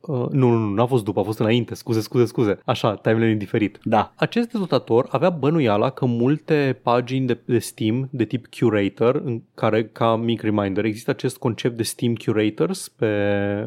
Uh, 0.00 0.26
nu, 0.30 0.50
nu, 0.50 0.58
nu, 0.58 0.74
n-a 0.74 0.86
fost 0.86 1.04
după, 1.04 1.20
a 1.20 1.22
fost 1.22 1.38
înainte, 1.38 1.74
scuze, 1.74 2.00
scuze, 2.00 2.24
scuze. 2.24 2.58
Așa, 2.64 2.94
timeline 2.94 3.34
diferit. 3.34 3.78
Da. 3.82 4.12
Acest 4.16 4.50
dezvoltator 4.50 5.06
avea 5.10 5.30
bănuiala 5.30 5.90
că 5.90 6.06
multe 6.06 6.78
pagini 6.82 7.26
de, 7.26 7.38
de 7.44 7.58
Steam 7.58 8.08
de 8.10 8.24
tip 8.24 8.46
curator, 8.58 9.22
în 9.24 9.42
care, 9.54 9.84
ca 9.84 10.16
mic 10.16 10.42
reminder, 10.42 10.84
există 10.84 11.10
acest 11.10 11.38
concept 11.38 11.76
de 11.76 11.82
Steam 11.82 12.14
Curators 12.14 12.88
pe, 12.88 13.06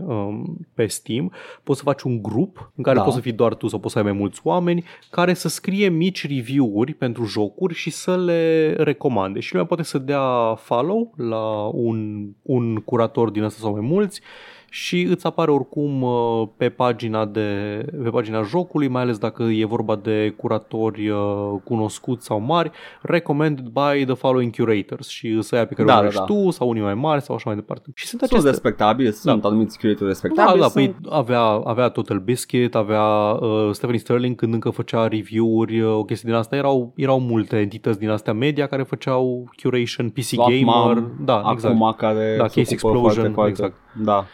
um, 0.06 0.58
pe 0.74 0.86
Steam. 0.86 1.32
Poți 1.64 1.78
să 1.78 1.86
faci 1.86 2.02
un 2.02 2.22
grup 2.22 2.72
în 2.76 2.84
care 2.84 2.98
Da. 2.98 3.04
poți 3.04 3.16
să 3.16 3.22
fii 3.22 3.32
doar 3.32 3.56
tu 3.56 3.68
sau 3.68 3.80
poți 3.80 3.94
să 3.94 4.00
ai 4.00 4.06
mai 4.06 4.14
mulți 4.14 4.40
oameni 4.44 4.69
care 5.10 5.34
să 5.34 5.48
scrie 5.48 5.90
mici 5.90 6.28
review-uri 6.28 6.94
pentru 6.94 7.26
jocuri 7.26 7.74
și 7.74 7.90
să 7.90 8.18
le 8.18 8.74
recomande. 8.74 9.40
Și 9.40 9.52
lumea 9.52 9.68
poate 9.68 9.84
să 9.84 9.98
dea 9.98 10.56
follow 10.56 11.14
la 11.18 11.70
un, 11.74 12.30
un 12.42 12.76
curator 12.76 13.30
din 13.30 13.44
ăsta 13.44 13.60
sau 13.62 13.72
mai 13.72 13.82
mulți 13.82 14.22
și 14.70 15.02
îți 15.02 15.26
apare 15.26 15.52
oricum 15.52 16.02
uh, 16.02 16.48
pe 16.58 16.70
pagina, 16.70 17.26
de, 17.26 17.82
pe 18.04 18.10
pagina 18.10 18.42
jocului, 18.42 18.88
mai 18.88 19.02
ales 19.02 19.18
dacă 19.18 19.44
e 19.44 19.66
vorba 19.66 19.96
de 19.96 20.34
curatori 20.38 21.10
uh, 21.10 21.20
cunoscuți 21.64 22.26
sau 22.26 22.40
mari, 22.40 22.72
recommended 23.02 23.66
by 23.66 24.06
the 24.06 24.14
following 24.14 24.56
curators 24.56 25.08
și 25.08 25.28
îți 25.28 25.54
ia 25.54 25.66
pe 25.66 25.74
care 25.74 25.88
Da, 25.88 25.94
da, 25.94 26.00
da, 26.00 26.08
urmărești 26.08 26.34
da. 26.34 26.42
tu 26.44 26.50
sau 26.50 26.70
unii 26.70 26.82
mai 26.82 26.94
mari 26.94 27.22
sau 27.22 27.36
așa 27.36 27.44
mai 27.46 27.56
departe. 27.56 27.92
Și 27.96 28.08
sunt 28.08 28.22
Sunt 28.22 28.32
aceste... 28.32 28.50
respectabili, 28.50 29.12
sunt 29.12 29.46
anumiți 29.46 29.78
creatori 29.78 30.04
Da, 30.04 30.08
respectabili. 30.08 30.60
da, 30.62 30.68
sunt... 30.68 30.96
păi 31.02 31.10
avea, 31.10 31.42
avea 31.42 31.90
Total 31.90 32.20
Biscuit, 32.20 32.76
avea 32.76 33.04
uh, 33.04 33.70
Stephanie 33.72 34.00
Sterling 34.00 34.36
când 34.36 34.54
încă 34.54 34.70
făcea 34.70 35.08
review-uri, 35.08 35.80
uh, 35.80 35.96
o 35.96 36.04
chestie 36.04 36.30
din 36.30 36.38
asta. 36.38 36.56
Erau, 36.56 36.94
erau 36.96 37.20
multe 37.20 37.58
entități 37.58 38.00
din 38.00 38.10
astea 38.10 38.34
media 38.34 38.68
care 38.68 38.84
făceau 38.84 39.50
curation, 39.62 40.10
PC 40.10 40.24
Slot 40.24 40.46
Gamer, 40.48 40.64
Mom, 40.64 41.12
da, 41.26 41.38
acum 41.38 41.52
exact. 41.52 41.98
care 41.98 42.36
Da, 42.38 42.48
se 42.48 42.62
Case 42.62 42.76
ocupă 42.76 42.98
Explosion, 42.98 43.34
foarte, 43.34 43.34
foarte, 43.34 43.50
exact. 43.50 43.76
Da. 44.04 44.26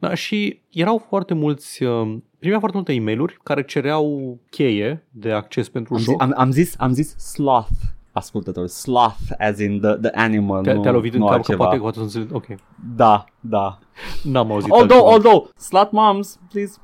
Da, 0.00 0.14
și 0.14 0.60
erau 0.70 0.98
foarte 1.08 1.34
mulți, 1.34 1.82
uh, 1.82 2.16
primea 2.38 2.58
foarte 2.58 2.76
multe 2.76 2.92
e 2.94 3.00
mail 3.00 3.38
care 3.42 3.62
cereau 3.62 4.38
cheie 4.50 5.06
de 5.10 5.32
acces 5.32 5.68
pentru 5.68 5.94
Am, 5.94 6.00
zi, 6.00 6.04
joc. 6.10 6.22
am, 6.22 6.32
am, 6.36 6.50
zis, 6.50 6.74
am 6.78 6.92
zis 6.92 7.16
sloth, 7.18 7.68
ascultător. 8.12 8.66
Sloth 8.66 9.16
as 9.38 9.58
in 9.58 9.80
the, 9.80 9.92
the 9.94 10.10
animal, 10.14 10.62
Te, 10.62 10.72
nu, 10.72 10.80
te-a 10.80 10.90
lovit 10.92 11.12
în 11.14 11.18
nu 11.18 11.24
cap 11.24 11.32
că 11.34 11.38
altceva. 11.38 11.64
poate, 11.64 11.78
poate 11.78 11.96
să 11.96 12.02
înțeleg. 12.02 12.34
Ok, 12.34 12.46
Da, 12.96 13.24
da. 13.40 13.78
n-am 14.22 14.52
auzit 14.52 14.70
Although, 14.70 15.02
altceva. 15.06 15.30
although, 15.30 15.48
slut 15.56 15.90
moms, 15.90 16.38
please. 16.50 16.76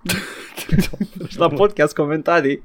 Și 1.28 1.38
la 1.44 1.48
podcast 1.48 1.94
comentarii. 1.94 2.62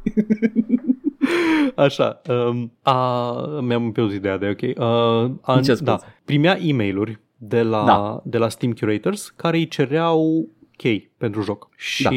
Așa, 1.76 2.22
um, 2.30 2.72
a, 2.82 3.32
mi-am 3.62 3.92
pierdut 3.92 4.14
ideea 4.16 4.38
de 4.38 4.48
ok. 4.50 4.62
Uh, 4.78 5.32
a, 5.42 5.60
Ce 5.62 5.74
da, 5.74 5.98
scuze? 5.98 6.14
primea 6.26 6.58
e 6.60 6.74
mail 6.74 7.20
de 7.44 7.62
la, 7.62 7.86
Da. 7.86 8.22
de 8.24 8.38
la 8.38 8.50
Steam 8.50 8.74
Curators 8.74 9.30
care 9.30 9.58
îi 9.58 9.68
cereau 9.68 10.50
chei 10.78 11.11
pentru 11.22 11.42
joc. 11.42 11.70
Și 11.76 12.04
Da. 12.04 12.10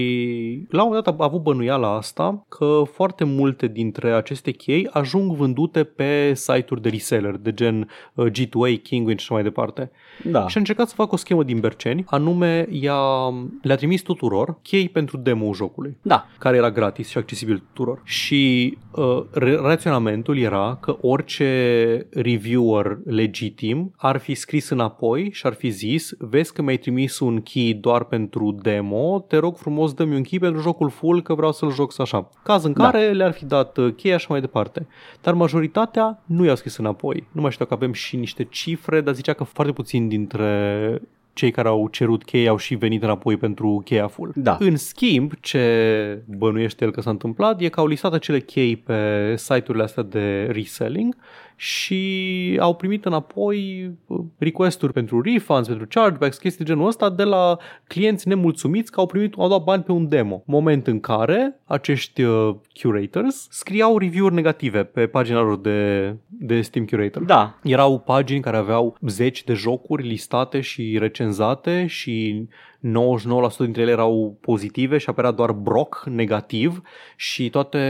la 0.76 0.82
un 0.82 0.88
moment 0.88 1.04
dat 1.04 1.20
a 1.20 1.24
avut 1.24 1.42
bănuiala 1.42 1.96
asta 1.96 2.44
că 2.48 2.82
foarte 2.92 3.24
multe 3.24 3.66
dintre 3.66 4.12
aceste 4.12 4.50
chei 4.50 4.88
ajung 4.92 5.32
vândute 5.32 5.84
pe 5.84 6.32
site-uri 6.34 6.82
de 6.82 6.88
reseller, 6.88 7.36
de 7.36 7.52
gen 7.52 7.88
uh, 8.14 8.26
G2A, 8.30 8.82
Kingwin 8.82 9.16
și 9.16 9.24
așa 9.24 9.34
mai 9.34 9.42
departe. 9.42 9.90
Da. 10.24 10.48
Și 10.48 10.56
a 10.56 10.60
încercat 10.60 10.88
să 10.88 10.94
facă 10.94 11.10
o 11.14 11.16
schemă 11.16 11.42
din 11.42 11.60
Berceni, 11.60 12.04
anume 12.06 12.66
i-a, 12.70 13.28
le-a 13.62 13.76
trimis 13.76 14.02
tuturor 14.02 14.58
chei 14.62 14.88
pentru 14.88 15.16
demo 15.16 15.52
jocului 15.54 15.96
Da. 16.02 16.26
care 16.38 16.56
era 16.56 16.70
gratis 16.70 17.08
și 17.08 17.18
accesibil 17.18 17.62
tuturor. 17.72 18.00
Și 18.04 18.76
uh, 18.90 19.22
re- 19.30 19.56
raționamentul 19.56 20.38
era 20.38 20.78
că 20.80 20.96
orice 21.00 22.06
reviewer 22.10 22.98
legitim 23.04 23.92
ar 23.96 24.18
fi 24.18 24.34
scris 24.34 24.68
înapoi 24.68 25.28
și 25.32 25.46
ar 25.46 25.54
fi 25.54 25.68
zis 25.68 26.12
vezi 26.18 26.52
că 26.52 26.62
mi-ai 26.62 26.76
trimis 26.76 27.18
un 27.18 27.40
key 27.40 27.74
doar 27.74 28.04
pentru 28.04 28.58
demo, 28.62 28.93
te 29.28 29.36
rog 29.36 29.56
frumos 29.56 29.92
dă-mi 29.92 30.14
un 30.14 30.22
key 30.22 30.38
pentru 30.38 30.60
jocul 30.60 30.90
full 30.90 31.22
că 31.22 31.34
vreau 31.34 31.52
să-l 31.52 31.70
joc 31.72 32.00
așa. 32.00 32.28
Caz 32.42 32.64
în 32.64 32.72
Da. 32.72 32.84
care 32.84 33.12
le-ar 33.12 33.32
fi 33.32 33.44
dat 33.44 33.76
uh, 33.76 33.94
cheia 33.96 34.16
și 34.16 34.26
mai 34.28 34.40
departe. 34.40 34.86
Dar 35.22 35.34
majoritatea 35.34 36.22
nu 36.26 36.44
i-au 36.44 36.56
scris 36.56 36.76
înapoi. 36.76 37.26
Nu 37.32 37.40
mai 37.40 37.50
știu 37.50 37.64
dacă 37.64 37.76
avem 37.82 37.92
și 37.92 38.16
niște 38.16 38.44
cifre, 38.44 39.00
dar 39.00 39.14
zicea 39.14 39.32
că 39.32 39.44
foarte 39.44 39.72
puțin 39.72 40.08
dintre 40.08 41.00
cei 41.32 41.50
care 41.50 41.68
au 41.68 41.88
cerut 41.88 42.24
cheia 42.24 42.50
au 42.50 42.56
și 42.56 42.74
venit 42.74 43.02
înapoi 43.02 43.36
pentru 43.36 43.82
cheia 43.84 44.06
full. 44.06 44.32
Da. 44.34 44.56
În 44.60 44.76
schimb, 44.76 45.32
ce 45.40 46.22
bănuiește 46.36 46.84
el 46.84 46.90
că 46.90 47.00
s-a 47.00 47.10
întâmplat 47.10 47.60
e 47.60 47.68
că 47.68 47.80
au 47.80 47.86
listat 47.86 48.12
acele 48.12 48.40
chei 48.40 48.76
pe 48.76 49.32
site-urile 49.36 49.84
astea 49.84 50.02
de 50.02 50.48
reselling 50.52 51.16
și 51.56 52.58
au 52.60 52.74
primit 52.74 53.04
înapoi 53.04 53.90
uh, 54.06 54.20
request-uri 54.38 54.92
pentru 54.92 55.20
refunds, 55.20 55.68
pentru 55.68 55.86
chargebacks, 55.88 56.38
chestii 56.38 56.64
de 56.64 56.70
genul 56.70 56.86
ăsta 56.86 57.10
de 57.10 57.22
la 57.22 57.58
clienți 57.86 58.28
nemulțumiți 58.28 58.92
că 58.92 59.00
au 59.00 59.06
primit, 59.06 59.34
au 59.38 59.48
dat 59.48 59.62
bani 59.62 59.82
pe 59.82 59.92
un 59.92 60.08
demo. 60.08 60.42
Moment 60.46 60.86
în 60.86 61.00
care 61.00 61.60
acești 61.64 62.22
uh, 62.22 62.54
curators 62.82 63.46
scriau 63.50 63.98
review-uri 63.98 64.34
negative 64.34 64.84
pe 64.84 65.06
pagina 65.06 65.40
lor 65.40 65.60
de, 65.60 66.14
de 66.26 66.60
Steam 66.60 66.84
Curator. 66.86 67.22
Da. 67.22 67.58
Erau 67.62 67.98
pagini 67.98 68.40
care 68.40 68.56
aveau 68.56 68.96
zeci 69.00 69.44
de 69.44 69.52
jocuri 69.52 70.06
listate 70.06 70.60
și 70.60 70.96
recenzate 70.98 71.86
și 71.86 72.46
99% 72.84 73.56
dintre 73.58 73.82
ele 73.82 73.90
erau 73.90 74.36
pozitive 74.40 74.98
și 74.98 75.08
apărea 75.08 75.30
doar 75.30 75.52
Brock 75.52 76.04
negativ 76.10 76.82
și 77.16 77.50
toate 77.50 77.80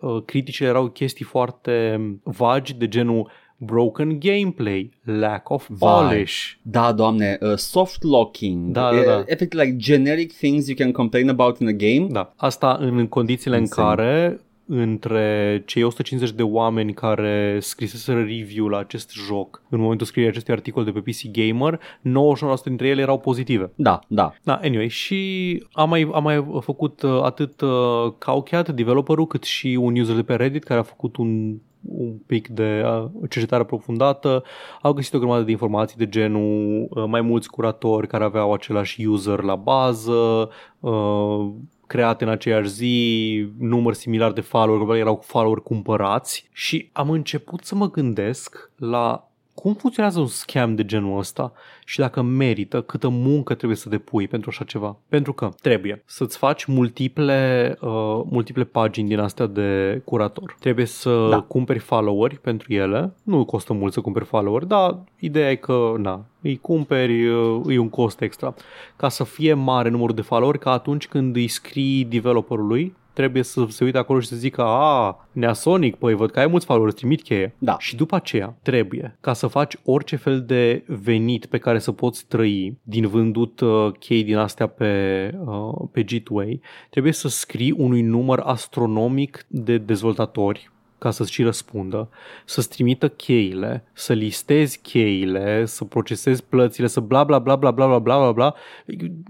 uh, 0.00 0.22
criticile 0.24 0.68
erau 0.68 0.88
chestii 0.88 1.24
foarte 1.24 2.00
vagi 2.22 2.74
de 2.74 2.88
genul 2.88 3.30
broken 3.56 4.18
gameplay, 4.20 4.90
lack 5.04 5.50
of 5.50 5.66
Vai. 5.68 6.08
polish. 6.08 6.52
Da, 6.62 6.92
doamne, 6.92 7.38
uh, 7.40 7.52
soft 7.56 8.02
locking. 8.02 8.72
Da, 8.72 8.90
da, 8.90 9.00
E- 9.00 9.04
da. 9.04 9.22
Efectiv, 9.26 9.60
like 9.60 9.76
generic 9.76 10.32
things 10.32 10.66
you 10.66 10.76
can 10.76 10.92
complain 10.92 11.28
about 11.28 11.58
in 11.58 11.66
a 11.68 11.70
game. 11.70 12.06
Da, 12.10 12.32
asta 12.36 12.76
în 12.80 13.06
condițiile 13.06 13.58
Insane. 13.58 13.88
în 13.88 13.94
care 13.96 14.40
între 14.74 15.62
cei 15.66 15.82
150 15.82 16.30
de 16.30 16.42
oameni 16.42 16.94
care 16.94 17.58
scriseseră 17.60 18.18
review 18.18 18.68
la 18.68 18.78
acest 18.78 19.12
joc 19.26 19.62
în 19.68 19.80
momentul 19.80 20.06
scrierii 20.06 20.30
acestui 20.30 20.54
articol 20.54 20.84
de 20.84 20.90
pe 20.90 21.00
PC 21.00 21.30
Gamer, 21.30 21.80
99% 21.80 22.62
dintre 22.64 22.88
ele 22.88 23.00
erau 23.00 23.18
pozitive. 23.18 23.70
Da, 23.74 24.00
da. 24.06 24.34
Da, 24.42 24.60
anyway, 24.62 24.88
și 24.88 25.62
am 25.72 25.88
mai, 25.88 26.10
am 26.12 26.22
mai 26.22 26.46
făcut 26.60 27.02
uh, 27.02 27.22
atât 27.22 27.60
uh, 27.60 28.12
Cowcat, 28.18 28.70
developerul, 28.70 29.26
cât 29.26 29.42
și 29.42 29.78
un 29.80 29.96
user 29.96 30.14
de 30.14 30.22
pe 30.22 30.34
Reddit 30.34 30.64
care 30.64 30.80
a 30.80 30.82
făcut 30.82 31.16
un 31.16 31.56
un 31.88 32.12
pic 32.26 32.48
de 32.48 32.82
uh, 32.84 33.10
cercetare 33.30 33.62
aprofundată, 33.62 34.42
au 34.82 34.92
găsit 34.92 35.14
o 35.14 35.18
grămadă 35.18 35.42
de 35.42 35.50
informații 35.50 35.96
de 35.96 36.08
genul 36.08 36.86
uh, 36.90 37.04
mai 37.06 37.20
mulți 37.20 37.50
curatori 37.50 38.06
care 38.06 38.24
aveau 38.24 38.52
același 38.52 39.06
user 39.06 39.40
la 39.40 39.54
bază, 39.54 40.50
uh, 40.80 41.50
create 41.92 42.24
în 42.24 42.30
aceeași 42.30 42.68
zi, 42.68 43.46
număr 43.58 43.94
similar 43.94 44.32
de 44.32 44.40
follower, 44.40 45.00
erau 45.00 45.22
follower 45.24 45.58
cumpărați 45.58 46.48
și 46.52 46.88
am 46.92 47.10
început 47.10 47.64
să 47.64 47.74
mă 47.74 47.90
gândesc 47.90 48.70
la 48.76 49.31
cum 49.54 49.74
funcționează 49.74 50.20
un 50.20 50.26
scam 50.26 50.74
de 50.74 50.84
genul 50.84 51.18
ăsta 51.18 51.52
și 51.84 51.98
dacă 51.98 52.22
merită, 52.22 52.82
câtă 52.82 53.08
muncă 53.08 53.54
trebuie 53.54 53.78
să 53.78 53.88
depui 53.88 54.28
pentru 54.28 54.50
așa 54.52 54.64
ceva. 54.64 54.96
Pentru 55.08 55.32
că 55.32 55.50
trebuie 55.60 56.02
să-ți 56.06 56.38
faci 56.38 56.64
multiple, 56.64 57.76
uh, 57.80 58.20
multiple 58.30 58.64
pagini 58.64 59.08
din 59.08 59.18
astea 59.18 59.46
de 59.46 60.00
curator. 60.04 60.56
Trebuie 60.58 60.86
să 60.86 61.28
da. 61.30 61.40
cumperi 61.40 61.78
followeri 61.78 62.38
pentru 62.38 62.72
ele. 62.72 63.12
Nu 63.22 63.44
costă 63.44 63.72
mult 63.72 63.92
să 63.92 64.00
cumperi 64.00 64.24
followeri, 64.24 64.66
dar 64.66 64.98
ideea 65.18 65.50
e 65.50 65.54
că, 65.54 65.94
na, 65.98 66.24
îi 66.40 66.56
cumperi, 66.56 67.28
uh, 67.28 67.62
e 67.68 67.78
un 67.78 67.88
cost 67.88 68.20
extra. 68.20 68.54
Ca 68.96 69.08
să 69.08 69.24
fie 69.24 69.54
mare 69.54 69.88
numărul 69.88 70.14
de 70.14 70.22
followeri, 70.22 70.58
ca 70.58 70.70
atunci 70.70 71.08
când 71.08 71.36
îi 71.36 71.48
scrii 71.48 72.04
developerului, 72.04 72.94
trebuie 73.12 73.42
să 73.42 73.64
se 73.68 73.84
uite 73.84 73.98
acolo 73.98 74.20
și 74.20 74.26
să 74.26 74.36
zică 74.36 74.62
a, 74.62 75.26
Neasonic, 75.32 75.96
păi 75.96 76.14
văd 76.14 76.30
că 76.30 76.38
ai 76.38 76.46
mulți 76.46 76.66
followers, 76.66 76.94
trimit 76.94 77.22
cheie. 77.22 77.54
Da. 77.58 77.76
Și 77.78 77.96
după 77.96 78.14
aceea 78.14 78.56
trebuie 78.62 79.16
ca 79.20 79.32
să 79.32 79.46
faci 79.46 79.76
orice 79.84 80.16
fel 80.16 80.42
de 80.42 80.84
venit 80.86 81.46
pe 81.46 81.58
care 81.58 81.78
să 81.78 81.92
poți 81.92 82.26
trăi 82.26 82.78
din 82.82 83.06
vândut 83.06 83.60
uh, 83.60 83.92
chei 83.98 84.24
din 84.24 84.36
astea 84.36 84.66
pe, 84.66 85.34
uh, 85.44 85.88
pe 85.92 86.04
G2A, 86.04 86.58
trebuie 86.90 87.12
să 87.12 87.28
scrii 87.28 87.70
unui 87.70 88.02
număr 88.02 88.38
astronomic 88.38 89.44
de 89.48 89.78
dezvoltatori 89.78 90.70
ca 91.02 91.10
să-ți 91.10 91.32
și 91.32 91.42
răspundă, 91.42 92.08
să-ți 92.44 92.68
trimită 92.68 93.08
cheile, 93.08 93.84
să 93.92 94.12
listezi 94.12 94.78
cheile, 94.80 95.64
să 95.64 95.84
procesezi 95.84 96.44
plățile, 96.44 96.86
să 96.86 97.00
bla 97.00 97.24
bla 97.24 97.38
bla 97.38 97.56
bla 97.56 97.70
bla 97.70 97.86
bla 97.86 97.98
bla 97.98 98.18
bla 98.18 98.32
bla. 98.32 98.54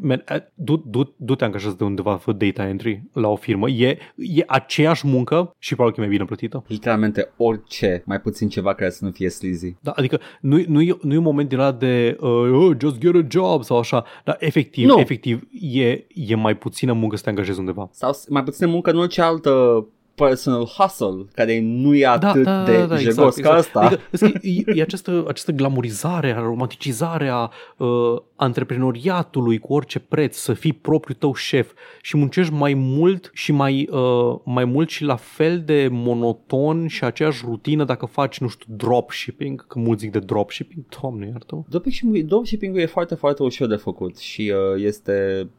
Man, 0.01 0.25
du, 0.55 0.77
du, 0.87 1.14
du-te 1.16 1.45
angajați 1.45 1.77
de 1.77 1.85
undeva 1.85 2.16
fă 2.16 2.33
data 2.33 2.68
entry 2.68 3.03
la 3.12 3.29
o 3.29 3.37
firmă. 3.37 3.70
E, 3.70 3.89
e 4.16 4.45
aceeași 4.47 5.07
muncă 5.07 5.55
și 5.59 5.75
probabil 5.75 5.95
că 5.97 6.01
e 6.01 6.07
mai 6.07 6.14
bine 6.16 6.27
plătită. 6.27 6.64
Literalmente 6.66 7.33
orice, 7.37 8.03
mai 8.07 8.20
puțin 8.20 8.49
ceva 8.49 8.75
care 8.75 8.91
să 8.91 9.05
nu 9.05 9.11
fie 9.11 9.29
sleazy. 9.29 9.75
Da, 9.81 9.91
adică 9.91 10.20
nu, 10.41 10.62
nu, 10.66 10.81
e, 10.83 10.97
nu 11.03 11.12
e 11.14 11.16
un 11.16 11.23
moment 11.23 11.49
din 11.49 11.59
ăla 11.59 11.73
de 11.73 12.16
uh, 12.20 12.29
oh, 12.31 12.77
just 12.81 12.99
get 12.99 13.14
a 13.14 13.27
job 13.29 13.62
sau 13.62 13.79
așa, 13.79 14.05
dar 14.25 14.37
efectiv, 14.41 14.87
Nu. 14.89 14.99
efectiv 14.99 15.49
e, 15.61 16.05
e 16.14 16.35
mai 16.35 16.57
puțină 16.57 16.93
muncă 16.93 17.16
să 17.16 17.23
te 17.23 17.29
angajezi 17.29 17.59
undeva. 17.59 17.89
Sau 17.93 18.12
s- 18.12 18.27
mai 18.29 18.43
puțin 18.45 18.68
muncă 18.68 18.91
în 18.91 18.99
orice 18.99 19.23
altă 19.23 19.87
personal 20.14 20.64
hustle, 20.64 21.24
care 21.34 21.60
nu 21.60 21.94
e 21.94 22.06
atât 22.06 22.44
de 22.64 22.86
jegos 22.98 23.36
ca 23.36 23.52
asta. 23.52 23.80
Adică, 23.80 24.00
vezi 24.10 24.32
că 24.32 24.38
e, 24.42 24.62
e 24.78 24.82
această, 24.82 25.24
această 25.28 25.52
glamorizare, 25.52 26.32
romanticizare 26.42 27.28
a 27.28 27.50
uh, 27.76 27.88
antreprenoriatului 28.36 29.58
cu 29.58 29.72
orice 29.72 29.98
preț, 29.98 30.36
să 30.36 30.52
fii 30.52 30.72
propriul 30.72 31.18
tău 31.20 31.34
șef 31.34 31.72
și 32.00 32.16
muncești 32.16 32.52
mai 32.52 32.74
mult 32.74 33.30
și 33.32 33.52
mai, 33.52 33.88
uh, 33.90 34.36
mai 34.44 34.64
mult 34.64 34.88
și 34.88 35.04
la 35.04 35.16
fel 35.16 35.62
de 35.66 35.88
monoton 35.90 36.86
și 36.86 37.04
aceeași 37.04 37.42
rutină 37.46 37.84
dacă 37.84 38.06
faci, 38.06 38.38
nu 38.38 38.48
știu, 38.48 38.74
dropshipping, 38.76 39.66
că 39.66 39.78
mulți 39.78 40.02
zic 40.02 40.12
de 40.12 40.18
dropshipping, 40.18 40.84
doamne 41.00 41.26
iartă 41.26 41.64
Dropshipping- 41.68 42.24
Dropshipping-ul 42.26 42.80
e 42.80 42.86
foarte, 42.86 43.14
foarte 43.14 43.42
ușor 43.42 43.68
de 43.68 43.76
făcut 43.76 44.18
și 44.18 44.52
uh, 44.74 44.82
este, 44.84 45.12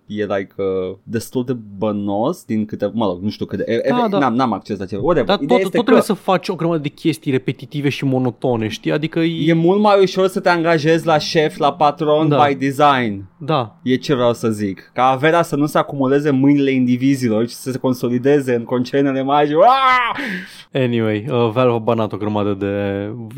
e 0.05 0.25
like 0.25 0.53
uh, 0.57 0.95
destul 1.03 1.45
de 1.45 1.53
bănos 1.77 2.45
din 2.45 2.65
câte, 2.65 2.91
mă 2.93 3.05
rog, 3.05 3.21
nu 3.21 3.29
știu 3.29 3.45
câte, 3.45 3.63
e, 3.71 3.89
Da, 3.89 4.03
e, 4.05 4.07
da. 4.07 4.17
N-am, 4.29 4.35
n-am 4.43 4.53
acces 4.53 4.79
la 4.79 4.85
ceva. 4.85 5.01
Whatever. 5.01 5.27
Dar 5.27 5.35
tot, 5.35 5.43
Ideea 5.43 5.57
tot 5.59 5.65
este 5.65 5.77
că 5.77 5.83
trebuie 5.83 6.03
să 6.03 6.13
faci 6.13 6.47
o 6.49 6.55
grămadă 6.55 6.81
de 6.81 6.87
chestii 6.89 7.31
repetitive 7.31 7.89
și 7.89 8.05
monotone, 8.05 8.67
știi? 8.67 8.91
Adică 8.91 9.19
e, 9.19 9.49
e 9.49 9.53
mult 9.53 9.79
mai 9.81 10.01
ușor 10.01 10.27
să 10.27 10.39
te 10.39 10.49
angajezi 10.49 11.05
la 11.05 11.17
șef, 11.17 11.57
la 11.57 11.73
patron 11.73 12.27
Da. 12.29 12.45
by 12.47 12.55
design. 12.55 13.25
da, 13.37 13.75
E 13.83 13.95
ce 13.95 14.13
vreau 14.13 14.33
să 14.33 14.49
zic. 14.49 14.91
Ca 14.93 15.03
averea 15.05 15.41
să 15.41 15.55
nu 15.55 15.65
se 15.65 15.77
acumuleze 15.77 16.29
mâinile 16.31 16.71
indivizilor, 16.71 17.45
ci 17.47 17.51
să 17.51 17.71
se 17.71 17.77
consolideze 17.77 18.55
în 18.55 18.63
concernele 18.63 19.21
mari. 19.23 19.47
și- 19.47 19.53
Aaah! 19.53 20.83
Anyway, 20.85 21.25
uh, 21.29 21.49
Valve 21.51 21.73
a 21.75 21.77
banat 21.77 22.13
o 22.13 22.17
grămadă 22.17 22.53
de, 22.53 22.73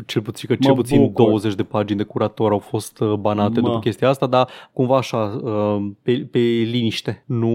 cel 0.06 0.22
puțin, 0.22 0.48
că 0.48 0.54
cel 0.60 0.70
Mă 0.70 0.76
puțin 0.76 1.00
bucur. 1.00 1.24
20 1.24 1.54
de 1.54 1.62
pagini 1.62 1.98
de 1.98 2.04
curator 2.04 2.52
au 2.52 2.58
fost 2.58 3.00
uh, 3.00 3.12
banate 3.12 3.60
Mă. 3.60 3.66
după 3.66 3.78
chestia 3.78 4.08
asta, 4.08 4.26
dar 4.26 4.48
cumva 4.72 4.96
așa, 4.96 5.40
uh, 5.42 5.86
pe, 6.02 6.28
pe 6.30 6.38
liniște. 6.70 7.22
Nu, 7.26 7.50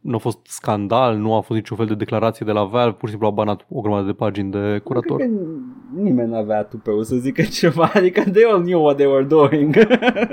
nu 0.00 0.14
a 0.14 0.18
fost 0.18 0.38
scandal, 0.42 1.16
nu 1.16 1.34
a 1.34 1.40
fost 1.40 1.58
niciun 1.58 1.76
fel 1.76 1.86
de 1.86 1.94
declarație 1.94 2.46
de 2.46 2.52
la 2.52 2.64
Valve, 2.64 2.90
pur 2.98 3.02
și 3.04 3.08
simplu 3.08 3.26
au 3.26 3.34
banat 3.34 3.66
o 3.68 3.80
grămadă 3.80 4.06
de 4.06 4.12
pagini 4.12 4.50
de 4.50 4.80
curator. 4.84 5.16
Cred 5.16 5.28
că 5.30 5.36
nimeni 6.00 6.30
n-avea 6.30 6.62
tupeu 6.64 7.02
să 7.02 7.16
zică 7.16 7.42
ceva, 7.60 7.90
adică 7.94 8.20
they 8.30 8.44
all 8.50 8.62
knew 8.62 8.82
what 8.82 8.96
they 8.96 9.06
were 9.10 9.24
doing. 9.24 9.76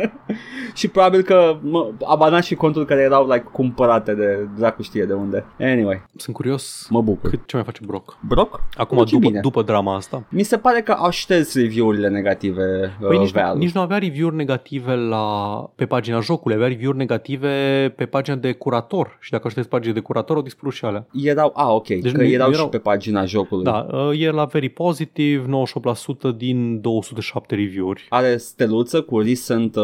și 0.74 0.88
probabil 0.88 1.22
că 1.22 1.58
mă, 1.62 1.92
a 2.06 2.16
banat 2.16 2.44
și 2.44 2.56
conturi 2.56 2.86
care 2.86 3.02
erau 3.02 3.26
like 3.26 3.48
cumpărate 3.52 4.14
de 4.14 4.48
dracu 4.58 4.82
știe 4.82 5.06
de 5.06 5.14
unde. 5.14 5.46
Anyway, 5.60 6.04
Sunt 6.16 6.36
curios 6.36 6.88
mă 6.90 7.02
bucur. 7.02 7.30
cât 7.30 7.46
ce 7.46 7.56
mai 7.56 7.66
face 7.66 7.82
Brock. 7.86 8.18
Brock? 8.28 8.60
Acum, 8.78 8.98
Face 8.98 9.14
după, 9.16 9.28
bine. 9.28 9.40
după 9.40 9.62
drama 9.62 9.96
asta. 9.96 10.24
Mi 10.30 10.44
se 10.44 10.58
pare 10.58 10.82
că 10.82 10.92
au 10.92 11.10
șters 11.10 11.56
review-urile 11.56 12.10
negative 12.10 12.64
Păi 13.00 13.16
uh, 13.16 13.22
nici, 13.22 13.32
Valve. 13.32 13.60
nici 13.60 13.72
nu 13.72 13.82
avea 13.82 13.98
review-uri 13.98 14.36
negative 14.36 14.96
la, 14.96 15.26
pe 15.76 15.86
pagina 15.86 16.20
jocului, 16.20 16.56
avea 16.56 16.68
review-uri 16.68 16.98
negative 16.98 17.50
pe 17.96 18.06
pagina 18.06 18.36
de 18.36 18.52
curator 18.52 19.18
și 19.20 19.32
dacă 19.32 19.48
aștepți 19.66 19.70
pagina 19.70 19.94
de 19.94 20.00
curator, 20.00 20.36
au 20.36 20.42
dispărut 20.42 20.74
și 20.74 20.86
alea. 20.86 21.08
Erau, 21.24 21.52
a, 21.56 21.74
ok, 21.74 21.88
Deci 21.88 22.02
deci 22.02 22.12
că 22.12 22.22
nu- 22.22 22.28
erau, 22.30 22.48
nu 22.48 22.54
și 22.54 22.60
erau- 22.60 22.70
pe 22.70 22.78
pagina 22.78 23.26
jocului. 23.26 23.64
Da, 23.64 23.88
uh, 23.92 24.22
e 24.22 24.30
la 24.32 24.46
very 24.46 24.70
positive, 24.70 25.46
98% 25.48 26.32
din 26.38 26.82
207 26.82 27.56
review-uri. 27.56 28.06
Are 28.10 28.38
steluță 28.38 29.02
cu 29.02 29.20
recent 29.20 29.76
uh, 29.76 29.84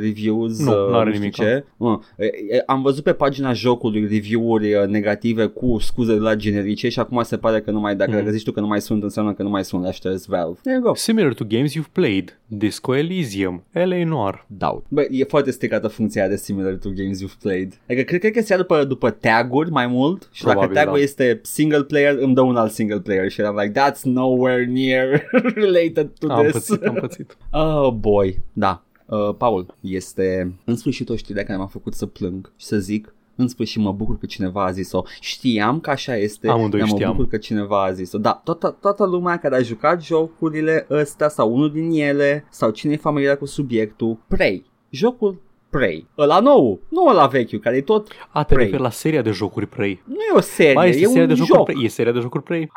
reviews 0.00 0.58
Nu, 0.64 0.70
uh, 0.70 0.90
n-are 0.90 1.08
știu 1.10 1.20
nimic. 1.20 1.34
ce. 1.34 1.64
Uh, 1.76 1.98
e, 2.16 2.24
e, 2.24 2.62
am 2.66 2.82
văzut 2.82 3.04
pe 3.04 3.12
pagina 3.12 3.52
jocului 3.52 4.00
review-uri 4.00 4.74
uh, 4.74 4.86
negative 4.86 5.46
cu 5.46 5.76
scuze 5.80 6.12
de 6.12 6.18
la 6.18 6.34
generice 6.34 6.88
și 6.88 6.98
acum 6.98 7.22
se 7.22 7.36
pare 7.36 7.60
că 7.60 7.70
nu 7.70 7.80
mai, 7.80 7.96
dacă 7.96 8.10
Mm. 8.14 8.22
mm. 8.24 8.30
zici 8.30 8.42
tu 8.44 8.52
că 8.52 8.60
nu 8.60 8.66
mai 8.66 8.80
sunt, 8.80 9.02
înseamnă 9.02 9.32
că 9.32 9.42
nu 9.42 9.48
mai 9.48 9.64
sunt, 9.64 9.84
le 9.84 9.90
șters 9.90 10.26
Valve. 10.26 10.58
There 10.62 10.76
you 10.76 10.84
go. 10.86 10.94
Similar 10.94 11.32
to 11.34 11.44
games 11.48 11.72
you've 11.78 11.92
played, 11.92 12.38
Disco 12.46 12.94
Elysium, 12.96 13.64
LA 13.72 14.04
Noir. 14.04 14.44
Doubt. 14.46 14.84
Bă, 14.88 15.06
e 15.10 15.24
foarte 15.24 15.50
stricată 15.50 15.88
funcția 15.88 16.28
de 16.28 16.36
similar 16.36 16.72
to 16.74 16.88
games 16.94 17.22
you've 17.22 17.38
played. 17.42 17.80
Adică 17.88 18.02
cred, 18.04 18.20
cred 18.20 18.32
că 18.32 18.40
se 18.40 18.52
ia 18.52 18.58
după, 18.58 18.84
după 18.84 19.03
taguri 19.10 19.70
mai 19.70 19.86
mult 19.86 20.28
și 20.32 20.42
Probabil, 20.42 20.68
dacă 20.68 20.80
tagul 20.84 20.98
da. 20.98 21.04
este 21.04 21.40
single 21.42 21.82
player, 21.82 22.16
îmi 22.18 22.34
dă 22.34 22.40
un 22.40 22.56
alt 22.56 22.72
single 22.72 23.00
player 23.00 23.30
și 23.30 23.40
eram 23.40 23.56
like, 23.56 23.80
that's 23.80 24.00
nowhere 24.02 24.64
near 24.66 25.22
related 25.54 26.10
to 26.18 26.32
Am 26.32 26.42
this. 26.42 26.52
pățit, 26.52 26.82
am 26.86 26.94
pățit. 26.94 27.36
Oh 27.50 27.92
boy, 27.92 28.40
da. 28.52 28.82
Uh, 29.06 29.34
Paul, 29.38 29.74
este 29.80 30.54
în 30.64 30.76
sfârșit 30.76 31.08
o 31.08 31.16
știre 31.16 31.42
care 31.42 31.58
m-a 31.58 31.66
făcut 31.66 31.94
să 31.94 32.06
plâng 32.06 32.52
și 32.56 32.66
să 32.66 32.78
zic 32.78 33.14
în 33.36 33.48
sfârșit 33.48 33.82
mă 33.82 33.92
bucur 33.92 34.18
că 34.18 34.26
cineva 34.26 34.64
a 34.64 34.70
zis-o. 34.70 35.02
Știam 35.20 35.80
că 35.80 35.90
așa 35.90 36.16
este, 36.16 36.48
Amândoi 36.48 36.80
dar 36.80 36.88
mă 36.88 36.94
știam. 36.94 37.10
bucur 37.10 37.28
că 37.28 37.36
cineva 37.36 37.84
a 37.84 37.92
zis-o. 37.92 38.18
Da, 38.18 38.40
toată, 38.44 38.76
toată 38.80 39.06
lumea 39.06 39.38
care 39.38 39.56
a 39.56 39.60
jucat 39.62 40.02
jocurile 40.02 40.86
ăstea 40.90 41.28
sau 41.28 41.54
unul 41.54 41.72
din 41.72 41.90
ele 41.90 42.44
sau 42.50 42.70
cine 42.70 42.92
e 42.92 42.96
familiar 42.96 43.36
cu 43.38 43.46
subiectul, 43.46 44.18
Prey. 44.28 44.64
Jocul 44.90 45.40
Prey. 45.78 46.06
Ăla 46.18 46.40
nou, 46.40 46.80
nu 46.88 47.06
ăla 47.08 47.26
vechiul, 47.26 47.58
care 47.58 47.76
e 47.76 47.80
tot... 47.82 48.08
A, 48.30 48.42
te 48.42 48.54
Prey. 48.54 48.64
referi 48.64 48.82
la 48.82 48.90
seria 48.90 49.22
de 49.22 49.30
jocuri 49.30 49.66
Prey. 49.66 50.02
Nu 50.04 50.14
e 50.14 50.36
o 50.36 50.40
serie, 50.40 50.72
Mai 50.72 50.88
este 50.88 51.02
e 51.02 51.06
seria 51.06 51.22
un 51.22 51.28
de 51.28 51.34
jocuri 51.34 51.56
joc. 51.56 51.64
Prey. 51.66 51.84
E 51.84 51.88
seria 51.88 52.12
de 52.12 52.20
jocuri 52.20 52.42
Prey. 52.42 52.70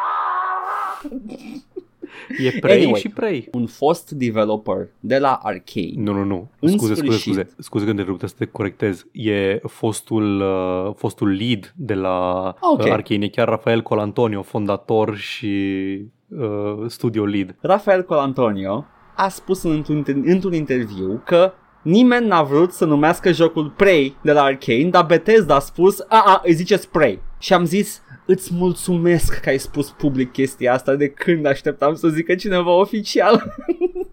E 2.37 2.59
Prey 2.59 2.75
Anyway. 2.81 2.99
și 2.99 3.09
Prey. 3.09 3.47
Un 3.51 3.65
fost 3.65 4.11
developer 4.11 4.87
de 4.99 5.17
la 5.17 5.39
Arcade. 5.43 5.91
Nu, 5.95 6.13
nu, 6.13 6.23
nu. 6.23 6.49
În 6.59 6.69
Scuze, 6.69 6.93
scuze, 6.93 6.93
sfârșit. 6.95 7.21
scuze. 7.33 7.49
Scuze 7.59 7.85
că 7.85 7.93
te 7.93 8.01
rup, 8.01 8.21
să 8.21 8.33
te 8.37 8.45
corectez. 8.45 9.05
E 9.11 9.59
fostul, 9.67 10.41
uh, 10.41 10.93
fostul 10.95 11.29
lead 11.29 11.73
de 11.75 11.93
la 11.93 12.53
Ok. 12.59 12.79
uh, 12.85 12.91
Arcane. 12.91 13.25
E 13.25 13.29
chiar 13.29 13.47
Rafael 13.49 13.81
Colantonio, 13.81 14.41
fondator 14.41 15.15
și 15.15 15.55
uh, 16.27 16.83
studio 16.87 17.25
lead. 17.25 17.55
Rafael 17.61 18.03
Colantonio 18.03 18.85
a 19.15 19.27
spus 19.29 19.63
într-un, 19.63 20.03
într-un 20.25 20.53
interviu 20.53 21.21
că 21.25 21.53
nimeni 21.81 22.27
n-a 22.27 22.43
vrut 22.43 22.71
să 22.71 22.85
numească 22.85 23.31
jocul 23.31 23.69
Prey 23.69 24.15
de 24.21 24.31
la 24.31 24.43
Arcane, 24.43 24.89
dar 24.89 25.05
Bethesda 25.05 25.55
a 25.55 25.59
spus, 25.59 25.99
a, 25.99 26.23
a, 26.25 26.41
îi 26.45 26.53
ziceți 26.53 26.89
Prey. 26.89 27.21
Și 27.39 27.53
am 27.53 27.65
zis, 27.65 28.01
îți 28.25 28.53
mulțumesc 28.53 29.39
că 29.39 29.49
ai 29.49 29.57
spus 29.57 29.89
public 29.89 30.31
chestia 30.31 30.73
asta 30.73 30.95
de 30.95 31.09
când 31.09 31.45
așteptam 31.45 31.95
să 31.95 32.07
zică 32.07 32.35
cineva 32.35 32.71
oficial. 32.71 33.55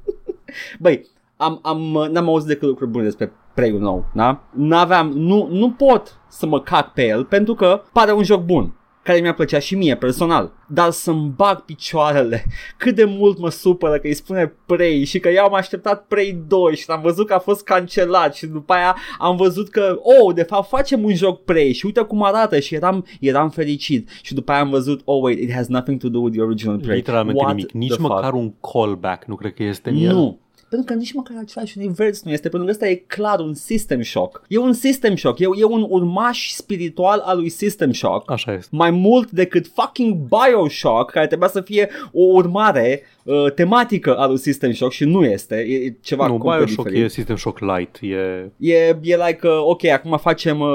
Băi, 0.78 1.06
am, 1.36 1.58
am, 1.62 2.08
n-am 2.10 2.28
auzit 2.28 2.48
decât 2.48 2.68
lucruri 2.68 2.90
bune 2.90 3.04
despre 3.04 3.32
Prey-ul 3.54 3.80
nou, 3.80 4.06
da? 4.14 4.42
N-aveam, 4.50 5.08
nu, 5.08 5.48
nu 5.50 5.70
pot 5.70 6.18
să 6.28 6.46
mă 6.46 6.60
cac 6.60 6.92
pe 6.92 7.06
el 7.06 7.24
pentru 7.24 7.54
că 7.54 7.82
pare 7.92 8.12
un 8.12 8.22
joc 8.22 8.42
bun. 8.42 8.74
Care 9.04 9.20
mi-a 9.20 9.34
plăcea 9.34 9.58
și 9.58 9.74
mie 9.74 9.96
personal. 9.96 10.52
Dar 10.68 10.90
să-mi 10.90 11.32
bag 11.36 11.60
picioarele 11.60 12.44
cât 12.76 12.94
de 12.94 13.04
mult 13.04 13.38
mă 13.38 13.50
supără 13.50 13.98
că 13.98 14.06
îi 14.06 14.14
spune 14.14 14.54
Prey 14.66 15.04
și 15.04 15.18
că 15.18 15.28
eu 15.28 15.44
am 15.44 15.54
așteptat 15.54 16.06
Prey 16.06 16.42
2 16.48 16.76
și 16.76 16.84
am 16.88 17.00
văzut 17.02 17.26
că 17.26 17.34
a 17.34 17.38
fost 17.38 17.64
cancelat 17.64 18.34
și 18.34 18.46
după 18.46 18.72
aia 18.72 18.96
am 19.18 19.36
văzut 19.36 19.68
că, 19.68 19.98
oh, 20.02 20.34
de 20.34 20.42
fapt 20.42 20.68
facem 20.68 21.04
un 21.04 21.14
joc 21.14 21.44
Prey 21.44 21.72
și 21.72 21.86
uite 21.86 22.00
cum 22.00 22.22
arată 22.22 22.58
și 22.58 22.74
eram, 22.74 23.06
eram 23.20 23.50
fericit 23.50 24.08
și 24.22 24.34
după 24.34 24.52
aia 24.52 24.60
am 24.60 24.70
văzut, 24.70 25.00
oh 25.04 25.22
wait, 25.22 25.38
it 25.38 25.52
has 25.52 25.66
nothing 25.66 26.00
to 26.00 26.08
do 26.08 26.18
with 26.18 26.36
the 26.36 26.44
original 26.44 26.78
Prey. 26.78 26.96
Literalmente 26.96 27.42
What 27.42 27.54
nimic. 27.54 27.72
Nici 27.72 27.92
the 27.92 28.00
măcar 28.00 28.30
fuck? 28.30 28.34
un 28.34 28.52
callback 28.72 29.24
nu 29.24 29.34
cred 29.34 29.54
că 29.54 29.62
este 29.62 29.90
în 29.90 29.96
el. 29.96 30.12
Nu. 30.12 30.42
Pentru 30.74 30.92
că 30.92 30.98
nici 30.98 31.12
măcar 31.12 31.36
același 31.40 31.78
univers 31.78 32.22
nu 32.22 32.30
este, 32.32 32.48
pentru 32.48 32.66
că 32.66 32.72
ăsta 32.72 32.88
e 32.88 32.94
clar 32.94 33.38
un 33.40 33.54
System 33.54 34.02
Shock. 34.02 34.42
E 34.48 34.58
un 34.58 34.72
System 34.72 35.16
Shock, 35.16 35.38
e, 35.38 35.44
e 35.60 35.64
un 35.64 35.86
urmaș 35.88 36.50
spiritual 36.50 37.18
al 37.24 37.36
lui 37.36 37.48
System 37.48 37.92
Shock. 37.92 38.30
Așa 38.30 38.52
este. 38.52 38.76
Mai 38.76 38.90
mult 38.90 39.30
decât 39.30 39.66
fucking 39.74 40.14
Bioshock, 40.14 41.10
care 41.10 41.26
trebuia 41.26 41.48
să 41.48 41.60
fie 41.60 41.90
o 42.12 42.22
urmare 42.22 43.02
uh, 43.22 43.52
tematică 43.54 44.16
a 44.16 44.26
lui 44.26 44.38
System 44.38 44.72
Shock 44.72 44.92
și 44.92 45.04
nu 45.04 45.24
este, 45.24 45.56
e, 45.56 45.74
e 45.74 45.96
ceva 46.00 46.26
Nu, 46.26 46.32
complet 46.38 46.56
Bioshock 46.56 46.86
diferit. 46.88 47.04
e 47.04 47.08
System 47.08 47.36
Shock 47.36 47.58
Light. 47.58 47.98
E... 48.00 48.50
E, 48.58 48.98
e 49.02 49.16
like, 49.26 49.48
uh, 49.48 49.60
ok, 49.64 49.84
acum 49.84 50.18
facem, 50.18 50.60
uh, 50.60 50.68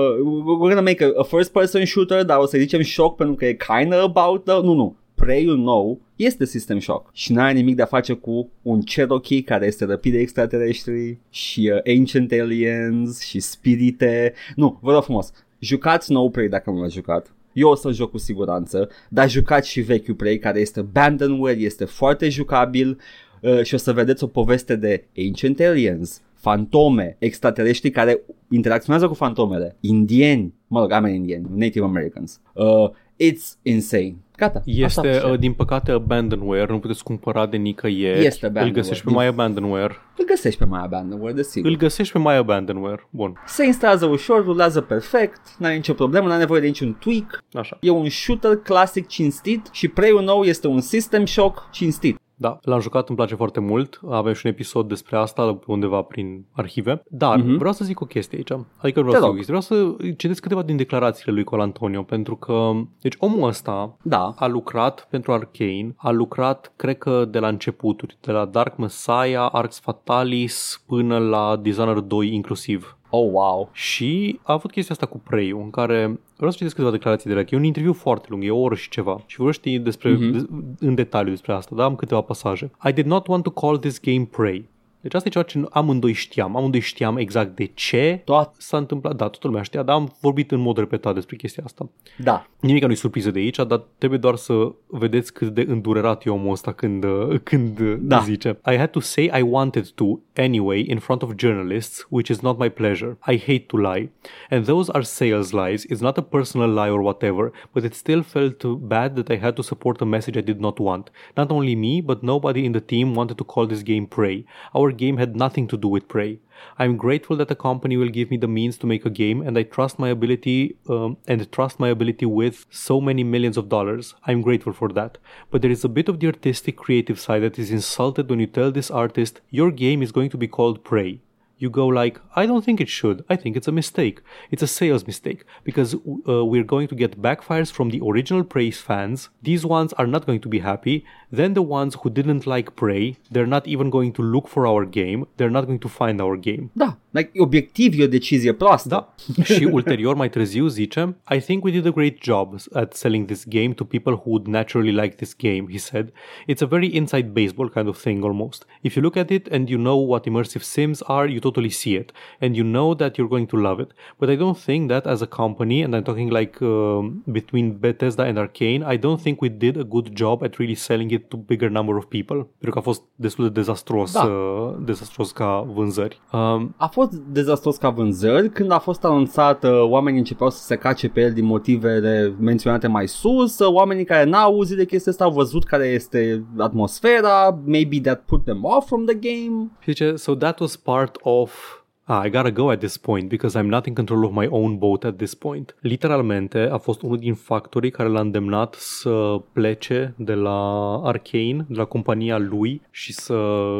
we're 0.59 0.73
gonna 0.73 0.81
make 0.81 1.03
a, 1.03 1.07
a 1.17 1.23
first 1.23 1.51
person 1.51 1.85
shooter, 1.85 2.23
dar 2.23 2.37
o 2.37 2.45
să 2.45 2.57
zicem 2.57 2.81
shock 2.81 3.15
pentru 3.15 3.35
că 3.35 3.45
e 3.45 3.57
kinda 3.77 4.01
about 4.01 4.43
the, 4.43 4.53
nu, 4.53 4.73
nu, 4.73 4.95
Prey-ul 5.20 5.57
nou 5.57 6.01
este 6.15 6.45
System 6.45 6.80
Shock 6.80 7.09
și 7.13 7.32
n-are 7.32 7.53
nimic 7.53 7.76
de 7.76 7.82
a 7.82 7.86
face 7.86 8.13
cu 8.13 8.49
un 8.61 8.82
Cherokee 8.82 9.41
care 9.41 9.65
este 9.65 9.86
răpit 9.86 10.11
de 10.11 10.20
extraterestri 10.20 11.17
și 11.30 11.72
uh, 11.74 11.97
Ancient 11.97 12.32
Aliens 12.32 13.22
și 13.22 13.39
spirite. 13.39 14.34
Nu, 14.55 14.80
vă 14.82 14.91
rog 14.91 15.03
frumos, 15.03 15.32
jucați 15.59 16.11
nou 16.11 16.30
Prey 16.30 16.47
dacă 16.47 16.70
nu 16.70 16.82
l-ați 16.82 16.93
jucat. 16.93 17.34
Eu 17.53 17.70
o 17.70 17.76
să 17.76 17.91
joc 17.91 18.11
cu 18.11 18.17
siguranță, 18.17 18.89
dar 19.09 19.30
jucați 19.30 19.70
și 19.70 19.82
vechiul 19.82 20.15
Prey 20.15 20.38
care 20.38 20.59
este 20.59 20.80
abandonware, 20.80 21.59
este 21.59 21.86
foarte 21.86 22.30
jucabil 22.30 22.99
uh, 23.41 23.63
și 23.63 23.74
o 23.74 23.78
să 23.78 23.93
vedeți 23.93 24.24
o 24.24 24.28
poveste 24.28 24.76
de 24.76 25.03
Ancient 25.17 25.59
Aliens, 25.59 26.22
fantome, 26.34 27.15
extraterestri 27.20 27.89
care 27.89 28.22
interacționează 28.49 29.07
cu 29.07 29.13
fantomele, 29.13 29.76
indieni, 29.80 30.53
mă 30.67 30.80
rog, 30.80 30.91
oameni 30.91 31.15
indieni, 31.15 31.45
Native 31.55 31.86
Americans. 31.86 32.41
Uh, 32.53 32.89
it's 33.17 33.57
insane. 33.61 34.15
Gata. 34.39 34.61
asta 34.85 35.01
Este, 35.07 35.23
am 35.25 35.31
uh, 35.31 35.39
din 35.39 35.53
păcate, 35.53 35.91
abandonware, 35.91 36.65
nu 36.71 36.79
puteți 36.79 37.03
cumpăra 37.03 37.45
de 37.45 37.57
nicăieri. 37.57 38.25
Este 38.25 38.45
Îl 38.45 38.51
abandonware. 38.51 38.71
găsești 38.81 39.03
pe 39.03 39.11
My 39.11 39.25
Abandonware. 39.25 39.95
Îl 40.17 40.25
găsești 40.25 40.59
pe 40.59 40.65
mai 40.65 40.81
abandonware, 40.83 41.33
desigur. 41.33 41.69
Îl 41.69 41.77
găsești 41.77 42.13
pe 42.13 42.19
My 42.19 42.35
Abandonware. 42.35 43.07
Bun, 43.09 43.33
Se 43.47 43.65
instalează 43.65 44.05
ușor, 44.05 44.43
rulează 44.43 44.81
perfect, 44.81 45.41
n-are 45.57 45.75
nicio 45.75 45.93
problemă, 45.93 46.27
n-are 46.27 46.39
nevoie 46.39 46.59
de 46.61 46.67
niciun 46.67 46.97
tweak. 46.99 47.43
așa. 47.53 47.77
E 47.81 47.89
un 47.89 48.09
shooter 48.09 48.55
clasic 48.55 49.07
cinstit 49.07 49.67
și 49.71 49.87
Prey-ul 49.87 50.23
nou 50.23 50.43
este 50.43 50.67
un 50.67 50.81
System 50.81 51.25
Shock 51.25 51.69
cinstit. 51.71 52.17
Da, 52.41 52.59
l-am 52.61 52.79
jucat, 52.79 53.07
îmi 53.07 53.17
place 53.17 53.35
foarte 53.35 53.59
mult. 53.59 53.99
Avem 54.09 54.33
și 54.33 54.45
un 54.45 54.51
episod 54.51 54.87
despre 54.87 55.17
asta 55.17 55.59
undeva 55.67 56.01
prin 56.01 56.45
arhive. 56.51 57.03
Dar 57.09 57.37
Mhm. 57.37 57.57
vreau 57.57 57.73
să 57.73 57.85
zic 57.85 57.99
o 58.01 58.05
chestie 58.05 58.37
aici. 58.37 58.51
Adică 58.77 59.01
vreau 59.01 59.13
Te 59.13 59.17
să 59.17 59.17
zic 59.17 59.23
o 59.23 59.25
rog. 59.27 59.35
chestie. 59.35 59.55
Vreau 59.57 59.61
să 59.61 59.95
citesc 60.17 60.41
câteva 60.41 60.61
din 60.61 60.75
declarațiile 60.77 61.31
lui 61.33 61.43
Col 61.43 61.59
Antonio, 61.59 62.01
pentru 62.03 62.35
că, 62.35 62.71
deci 63.01 63.15
omul 63.19 63.47
ăsta 63.47 63.97
Da. 64.01 64.33
a 64.37 64.47
lucrat 64.47 65.07
pentru 65.09 65.31
Arcane, 65.31 65.93
a 65.97 66.09
lucrat, 66.11 66.73
cred 66.75 66.97
că 66.97 67.25
de 67.25 67.39
la 67.39 67.47
începuturi, 67.47 68.17
de 68.21 68.31
la 68.31 68.45
Dark 68.45 68.77
Messiah, 68.77 69.49
Arx 69.51 69.79
Fatalis, 69.79 70.83
până 70.87 71.17
la 71.17 71.55
Dishonored 71.61 72.03
2 72.03 72.33
inclusiv. 72.33 72.97
Oh, 73.12 73.30
wow. 73.32 73.70
Și 73.72 74.39
a 74.43 74.53
avut 74.53 74.72
chestia 74.72 74.95
asta 74.95 75.05
cu 75.07 75.20
prey 75.30 75.49
în 75.49 75.70
care 75.70 76.20
vreau 76.36 76.51
să 76.51 76.57
citesc 76.57 76.76
câteva 76.76 76.91
declarații 76.91 77.30
de 77.30 77.36
la 77.36 77.39
el. 77.41 77.47
E 77.49 77.55
un 77.55 77.64
interviu 77.64 77.93
foarte 77.93 78.28
lung, 78.30 78.43
e 78.43 78.51
o 78.51 78.60
oră 78.60 78.76
și 78.76 78.89
ceva. 78.89 79.24
Și 79.26 79.38
vorbește 79.38 79.78
despre, 79.78 80.10
Mhm. 80.12 80.32
de, 80.32 80.45
în 80.86 80.95
detaliu 80.95 81.30
despre 81.32 81.53
asta, 81.53 81.76
da? 81.76 81.84
Am 81.84 81.95
câteva 81.95 82.22
pasaje. 82.22 82.72
I 82.89 82.91
did 82.91 83.05
not 83.05 83.28
want 83.28 83.43
to 83.43 83.49
call 83.49 83.78
this 83.78 83.99
game 84.01 84.28
Prey. 84.32 84.66
Deci 85.01 85.13
asta 85.13 85.27
e 85.27 85.31
ceva 85.31 85.45
ce 85.45 85.61
amândoi 85.69 86.13
știam. 86.13 86.55
Amândoi 86.55 86.79
știam 86.79 87.17
exact 87.17 87.55
de 87.55 87.65
ce 87.73 88.21
Toat. 88.25 88.55
s-a 88.57 88.77
întâmplat. 88.77 89.15
Da, 89.15 89.27
toată 89.27 89.47
lumea 89.47 89.61
știa, 89.61 89.83
dar 89.83 89.95
am 89.95 90.15
vorbit 90.21 90.51
în 90.51 90.59
mod 90.59 90.77
repetat 90.77 91.13
despre 91.13 91.35
chestia 91.35 91.63
asta. 91.65 91.89
Da. 92.17 92.45
Nimic 92.59 92.85
nu-i 92.85 92.95
surpriză 92.95 93.31
de 93.31 93.39
aici, 93.39 93.55
dar 93.55 93.83
trebuie 93.97 94.19
doar 94.19 94.35
să 94.35 94.71
vedeți 94.87 95.33
cât 95.33 95.47
de 95.53 95.65
îndurerat 95.67 96.25
e 96.25 96.29
omul 96.29 96.51
ăsta 96.51 96.71
când, 96.71 97.03
uh, 97.03 97.39
când 97.49 97.79
uh, 97.79 97.95
Da. 97.99 98.19
zice 98.19 98.59
I 98.71 98.75
had 98.75 98.89
to 98.89 98.99
say 98.99 99.23
I 99.39 99.41
wanted 99.49 99.87
to 99.89 100.05
anyway 100.35 100.85
in 100.89 100.99
front 100.99 101.21
of 101.21 101.31
journalists, 101.37 102.07
which 102.09 102.29
is 102.29 102.39
not 102.39 102.59
my 102.59 102.69
pleasure. 102.69 103.17
I 103.27 103.37
hate 103.39 103.65
to 103.67 103.77
lie. 103.77 104.11
And 104.49 104.65
those 104.65 104.91
are 104.91 105.03
sales 105.03 105.51
lies. 105.51 105.83
It's 105.85 105.99
not 106.01 106.17
a 106.17 106.21
personal 106.21 106.69
lie 106.69 106.89
or 106.91 106.99
whatever, 107.01 107.51
but 107.73 107.83
it 107.83 107.93
still 107.95 108.21
felt 108.23 108.63
bad 108.87 109.15
that 109.15 109.29
I 109.29 109.37
had 109.37 109.53
to 109.55 109.61
support 109.61 110.01
a 110.01 110.05
message 110.05 110.37
I 110.37 110.41
did 110.41 110.59
not 110.59 110.79
want. 110.79 111.11
Not 111.35 111.51
only 111.51 111.75
me, 111.75 112.01
but 112.01 112.21
nobody 112.21 112.65
in 112.65 112.71
the 112.71 112.79
team 112.81 113.13
wanted 113.13 113.37
to 113.37 113.43
call 113.43 113.67
this 113.67 113.83
game 113.83 114.05
Prey. 114.05 114.43
Our 114.75 114.88
game 114.91 115.17
had 115.17 115.35
nothing 115.35 115.67
to 115.67 115.77
do 115.77 115.87
with 115.87 116.07
Prey. 116.07 116.39
I'm 116.77 116.97
grateful 116.97 117.37
that 117.37 117.47
the 117.47 117.55
company 117.55 117.97
will 117.97 118.09
give 118.09 118.29
me 118.29 118.37
the 118.37 118.47
means 118.47 118.77
to 118.79 118.87
make 118.87 119.05
a 119.05 119.09
game, 119.09 119.41
and 119.41 119.57
I 119.57 119.63
trust 119.63 119.99
my 119.99 120.09
ability 120.09 120.77
um, 120.89 121.17
and 121.27 121.51
trust 121.51 121.79
my 121.79 121.89
ability 121.89 122.25
with 122.25 122.65
so 122.69 122.99
many 122.99 123.23
millions 123.23 123.57
of 123.57 123.69
dollars. 123.69 124.15
I'm 124.25 124.41
grateful 124.41 124.73
for 124.73 124.89
that. 124.89 125.17
But 125.51 125.61
there 125.61 125.71
is 125.71 125.83
a 125.83 125.89
bit 125.89 126.09
of 126.09 126.19
the 126.19 126.27
artistic, 126.27 126.77
creative 126.77 127.19
side 127.19 127.43
that 127.43 127.59
is 127.59 127.71
insulted 127.71 128.29
when 128.29 128.39
you 128.39 128.47
tell 128.47 128.71
this 128.71 128.91
artist 128.91 129.41
your 129.49 129.71
game 129.71 130.01
is 130.01 130.11
going 130.11 130.29
to 130.31 130.37
be 130.37 130.47
called 130.47 130.83
Prey. 130.83 131.21
You 131.60 131.70
go 131.70 131.88
like, 131.88 132.20
I 132.36 132.45
don't 132.45 132.64
think 132.64 132.80
it 132.80 132.89
should. 132.89 133.24
I 133.30 133.36
think 133.36 133.57
it's 133.57 133.68
a 133.68 133.72
mistake. 133.72 134.22
It's 134.49 134.64
a 134.64 134.68
sales 134.68 135.05
mistake 135.05 135.43
because 135.64 135.93
uh, 135.93 136.45
we're 136.45 136.64
going 136.64 136.88
to 136.88 136.95
get 136.95 137.22
backfires 137.22 137.70
from 137.72 137.89
the 137.89 138.01
original 138.01 138.43
Prey 138.43 138.72
fans. 138.72 139.30
These 139.43 139.66
ones 139.66 139.91
are 139.93 140.07
not 140.07 140.26
going 140.26 140.39
to 140.41 140.49
be 140.49 140.60
happy. 140.60 141.05
Then 141.32 141.53
the 141.53 141.62
ones 141.62 141.95
who 142.01 142.10
didn't 142.10 142.47
like 142.47 142.76
Prey, 142.76 143.18
they're 143.30 143.45
not 143.45 143.68
even 143.68 143.89
going 143.89 144.14
to 144.14 144.24
look 144.24 144.47
for 144.47 144.66
our 144.66 144.86
game. 144.86 145.28
They're 145.38 145.49
not 145.57 145.68
going 145.68 145.80
to 145.80 145.89
find 145.89 146.22
our 146.22 146.38
game. 146.38 146.72
Da. 146.76 146.97
Like, 147.12 147.32
obiectiv 147.39 147.99
e 147.99 148.03
o 148.03 148.07
decizie 148.07 148.53
proastă. 148.53 148.89
Da. 148.89 149.16
și 149.43 149.64
ulterior, 149.72 150.16
mai 150.16 150.30
târziu, 150.30 150.68
zice 150.68 151.18
I 151.32 151.39
think 151.39 151.64
we 151.64 151.72
did 151.72 151.86
a 151.86 151.91
great 151.91 152.22
job 152.24 152.55
at 152.74 152.93
selling 152.93 153.26
this 153.26 153.45
game 153.45 153.74
to 153.74 153.84
people 153.84 154.14
who 154.14 154.30
would 154.32 154.47
naturally 154.47 154.91
like 154.91 155.16
this 155.16 155.34
game, 155.34 155.66
he 155.70 155.78
said. 155.78 156.12
It's 156.47 156.62
a 156.62 156.66
very 156.66 156.95
inside 156.95 157.34
baseball 157.34 157.70
kind 157.70 157.88
of 157.88 157.97
thing 158.01 158.24
almost. 158.24 158.66
If 158.82 158.95
you 158.95 159.01
look 159.01 159.18
at 159.18 159.32
it 159.32 159.47
and 159.51 159.70
you 159.70 159.78
know 159.78 159.97
what 159.97 160.26
immersive 160.26 160.64
sims 160.64 161.01
are, 161.01 161.28
you 161.28 161.39
totally 161.49 161.73
see 161.81 161.93
it. 162.01 162.07
And 162.43 162.51
you 162.57 162.65
know 162.75 162.89
that 163.01 163.11
you're 163.17 163.31
going 163.35 163.47
to 163.53 163.57
love 163.67 163.79
it. 163.83 163.89
But 164.19 164.27
I 164.29 164.35
don't 164.43 164.59
think 164.67 164.81
that 164.93 165.05
as 165.13 165.19
a 165.21 165.29
company, 165.41 165.77
and 165.83 165.91
I'm 165.95 166.03
talking 166.09 166.29
like 166.39 166.55
um, 166.61 167.23
between 167.39 167.65
Bethesda 167.85 168.23
and 168.29 168.37
Arcane, 168.37 168.81
I 168.93 168.97
don't 169.05 169.21
think 169.25 169.35
we 169.45 169.49
did 169.65 169.75
a 169.77 169.83
good 169.95 170.09
job 170.21 170.43
at 170.43 170.51
really 170.61 170.75
selling 170.75 171.11
it 171.17 171.23
to 171.29 171.37
bigger 171.37 171.69
number 171.77 171.95
of 171.95 172.05
people. 172.05 172.35
Pentru 172.35 172.71
că 172.71 172.77
a 172.77 172.81
fost 172.81 173.01
destul 173.15 173.43
de 173.45 173.51
dezastros, 173.59 174.11
Da. 174.13 174.23
uh, 174.23 174.75
dezastros 174.85 175.31
ca 175.31 175.67
vânzări. 175.73 176.21
Um, 176.31 176.73
A 176.77 176.87
fost 176.87 177.11
dezastros 177.13 177.77
ca 177.77 177.89
vânzări. 177.89 178.49
Când 178.49 178.71
a 178.71 178.79
fost 178.79 179.03
anunțat, 179.05 179.63
uh, 179.63 179.81
oamenii 179.89 180.19
începeau 180.19 180.49
să 180.49 180.63
se 180.63 180.75
cace 180.75 181.09
pe 181.09 181.21
el 181.21 181.33
din 181.33 181.45
motivele 181.45 182.35
menționate 182.39 182.87
mai 182.87 183.07
sus. 183.07 183.59
Uh, 183.59 183.73
Oamenii 183.73 184.05
care 184.05 184.29
n-au 184.29 184.53
auzit 184.53 184.77
de 184.77 184.85
chestia 184.85 185.11
asta 185.11 185.23
au 185.23 185.31
văzut 185.31 185.63
care 185.63 185.85
este 185.85 186.43
atmosfera. 186.57 187.59
Maybe 187.65 187.99
that 187.99 188.23
put 188.25 188.43
them 188.43 188.59
off 188.63 188.87
from 188.87 189.05
the 189.05 189.15
game. 189.15 189.69
Și 189.79 189.91
zice, 189.91 190.15
so 190.15 190.35
that 190.35 190.59
was 190.59 190.75
part 190.75 191.17
of 191.41 191.79
Ah, 192.11 192.23
I 192.25 192.29
gotta 192.29 192.49
go 192.49 192.71
at 192.71 192.79
this 192.79 192.97
point 192.97 193.29
because 193.29 193.59
I'm 193.59 193.67
not 193.69 193.85
in 193.85 193.93
control 193.93 194.23
of 194.23 194.31
my 194.31 194.47
own 194.49 194.77
boat 194.77 195.03
at 195.03 195.17
this 195.17 195.33
point. 195.33 195.75
Literalmente 195.79 196.69
a 196.71 196.77
fost 196.77 197.01
unul 197.01 197.17
din 197.17 197.33
factorii 197.33 197.91
care 197.91 198.09
l-a 198.09 198.19
îndemnat 198.19 198.73
să 198.73 199.41
plece 199.53 200.13
de 200.17 200.33
la 200.33 200.93
Arcane, 201.03 201.65
de 201.67 201.77
la 201.77 201.85
compania 201.85 202.37
lui 202.37 202.81
și 202.91 203.13
să 203.13 203.33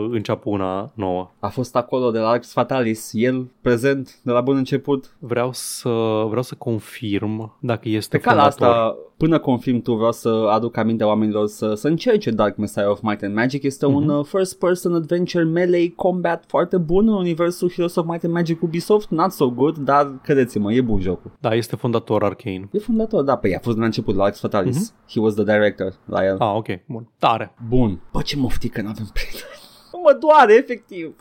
înceapă 0.10 0.50
una 0.50 0.92
nouă. 0.94 1.32
A 1.40 1.48
fost 1.48 1.76
acolo 1.76 2.12
de 2.12 2.20
la 2.20 2.30
Arx 2.30 2.52
Fatalis, 2.52 3.10
el 3.14 3.48
prezent 3.62 4.20
de 4.24 4.32
la 4.32 4.42
bun 4.42 4.56
început. 4.56 5.16
Vreau 5.20 5.50
să, 5.54 5.90
vreau 6.28 6.44
să 6.44 6.56
confirm 6.58 7.58
dacă 7.60 7.90
este 7.90 8.18
Pe 8.18 8.24
calea 8.24 8.50
fondator. 8.50 8.68
asta, 8.78 8.98
până 9.20 9.40
confirm 9.40 9.82
tu, 9.82 9.94
vreau 9.94 10.12
să 10.12 10.30
aduc 10.30 10.78
aminte 10.78 11.04
oamenilor 11.04 11.48
să, 11.48 11.74
să 11.74 11.88
încerce 11.88 12.32
Dark 12.32 12.58
Messiah 12.58 12.90
of 12.90 13.02
Might 13.02 13.24
and 13.24 13.36
Magic. 13.36 13.64
Este 13.64 13.86
mm-hmm. 13.86 13.94
un 13.94 14.10
uh, 14.10 14.26
first-person 14.26 14.94
adventure 14.94 15.44
melee 15.44 15.94
combat 15.96 16.44
foarte 16.48 16.78
bun 16.78 17.08
în 17.08 17.14
universul 17.14 17.70
Heroes 17.70 17.96
of 17.96 18.06
Might 18.06 18.24
and 18.24 18.34
Magic 18.34 18.62
Ubisoft. 18.62 19.10
Not 19.10 19.32
so 19.32 19.50
good, 19.50 19.78
dar 19.78 20.20
credeți-mă, 20.24 20.74
e 20.74 20.82
bun 20.82 21.00
jocul. 21.00 21.32
Da, 21.40 21.54
este 21.54 21.76
fondator 21.76 22.24
Arcane. 22.24 22.70
E 22.72 22.80
fondator, 22.80 23.24
da, 23.24 23.36
pe 23.36 23.56
a 23.56 23.60
fost 23.60 23.76
de 23.76 23.80
la 23.80 23.86
început 23.86 24.16
la 24.16 24.24
Arx 24.24 24.40
Fatalis. 24.40 24.92
Mm-hmm. 24.92 25.12
He 25.14 25.20
was 25.20 25.34
the 25.34 25.44
director 25.44 25.94
la 26.06 26.26
el. 26.26 26.36
Ah, 26.40 26.54
ok, 26.56 26.68
bun. 26.88 27.08
Tare. 27.18 27.54
Bun. 27.68 28.02
Bă, 28.12 28.22
ce 28.22 28.38
moftic 28.38 28.72
că 28.72 28.82
n-avem 28.82 29.10
prieteni. 29.14 29.59
Mă 30.04 30.18
doare, 30.20 30.54
efectiv. 30.54 31.16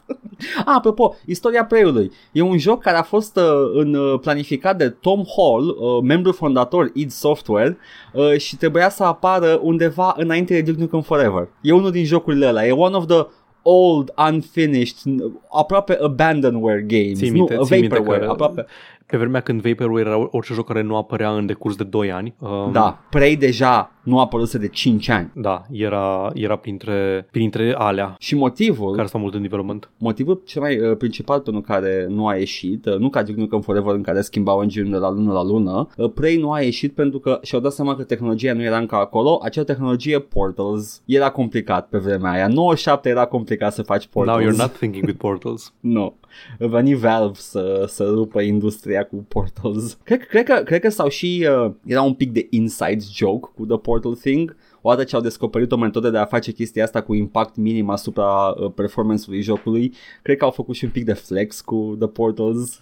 Ah, 0.59 0.65
apropo, 0.77 1.15
istoria 1.27 1.65
Prey-ului. 1.65 2.11
E 2.33 2.41
un 2.41 2.59
joc 2.59 2.83
care 2.83 2.97
a 2.97 3.03
fost 3.03 3.37
uh, 3.37 3.43
în, 3.75 3.95
uh, 3.95 4.19
planificat 4.21 4.77
de 4.79 4.89
Tom 4.89 5.23
Hall, 5.37 5.69
uh, 5.69 6.03
membru 6.03 6.33
fondator 6.33 6.91
id 6.95 7.11
Software, 7.11 7.79
uh, 8.13 8.37
și 8.37 8.57
trebuia 8.57 8.89
să 8.89 9.05
apară 9.05 9.61
undeva 9.63 10.15
înainte 10.17 10.55
de 10.55 10.61
Duke 10.63 10.81
Nukem 10.81 11.01
Forever. 11.01 11.49
E 11.61 11.73
unul 11.73 11.91
din 11.91 12.05
jocurile 12.05 12.47
ăla. 12.49 12.67
E 12.67 12.71
one 12.73 12.97
of 12.97 13.07
the 13.07 13.27
old, 13.63 14.13
unfinished, 14.31 14.97
n- 14.97 15.23
aproape 15.51 15.99
abandonware 16.03 16.85
games. 16.87 17.19
Ții 17.19 17.31
minte, 17.31 17.55
nu, 17.55 17.65
ții 17.65 17.81
minte 17.81 17.95
vaporware, 17.95 18.25
că 18.25 18.31
aproape. 18.31 18.67
Pe 19.11 19.17
vremea 19.17 19.41
când 19.41 19.63
Vaporware 19.63 20.09
era 20.09 20.29
orice 20.31 20.53
joc 20.55 20.67
care 20.67 20.83
nu 20.83 20.97
apărea 20.97 21.31
în 21.31 21.47
decurs 21.47 21.77
de 21.77 21.85
2 21.85 22.13
ani. 22.13 22.35
Um, 22.39 22.73
Da, 22.73 22.99
Prey 23.11 23.37
deja 23.37 23.93
nu 24.03 24.19
a 24.19 24.21
apărut 24.21 24.53
de 24.53 24.69
5 24.69 25.09
ani. 25.09 25.31
Da, 25.35 25.63
era, 25.71 26.31
era 26.35 26.57
printre, 26.57 27.27
printre 27.31 27.75
alea 27.77 28.15
Și 28.19 28.35
motivul, 28.35 28.95
care 28.95 29.07
stau 29.07 29.21
mult 29.21 29.35
în 29.35 29.43
development. 29.43 29.91
motivul 29.99 30.43
cel 30.45 30.63
mai 30.63 30.79
uh, 30.79 30.97
principal 30.97 31.41
pentru 31.41 31.63
care 31.63 32.07
nu 32.09 32.27
a 32.27 32.35
ieșit, 32.35 32.87
uh, 32.87 32.97
nu 32.97 33.09
ca 33.09 33.23
Duke 33.23 33.41
Nukem 33.41 33.61
Forever 33.61 33.95
în 33.95 34.03
care 34.03 34.21
schimbau 34.21 34.63
engine 34.63 34.91
de 34.91 34.97
la 34.97 35.11
lună 35.11 35.33
la 35.33 35.45
lună, 35.45 35.89
uh, 35.97 36.11
Prey 36.15 36.37
nu 36.37 36.53
a 36.53 36.61
ieșit 36.61 36.95
pentru 36.95 37.19
că 37.19 37.39
și-au 37.43 37.61
dat 37.61 37.73
seama 37.73 37.97
că 37.97 38.03
tehnologia 38.03 38.53
nu 38.53 38.63
era 38.63 38.79
încă 38.79 38.95
acolo, 38.95 39.41
acea 39.43 39.65
tehnologie 39.65 40.19
Portals 40.19 41.03
era 41.05 41.31
complicat 41.31 41.89
pe 41.89 41.99
vremea 41.99 42.31
aia. 42.31 42.49
97 42.49 43.09
era 43.09 43.25
complicat 43.25 43.73
să 43.73 43.83
faci 43.83 44.07
Portals. 44.07 44.43
Now 44.45 44.53
you're 44.53 44.57
not 44.59 44.73
thinking 44.73 45.05
with 45.05 45.19
portals. 45.19 45.73
Nu. 45.81 46.15
Va 46.21 46.28
veni 46.59 46.95
Valve 46.95 47.39
să, 47.39 47.85
să 47.89 48.05
rupă 48.05 48.41
industria 48.41 49.05
cu 49.05 49.25
Portals. 49.29 49.99
Cred, 50.05 50.27
cred, 50.27 50.45
că, 50.45 50.63
cred 50.65 50.81
că 50.81 50.89
sau 50.89 51.09
și 51.09 51.47
uh, 51.65 51.73
era 51.87 52.03
un 52.03 52.15
pic 52.15 52.33
de 52.33 52.47
inside 52.51 53.05
joke 53.13 53.51
cu 53.55 53.67
The 53.67 53.77
Portal 53.77 54.15
Thing. 54.15 54.57
Odată 54.81 55.05
ce 55.05 55.17
au 55.17 55.23
descoperit 55.23 55.73
o 55.73 55.77
metodă 55.77 56.11
de 56.11 56.19
a 56.19 56.25
face 56.25 56.53
chestia 56.53 56.85
asta 56.85 57.03
cu 57.03 57.15
impact 57.15 57.57
minim 57.57 57.91
asupra 57.91 58.49
uh, 58.49 58.73
performance-ului 58.75 59.43
jocului, 59.43 59.93
cred 60.23 60.37
că 60.37 60.45
au 60.45 60.51
făcut 60.51 60.75
și 60.75 60.85
un 60.85 60.91
pic 60.91 61.05
de 61.05 61.13
flex 61.13 61.61
cu 61.61 61.97
The 61.99 62.09
Portals. 62.09 62.81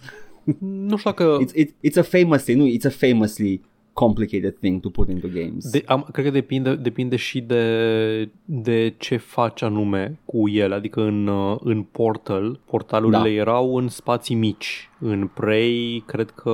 Nu 0.59 0.97
știu 0.97 1.11
dacă... 1.11 1.37
It's, 1.43 1.55
it, 1.55 1.71
it's 1.71 1.97
a 1.97 2.01
famously, 2.01 2.53
nu, 2.53 2.67
it's 2.67 2.85
a 2.85 3.07
famously 3.07 3.61
complicated 3.99 4.57
thing 4.59 4.81
to 4.81 4.89
put 4.89 5.09
into 5.09 5.27
games. 5.27 5.69
De, 5.71 5.83
am, 5.85 6.07
cred 6.11 6.25
că 6.25 6.31
depinde, 6.31 6.75
depinde 6.75 7.15
și 7.15 7.41
de, 7.41 8.29
de 8.45 8.93
ce 8.97 9.17
faci 9.17 9.61
anume 9.61 10.19
cu 10.25 10.47
ele. 10.49 10.75
Adică 10.75 11.01
în, 11.01 11.27
uh, 11.27 11.57
în 11.63 11.83
Portal, 11.83 12.59
portalurile 12.65 13.17
Da. 13.17 13.29
erau 13.29 13.75
în 13.75 13.87
spații 13.87 14.35
mici. 14.35 14.86
În 14.99 15.29
Prey, 15.33 16.03
cred 16.05 16.29
că 16.29 16.51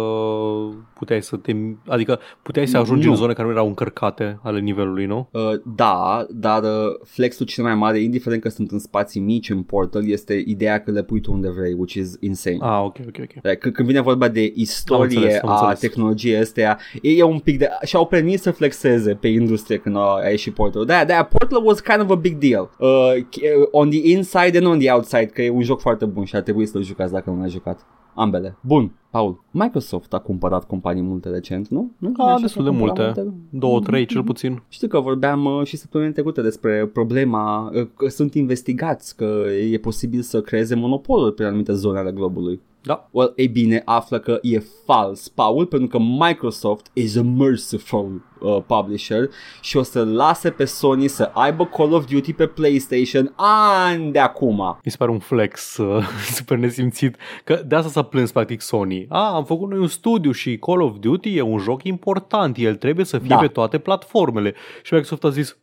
puteai 0.94 1.22
să 1.22 1.36
te... 1.38 1.56
Adică 1.88 2.20
puteai 2.42 2.68
să 2.68 2.78
ajungi 2.78 3.06
Nu. 3.06 3.12
în 3.12 3.18
zone 3.18 3.34
care 3.34 3.48
nu 3.48 3.54
erau 3.54 3.68
încărcate 3.68 4.40
ale 4.44 4.60
nivelului, 4.60 5.06
nu? 5.06 5.30
Uh, 5.32 5.42
da, 5.76 6.26
dar 6.30 6.64
uh, 6.64 6.70
flexul 7.04 7.46
cel 7.46 7.64
mai 7.64 7.76
mare, 7.76 8.00
indiferent 8.00 8.42
că 8.42 8.50
sunt 8.50 8.72
în 8.72 8.80
spații 8.80 9.22
mici 9.22 9.50
în 9.50 9.62
Portal, 9.64 10.10
este 10.10 10.44
ideea 10.46 10.84
că 10.84 10.92
le 10.92 11.04
pui 11.04 11.20
tu 11.22 11.32
unde 11.32 11.50
vrei, 11.50 11.74
which 11.74 11.94
is 11.94 12.16
insane. 12.20 12.58
Ah, 12.62 12.82
ok, 12.84 12.98
ok, 13.08 13.18
ok. 13.20 13.34
Like, 13.34 13.56
Când 13.56 13.74
când 13.74 13.88
vine 13.88 14.02
vorba 14.02 14.28
de 14.28 14.52
istorie 14.56 15.18
Am 15.18 15.24
înțeles, 15.24 15.42
am 15.42 15.50
a 15.50 15.54
înțeles. 15.54 15.80
tehnologiei 15.80 16.38
astea, 16.38 16.80
e, 17.02 17.10
e 17.18 17.24
un 17.24 17.40
pic 17.40 17.58
de... 17.58 17.68
și-au 17.86 18.06
permis 18.08 18.42
să 18.42 18.52
flexeze 18.52 19.14
pe 19.14 19.28
industrie 19.28 19.78
când 19.78 19.96
a, 19.96 20.20
a 20.24 20.30
ieșit 20.30 20.54
Portal. 20.54 20.86
De-aia, 20.86 21.06
de-aia 21.06 21.24
Portal 21.24 21.62
was 21.66 21.80
kind 21.80 22.00
of 22.02 22.10
a 22.10 22.16
big 22.16 22.38
deal. 22.38 22.70
Uh, 22.80 23.14
ch- 23.16 23.72
on 23.72 23.90
the 23.90 24.12
inside 24.12 24.58
and 24.58 24.66
on 24.66 24.80
the 24.80 24.92
outside, 24.92 25.26
că 25.26 25.42
e 25.42 25.50
un 25.50 25.62
joc 25.64 25.80
foarte 25.80 26.06
bun 26.06 26.24
și 26.26 26.36
ar 26.36 26.42
trebui 26.42 26.66
să-l 26.66 26.84
jucați 26.84 27.12
dacă 27.14 27.30
nu 27.30 27.40
l-ai 27.40 27.50
jucat. 27.50 27.86
Ambele. 28.16 28.58
Bun, 28.62 28.92
Paul. 29.10 29.44
Microsoft 29.52 30.14
a 30.14 30.20
cumpărat 30.20 30.68
companii 30.68 31.02
multe 31.02 31.30
recent, 31.30 31.68
nu? 31.68 31.92
nu? 31.98 32.12
Ah, 32.18 32.26
Așa 32.26 32.42
destul 32.42 32.64
că 32.64 32.70
a 32.70 32.72
de 32.72 32.78
cumpărat 32.78 33.16
multe. 33.16 33.32
Două, 33.50 33.80
trei 33.80 34.06
cel 34.06 34.24
puțin. 34.24 34.62
știu 34.70 34.88
că 34.88 35.00
vorbeam 35.00 35.46
uh, 35.46 35.66
și 35.66 35.78
săptămâna 35.78 36.12
trecută 36.12 36.42
despre 36.42 36.90
problema 36.94 37.72
uh, 37.74 37.88
că 37.98 38.08
sunt 38.08 38.34
investigați, 38.34 39.16
că 39.16 39.46
e 39.72 39.78
posibil 39.78 40.22
să 40.22 40.42
creeze 40.42 40.76
monopoluri 40.76 41.34
pe 41.34 41.44
anumite 41.44 41.74
zone 41.74 42.00
ale 42.00 42.12
globului. 42.12 42.62
Da. 42.84 43.08
Well, 43.12 43.34
ei 43.36 43.48
bine, 43.48 43.82
află 43.86 44.20
că 44.20 44.40
e 44.42 44.60
fals, 44.86 45.28
Paul, 45.28 45.66
pentru 45.66 45.88
că 45.88 45.98
Microsoft 46.00 46.90
is 46.94 47.16
a 47.18 47.22
merciful 47.22 48.22
uh, 48.40 48.58
publisher 48.68 49.30
și 49.62 49.78
o 49.78 49.82
să 49.84 50.04
lase 50.04 50.50
pe 50.50 50.66
Sony 50.66 51.08
să 51.08 51.32
aibă 51.34 51.66
Call 51.66 51.94
of 51.94 52.06
Duty 52.06 52.34
pe 52.34 52.48
PlayStation 52.48 53.34
ani 53.36 54.12
de 54.12 54.20
acum. 54.20 54.78
Mi 54.84 54.92
se 54.92 54.98
pare 54.98 55.12
un 55.12 55.20
flex 55.20 55.78
uh, 55.78 56.06
super 56.36 56.58
nesimțit 56.58 57.16
că 57.44 57.62
de 57.66 57.76
asta 57.76 57.90
s-a 57.90 58.02
plâns 58.02 58.32
practic 58.32 58.62
Sony. 58.62 59.06
A, 59.10 59.34
am 59.34 59.46
făcut 59.46 59.70
noi 59.70 59.80
un 59.80 59.88
studiu 59.88 60.32
și 60.32 60.58
Call 60.58 60.82
of 60.82 60.96
Duty 61.00 61.38
e 61.38 61.42
un 61.42 61.58
joc 61.58 61.84
important, 61.84 62.58
el 62.58 62.76
trebuie 62.76 63.06
să 63.06 63.18
fie 63.18 63.28
Da. 63.28 63.38
pe 63.38 63.48
toate 63.48 63.78
platformele. 63.78 64.54
Și 64.84 64.94
Microsoft 64.94 65.24
a 65.24 65.30
zis, 65.30 65.58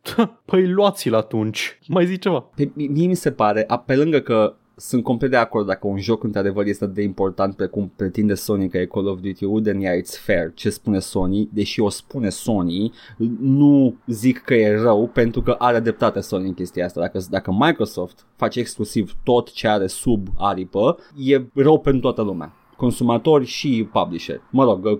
păi 0.45 0.69
luați-l 0.69 1.15
atunci. 1.15 1.79
Mai 1.89 2.07
zi 2.07 2.19
ceva. 2.19 2.45
Pe, 2.57 2.71
mie 2.75 3.07
mi 3.07 3.15
se 3.15 3.33
pare, 3.33 3.65
a, 3.67 3.79
pe 3.79 3.97
lângă 3.97 4.21
că 4.21 4.55
sunt 4.81 5.03
complet 5.03 5.31
de 5.31 5.37
acord 5.37 5.67
dacă 5.67 5.87
un 5.87 5.99
joc 5.99 6.25
într-adevăr 6.25 6.67
este 6.67 6.85
atât 6.85 6.97
de 6.97 7.03
important 7.03 7.57
precum 7.57 7.93
pretinde 7.97 8.35
Sony 8.35 8.69
că 8.69 8.79
e 8.79 8.85
Call 8.85 9.07
of 9.07 9.21
Duty, 9.21 9.47
then 9.63 9.81
yeah, 9.81 10.01
it's 10.01 10.25
fair 10.25 10.53
ce 10.55 10.71
spune 10.71 10.99
Sony, 10.99 11.49
deși 11.53 11.81
o 11.81 11.89
spune 11.89 12.29
Sony, 12.29 12.93
nu 13.41 13.97
zic 14.07 14.39
că 14.39 14.55
e 14.55 14.81
rău 14.81 15.09
pentru 15.09 15.43
că 15.43 15.55
are 15.59 15.81
dreptate 15.81 16.21
Sony 16.21 16.47
în 16.47 16.55
chestia 16.55 16.85
asta. 16.85 17.01
Dacă, 17.01 17.21
dacă 17.31 17.57
Microsoft 17.59 18.27
face 18.37 18.59
exclusiv 18.61 19.17
tot 19.23 19.53
ce 19.53 19.69
are 19.69 19.87
sub 19.87 20.29
aripă, 20.39 20.97
e 21.17 21.45
rău 21.55 21.79
pentru 21.79 22.01
toată 22.01 22.23
lumea. 22.23 22.53
Consumatori 22.77 23.45
și 23.45 23.89
publisher. 23.93 24.41
Mă 24.51 24.65
rog, 24.65 24.85
uh, 24.85 24.99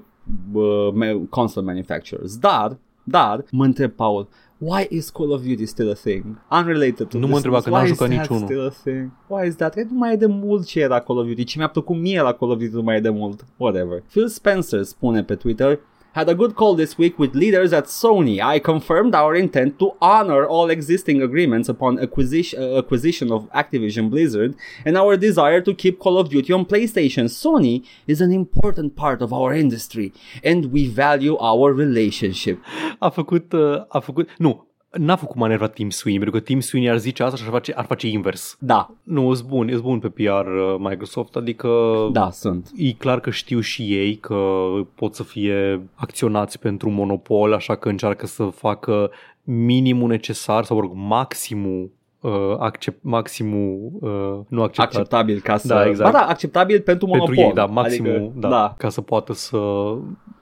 uh, 0.53 0.93
ma- 0.93 1.29
console 1.31 1.67
manufacturers. 1.67 2.37
Dar, 2.37 2.79
dar, 3.05 3.45
mă 3.51 3.65
întreb, 3.65 3.91
Paul, 3.91 4.29
Why 4.63 4.87
is 4.91 5.11
Call 5.11 5.33
of 5.33 5.43
Duty 5.43 5.65
still 5.67 5.91
a 5.91 5.95
thing? 5.95 6.25
Unrelated 6.51 7.09
to 7.09 7.19
Nu 7.19 7.27
mă 7.27 7.35
this 7.41 7.45
întreba 7.45 7.57
news. 7.57 7.65
că 7.65 7.71
n-am 7.71 7.81
Why 7.83 7.91
is 7.91 7.97
jucat 7.97 8.09
that 8.09 8.19
niciunul. 8.21 8.45
Still 8.49 8.67
a 8.67 8.71
thing? 8.85 9.11
Why 9.29 9.47
is 9.47 9.55
that? 9.57 9.73
Cred 9.73 9.87
că 9.87 9.93
nu 9.93 9.99
mai 9.99 10.13
e 10.13 10.17
de 10.17 10.27
mult 10.27 10.67
ce 10.67 10.81
era 10.81 11.01
Call 11.01 11.19
of 11.19 11.27
Duty. 11.27 11.45
Ce 11.45 11.59
mi-a 11.59 11.69
plăcut 11.69 11.97
mie 11.97 12.21
la 12.21 12.33
Call 12.33 12.51
of 12.51 12.59
Duty 12.59 12.75
nu 12.75 12.83
mai 12.83 12.97
e 12.97 13.01
de 13.01 13.09
mult. 13.11 13.45
Whatever. 13.57 14.03
Phil 14.11 14.29
Spencer 14.29 14.83
spune 14.83 15.23
pe 15.25 15.35
Twitter 15.35 15.79
Had 16.13 16.29
a 16.29 16.35
good 16.35 16.57
call 16.57 16.75
this 16.75 16.99
week 16.99 17.21
with 17.21 17.37
leaders 17.37 17.73
at 17.73 17.85
Sony. 17.85 18.43
I 18.43 18.59
confirmed 18.59 19.15
our 19.15 19.37
intent 19.37 19.79
to 19.79 19.93
honor 20.03 20.45
all 20.45 20.69
existing 20.69 21.23
agreements 21.23 21.69
upon 21.69 22.01
acquisition, 22.01 22.61
uh, 22.61 22.79
acquisition 22.79 23.31
of 23.31 23.49
Activision 23.53 24.11
Blizzard 24.11 24.57
and 24.85 24.99
our 24.99 25.17
desire 25.17 25.61
to 25.61 25.73
keep 25.73 26.01
Call 26.01 26.19
of 26.19 26.29
Duty 26.29 26.53
on 26.53 26.65
PlayStation. 26.65 27.27
Sony 27.27 27.85
is 28.09 28.21
an 28.21 28.33
important 28.33 28.97
part 28.97 29.23
of 29.23 29.33
our 29.33 29.55
industry 29.55 30.13
and 30.43 30.73
we 30.73 30.89
value 30.89 31.37
our 31.39 31.73
relationship. 31.73 32.59
A 33.01 33.11
făcut, 33.13 33.55
uh, 33.55 33.85
a 33.89 34.01
făcut, 34.01 34.29
nu, 34.39 34.70
n-a 34.91 35.17
făcut 35.17 35.37
manevra 35.37 35.69
Tim 35.69 35.91
Sweeney, 35.91 36.23
pentru 36.23 36.39
că 36.39 36.47
Tim 36.47 36.61
Sweeney 36.61 36.91
ar 36.91 36.99
zice 36.99 37.23
asta 37.23 37.37
și 37.37 37.43
ar 37.45 37.51
face, 37.51 37.73
ar 37.73 37.85
face 37.85 38.07
invers. 38.07 38.57
Da, 38.59 38.91
Nu, 39.03 39.33
e 39.33 39.41
bun, 39.47 39.69
e 39.69 39.77
bun 39.77 39.99
pe 39.99 40.09
PR 40.09 40.47
uh, 40.47 40.77
Microsoft, 40.79 41.37
adică 41.37 41.69
da, 42.13 42.31
sunt. 42.31 42.71
E 42.77 42.93
clar 42.93 43.21
că 43.21 43.31
știu 43.31 43.61
și 43.61 43.83
ei 43.83 44.17
că 44.17 44.67
pot 44.95 45.15
să 45.15 45.23
fie 45.23 45.83
acționați 45.95 46.59
pentru 46.59 46.89
un 46.89 46.95
monopol, 46.95 47.53
așa 47.53 47.77
că 47.77 47.89
încearcă 47.89 48.27
să 48.27 48.45
facă 48.45 49.11
minimul 49.45 50.09
necesar 50.09 50.65
sau, 50.65 50.77
mă 50.77 50.83
rog, 50.83 50.93
maximul 50.95 51.91
uh, 52.21 52.57
accept, 52.59 52.99
maximul 53.03 53.91
uh, 54.01 54.39
nu 54.49 54.63
acceptat 54.63 54.87
acceptabil 54.87 55.41
ca 55.41 55.57
să... 55.57 55.67
Da, 55.67 55.87
exact. 55.87 56.13
Ba 56.13 56.19
da, 56.19 56.25
acceptabil 56.27 56.81
pentru 56.81 57.07
monopol. 57.07 57.35
pentru 57.35 57.45
ei, 57.45 57.53
da, 57.53 57.65
maximul, 57.65 58.15
Adică, 58.15 58.33
da, 58.35 58.49
da, 58.49 58.75
ca 58.79 58.89
să 58.89 59.01
poată 59.01 59.33
să 59.33 59.59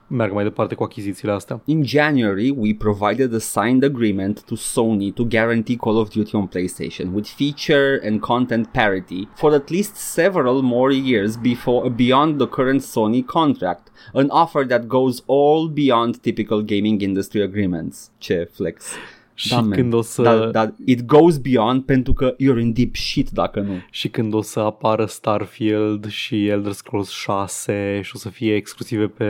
meargă 0.09 0.33
mai 0.33 0.43
departe 0.43 0.75
cu 0.75 0.83
achizițiile 0.83 1.33
astea. 1.33 1.61
In 1.65 1.83
January, 1.83 2.49
we 2.49 2.73
provided 2.73 3.33
a 3.33 3.37
signed 3.37 3.83
agreement 3.83 4.43
to 4.43 4.55
Sony 4.55 5.11
to 5.11 5.23
guarantee 5.23 5.75
Call 5.75 5.97
of 5.97 6.09
Duty 6.09 6.35
on 6.35 6.47
PlayStation 6.47 7.13
with 7.13 7.27
feature 7.27 7.99
and 8.03 8.19
content 8.19 8.67
parity 8.67 9.27
for 9.35 9.53
at 9.53 9.69
least 9.69 9.95
several 9.95 10.61
more 10.61 10.93
years 10.93 11.35
before 11.35 11.89
beyond 11.89 12.39
the 12.39 12.47
current 12.47 12.81
Sony 12.81 13.25
contract, 13.25 13.91
an 14.13 14.29
offer 14.29 14.65
that 14.65 14.87
goes 14.87 15.23
all 15.25 15.67
beyond 15.67 16.21
typical 16.21 16.61
gaming 16.61 17.01
industry 17.01 17.41
agreements. 17.41 18.11
Ce 18.17 18.49
flex. 18.51 18.95
Și 19.39 19.53
man. 19.53 19.69
când 19.69 19.93
o 19.93 20.01
să 20.01 20.21
Dar, 20.21 20.37
dar 20.49 20.73
it 20.85 21.05
goes 21.05 21.37
beyond 21.37 21.83
pentru 21.83 22.13
că 22.13 22.33
you're 22.35 22.59
in 22.61 22.73
deep 22.73 22.95
shit 22.95 23.29
dacă 23.29 23.59
nu. 23.59 23.71
și 23.91 24.09
când 24.09 24.33
o 24.33 24.41
să 24.41 24.59
apară 24.59 25.05
Starfield 25.05 26.07
și 26.09 26.47
Elder 26.47 26.71
Scrolls 26.71 27.09
6 27.09 27.99
și 28.03 28.11
o 28.15 28.17
să 28.17 28.29
fie 28.29 28.55
exclusive 28.55 29.05
pe 29.07 29.25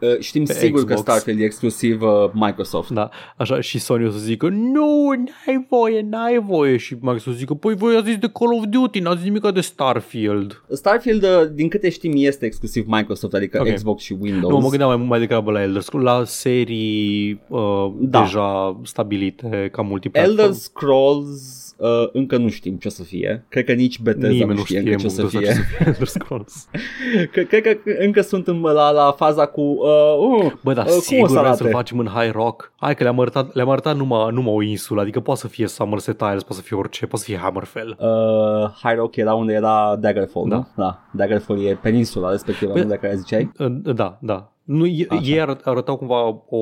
Uh, 0.00 0.18
știm 0.20 0.44
Pe 0.44 0.52
sigur 0.52 0.78
că 0.84 0.84
Xbox. 0.94 1.00
Starfield 1.00 1.40
e 1.40 1.44
exclusiv 1.44 2.02
uh, 2.02 2.08
Microsoft. 2.32 2.90
Da, 2.90 3.08
așa 3.36 3.60
și 3.60 3.78
Sony 3.78 4.06
o 4.06 4.10
să 4.10 4.18
zică 4.18 4.48
Nu, 4.48 5.10
n-ai 5.16 5.66
voie, 5.68 6.06
n-ai 6.10 6.38
voie 6.46 6.76
Și 6.76 6.94
Microsoft 6.94 7.26
o 7.26 7.30
să 7.30 7.36
zică 7.36 7.54
Păi 7.54 7.74
voi 7.74 7.96
ați 7.96 8.06
zis 8.06 8.16
de 8.16 8.30
Call 8.32 8.52
of 8.58 8.64
Duty, 8.68 8.98
n-ați 9.00 9.16
zis 9.16 9.24
nimic 9.26 9.50
de 9.52 9.60
Starfield 9.60 10.62
Starfield, 10.72 11.22
uh, 11.22 11.28
din 11.52 11.68
câte 11.68 11.88
știm, 11.90 12.12
este 12.14 12.46
exclusiv 12.46 12.84
Microsoft, 12.86 13.34
adică 13.34 13.60
Ok. 13.60 13.74
Xbox 13.74 14.02
și 14.02 14.16
Windows. 14.20 14.52
Nu, 14.52 14.58
mă 14.60 14.68
gândeam 14.68 14.88
mai, 14.98 15.06
mai 15.08 15.18
degrabă 15.18 15.50
la 15.50 15.62
Elder 15.62 15.82
Scrolls 15.82 16.04
La 16.06 16.22
serii 16.24 17.40
uh, 17.48 17.60
Da. 17.98 18.20
deja 18.20 18.80
stabilite 18.82 19.26
ca 19.70 19.82
multiplatform 19.82 20.38
Elder 20.38 20.52
Scrolls 20.54 21.74
uh, 21.78 21.88
încă 22.12 22.36
nu 22.36 22.48
știm 22.48 22.76
ce 22.76 22.88
o 22.88 22.90
să 22.90 23.02
fie. 23.02 23.44
Cred 23.48 23.64
că 23.64 23.72
nici 23.72 24.00
Bethesda 24.00 24.28
Nimeni 24.28 24.48
nu 24.50 24.54
nu 24.54 24.64
știe 24.64 24.78
știe 24.78 24.90
încă 24.92 25.00
ce 25.02 25.06
o 25.06 25.10
să 25.10 25.22
ce 25.22 25.38
fie. 25.38 25.52
să 25.52 25.60
fie 25.60 25.86
Elder 25.86 26.06
Scrolls 26.06 26.68
Cred, 27.32 27.46
cred 27.48 27.62
că 27.62 27.76
încă 27.98 28.20
sunt 28.20 28.46
în, 28.48 28.60
la, 28.60 28.90
la 28.90 29.12
faza 29.16 29.46
cu... 29.46 29.60
Uh, 29.60 30.42
uh, 30.44 30.52
Bă, 30.64 30.72
dar 30.72 30.84
uh, 30.84 30.90
cum 30.90 30.98
o 30.98 31.00
sigur 31.00 31.26
să 31.26 31.32
vrem 31.32 31.44
arate? 31.44 31.62
să-l 31.62 31.70
facem 31.70 31.98
în 31.98 32.06
High 32.06 32.32
Rock 32.32 32.72
Hai 32.76 32.94
că 32.94 33.02
le-am 33.02 33.20
arătat, 33.20 33.54
le-am 33.54 33.70
arătat 33.70 33.96
numai, 33.96 34.32
numai 34.32 34.52
o 34.54 34.62
insulă 34.62 35.00
Adică 35.00 35.20
poate 35.20 35.40
să 35.40 35.48
fie 35.48 35.66
Somerset 35.66 36.20
Isles, 36.20 36.42
poate 36.42 36.54
să 36.54 36.62
fie 36.62 36.76
orice 36.76 37.06
Poate 37.06 37.24
să 37.24 37.30
fie 37.30 37.40
Hammerfell 37.40 37.96
Uh, 38.00 38.70
High 38.82 38.96
Rock 38.96 39.16
era 39.16 39.34
unde 39.34 39.52
era 39.52 39.96
Daggerfall, 40.00 40.48
Da. 40.48 40.56
nu? 40.56 40.66
Da, 40.76 41.02
Daggerfall 41.12 41.66
e 41.66 41.78
peninsula 41.82 42.30
respectivă, 42.30 42.72
Bă- 42.72 42.82
nu 42.82 42.88
de 42.88 42.98
care 43.00 43.16
ziceai. 43.16 43.52
Uh, 43.58 43.66
Da, 43.94 44.18
da 44.20 44.52
Nu, 44.68 44.86
e- 44.86 45.06
Așa. 45.08 45.20
ei 45.24 45.40
arăt, 45.40 45.66
arătau 45.66 45.96
cumva 45.96 46.26
o, 46.48 46.58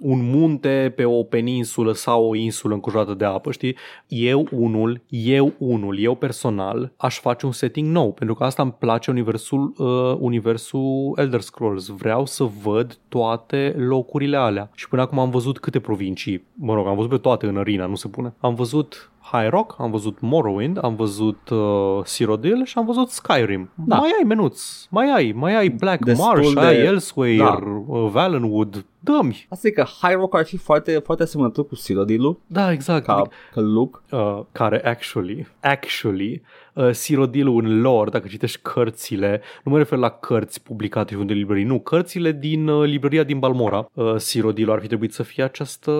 un 0.00 0.30
munte 0.30 0.92
pe 0.96 1.04
o 1.04 1.22
peninsulă 1.22 1.92
sau 1.92 2.28
o 2.28 2.34
insulă 2.34 2.74
înconjurată 2.74 3.14
de 3.14 3.24
apă, 3.24 3.50
știi? 3.50 3.76
Eu 4.06 4.46
unul, 4.50 5.00
eu 5.08 5.52
unul, 5.58 5.98
eu 5.98 6.14
personal 6.14 6.92
aș 6.96 7.18
face 7.20 7.46
un 7.46 7.52
setting 7.52 7.88
nou, 7.88 8.12
pentru 8.12 8.34
că 8.34 8.44
asta 8.44 8.62
îmi 8.62 8.74
place 8.78 9.10
universul, 9.10 9.74
uh, 9.78 10.16
universul 10.18 11.12
Elder 11.16 11.40
Scrolls. 11.40 11.86
Vreau 11.86 12.26
să 12.26 12.48
văd 12.62 12.98
toate 13.08 13.74
locurile 13.78 14.36
alea. 14.36 14.70
Și 14.74 14.88
până 14.88 15.02
acum 15.02 15.18
am 15.18 15.30
văzut 15.30 15.58
câte 15.58 15.80
provincii, 15.80 16.44
mă 16.54 16.74
rog, 16.74 16.86
am 16.86 16.94
văzut 16.94 17.10
pe 17.10 17.18
toate 17.18 17.46
în 17.46 17.56
arena, 17.56 17.86
nu 17.86 17.94
se 17.94 18.08
pune. 18.08 18.34
Am 18.40 18.54
văzut 18.54 19.11
High 19.30 19.48
Rock, 19.50 19.74
am 19.78 19.90
văzut 19.90 20.20
Morrowind, 20.20 20.78
am 20.84 20.94
văzut 20.94 21.48
uh, 21.50 22.04
Cyrodiil 22.04 22.64
și 22.64 22.78
am 22.78 22.84
văzut 22.86 23.10
Skyrim. 23.10 23.70
Da. 23.74 23.96
Mai 23.96 24.08
ai 24.18 24.24
menuț, 24.26 24.62
mai 24.90 25.10
ai, 25.10 25.32
mai 25.36 25.54
ai 25.56 25.68
Black 25.68 26.04
Destul 26.04 26.26
Marsh, 26.26 26.52
de- 26.52 26.60
ai 26.60 26.76
Elsewhere, 26.76 27.36
Da. 27.36 27.58
uh, 27.86 28.08
Valenwood, 28.10 28.84
dă-mi. 29.04 29.46
Asta 29.48 29.66
e 29.66 29.70
că 29.70 29.84
High 30.02 30.14
Rock 30.14 30.34
ar 30.36 30.44
fi 30.44 30.56
foarte, 30.56 31.00
foarte 31.04 31.22
asemănător 31.22 31.66
cu 31.66 31.74
Cyrodiil 31.74 32.38
Da, 32.46 32.72
exact. 32.72 33.04
ca, 33.04 33.22
ca 33.54 33.60
look. 33.60 34.02
uh, 34.10 34.40
care 34.52 34.84
actually, 34.84 35.46
actually, 35.60 36.42
uh, 36.72 36.90
Cyrodiil 37.02 37.48
în 37.48 37.80
lore, 37.80 38.10
dacă 38.10 38.28
citești 38.28 38.58
cărțile, 38.62 39.40
nu 39.64 39.72
mă 39.72 39.78
refer 39.78 39.98
la 39.98 40.08
cărți 40.10 40.62
publicate 40.62 41.14
în 41.14 41.26
de 41.26 41.32
librării, 41.32 41.64
nu, 41.64 41.80
cărțile 41.80 42.32
din 42.32 42.68
uh, 42.68 42.88
librăria 42.88 43.22
din 43.22 43.38
Balmora, 43.38 43.88
uh, 43.94 44.14
Cyrodiil 44.16 44.70
ar 44.70 44.80
fi 44.80 44.86
trebuit 44.86 45.12
să 45.12 45.22
fie 45.22 45.42
această 45.44 45.92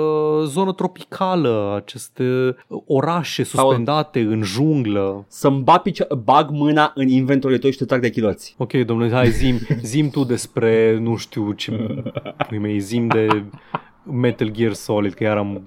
zonă 0.44 0.72
tropicală, 0.72 1.72
aceste 1.76 2.54
uh, 2.68 2.80
orașe 2.86 3.42
suspendate 3.42 4.20
în 4.20 4.42
junglă. 4.42 5.24
Să-mi 5.28 5.62
bag, 5.62 5.82
picio- 5.82 6.22
bag 6.24 6.50
mâna 6.50 6.92
în 6.94 7.08
inventory 7.08 7.58
tău 7.58 7.70
și 7.70 7.78
te 7.78 7.84
trag 7.84 8.00
de 8.00 8.10
chiloți. 8.10 8.54
Ok, 8.58 8.72
domnule, 8.72 9.10
hai 9.12 9.30
zim, 9.30 9.58
zim 9.82 10.10
tu 10.10 10.24
despre, 10.24 10.98
nu 10.98 11.16
știu 11.16 11.52
ce, 11.52 11.86
pui 12.48 12.58
mei, 12.58 12.78
zim 12.92 13.06
de 13.06 13.44
Metal 14.02 14.48
Gear 14.48 14.72
Solid, 14.72 15.12
că 15.14 15.24
iar 15.24 15.36
am 15.36 15.62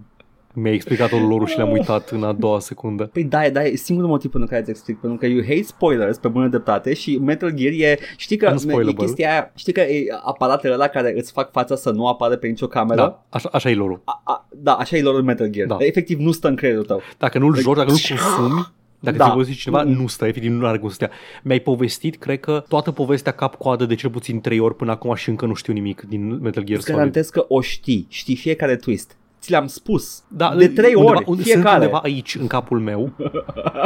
mi-ai 0.55 0.73
explicat-o 0.73 1.17
lor 1.17 1.47
și 1.47 1.57
le-am 1.57 1.71
uitat 1.71 2.09
în 2.09 2.23
a 2.23 2.33
doua 2.33 2.59
secundă. 2.59 3.09
Păi 3.13 3.23
da, 3.23 3.49
da, 3.49 3.63
e 3.63 3.75
singurul 3.75 4.09
motiv 4.09 4.31
pentru 4.31 4.49
care 4.49 4.61
îți 4.61 4.69
explic, 4.69 4.99
pentru 4.99 5.17
că 5.17 5.25
you 5.25 5.41
hate 5.41 5.61
spoilers 5.61 6.17
pe 6.17 6.27
bună 6.27 6.47
dreptate 6.47 6.93
și 6.93 7.17
Metal 7.17 7.51
Gear 7.51 7.73
e, 7.77 7.99
știi 8.17 8.37
că 8.37 8.45
e 8.45 8.51
Unspoilable. 8.51 9.05
chestia 9.05 9.31
aia, 9.31 9.51
știi 9.55 9.73
că 9.73 9.81
e 9.81 10.05
aparatele 10.23 10.73
ăla 10.73 10.87
care 10.87 11.13
îți 11.17 11.31
fac 11.31 11.51
fața 11.51 11.75
să 11.75 11.91
nu 11.91 12.07
apară 12.07 12.35
pe 12.35 12.47
nicio 12.47 12.67
cameră? 12.67 13.01
Da, 13.01 13.25
așa, 13.29 13.49
așa 13.51 13.69
e 13.69 13.75
lorul. 13.75 14.01
A, 14.05 14.21
a, 14.23 14.47
da, 14.51 14.73
așa 14.73 14.97
e 14.97 15.01
lor 15.01 15.15
în 15.15 15.25
Metal 15.25 15.47
Gear. 15.47 15.67
Da. 15.67 15.77
Efectiv 15.79 16.19
nu 16.19 16.31
stă 16.31 16.47
în 16.47 16.55
creierul 16.55 16.85
tău. 16.85 17.01
Dacă 17.17 17.39
nu-l 17.39 17.55
joci, 17.55 17.75
dacă 17.75 17.89
nu-l 17.89 17.99
consumi, 18.09 18.73
dacă 18.99 19.17
Da. 19.17 19.23
ți-a 19.23 19.33
povestit 19.33 19.57
cineva, 19.57 19.83
nu 19.83 20.07
stă, 20.07 20.25
efectiv 20.25 20.51
nu 20.51 20.65
are 20.65 20.77
cum 20.77 20.87
să 20.89 20.95
stea. 20.95 21.09
Mi-ai 21.43 21.59
povestit, 21.59 22.17
cred 22.17 22.39
că, 22.39 22.63
toată 22.67 22.91
povestea 22.91 23.31
cap-coadă 23.31 23.85
de 23.85 23.95
cel 23.95 24.09
puțin 24.09 24.41
3 24.41 24.59
ori 24.59 24.75
până 24.75 24.91
acum 24.91 25.15
și 25.15 25.29
încă 25.29 25.45
nu 25.45 25.53
știu 25.53 25.73
nimic 25.73 26.01
din 26.01 26.27
Metal 26.41 26.63
Gear 26.63 26.77
Îți 26.77 26.85
Solid. 26.85 26.99
garantez 26.99 27.29
că 27.29 27.45
o 27.47 27.61
știi, 27.61 28.05
știi 28.09 28.35
fiecare 28.35 28.75
twist. 28.75 29.17
Ți 29.41 29.51
le-am 29.51 29.67
spus. 29.67 30.23
Da, 30.27 30.55
de 30.55 30.67
trei 30.67 30.93
undeva, 30.93 31.15
ori, 31.17 31.23
unde, 31.27 31.41
fiecare. 31.41 31.67
Sunt 31.69 31.79
undeva 31.81 31.97
aici, 31.97 32.35
în 32.35 32.47
capul 32.47 32.79
meu, 32.79 33.11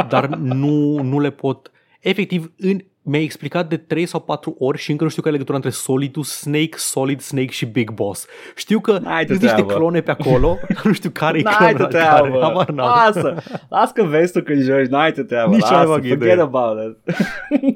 dar 0.08 0.28
nu, 0.36 1.02
nu 1.02 1.20
le 1.20 1.30
pot... 1.30 1.70
Efectiv, 2.00 2.52
în, 2.58 2.80
mi-ai 3.02 3.22
explicat 3.22 3.68
de 3.68 3.76
3 3.76 4.06
sau 4.06 4.20
4 4.20 4.54
ori 4.58 4.78
și 4.78 4.90
încă 4.90 5.04
nu 5.04 5.10
știu 5.10 5.22
care 5.22 5.34
e 5.34 5.38
legătura 5.38 5.56
între 5.64 5.72
Solidus 5.76 6.30
Snake, 6.32 6.76
Solid 6.76 7.20
Snake 7.20 7.50
și 7.50 7.66
Big 7.66 7.90
Boss. 7.90 8.26
Știu 8.56 8.80
că 8.80 8.98
N-ai 8.98 9.24
tu 9.24 9.30
sunt 9.30 9.42
niște 9.42 9.56
treabă. 9.56 9.72
clone 9.74 10.00
pe 10.00 10.10
acolo, 10.10 10.58
dar 10.74 10.84
nu 10.84 10.92
știu 10.92 11.10
care 11.10 11.38
e 11.38 11.42
N-ai 11.42 11.52
tu 11.54 11.58
clonul 11.58 11.76
care. 11.78 11.90
treabă. 11.92 12.38
Habar 12.42 12.70
n-am. 12.70 12.86
Lasă. 13.04 13.34
Lasă 13.68 13.92
că 13.94 14.02
vezi 14.04 14.32
tu 14.32 14.42
când 14.42 14.62
joci. 14.62 14.86
N-ai 14.86 15.12
tu 15.12 15.22
treabă. 15.22 15.50
Nici 15.50 15.60
Lasă. 15.60 15.74
n-ai 15.74 15.84
bag 15.86 15.98
Forget 16.06 16.16
idee. 16.22 16.40
about 16.40 16.78
it. 16.88 17.14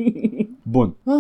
Bun. 0.62 0.94
Ah, 1.04 1.14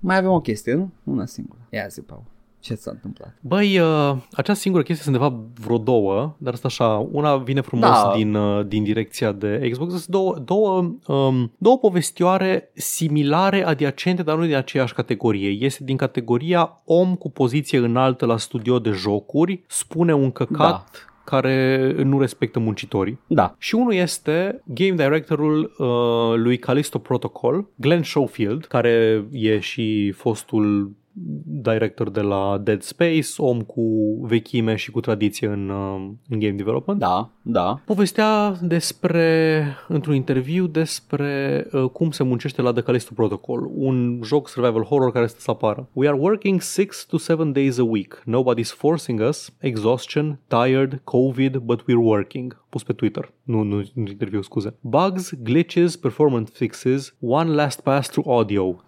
mai 0.00 0.16
avem 0.16 0.30
o 0.30 0.40
chestie, 0.40 0.74
nu? 0.74 0.92
Una 1.04 1.26
singură. 1.26 1.58
Ia 1.70 1.86
zi, 1.88 2.00
Paul. 2.00 2.22
Ce 2.66 2.74
s-a 2.74 2.90
întâmplat? 2.90 3.36
Băi, 3.40 3.78
uh, 3.78 4.16
acea 4.32 4.54
singură 4.54 4.82
chestie 4.82 5.04
sunt 5.04 5.16
de 5.16 5.22
fapt 5.22 5.58
vreo 5.58 5.78
două, 5.78 6.34
dar 6.38 6.52
asta 6.52 6.68
așa, 6.68 7.06
una 7.12 7.36
vine 7.36 7.60
frumos 7.60 7.88
Da. 7.88 8.12
din, 8.16 8.34
uh, 8.34 8.66
din 8.66 8.82
direcția 8.82 9.32
de 9.32 9.68
Xbox. 9.70 9.90
Sunt 9.90 10.06
două, 10.06 10.38
două, 10.44 10.94
um, 11.06 11.52
două 11.58 11.78
povestioare 11.78 12.70
similare, 12.74 13.66
adiacente, 13.66 14.22
dar 14.22 14.36
nu 14.36 14.44
din 14.44 14.54
aceeași 14.54 14.94
categorie. 14.94 15.48
Este 15.48 15.84
din 15.84 15.96
categoria 15.96 16.82
om 16.84 17.14
cu 17.14 17.30
poziție 17.30 17.78
înaltă 17.78 18.26
la 18.26 18.36
studio 18.36 18.78
de 18.78 18.90
jocuri, 18.90 19.62
spune 19.66 20.14
un 20.14 20.30
căcat 20.30 20.56
Da. 20.56 20.84
care 21.24 21.92
nu 22.04 22.20
respectă 22.20 22.58
muncitorii. 22.58 23.18
Da. 23.26 23.54
Și 23.58 23.74
unul 23.74 23.94
este 23.94 24.62
game 24.64 24.94
directorul 24.94 25.74
uh, 25.78 25.86
lui 26.36 26.58
Callisto 26.58 26.98
Protocol, 26.98 27.66
Glenn 27.74 28.02
Schofield, 28.02 28.64
care 28.64 29.24
e 29.30 29.58
și 29.58 30.10
fostul 30.16 30.94
director 31.44 32.10
de 32.10 32.20
la 32.20 32.58
Dead 32.62 32.82
Space, 32.82 33.28
om 33.36 33.60
cu 33.60 33.82
vechime 34.22 34.76
și 34.76 34.90
cu 34.90 35.00
tradiție 35.00 35.46
în, 35.48 35.68
uh, 35.68 36.10
în 36.28 36.38
game 36.38 36.52
development. 36.52 36.98
Da, 36.98 37.30
da. 37.42 37.80
Povestea 37.84 38.56
despre, 38.62 39.62
într-un 39.88 40.14
interviu, 40.14 40.66
despre 40.66 41.66
uh, 41.72 41.84
cum 41.84 42.10
se 42.10 42.22
muncește 42.22 42.62
la 42.62 42.72
The 42.72 42.82
Callisto 42.82 43.12
Protocol, 43.14 43.70
un 43.74 44.20
joc 44.24 44.48
survival 44.48 44.82
horror 44.82 45.12
care 45.12 45.26
stă 45.26 45.40
să 45.40 45.50
apară. 45.50 45.88
We 45.92 46.08
are 46.08 46.16
working 46.16 46.60
6 46.60 46.86
to 47.08 47.18
7 47.18 47.44
days 47.44 47.78
a 47.78 47.84
week. 47.84 48.22
Nobody's 48.24 48.74
forcing 48.76 49.20
us. 49.28 49.52
Exhaustion, 49.58 50.38
tired, 50.48 51.00
COVID, 51.04 51.56
but 51.56 51.82
we're 51.82 52.02
working. 52.02 52.64
Pus 52.68 52.82
pe 52.82 52.92
Twitter. 52.92 53.32
Nu, 53.42 53.62
nu, 53.62 53.76
nu 53.94 54.08
interviu, 54.08 54.42
scuze. 54.42 54.74
Bugs, 54.80 55.32
glitches, 55.42 55.96
performance 55.96 56.52
fixes, 56.54 57.14
one 57.20 57.50
last 57.50 57.80
pass 57.80 58.08
through 58.08 58.28
audio, 58.28 58.84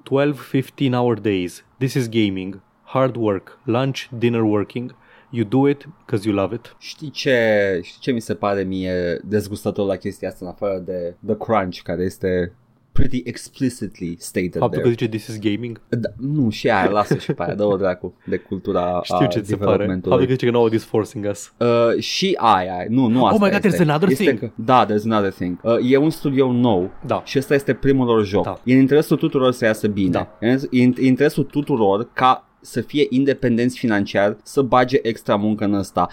12-15 0.88 0.92
hour 0.92 1.20
days. 1.20 1.66
This 1.78 1.94
is 1.94 2.08
gaming. 2.08 2.60
Hard 2.82 3.16
work, 3.16 3.60
lunch, 3.64 4.08
dinner 4.18 4.44
working. 4.44 4.94
You 5.30 5.44
do 5.44 5.68
it 5.68 5.86
because 6.04 6.26
you 6.28 6.34
love 6.34 6.54
it. 6.54 6.76
Știi 6.78 7.10
ce, 7.10 7.80
știi 7.82 8.00
ce 8.00 8.12
mi 8.12 8.20
se 8.20 8.34
pare 8.34 8.62
mie 8.62 9.20
dezgustător 9.24 9.86
la 9.86 9.96
chestia 9.96 10.28
asta 10.28 10.44
în 10.44 10.50
afară 10.50 10.78
de 10.78 11.14
The 11.26 11.36
Crunch, 11.36 11.80
care 11.82 12.02
este 12.02 12.52
pretty 13.00 13.22
explicitly 13.24 14.16
stated 14.18 14.52
Faptul 14.52 14.68
there. 14.68 14.82
că 14.82 14.88
zice 14.88 15.08
this 15.08 15.26
is 15.26 15.38
gaming. 15.38 15.80
Da, 15.88 16.08
nu, 16.16 16.50
și 16.50 16.68
aia, 16.70 16.90
lasă 16.90 17.16
și 17.16 17.32
pe 17.32 17.42
aia, 17.42 17.54
dă-o 17.54 17.76
dracu 17.76 18.14
de 18.26 18.36
cultura 18.36 19.00
Știu 19.02 19.16
a 19.20 19.26
ce 19.26 19.40
ți 19.40 19.48
se 19.48 19.56
pare. 19.56 19.70
developmentului. 19.70 20.10
Faptul 20.18 20.26
că 20.26 20.32
zice 20.32 20.46
că 20.50 20.58
nobody's 20.58 20.88
forcing 20.88 21.26
us. 21.30 21.52
Uh, 21.58 22.02
și 22.02 22.34
aia, 22.38 22.74
nu, 22.88 23.06
nu 23.06 23.24
asta 23.24 23.34
Oh 23.34 23.40
my 23.50 23.50
God, 23.50 23.64
este. 23.64 23.76
there's 23.84 23.88
another 23.88 24.08
este 24.10 24.24
thing. 24.24 24.38
Că, 24.38 24.50
da, 24.54 24.86
there's 24.86 25.04
another 25.04 25.32
thing. 25.32 25.58
Uh, 25.62 25.76
e 25.90 25.96
un 25.96 26.10
studio 26.10 26.52
nou 26.52 26.90
Da. 27.06 27.22
și 27.24 27.38
ăsta 27.38 27.54
este 27.54 27.74
primul 27.74 28.06
lor 28.06 28.24
joc. 28.24 28.44
Da. 28.44 28.60
E 28.64 28.72
în 28.74 28.80
interesul 28.80 29.16
tuturor 29.16 29.52
să 29.52 29.64
iasă 29.64 29.86
bine. 29.88 30.10
Da. 30.10 30.36
E 30.40 30.50
în 30.50 30.58
e 30.70 30.82
în 30.84 30.92
interesul 31.00 31.44
tuturor 31.44 32.08
ca 32.12 32.42
să 32.60 32.80
fie 32.80 33.06
independenți 33.10 33.78
financiar, 33.78 34.36
să 34.42 34.62
bage 34.62 34.98
extra 35.02 35.36
muncă 35.36 35.64
în 35.64 35.74
ăsta. 35.74 36.08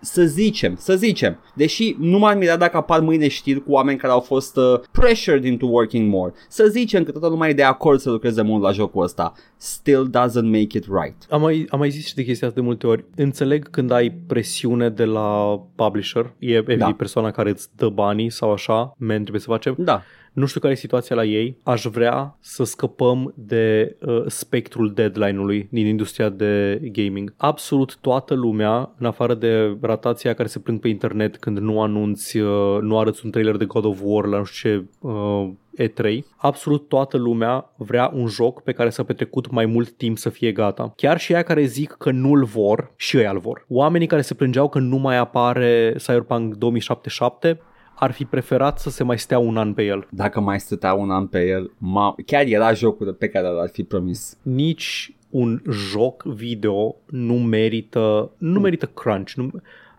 Uh, 0.00 0.06
să 0.06 0.24
zicem, 0.24 0.74
să 0.78 0.96
zicem, 0.96 1.38
deși 1.54 1.96
nu 1.98 2.18
m-ar 2.18 2.36
mira 2.36 2.56
dacă 2.56 2.76
apar 2.76 3.00
mâine 3.00 3.28
știri 3.28 3.62
cu 3.64 3.72
oameni 3.72 3.98
care 3.98 4.12
au 4.12 4.20
fost 4.20 4.56
uh, 4.56 4.80
pressured 4.92 5.44
into 5.44 5.66
working 5.66 6.12
more, 6.12 6.32
să 6.48 6.66
zicem 6.66 7.04
că 7.04 7.10
toată 7.10 7.28
lumea 7.28 7.48
e 7.48 7.52
de 7.52 7.62
acord 7.62 8.00
să 8.00 8.10
lucreze 8.10 8.42
mult 8.42 8.62
la 8.62 8.72
jocul 8.72 9.02
ăsta, 9.02 9.32
still 9.56 10.10
doesn't 10.10 10.44
make 10.44 10.78
it 10.78 10.84
right. 11.02 11.26
Am 11.30 11.40
mai, 11.40 11.66
am 11.68 11.78
mai 11.78 11.90
zis 11.90 12.06
și 12.06 12.14
de 12.14 12.24
chestia 12.24 12.46
asta 12.48 12.60
de 12.60 12.66
multe 12.66 12.86
ori. 12.86 13.04
Înțeleg 13.16 13.70
când 13.70 13.90
ai 13.90 14.10
presiune 14.26 14.88
de 14.88 15.04
la 15.04 15.60
publisher, 15.74 16.32
e 16.38 16.54
evident 16.54 16.80
Da. 16.80 16.92
persoana 16.92 17.30
care 17.30 17.50
îți 17.50 17.68
dă 17.76 17.88
banii 17.88 18.30
sau 18.30 18.52
așa, 18.52 18.94
men, 18.98 19.20
trebuie 19.20 19.40
să 19.40 19.50
facem. 19.50 19.74
Da, 19.78 20.02
Nu 20.32 20.46
știu 20.46 20.60
care 20.60 20.72
e 20.72 20.76
situația 20.76 21.16
la 21.16 21.24
ei. 21.24 21.56
Aș 21.62 21.84
vrea 21.84 22.36
să 22.40 22.64
scăpăm 22.64 23.32
de 23.36 23.96
uh, 24.00 24.24
spectrul 24.26 24.92
deadline-ului 24.92 25.68
din 25.70 25.86
industria 25.86 26.28
de 26.28 26.80
gaming. 26.92 27.34
Absolut 27.36 27.98
toată 28.00 28.34
lumea, 28.34 28.94
în 28.98 29.06
afară 29.06 29.34
de 29.34 29.76
ratația 29.80 30.34
care 30.34 30.48
se 30.48 30.58
plâng 30.58 30.80
pe 30.80 30.88
internet 30.88 31.36
când 31.36 31.58
nu 31.58 31.82
anunți, 31.82 32.38
uh, 32.38 32.78
nu 32.80 32.98
arăți 32.98 33.24
un 33.24 33.30
trailer 33.30 33.56
de 33.56 33.64
God 33.64 33.84
of 33.84 33.98
War 34.02 34.26
la 34.26 34.38
nu 34.38 34.44
știu 34.44 34.70
ce 34.70 34.84
uh, 35.00 35.48
E3, 35.78 36.18
absolut 36.36 36.88
toată 36.88 37.16
lumea 37.16 37.72
vrea 37.76 38.10
un 38.14 38.26
joc 38.26 38.62
pe 38.62 38.72
care 38.72 38.90
s-a 38.90 39.02
petrecut 39.02 39.50
mai 39.50 39.66
mult 39.66 39.90
timp 39.90 40.18
să 40.18 40.28
fie 40.28 40.52
gata. 40.52 40.92
Chiar 40.96 41.18
și 41.18 41.32
aia 41.32 41.42
care 41.42 41.64
zic 41.64 41.90
că 41.90 42.10
nu-l 42.10 42.44
vor, 42.44 42.92
și 42.96 43.16
ei 43.16 43.28
îl 43.32 43.38
vor. 43.38 43.64
Oamenii 43.68 44.06
care 44.06 44.22
se 44.22 44.34
plângeau 44.34 44.68
că 44.68 44.78
nu 44.78 44.96
mai 44.96 45.16
apare 45.16 45.94
Cyberpunk 45.98 46.54
2077 46.54 47.60
ar 47.98 48.10
fi 48.10 48.24
preferat 48.24 48.78
să 48.78 48.90
se 48.90 49.04
mai 49.04 49.18
stea 49.18 49.38
un 49.38 49.56
an 49.56 49.74
pe 49.74 49.82
el. 49.82 50.06
dacă 50.10 50.40
mai 50.40 50.60
stătea 50.60 50.92
un 50.92 51.10
an 51.10 51.26
pe 51.26 51.46
el, 51.46 51.70
ma, 51.78 52.14
chiar 52.26 52.44
era 52.46 52.72
jocul 52.72 53.12
pe 53.12 53.28
care 53.28 53.46
l-ar 53.46 53.68
fi 53.68 53.82
promis. 53.82 54.38
Nici 54.42 55.12
un 55.30 55.62
joc 55.70 56.22
video 56.22 56.96
nu 57.06 57.34
merită, 57.34 58.30
nu 58.38 58.60
merită 58.60 58.86
crunch, 58.86 59.32
nu, 59.32 59.50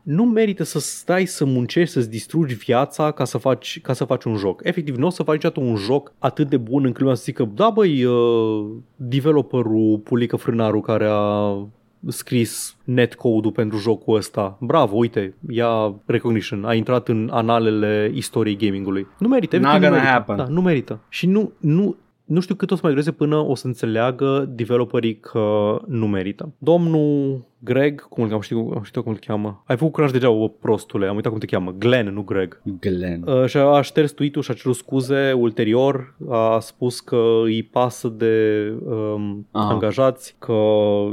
nu 0.03 0.25
merită 0.25 0.63
să 0.63 0.79
stai 0.79 1.25
să 1.25 1.45
muncești, 1.45 1.93
să-ți 1.93 2.09
distrugi 2.09 2.55
viața 2.55 3.11
ca 3.11 3.25
să 3.25 3.37
faci, 3.37 3.79
ca 3.81 3.93
să 3.93 4.05
faci 4.05 4.23
un 4.23 4.35
joc. 4.35 4.61
Efectiv, 4.63 4.95
nu 4.95 5.05
o 5.05 5.09
să 5.09 5.23
faci 5.23 5.35
niciodată 5.35 5.69
un 5.69 5.75
joc 5.75 6.13
atât 6.19 6.49
de 6.49 6.57
bun 6.57 6.85
încât 6.85 6.99
lumea 6.99 7.15
să 7.15 7.23
zică, 7.23 7.51
da 7.53 7.69
băi, 7.69 8.03
uh, 8.03 8.67
developerul 8.95 9.97
Pulică 10.03 10.35
Frânaru 10.35 10.81
care 10.81 11.07
a 11.09 11.67
scris 12.07 12.77
netcode-ul 12.83 13.53
pentru 13.53 13.77
jocul 13.77 14.15
ăsta. 14.15 14.57
Bravo, 14.61 14.95
uite, 14.95 15.33
ia 15.49 15.93
recognition, 16.05 16.65
a 16.65 16.73
intrat 16.73 17.07
în 17.07 17.29
analele 17.31 18.11
istoriei 18.13 18.57
gamingului. 18.57 19.07
Nu 19.19 19.27
merită, 19.27 19.57
Not 19.57 19.65
efectiv, 19.65 19.81
nu 19.89 19.95
gonna 19.95 20.03
merită. 20.03 20.11
happen. 20.11 20.35
Da, 20.35 20.53
nu 20.53 20.61
merită. 20.61 20.99
Și 21.09 21.27
nu, 21.27 21.51
nu, 21.59 21.95
nu 22.25 22.39
știu 22.39 22.55
cât 22.55 22.71
o 22.71 22.75
să 22.75 22.79
mai 22.83 22.91
dureze 22.91 23.11
până 23.11 23.35
o 23.35 23.55
să 23.55 23.67
înțeleagă 23.67 24.45
developerii 24.49 25.19
că 25.19 25.77
nu 25.87 26.07
merită. 26.07 26.53
Domnul 26.57 27.41
Greg, 27.61 28.07
cum 28.07 28.23
îl 28.23 28.29
cheamă, 28.29 28.41
știu, 28.41 28.81
știu 28.83 29.03
cum 29.03 29.11
îl 29.11 29.17
cheamă. 29.17 29.63
Ai 29.65 29.77
făcut 29.77 29.93
curaj 29.93 30.11
deja, 30.11 30.29
o 30.29 30.47
prostule, 30.47 31.07
am 31.07 31.15
uitat 31.15 31.31
cum 31.31 31.39
te 31.39 31.45
cheamă. 31.45 31.75
Glenn, 31.77 32.13
nu 32.13 32.21
Greg. 32.21 32.61
Glenn. 32.79 33.23
Uh, 33.27 33.45
și 33.45 33.57
a 33.57 33.81
șters 33.81 34.11
tweet-ul 34.11 34.41
și 34.41 34.51
a 34.51 34.53
cerut 34.53 34.75
scuze 34.75 35.31
ulterior, 35.31 36.15
a 36.29 36.59
spus 36.59 36.99
că 36.99 37.41
îi 37.43 37.63
pasă 37.63 38.07
de 38.07 38.65
um, 38.85 39.47
Aha. 39.51 39.69
angajați, 39.69 40.35
că 40.39 40.53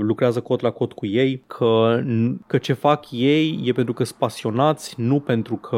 lucrează 0.00 0.40
cot 0.40 0.60
la 0.60 0.70
cot 0.70 0.92
cu 0.92 1.06
ei, 1.06 1.42
că, 1.46 2.02
că 2.46 2.58
ce 2.58 2.72
fac 2.72 3.10
ei 3.10 3.60
e 3.64 3.72
pentru 3.72 3.92
că 3.92 4.04
sunt 4.04 4.18
pasionați, 4.18 4.94
nu 4.96 5.20
pentru 5.20 5.56
că 5.56 5.76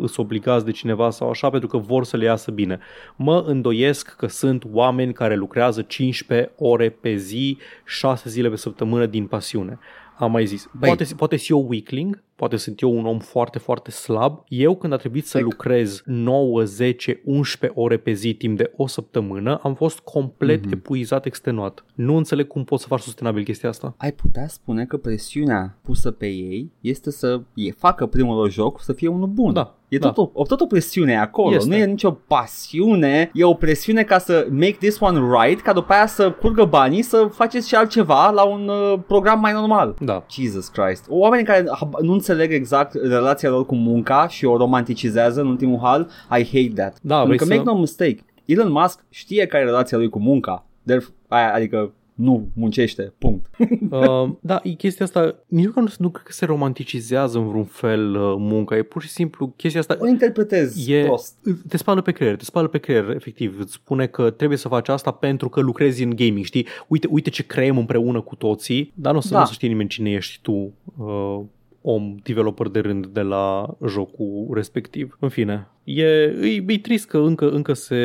îs 0.00 0.16
obligați 0.16 0.64
de 0.64 0.70
cineva 0.70 1.10
sau 1.10 1.30
așa, 1.30 1.50
pentru 1.50 1.68
că 1.68 1.76
vor 1.76 2.04
să 2.04 2.16
le 2.16 2.24
iasă 2.24 2.50
bine. 2.50 2.78
Mă 3.16 3.44
îndoiesc 3.46 4.16
că 4.16 4.26
sunt 4.26 4.64
oameni 4.72 5.12
care 5.12 5.36
lucrează 5.36 5.82
15 5.82 6.52
ore 6.58 6.88
pe 6.88 7.14
zi, 7.14 7.58
6 7.84 8.28
zile 8.28 8.48
pe 8.48 8.56
săptămână 8.56 9.06
din 9.06 9.26
pasiune. 9.26 9.73
Am 10.18 10.30
mai 10.30 10.46
zis. 10.46 10.68
Băi. 10.78 10.88
Poate, 10.88 11.14
poate 11.16 11.36
și 11.36 11.52
eu 11.52 11.66
weakling, 11.68 12.22
poate 12.48 12.62
sunt 12.62 12.80
eu 12.80 12.98
un 12.98 13.06
om 13.06 13.18
foarte, 13.18 13.58
foarte 13.58 13.90
slab. 13.90 14.42
Eu 14.48 14.76
când 14.76 14.92
a 14.92 14.96
trebuit 14.96 15.26
să 15.26 15.36
Like- 15.38 15.48
lucrez 15.50 16.02
9, 16.04 16.62
10, 16.64 17.20
11 17.24 17.80
ore 17.80 17.96
pe 17.96 18.12
zi 18.12 18.34
timp 18.34 18.56
de 18.56 18.72
o 18.76 18.86
săptămână, 18.86 19.60
am 19.62 19.74
fost 19.74 19.98
complet 19.98 20.58
Mhm. 20.60 20.68
mm-hmm. 20.68 20.72
epuizat, 20.72 21.24
extenuat. 21.26 21.84
Nu 21.94 22.16
înțeleg 22.16 22.46
cum 22.46 22.64
poți 22.64 22.82
să 22.82 22.88
faci 22.88 23.00
sustenabil 23.00 23.44
chestia 23.44 23.68
asta. 23.68 23.94
Ai 23.96 24.12
putea 24.12 24.46
spune 24.48 24.84
că 24.84 24.96
presiunea 24.96 25.78
pusă 25.82 26.10
pe 26.10 26.26
ei 26.26 26.70
este 26.80 27.10
să 27.10 27.40
e, 27.54 27.70
facă 27.70 28.06
primul 28.06 28.36
lor 28.36 28.50
joc 28.50 28.80
să 28.80 28.92
fie 28.92 29.08
unul 29.08 29.28
bun. 29.28 29.52
Da, 29.52 29.74
E 29.88 29.98
da. 29.98 30.10
tot, 30.10 30.30
o, 30.32 30.42
tot 30.44 30.60
o 30.60 30.66
presiune 30.66 31.18
acolo, 31.18 31.54
Este. 31.54 31.68
nu 31.68 31.74
e 31.76 31.84
nicio 31.84 32.10
pasiune, 32.10 33.30
e 33.34 33.44
o 33.44 33.54
presiune 33.54 34.02
ca 34.02 34.18
să 34.18 34.46
make 34.50 34.76
this 34.80 35.00
one 35.00 35.20
right, 35.40 35.60
ca 35.60 35.72
după 35.72 35.92
aia 35.92 36.06
să 36.06 36.30
curgă 36.30 36.64
banii 36.64 37.02
să 37.02 37.28
faceți 37.32 37.68
și 37.68 37.74
altceva 37.74 38.30
la 38.30 38.44
un 38.44 38.68
uh, 38.68 38.98
program 39.06 39.40
mai 39.40 39.52
normal. 39.52 39.96
Da. 40.00 40.24
Jesus 40.30 40.68
Christ. 40.68 41.04
Oamenii 41.08 41.44
care 41.44 41.60
hab- 41.62 42.00
nu 42.02 42.12
înțeleg 42.12 42.33
exact 42.42 42.94
relația 42.94 43.50
lor 43.50 43.66
cu 43.66 43.74
munca 43.74 44.28
și 44.28 44.44
o 44.44 44.56
romanticizează 44.56 45.40
în 45.40 45.46
ultimul 45.46 45.78
hal, 45.82 46.08
I 46.38 46.44
hate 46.44 46.72
that. 46.74 46.98
Da, 47.02 47.16
Pentru 47.16 47.26
vrei 47.26 47.38
că 47.38 47.44
să- 47.44 47.54
make 47.54 47.62
no 47.70 47.78
mistake, 47.78 48.18
Elon 48.44 48.72
Musk 48.72 49.04
știe 49.10 49.46
care 49.46 49.62
e 49.62 49.66
relația 49.66 49.98
lui 49.98 50.08
cu 50.08 50.18
munca. 50.18 50.66
Theref- 50.90 51.12
aia, 51.28 51.54
adică 51.54 51.92
nu 52.14 52.48
muncește, 52.54 53.12
punct. 53.18 53.46
Uh, 53.90 54.30
da, 54.40 54.60
e 54.62 54.70
chestia 54.70 55.04
asta, 55.04 55.34
nici 55.46 55.64
măcar 55.66 55.82
nu, 55.82 55.88
nu 55.98 56.08
cred 56.10 56.26
că 56.26 56.32
se 56.32 56.44
romanticizează 56.44 57.38
în 57.38 57.48
vreun 57.48 57.64
fel 57.64 58.14
uh, 58.14 58.34
munca, 58.38 58.76
e 58.76 58.82
pur 58.82 59.02
și 59.02 59.08
simplu 59.08 59.52
chestia 59.56 59.80
asta 59.80 59.96
O 60.00 60.06
interpretez 60.06 60.88
e, 60.88 61.02
prost. 61.04 61.34
te 61.68 61.76
spală 61.76 62.00
pe 62.00 62.12
creier, 62.12 62.36
te 62.36 62.44
spală 62.44 62.68
pe 62.68 62.78
creier, 62.78 63.10
efectiv, 63.10 63.56
îți 63.60 63.72
spune 63.72 64.06
că 64.06 64.30
trebuie 64.30 64.58
să 64.58 64.68
faci 64.68 64.88
asta 64.88 65.10
pentru 65.10 65.48
că 65.48 65.60
lucrezi 65.60 66.02
în 66.02 66.10
gaming, 66.16 66.44
știi? 66.44 66.66
Uite, 66.88 67.06
uite 67.10 67.30
ce 67.30 67.42
creăm 67.46 67.78
împreună 67.78 68.20
cu 68.20 68.34
toții, 68.34 68.92
dar 68.94 69.12
nu 69.12 69.18
o 69.18 69.20
să, 69.20 69.28
Da. 69.30 69.36
nu 69.36 69.42
o 69.42 69.46
să 69.46 69.52
știe 69.52 69.68
nimeni 69.68 69.88
cine 69.88 70.10
ești 70.10 70.38
tu, 70.42 70.72
uh, 70.96 71.40
om 71.86 72.14
developer 72.22 72.68
de 72.68 72.80
rând 72.80 73.06
de 73.06 73.20
la 73.20 73.66
jocul 73.88 74.50
respectiv. 74.54 75.16
În 75.20 75.28
fine, 75.28 75.68
e, 75.84 76.02
e, 76.02 76.64
e 76.66 76.78
trist 76.78 77.08
că 77.08 77.18
încă, 77.18 77.50
încă 77.50 77.72
se 77.72 77.96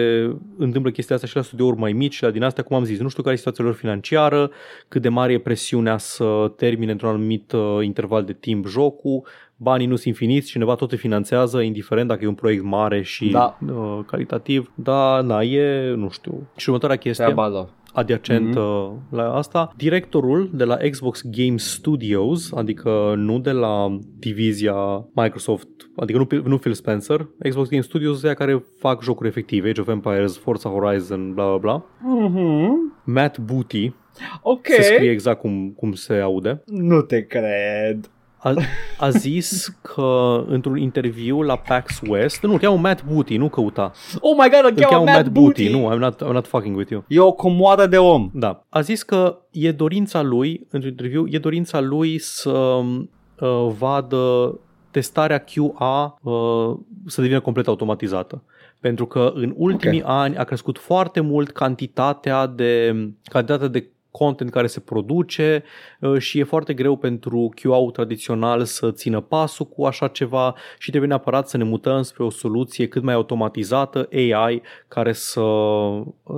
întâmplă 0.58 0.92
chestia 0.92 1.16
asta 1.16 1.28
și 1.28 1.36
la 1.36 1.42
studiouri 1.42 1.78
mai 1.78 1.94
mici 1.94 2.14
și 2.14 2.24
la 2.24 2.30
din 2.30 2.44
astea, 2.44 2.64
cum 2.64 2.76
am 2.76 2.84
zis, 2.84 3.00
nu 3.00 3.08
știu 3.08 3.22
care 3.24 3.36
e 3.36 3.38
situația 3.38 3.64
lor 3.64 3.74
financiară, 3.74 4.52
cât 4.88 5.02
de 5.02 5.10
mare 5.10 5.34
e 5.34 5.40
presiunea 5.40 5.98
să 5.98 6.52
termine 6.56 6.92
într-un 6.92 7.10
anumit 7.10 7.52
uh, 7.52 7.78
interval 7.82 8.24
de 8.24 8.34
timp 8.34 8.68
jocul, 8.68 9.26
banii 9.56 9.88
nu 9.88 9.96
sunt 9.96 10.08
infiniți, 10.08 10.50
cineva 10.50 10.76
tot 10.76 10.90
te 10.90 10.96
finanțează, 10.96 11.62
indiferent 11.62 12.08
dacă 12.08 12.24
e 12.24 12.28
un 12.28 12.34
proiect 12.34 12.64
mare 12.64 13.02
și 13.02 13.30
Da. 13.30 13.58
uh, 13.68 14.00
calitativ. 14.06 14.72
Da, 14.76 15.22
na, 15.22 15.42
e, 15.42 15.94
nu 15.96 16.10
știu. 16.10 16.48
Și 16.56 16.68
următoarea 16.68 16.98
chestie 16.98 17.24
Treaba 17.24 17.48
lor. 17.48 17.70
Adiacent 17.94 18.48
Mhm. 18.56 18.58
mm-hmm. 18.60 19.10
la 19.10 19.34
asta. 19.34 19.74
Directorul 19.78 20.50
de 20.54 20.64
la 20.64 20.78
Xbox 20.92 21.22
Game 21.24 21.58
Studios, 21.58 22.52
adică 22.54 23.14
nu 23.18 23.40
de 23.40 23.52
la 23.52 23.98
divizia 24.20 24.74
Microsoft, 25.14 25.68
adică 25.96 26.18
nu, 26.18 26.28
nu 26.48 26.58
Phil 26.58 26.74
Spencer, 26.74 27.28
Xbox 27.50 27.70
Game 27.70 27.82
Studios 27.82 28.24
e 28.24 28.34
care 28.34 28.64
fac 28.80 29.02
jocuri 29.04 29.28
efective, 29.30 29.70
Age 29.70 29.82
of 29.82 29.88
Empires, 29.88 30.38
Forza 30.38 30.70
Horizon, 30.70 31.34
bla 31.34 31.46
bla 31.48 31.58
bla. 31.58 31.86
Mhm. 32.16 32.94
Matt 33.06 33.38
Booty, 33.40 33.94
Ok. 34.42 34.66
se 34.68 34.82
scrie 34.82 35.12
exact 35.12 35.40
cum, 35.40 35.74
cum 35.76 35.94
se 35.94 36.14
aude, 36.14 36.64
Nu 36.66 37.02
te 37.02 37.22
cred. 37.26 38.10
A, 38.40 38.54
a 38.98 39.10
zis 39.10 39.80
că 39.82 40.44
într-un 40.48 40.78
interviu 40.78 41.42
la 41.42 41.56
PAX 41.56 42.00
West, 42.08 42.42
nu, 42.42 42.52
îl 42.52 42.60
cheamă 42.60 42.78
Matt 42.78 43.04
Booty, 43.06 43.38
nu 43.38 43.50
căuta, 43.50 43.92
Oh 44.20 44.36
my 44.38 44.50
god, 44.50 44.72
îl 44.72 44.74
îl 44.76 44.84
cheamă 44.84 45.04
Matt 45.04 45.28
Booty. 45.28 45.70
nu, 45.70 45.92
I'm 45.94 45.98
not, 45.98 46.24
I'm 46.24 46.32
not 46.32 46.48
fucking 46.48 46.76
with 46.76 46.92
you. 46.92 47.04
E 47.08 47.20
o 47.20 47.32
comoară 47.32 47.86
de 47.86 47.98
om. 47.98 48.30
Da. 48.34 48.66
A 48.70 48.82
zis 48.82 49.04
că 49.04 49.38
e 49.52 49.72
dorința 49.72 50.22
lui, 50.22 50.68
într-un 50.70 50.92
interviu, 50.92 51.26
e 51.30 51.38
dorința 51.38 51.80
lui 51.80 52.18
să 52.18 52.50
uh, 52.50 53.68
vadă 53.78 54.54
testarea 54.92 55.38
QA 55.38 56.20
uh, 56.22 56.78
să 57.06 57.22
devină 57.22 57.40
complet 57.40 57.68
automatizată. 57.68 58.44
Pentru 58.80 59.06
că 59.06 59.32
în 59.36 59.54
ultimii 59.58 60.02
okay. 60.02 60.24
ani 60.24 60.38
a 60.38 60.44
crescut 60.44 60.78
foarte 60.78 61.20
mult 61.20 61.52
cantitatea 61.52 62.48
de, 62.48 62.94
cantitatea 63.24 63.68
de 63.68 63.90
content 64.12 64.52
care 64.52 64.68
se 64.68 64.80
produce 64.80 65.64
uh, 66.00 66.18
și 66.18 66.40
e 66.40 66.44
foarte 66.44 66.74
greu 66.74 66.96
pentru 66.96 67.50
QA 67.62 67.90
tradițional 67.94 68.64
să 68.64 68.92
țină 68.92 69.20
pasul 69.20 69.66
cu 69.66 69.86
așa 69.86 70.08
ceva 70.08 70.56
și 70.78 70.90
trebuie 70.90 71.10
neapărat 71.10 71.50
să 71.50 71.58
ne 71.58 71.64
mutăm 71.64 72.02
spre 72.02 72.24
o 72.24 72.30
soluție 72.30 72.88
cât 72.88 73.04
mai 73.04 73.14
automatizată, 73.14 74.10
AI, 74.12 74.62
care 74.88 75.14
să, 75.14 75.42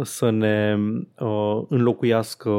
să 0.02 0.30
ne 0.30 0.78
uh, 1.20 1.62
înlocuiască 1.70 2.50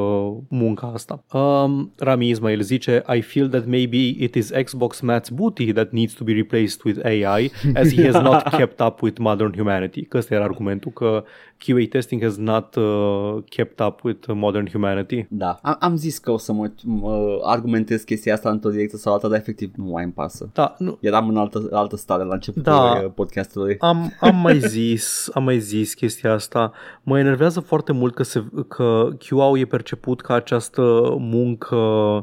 munca 0.49 0.87
asta. 0.87 1.25
Um, 1.33 1.93
Rami 1.99 2.29
Ismail 2.29 2.61
zice 2.61 3.03
I 3.17 3.21
feel 3.21 3.49
that 3.49 3.67
maybe 3.67 3.97
it 3.97 4.35
is 4.35 4.51
Xbox 4.65 5.01
Matt's 5.01 5.31
booty 5.33 5.73
that 5.73 5.91
needs 5.91 6.13
to 6.13 6.25
be 6.25 6.33
replaced 6.33 6.81
with 6.85 7.05
AI 7.05 7.51
as 7.75 7.95
he 7.95 8.05
has 8.11 8.23
not 8.23 8.43
kept 8.59 8.81
up 8.81 9.01
with 9.01 9.19
modern 9.19 9.53
humanity. 9.57 10.05
Că 10.05 10.17
ăsta 10.17 10.35
era 10.35 10.45
argumentul, 10.45 10.91
că 10.91 11.25
QA 11.63 11.89
testing 11.91 12.23
has 12.23 12.37
not 12.37 12.75
uh, 12.77 13.43
kept 13.49 13.81
up 13.81 14.03
with 14.05 14.33
modern 14.35 14.69
humanity. 14.71 15.27
Da. 15.29 15.59
Am, 15.63 15.77
am 15.81 15.97
zis 15.97 16.19
că 16.19 16.31
o 16.31 16.39
să 16.39 16.53
mă 16.53 16.71
uh, 16.87 17.39
argumentez 17.43 18.03
chestia 18.03 18.35
asta 18.35 18.51
într-o 18.51 18.71
direcție 18.71 18.99
sau 18.99 19.13
alta, 19.13 19.29
dar 19.29 19.39
efectiv 19.39 19.71
nu 19.77 19.85
mai 19.85 20.05
îmi 20.05 20.13
pasă. 20.13 20.51
Da, 20.53 20.75
nu, 20.79 20.99
Eram 21.01 21.29
în 21.29 21.37
altă, 21.37 21.69
altă 21.71 21.97
stare 21.97 22.25
la 22.25 22.35
începutul 22.35 22.73
Da. 22.73 23.01
uh, 23.05 23.11
podcastului. 23.15 23.77
Am, 23.79 24.13
am 24.21 24.37
mai 24.37 24.59
zis, 24.59 25.31
am 25.35 25.45
mai 25.45 25.59
zis 25.59 25.95
chestia 25.95 26.33
asta. 26.33 26.73
Mă 27.03 27.19
enervează 27.19 27.61
foarte 27.61 27.93
mult 27.93 28.15
că, 28.15 28.23
se, 28.23 28.45
că 28.69 29.09
QA 29.29 29.59
e 29.59 29.65
perceput 29.65 30.21
ca 30.21 30.35
această 30.35 30.83
muncă, 31.19 31.77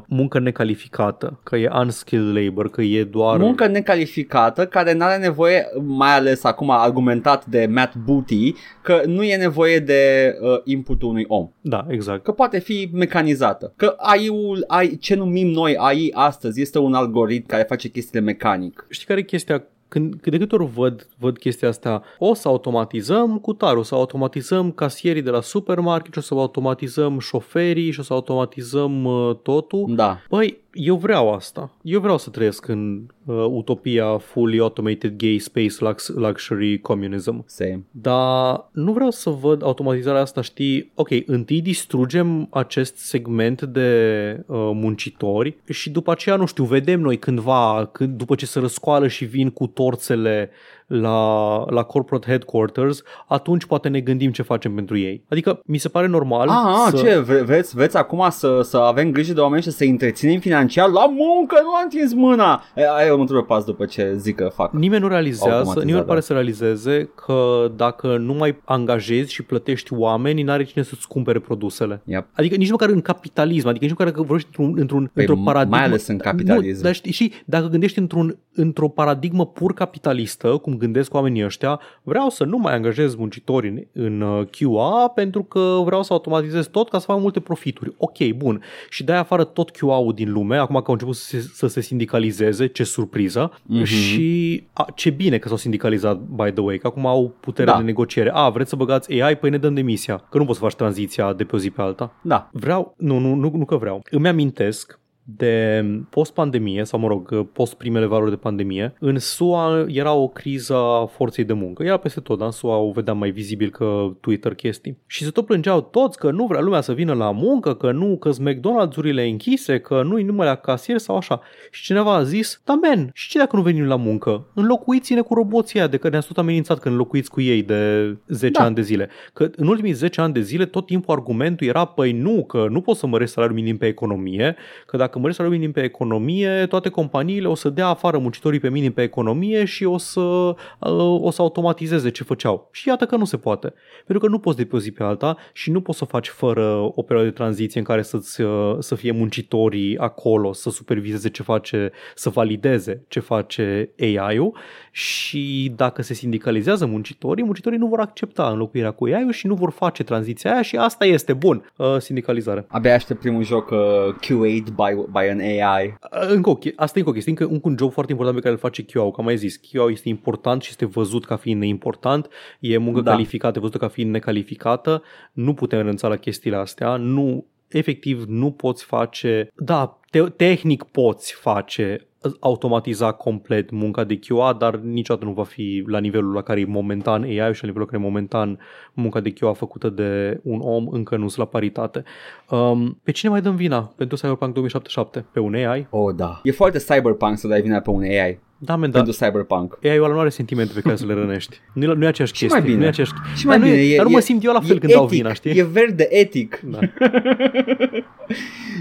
muncă 0.08 0.38
necalificată, 0.38 1.40
că 1.42 1.56
e 1.56 1.70
unskilled 1.78 2.44
labor, 2.44 2.70
că 2.70 2.82
e 2.82 3.04
doar... 3.04 3.38
Muncă 3.38 3.66
necalificată 3.66 4.66
care 4.66 4.94
nu 4.94 5.04
are 5.04 5.16
nevoie, 5.16 5.66
mai 5.82 6.16
ales 6.16 6.44
acum 6.44 6.70
argumentat 6.70 7.46
de 7.46 7.68
Matt 7.70 7.94
Booty, 7.96 8.54
că 8.82 9.02
nu 9.06 9.22
e 9.22 9.29
nevoie 9.36 9.78
de 9.78 10.34
uh, 10.40 10.60
inputul 10.64 11.08
unui 11.08 11.24
om. 11.28 11.50
Da, 11.60 11.86
exact. 11.88 12.22
Că 12.22 12.32
poate 12.32 12.58
fi 12.58 12.88
mecanizată. 12.92 13.72
Că 13.76 13.94
AI-ul, 13.98 14.64
AI, 14.66 14.98
ce 14.98 15.14
numim 15.14 15.48
noi 15.48 15.76
AI 15.76 16.10
astăzi 16.14 16.60
este 16.60 16.78
un 16.78 16.94
algoritm 16.94 17.46
care 17.46 17.62
face 17.62 17.88
chestiile 17.88 18.24
mecanic. 18.24 18.86
Știi 18.88 19.06
care 19.06 19.20
e 19.20 19.22
chestia? 19.22 19.64
Când, 19.88 20.14
când 20.20 20.36
de 20.36 20.44
câte 20.44 20.54
ori 20.54 20.70
văd, 20.74 21.08
văd 21.18 21.38
chestia 21.38 21.68
asta, 21.68 22.02
o 22.18 22.34
să 22.34 22.48
automatizăm 22.48 23.38
cutarul, 23.38 23.78
o 23.78 23.82
să 23.82 23.94
automatizăm 23.94 24.70
casierii 24.70 25.22
de 25.22 25.30
la 25.30 25.40
supermarket, 25.40 26.16
o 26.16 26.20
să 26.20 26.34
automatizăm 26.34 27.18
șoferii 27.18 27.90
și 27.90 28.00
o 28.00 28.02
să 28.02 28.12
automatizăm 28.12 29.04
uh, 29.04 29.36
totul. 29.42 29.94
Da. 29.94 30.20
Băi, 30.28 30.60
eu 30.72 30.96
vreau 30.96 31.32
asta. 31.32 31.76
Eu 31.82 32.00
vreau 32.00 32.18
să 32.18 32.30
trăiesc 32.30 32.68
în 32.68 33.06
uh, 33.24 33.44
utopia 33.48 34.18
fully 34.18 34.60
automated 34.60 35.16
gay 35.16 35.38
space 35.38 35.74
lux- 35.78 36.08
luxury 36.08 36.78
communism. 36.78 37.44
Same. 37.46 37.82
Dar 37.90 38.68
nu 38.72 38.92
vreau 38.92 39.10
să 39.10 39.30
văd 39.30 39.62
automatizarea 39.62 40.20
asta, 40.20 40.40
știi, 40.40 40.90
ok, 40.94 41.08
întâi 41.26 41.60
distrugem 41.60 42.46
acest 42.50 42.96
segment 42.96 43.62
de 43.62 44.44
uh, 44.46 44.56
muncitori 44.72 45.56
și 45.68 45.90
după 45.90 46.10
aceea, 46.10 46.36
nu 46.36 46.46
știu, 46.46 46.64
vedem 46.64 47.00
noi 47.00 47.18
cândva, 47.18 47.88
când, 47.92 48.16
după 48.16 48.34
ce 48.34 48.46
se 48.46 48.58
răscoală 48.58 49.08
și 49.08 49.24
vin 49.24 49.50
cu 49.50 49.66
torțele 49.66 50.50
la, 50.94 51.64
la 51.68 51.82
corporate 51.82 52.26
headquarters, 52.28 53.02
atunci 53.28 53.64
poate 53.64 53.88
ne 53.88 54.00
gândim 54.00 54.30
ce 54.30 54.42
facem 54.42 54.74
pentru 54.74 54.98
ei. 54.98 55.24
Adică 55.28 55.60
mi 55.64 55.78
se 55.78 55.88
pare 55.88 56.06
normal 56.06 56.48
Ah, 56.48 56.88
să... 56.90 56.96
ce, 56.96 57.18
vre- 57.18 57.42
vreți, 57.42 57.74
vreți 57.74 57.96
acum 57.96 58.26
să, 58.30 58.60
să 58.62 58.76
avem 58.76 59.10
grijă 59.10 59.32
de 59.32 59.40
oameni 59.40 59.62
și 59.62 59.70
să-i 59.70 59.88
întreținem 59.88 60.38
financiar? 60.40 60.88
La 60.88 61.06
muncă, 61.06 61.56
nu 61.62 61.68
am 61.74 61.80
întins 61.82 62.12
mâna! 62.14 62.62
E, 62.76 62.82
aia 62.96 63.06
e 63.06 63.10
următorul 63.10 63.42
pas 63.42 63.64
după 63.64 63.84
ce 63.84 64.14
zic 64.16 64.36
că 64.36 64.50
fac. 64.54 64.72
Nimeni 64.72 65.02
nu 65.02 65.08
realizează, 65.08 65.48
Automatizat, 65.54 65.84
nimeni 65.84 65.98
nu 66.00 66.06
pare 66.06 66.18
da. 66.18 66.24
să 66.24 66.32
realizeze 66.32 67.10
că 67.14 67.70
dacă 67.76 68.16
nu 68.16 68.32
mai 68.34 68.60
angajezi 68.64 69.32
și 69.32 69.42
plătești 69.42 69.94
oameni, 69.94 70.42
n-are 70.42 70.64
cine 70.64 70.84
să-ți 70.84 71.08
cumpere 71.08 71.38
produsele. 71.38 72.02
Yep. 72.04 72.26
Adică 72.32 72.56
nici 72.56 72.70
măcar 72.70 72.88
în 72.88 73.00
capitalism, 73.00 73.68
adică 73.68 73.84
nici 73.84 73.94
măcar 73.98 74.12
că 74.12 74.22
vorbești 74.22 74.48
într-un, 74.56 74.78
într-un, 74.80 75.10
Păi, 75.14 75.24
într-o 75.26 75.42
paradigmă. 75.44 75.76
mai 75.76 75.86
ales 75.86 76.06
în 76.06 76.18
capitalism. 76.18 76.76
Nu, 76.76 76.82
dar 76.82 76.94
știi, 76.94 77.12
și 77.12 77.32
dacă 77.44 77.66
gândești 77.66 77.98
într-un, 77.98 78.38
într-o 78.54 78.88
paradigmă 78.88 79.46
pur 79.46 79.72
capitalistă, 79.74 80.48
cum 80.48 80.76
gândesc 80.80 81.14
oamenii 81.14 81.44
ăștia, 81.44 81.80
vreau 82.02 82.28
să 82.28 82.44
nu 82.44 82.58
mai 82.58 82.74
angajez 82.74 83.14
muncitori 83.14 83.68
în, 83.68 83.82
în 83.92 84.20
uh, 84.20 84.46
QA 84.46 85.08
pentru 85.08 85.42
că 85.42 85.80
vreau 85.84 86.02
să 86.02 86.12
automatizez 86.12 86.66
tot 86.66 86.88
ca 86.88 86.98
să 86.98 87.04
fac 87.04 87.20
multe 87.20 87.40
profituri. 87.40 87.94
Ok, 87.96 88.28
bun. 88.36 88.62
Și 88.88 89.04
dai 89.04 89.16
afară 89.16 89.44
tot 89.44 89.70
QA-ul 89.70 90.12
din 90.12 90.32
lume, 90.32 90.56
acum 90.56 90.76
că 90.76 90.84
au 90.86 90.92
început 90.92 91.14
să 91.16 91.24
se, 91.24 91.40
să 91.52 91.66
se 91.66 91.80
sindicalizeze, 91.80 92.66
ce 92.66 92.84
surpriză. 92.84 93.52
Mm-hmm. 93.52 93.84
Și 93.84 94.62
a, 94.72 94.86
ce 94.94 95.10
bine 95.10 95.38
că 95.38 95.48
s-au 95.48 95.56
sindicalizat, 95.56 96.18
by 96.18 96.50
the 96.50 96.62
way, 96.62 96.78
că 96.78 96.86
acum 96.86 97.06
au 97.06 97.34
putere 97.40 97.70
Da. 97.70 97.76
de 97.76 97.82
negociere. 97.82 98.30
A, 98.32 98.48
vreți 98.48 98.70
să 98.70 98.76
băgați 98.76 99.22
AI? 99.22 99.36
Păi 99.36 99.50
ne 99.50 99.58
dăm 99.58 99.74
demisia. 99.74 100.16
Că 100.30 100.38
nu 100.38 100.44
poți 100.44 100.58
să 100.58 100.64
faci 100.64 100.74
tranziția 100.74 101.32
de 101.32 101.44
pe 101.44 101.56
o 101.56 101.58
zi 101.58 101.70
pe 101.70 101.82
alta. 101.82 102.12
Da. 102.22 102.48
Vreau, 102.52 102.94
nu, 102.96 103.18
nu, 103.18 103.34
nu, 103.34 103.50
nu 103.54 103.64
că 103.64 103.76
vreau. 103.76 104.02
Îmi 104.10 104.28
amintesc 104.28 104.99
de 105.36 105.84
post-pandemie, 106.10 106.84
sau 106.84 107.00
mă 107.00 107.08
rog, 107.08 107.46
post 107.52 107.74
primele 107.74 108.06
valori 108.06 108.30
de 108.30 108.36
pandemie, 108.36 108.94
în 108.98 109.18
SUA 109.18 109.84
era 109.88 110.12
o 110.12 110.28
criză 110.28 110.74
a 110.74 111.06
forței 111.06 111.44
de 111.44 111.52
muncă. 111.52 111.82
Era 111.82 111.96
peste 111.96 112.20
tot, 112.20 112.38
dar 112.38 112.46
în 112.46 112.52
SUA 112.52 112.76
o 112.76 112.90
vedeam 112.90 113.18
mai 113.18 113.30
vizibil 113.30 113.70
că 113.70 114.12
Twitter 114.20 114.54
chestii. 114.54 114.98
Și 115.06 115.24
se 115.24 115.30
tot 115.30 115.46
plângeau 115.46 115.80
toți 115.80 116.18
că 116.18 116.30
nu 116.30 116.46
vrea 116.46 116.60
lumea 116.60 116.80
să 116.80 116.92
vină 116.92 117.12
la 117.12 117.30
muncă, 117.30 117.74
că 117.74 117.92
nu, 117.92 118.16
că 118.16 118.30
sunt 118.30 118.48
McDonald's-urile 118.50 119.30
închise, 119.30 119.78
că 119.78 120.02
nu-i 120.02 120.22
numai 120.22 120.46
la 120.46 120.54
casier 120.54 120.98
sau 120.98 121.16
așa. 121.16 121.40
Și 121.70 121.82
cineva 121.82 122.14
a 122.14 122.22
zis, 122.22 122.60
da 122.64 122.74
men, 122.74 123.10
și 123.14 123.28
ce 123.28 123.38
dacă 123.38 123.56
nu 123.56 123.62
venim 123.62 123.84
la 123.84 123.96
muncă? 123.96 124.46
Înlocuiți-ne 124.54 125.20
cu 125.20 125.34
roboții 125.34 125.78
aia 125.78 125.88
de 125.88 125.96
că 125.96 126.08
ne-ați 126.08 126.26
tot 126.26 126.38
amenințat 126.38 126.78
că 126.78 126.88
înlocuiți 126.88 127.30
cu 127.30 127.40
ei 127.40 127.62
de 127.62 128.16
10 128.28 128.52
Da. 128.52 128.64
ani 128.64 128.74
de 128.74 128.82
zile. 128.82 129.08
Că 129.32 129.50
în 129.56 129.66
ultimii 129.66 129.92
10 129.92 130.20
ani 130.20 130.32
de 130.32 130.40
zile 130.40 130.66
tot 130.66 130.86
timpul 130.86 131.14
argumentul 131.14 131.66
era, 131.66 131.84
păi 131.84 132.12
nu, 132.12 132.44
că 132.44 132.66
nu 132.70 132.80
poți 132.80 132.98
să 132.98 133.06
mărești 133.06 133.34
salariul 133.34 133.58
minim 133.58 133.76
pe 133.76 133.86
economie, 133.86 134.56
că 134.86 134.96
dacă 134.96 135.18
mărești 135.20 135.36
salariul 135.40 135.60
minim 135.60 135.72
pe 135.72 135.82
economie, 135.82 136.66
toate 136.66 136.88
companiile 136.88 137.48
o 137.48 137.54
să 137.54 137.68
dea 137.68 137.86
afară 137.86 138.18
muncitorii 138.18 138.60
pe 138.60 138.70
minim 138.70 138.92
pe 138.92 139.02
economie 139.02 139.64
și 139.64 139.84
o 139.84 139.98
să, 139.98 140.20
uh, 140.20 141.20
o 141.20 141.30
să 141.30 141.42
automatizeze 141.42 142.10
ce 142.10 142.24
făceau. 142.24 142.68
Și 142.72 142.88
iată 142.88 143.06
că 143.06 143.16
nu 143.16 143.24
se 143.24 143.36
poate. 143.36 143.74
Pentru 144.06 144.26
că 144.26 144.32
nu 144.32 144.38
poți 144.38 144.56
de 144.56 144.64
pe 144.64 144.76
o 144.76 144.78
zi 144.78 144.90
pe 144.90 145.02
alta 145.02 145.36
și 145.52 145.70
nu 145.70 145.80
poți 145.80 145.98
să 145.98 146.04
o 146.04 146.10
faci 146.10 146.28
fără 146.28 146.90
o 146.94 147.02
perioadă 147.02 147.30
de 147.30 147.36
tranziție 147.36 147.80
în 147.80 147.86
care 147.86 148.02
să-ți, 148.02 148.40
uh, 148.40 148.76
să 148.78 148.94
fie 148.94 149.10
muncitorii 149.10 149.98
acolo, 149.98 150.52
să 150.52 150.70
superviseze 150.70 151.28
ce 151.28 151.42
face, 151.42 151.92
să 152.14 152.28
valideze 152.28 153.04
ce 153.08 153.20
face 153.20 153.90
AI-ul 153.98 154.56
și 154.90 155.72
dacă 155.76 156.02
se 156.02 156.14
sindicalizează 156.14 156.86
muncitorii, 156.86 157.44
muncitorii 157.44 157.78
nu 157.78 157.86
vor 157.86 158.00
accepta 158.00 158.48
înlocuirea 158.48 158.90
cu 158.90 159.04
AI-ul 159.04 159.32
și 159.32 159.46
nu 159.46 159.54
vor 159.54 159.70
face 159.70 160.02
tranziția 160.02 160.52
aia 160.52 160.62
și 160.62 160.76
asta 160.76 161.04
este 161.04 161.32
bun, 161.32 161.72
uh, 161.76 161.96
sindicalizare. 161.98 162.64
Abia 162.68 162.94
aștept 162.94 163.20
primul 163.20 163.42
joc 163.42 163.70
uh, 163.70 163.78
QA'd 164.14 164.64
by, 164.64 165.09
by 165.12 165.28
an 165.30 165.38
AI. 165.40 165.86
Uh, 165.86 166.28
Încă 166.28 166.50
o, 166.50 166.54
che- 166.54 166.72
asta 166.76 166.98
e 166.98 167.00
încă 167.00 167.10
o 167.10 167.14
chestie, 167.14 167.32
încă 167.38 167.44
încă 167.52 167.68
un 167.68 167.76
job 167.78 167.92
foarte 167.92 168.12
important 168.12 168.38
pe 168.40 168.48
care 168.48 168.54
îl 168.54 168.60
face 168.70 168.84
QA, 168.84 169.10
că 169.10 169.16
am 169.18 169.24
mai 169.24 169.36
zis, 169.36 169.56
QA 169.56 169.90
este 169.90 170.08
important 170.08 170.62
și 170.62 170.68
este 170.70 170.84
văzut 170.86 171.24
ca 171.24 171.36
fiind 171.36 171.60
neimportant, 171.60 172.28
e 172.60 172.76
muncă 172.76 173.00
Da. 173.00 173.10
calificată, 173.10 173.58
e 173.58 173.60
văzută 173.60 173.78
ca 173.78 173.88
fiind 173.88 174.10
necalificată, 174.10 175.02
nu 175.32 175.54
putem 175.54 175.78
renunța 175.78 176.08
la 176.08 176.16
chestiile 176.16 176.56
astea, 176.56 176.96
nu, 176.96 177.46
efectiv 177.68 178.24
nu 178.28 178.50
poți 178.50 178.84
face, 178.84 179.48
da, 179.56 179.98
te- 180.10 180.20
tehnic 180.22 180.82
poți 180.82 181.32
face 181.34 182.06
automatiza 182.40 183.12
complet 183.12 183.70
munca 183.70 184.04
de 184.04 184.18
QA, 184.18 184.52
dar 184.52 184.76
niciodată 184.76 185.26
nu 185.26 185.32
va 185.32 185.44
fi 185.44 185.84
la 185.86 185.98
nivelul 185.98 186.32
la 186.32 186.42
care 186.42 186.60
e 186.60 186.64
momentan 186.64 187.22
AI 187.22 187.54
și 187.54 187.62
la 187.62 187.68
nivelul 187.68 187.80
la 187.80 187.84
care 187.84 187.96
e 187.96 188.04
momentan 188.04 188.58
munca 188.92 189.20
de 189.20 189.32
QA 189.32 189.52
făcută 189.52 189.88
de 189.88 190.40
un 190.42 190.60
om, 190.62 190.88
încă 190.88 191.16
nu 191.16 191.28
sunt 191.28 191.38
la 191.38 191.44
paritate. 191.44 192.04
Um, 192.50 193.00
pe 193.02 193.10
cine 193.10 193.30
mai 193.30 193.40
dăm 193.40 193.56
vina 193.56 193.92
pentru 193.96 194.16
Cyberpunk 194.16 194.52
2077? 194.52 195.26
Pe 195.32 195.40
un 195.40 195.54
AI? 195.54 195.86
Oh, 195.90 196.14
da. 196.14 196.40
E 196.42 196.50
foarte 196.50 196.78
cyberpunk 196.78 197.38
să 197.38 197.48
dai 197.48 197.62
vina 197.62 197.80
pe 197.80 197.90
un 197.90 198.02
AI 198.02 198.40
Da, 198.62 198.76
men, 198.76 198.90
da. 198.90 198.98
da. 198.98 199.04
pentru 199.04 199.26
cyberpunk. 199.26 199.78
AI-ul 199.82 200.04
ăla 200.04 200.12
nu 200.14 200.20
are 200.20 200.28
sentimente 200.28 200.72
pe 200.74 200.80
care 200.80 200.96
să 200.96 201.06
le 201.06 201.14
rănești. 201.14 201.56
Nu 201.72 201.82
e, 201.84 201.94
nu 201.94 202.04
e 202.04 202.06
aceeași 202.06 202.32
Și 202.34 202.40
chestie. 202.40 202.58
mai 202.60 202.68
bine. 202.68 202.78
Nu 202.78 202.84
e 202.84 202.88
aceeași... 202.88 203.12
Și 203.36 203.46
mai 203.46 203.58
dar 203.58 203.66
bine, 203.66 203.76
nu 203.78 203.82
e, 203.82 203.92
e, 203.92 203.96
dar 203.96 204.04
nu 204.04 204.10
e, 204.10 204.14
mă 204.14 204.20
simt 204.20 204.44
eu 204.44 204.52
la 204.52 204.60
fel 204.60 204.76
e 204.76 204.78
când 204.78 204.92
dau 204.92 205.04
etic, 205.04 205.16
vina, 205.16 205.32
știi? 205.32 205.58
E 205.58 205.62
verde 205.62 206.06
etic. 206.10 206.60
Da. 206.64 206.78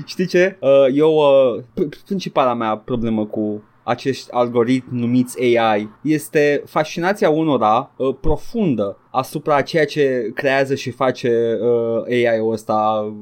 Știi 0.05 0.25
ce? 0.25 0.57
Uh, 0.59 0.69
eu, 0.93 1.11
uh, 1.13 1.63
p- 1.63 2.03
principala 2.05 2.53
mea 2.53 2.77
problemă 2.77 3.25
cu 3.25 3.63
acești 3.83 4.27
algoritmi 4.31 4.99
numiți 4.99 5.41
AI 5.57 5.89
este 6.03 6.63
fascinația 6.65 7.29
unora 7.29 7.91
uh, 7.97 8.15
profundă 8.21 8.97
asupra 9.11 9.61
ceea 9.61 9.85
ce 9.85 10.31
creează 10.33 10.75
și 10.75 10.91
face 10.91 11.57
uh, 11.61 12.03
AI-ul 12.05 12.51
ăsta 12.51 13.13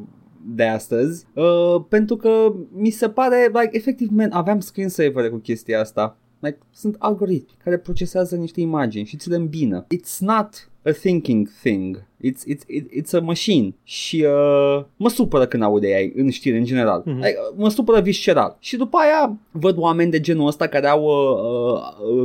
de 0.46 0.64
astăzi 0.64 1.26
uh, 1.34 1.76
pentru 1.90 2.16
că 2.16 2.54
mi 2.74 2.90
se 2.90 3.10
pare 3.10 3.50
like, 3.54 3.78
efectiv 3.78 4.08
man, 4.12 4.32
aveam 4.32 4.60
screensaver 4.60 5.30
cu 5.30 5.38
chestia 5.38 5.80
asta 5.80 6.18
like, 6.40 6.58
sunt 6.74 6.96
algoritmi 7.00 7.58
care 7.64 7.78
procesează 7.78 8.36
niște 8.36 8.62
imagini 8.62 9.06
și 9.06 9.18
ți 9.18 9.30
le 9.30 9.36
îmbină 9.36 9.86
it's 9.96 10.18
not 10.20 10.70
a 10.86 10.92
thinking 10.92 11.50
thing 11.64 12.06
It's, 12.26 12.42
it's, 12.54 12.66
it- 12.68 13.02
it's 13.02 13.12
a 13.12 13.20
machine 13.20 13.76
și 13.84 14.26
uh, 14.28 14.84
mă 14.96 15.10
supără 15.10 15.46
când 15.48 15.64
aud 15.64 15.82
de 15.82 15.96
AI 15.96 16.12
în 16.16 16.30
știri 16.30 16.58
în 16.58 16.64
general. 16.64 17.02
Mhm. 17.06 17.16
Mm-hmm. 17.16 17.22
Like, 17.24 17.38
mă 17.56 17.70
supără 17.70 18.02
visceral. 18.02 18.58
Și 18.60 18.78
după 18.78 18.98
aia 18.98 19.38
văd 19.52 19.78
oameni 19.78 20.12
de 20.12 20.20
genul 20.20 20.48
ăsta 20.48 20.68
care 20.68 20.88
au 20.88 21.04
uh, 21.04 21.82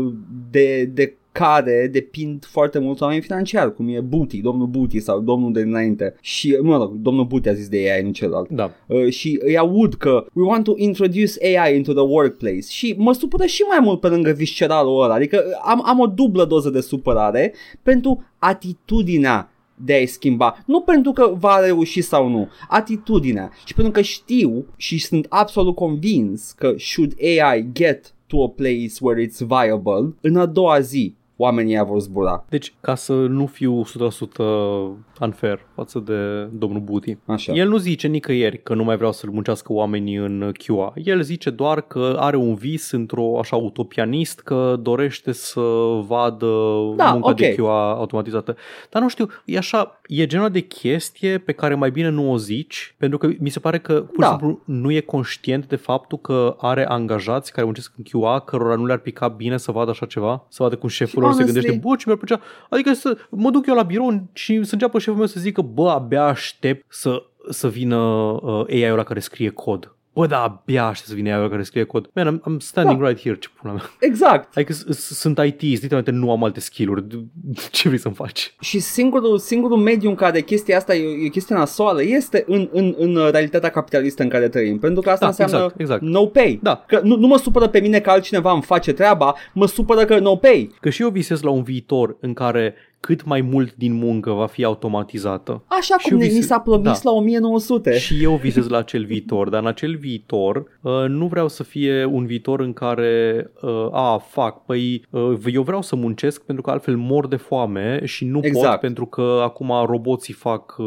uh, 0.06 0.12
de, 0.51 0.84
de 0.84 1.14
care 1.32 1.88
depind 1.92 2.44
foarte 2.44 2.78
mult 2.78 3.00
oameni 3.00 3.20
financiari, 3.20 3.74
cum 3.74 3.88
e 3.88 4.00
Booty, 4.00 4.40
domnul 4.40 4.66
Booty 4.66 5.00
sau 5.00 5.20
domnul 5.20 5.52
de 5.52 5.62
dinainte. 5.62 6.14
Și, 6.20 6.59
mă 6.62 6.76
rog, 6.76 6.94
domnul 6.94 7.24
Booty 7.24 7.48
a 7.48 7.52
zis 7.52 7.68
de 7.68 7.76
AI, 7.76 8.02
nu 8.02 8.10
celălalt. 8.10 8.48
Da. 8.48 8.70
Uh, 8.86 9.09
și 9.09 9.38
îi 9.42 9.59
aud 9.59 9.94
că 9.94 10.26
we 10.32 10.44
want 10.44 10.64
to 10.64 10.72
introduce 10.76 11.59
AI 11.59 11.76
into 11.76 11.92
the 11.92 12.02
workplace 12.02 12.66
și 12.68 12.94
mă 12.98 13.12
supără 13.12 13.44
și 13.44 13.62
mai 13.62 13.78
mult 13.82 14.00
pe 14.00 14.09
lângă 14.09 14.30
visceralul 14.30 15.02
ăla, 15.02 15.14
adică 15.14 15.44
am, 15.64 15.82
am 15.86 15.98
o 15.98 16.06
dublă 16.06 16.44
doză 16.44 16.70
de 16.70 16.80
supărare 16.80 17.54
pentru 17.82 18.24
atitudinea 18.38 19.52
de 19.84 19.92
a-i 19.92 20.06
schimba. 20.06 20.62
Nu 20.66 20.80
pentru 20.80 21.12
că 21.12 21.34
va 21.38 21.60
reuși 21.64 22.00
sau 22.00 22.28
nu, 22.28 22.48
atitudinea. 22.68 23.50
Și 23.64 23.74
pentru 23.74 23.92
că 23.92 24.00
știu 24.00 24.66
și 24.76 24.98
sunt 24.98 25.26
absolut 25.28 25.74
convins 25.74 26.52
că 26.52 26.74
should 26.78 27.14
AI 27.20 27.68
get 27.72 28.14
to 28.26 28.42
a 28.42 28.48
place 28.48 28.92
where 29.00 29.26
it's 29.26 29.38
viable, 29.38 30.14
în 30.20 30.36
a 30.36 30.46
doua 30.46 30.80
zi 30.80 31.14
oamenii 31.43 31.73
ăia 31.73 31.85
vor 31.85 32.01
zbura. 32.01 32.44
Deci, 32.48 32.74
ca 32.81 32.94
să 32.94 33.12
nu 33.12 33.47
fiu 33.47 33.85
100% 33.85 33.86
unfair 35.20 35.66
față 35.74 35.98
de 35.98 36.48
domnul 36.58 36.80
Buti, 36.80 37.16
Așa. 37.26 37.52
el 37.52 37.68
nu 37.68 37.76
zice 37.76 38.06
nicăieri 38.06 38.62
că 38.62 38.74
nu 38.74 38.84
mai 38.84 38.96
vreau 38.96 39.12
să-l 39.12 39.30
muncească 39.30 39.72
oamenii 39.72 40.14
în 40.16 40.52
QA. 40.66 40.92
El 41.04 41.22
zice 41.22 41.50
doar 41.50 41.80
că 41.80 42.16
are 42.18 42.36
un 42.36 42.54
vis 42.54 42.90
într-o 42.90 43.38
așa 43.38 43.56
utopianist 43.56 44.40
că 44.40 44.76
dorește 44.82 45.32
să 45.32 45.60
vadă 46.06 46.46
Da, 46.96 47.12
munca 47.12 47.28
ok. 47.28 47.36
de 47.36 47.54
QA 47.54 47.90
automatizată. 47.92 48.56
Dar 48.90 49.02
nu 49.02 49.08
știu, 49.08 49.28
e 49.44 49.56
așa, 49.56 50.00
e 50.06 50.26
genul 50.26 50.48
de 50.50 50.60
chestie 50.60 51.38
pe 51.38 51.52
care 51.52 51.74
mai 51.74 51.90
bine 51.90 52.08
nu 52.08 52.32
o 52.32 52.36
zici, 52.36 52.94
pentru 52.98 53.18
că 53.18 53.28
mi 53.38 53.48
se 53.48 53.60
pare 53.60 53.78
că 53.78 53.92
pur 53.94 54.12
și 54.14 54.20
Da. 54.20 54.26
simplu 54.28 54.60
nu 54.64 54.90
e 54.90 55.00
conștient 55.00 55.66
de 55.66 55.76
faptul 55.76 56.18
că 56.18 56.56
are 56.58 56.86
angajați 56.88 57.52
care 57.52 57.64
muncesc 57.64 57.92
în 57.96 58.20
QA, 58.20 58.40
cărora 58.40 58.74
nu 58.74 58.86
le-ar 58.86 58.98
pica 58.98 59.28
bine 59.28 59.56
să 59.56 59.72
vadă 59.72 59.90
așa 59.90 60.06
ceva, 60.06 60.46
să 60.48 60.62
vadă 60.62 60.76
cum 60.76 60.88
șeful 60.88 61.22
lor 61.22 61.32
se 61.32 61.42
honestly- 61.42 61.52
gândește, 61.52 61.78
bă, 61.88 61.96
ce 61.96 62.02
mi-ar 62.06 62.18
plăcea. 62.18 62.40
Adică 62.70 62.92
să 62.92 63.16
mă 63.30 63.50
duc 63.50 63.66
eu 63.66 63.74
la 63.74 63.82
birou 63.82 64.22
și 64.32 64.64
să 64.64 64.70
înceapă 64.74 64.98
șeful 64.98 65.18
meu 65.18 65.26
să 65.26 65.40
zică, 65.40 65.60
bă, 65.74 65.88
abia 65.90 66.24
aștept 66.24 66.84
să, 66.88 67.22
să 67.50 67.68
vină 67.68 67.96
uh, 67.96 68.64
AI-ul 68.68 68.92
ăla 68.92 69.02
care 69.04 69.20
scrie 69.20 69.48
cod. 69.50 69.96
Bă, 70.14 70.26
da, 70.26 70.42
abia 70.42 70.86
aștept 70.86 71.08
să 71.08 71.14
vină 71.14 71.28
AI-ul 71.28 71.40
ăla 71.40 71.50
care 71.50 71.62
scrie 71.62 71.84
cod. 71.84 72.10
Man, 72.14 72.38
I'm, 72.38 72.40
I'm 72.52 72.56
standing 72.58 73.00
Da. 73.00 73.06
right 73.08 73.22
here, 73.22 73.36
ce 73.38 73.48
pula 73.60 73.72
mea. 73.72 73.82
Exact. 74.00 74.56
Adică 74.56 74.72
s- 74.72 74.84
s- 74.88 75.14
sunt 75.18 75.38
IT, 75.38 75.60
literalmente 75.60 76.10
nu 76.10 76.30
am 76.30 76.44
alte 76.44 76.60
skill-uri. 76.60 77.04
Ce 77.70 77.88
vrei 77.88 78.00
să-mi 78.00 78.14
faci? 78.14 78.54
Și 78.60 78.78
singurul, 78.78 79.38
singurul 79.38 79.76
mediu 79.76 80.08
în 80.08 80.14
care 80.14 80.40
chestia 80.40 80.76
asta 80.76 80.94
e, 80.94 81.24
e 81.24 81.28
chestia 81.28 81.56
nasoală 81.56 82.02
este 82.02 82.44
în, 82.46 82.68
în, 82.72 82.94
în 82.98 83.16
uh, 83.16 83.28
realitatea 83.30 83.70
capitalistă 83.70 84.22
în 84.22 84.28
care 84.28 84.48
trăim. 84.48 84.78
Pentru 84.78 85.00
că 85.00 85.10
asta 85.10 85.24
Da, 85.24 85.26
înseamnă 85.30 85.56
exact, 85.56 85.80
exact. 85.80 86.02
no 86.02 86.26
pay. 86.26 86.58
Da. 86.62 86.84
Că 86.86 87.00
nu, 87.04 87.16
nu 87.16 87.26
mă 87.26 87.36
supără 87.38 87.68
pe 87.68 87.80
mine 87.80 88.00
că 88.00 88.10
altcineva 88.10 88.52
îmi 88.52 88.62
face 88.62 88.92
treaba, 88.92 89.34
mă 89.52 89.66
supără 89.66 90.04
că 90.04 90.18
no 90.18 90.36
pay. 90.36 90.70
Că 90.80 90.90
și 90.90 91.02
eu 91.02 91.08
visez 91.08 91.42
la 91.42 91.50
un 91.50 91.62
viitor 91.62 92.16
în 92.20 92.32
care 92.32 92.74
cât 93.06 93.24
mai 93.24 93.40
mult 93.40 93.74
din 93.74 93.92
muncă 93.92 94.30
va 94.30 94.46
fi 94.46 94.64
automatizată. 94.64 95.62
Așa 95.66 95.96
Și 95.98 96.08
cum 96.08 96.12
eu 96.12 96.18
ne, 96.18 96.24
vise- 96.24 96.36
ni 96.38 96.42
s-a 96.44 96.60
promis 96.60 97.02
da. 97.02 97.10
la 97.10 97.16
1900. 97.16 97.98
Și 97.98 98.22
eu 98.22 98.34
visez 98.34 98.68
la 98.68 98.78
acel 98.78 99.04
viitor, 99.04 99.48
dar 99.48 99.60
în 99.60 99.66
acel 99.66 99.96
viitor 99.96 100.56
uh, 100.80 100.92
nu 101.08 101.26
vreau 101.26 101.48
să 101.48 101.62
fie 101.62 102.04
un 102.04 102.26
viitor 102.26 102.60
în 102.60 102.72
care, 102.72 103.50
uh, 103.62 103.88
a, 103.90 104.18
fac, 104.28 104.64
păi 104.64 105.04
uh, 105.10 105.32
eu 105.52 105.62
vreau 105.62 105.82
să 105.82 105.96
muncesc 105.96 106.42
pentru 106.42 106.62
că 106.62 106.70
altfel 106.70 106.96
mor 106.96 107.26
de 107.28 107.36
foame 107.36 108.00
și 108.04 108.24
nu 108.24 108.34
pot 108.40 108.44
Exact. 108.44 108.80
pentru 108.80 109.06
că 109.06 109.40
acum 109.42 109.72
roboții 109.86 110.34
fac, 110.34 110.74
uh, 110.78 110.86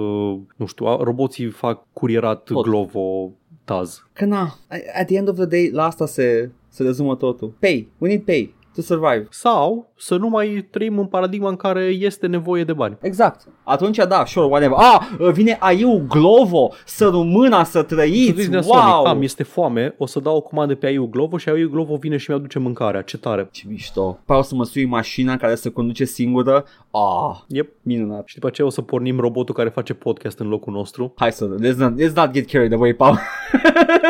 nu 0.56 0.66
știu, 0.66 0.86
a- 0.86 1.00
roboții 1.02 1.46
fac 1.48 1.86
curierat 1.94 2.44
Tot. 2.44 2.64
Glovo 2.64 3.32
Taz. 3.64 4.08
Că 4.14 4.26
na, 4.26 4.56
at 5.00 5.06
the 5.06 5.16
end 5.16 5.30
of 5.30 5.36
the 5.36 5.46
day, 5.46 5.70
la 5.74 5.84
asta 5.86 6.06
se, 6.06 6.52
se 6.70 6.84
rezumă 6.84 7.16
totul. 7.16 7.54
Pay, 7.60 7.88
we 7.98 8.08
need 8.08 8.22
pay. 8.22 8.54
To 8.76 8.82
survive. 8.82 9.28
Sau 9.30 9.92
să 9.98 10.16
nu 10.16 10.28
mai 10.28 10.68
trăim 10.72 11.00
în 11.00 11.06
paradigma 11.06 11.50
în 11.50 11.56
care 11.56 11.82
este 11.82 12.28
nevoie 12.28 12.64
de 12.64 12.74
bani. 12.74 12.98
Exact. 13.02 13.48
Atunci 13.64 13.98
da, 13.98 14.26
sure, 14.26 14.46
whatever. 14.46 14.78
Ah, 14.78 15.32
vine 15.34 15.58
Aiu 15.60 16.06
Glovo 16.10 16.72
să 16.86 17.06
rămâna 17.06 17.64
să 17.64 17.84
trăiți. 17.84 18.50
Wow! 18.50 18.62
Sonic, 18.62 19.08
am, 19.08 19.22
este 19.22 19.44
foame, 19.44 19.96
o 19.98 20.06
să 20.06 20.20
dau 20.20 20.36
o 20.36 20.42
comandă 20.42 20.76
pe 20.76 20.86
Aiu 20.86 21.08
Glovo 21.08 21.38
și 21.38 21.50
Aiu 21.50 21.70
Glovo 21.70 21.96
vine 21.96 22.18
și 22.18 22.30
mi-aduce 22.30 22.60
mâncarea. 22.60 23.02
Ce 23.02 23.18
tare. 23.18 23.48
Ce 23.52 23.64
mișto. 23.68 24.20
Păi 24.26 24.38
o 24.38 24.42
să 24.42 24.56
mă 24.56 24.64
sui 24.64 24.86
mașina 24.86 25.38
care 25.38 25.56
se 25.56 25.70
conduce 25.70 26.06
singură. 26.06 26.66
Ah, 26.92 27.38
yep. 27.48 27.70
minunat. 27.82 28.28
Și 28.28 28.34
după 28.34 28.48
aceea 28.48 28.68
o 28.68 28.70
să 28.70 28.82
pornim 28.82 29.20
robotul 29.20 29.56
care 29.56 29.70
face 29.70 29.94
podcast 29.94 30.40
în 30.40 30.48
locul 30.48 30.74
nostru. 30.74 31.14
Hai 31.16 31.32
să, 31.32 31.56
let's 31.56 31.76
not, 31.78 31.94
let's 32.02 32.14
not 32.14 32.32
get 32.32 32.50
carried 32.50 32.74
away, 32.74 32.94
Paul. 32.94 33.20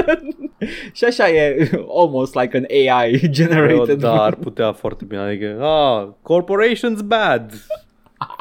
și 0.93 1.03
așa 1.03 1.29
e 1.29 1.69
almost 2.01 2.35
like 2.35 2.57
an 2.57 2.65
AI 2.69 3.29
generated. 3.29 3.99
Da, 3.99 4.23
ar 4.23 4.35
putea 4.55 4.73
foarte 4.73 5.05
bine. 5.05 5.21
Adică, 5.21 5.61
ah, 5.63 6.07
corporations 6.21 7.01
bad. 7.01 7.51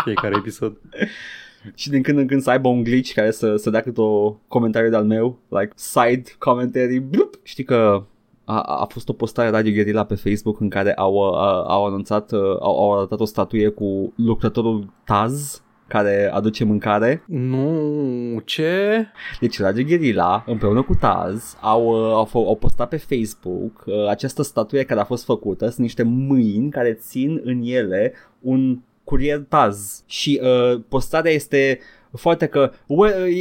Fiecare 0.05 0.35
episod. 0.37 0.81
și 1.75 1.91
din 1.91 2.03
când 2.03 2.19
în 2.19 2.27
când 2.27 2.43
să 2.43 2.51
aibă 2.51 2.69
un 2.69 2.83
glitch 2.83 3.13
care 3.13 3.31
să, 3.31 3.57
să 3.57 3.71
dea 3.71 3.81
cât 3.81 3.99
o 3.99 4.37
comentariu 4.49 4.91
de-al 4.91 5.05
meu, 5.05 5.39
like 5.49 5.73
side 5.75 6.23
commentary. 6.39 6.99
Blup. 6.99 7.39
Știi 7.43 7.65
că 7.65 8.05
a, 8.45 8.61
a 8.61 8.85
fost 8.85 9.09
o 9.09 9.13
postare 9.13 9.49
Radio 9.49 9.73
Guerilla 9.73 10.05
pe 10.05 10.15
Facebook 10.15 10.61
în 10.61 10.69
care 10.69 10.95
au, 10.95 11.35
a, 11.35 11.63
au 11.63 11.87
anunțat, 11.87 12.33
au, 12.33 12.81
au 12.81 12.97
arătat 12.97 13.21
o 13.21 13.25
statuie 13.25 13.69
cu 13.69 14.13
lucrătorul 14.17 14.93
Taz 15.05 15.64
care 15.95 16.31
aduce 16.33 16.65
mâncare. 16.65 17.23
Nu, 17.27 18.41
ce? 18.45 19.07
Deci 19.41 19.61
Radio 19.61 19.85
Guerilla 19.85 20.45
împreună 20.47 20.83
cu 20.83 20.95
Taz 20.95 21.57
au, 21.61 22.15
au, 22.15 22.29
au 22.35 22.57
postat 22.57 22.89
pe 22.89 22.97
Facebook 22.97 23.85
această 24.09 24.43
statuie 24.43 24.85
care 24.85 25.01
a 25.01 25.05
fost 25.05 25.25
făcută. 25.25 25.65
Sunt 25.65 25.79
niște 25.79 26.03
mâini 26.03 26.71
care 26.71 26.93
țin 26.93 27.41
în 27.45 27.63
ele 27.63 28.13
un 28.41 28.79
curier 29.05 29.39
Taz 29.49 30.03
și 30.07 30.41
uh, 30.43 30.81
postarea 30.89 31.33
este 31.33 31.79
foarte 32.13 32.47
că 32.47 32.73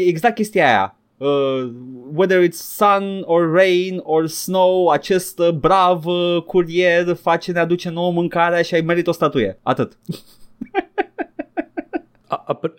exact 0.05 0.35
chestia 0.35 0.67
aia 0.67 0.97
uh, 1.17 1.71
whether 2.11 2.41
it's 2.41 2.61
sun 2.61 3.23
or 3.25 3.51
rain 3.51 3.99
or 4.03 4.27
snow, 4.27 4.89
acest 4.89 5.39
uh, 5.39 5.51
brav 5.51 6.05
uh, 6.05 6.43
curier 6.45 7.13
face, 7.13 7.51
ne 7.51 7.59
aduce 7.59 7.89
nouă 7.89 8.11
mâncarea 8.11 8.61
și 8.61 8.73
ai 8.73 8.81
merit 8.81 9.07
o 9.07 9.11
statuie. 9.11 9.59
Atât. 9.61 9.97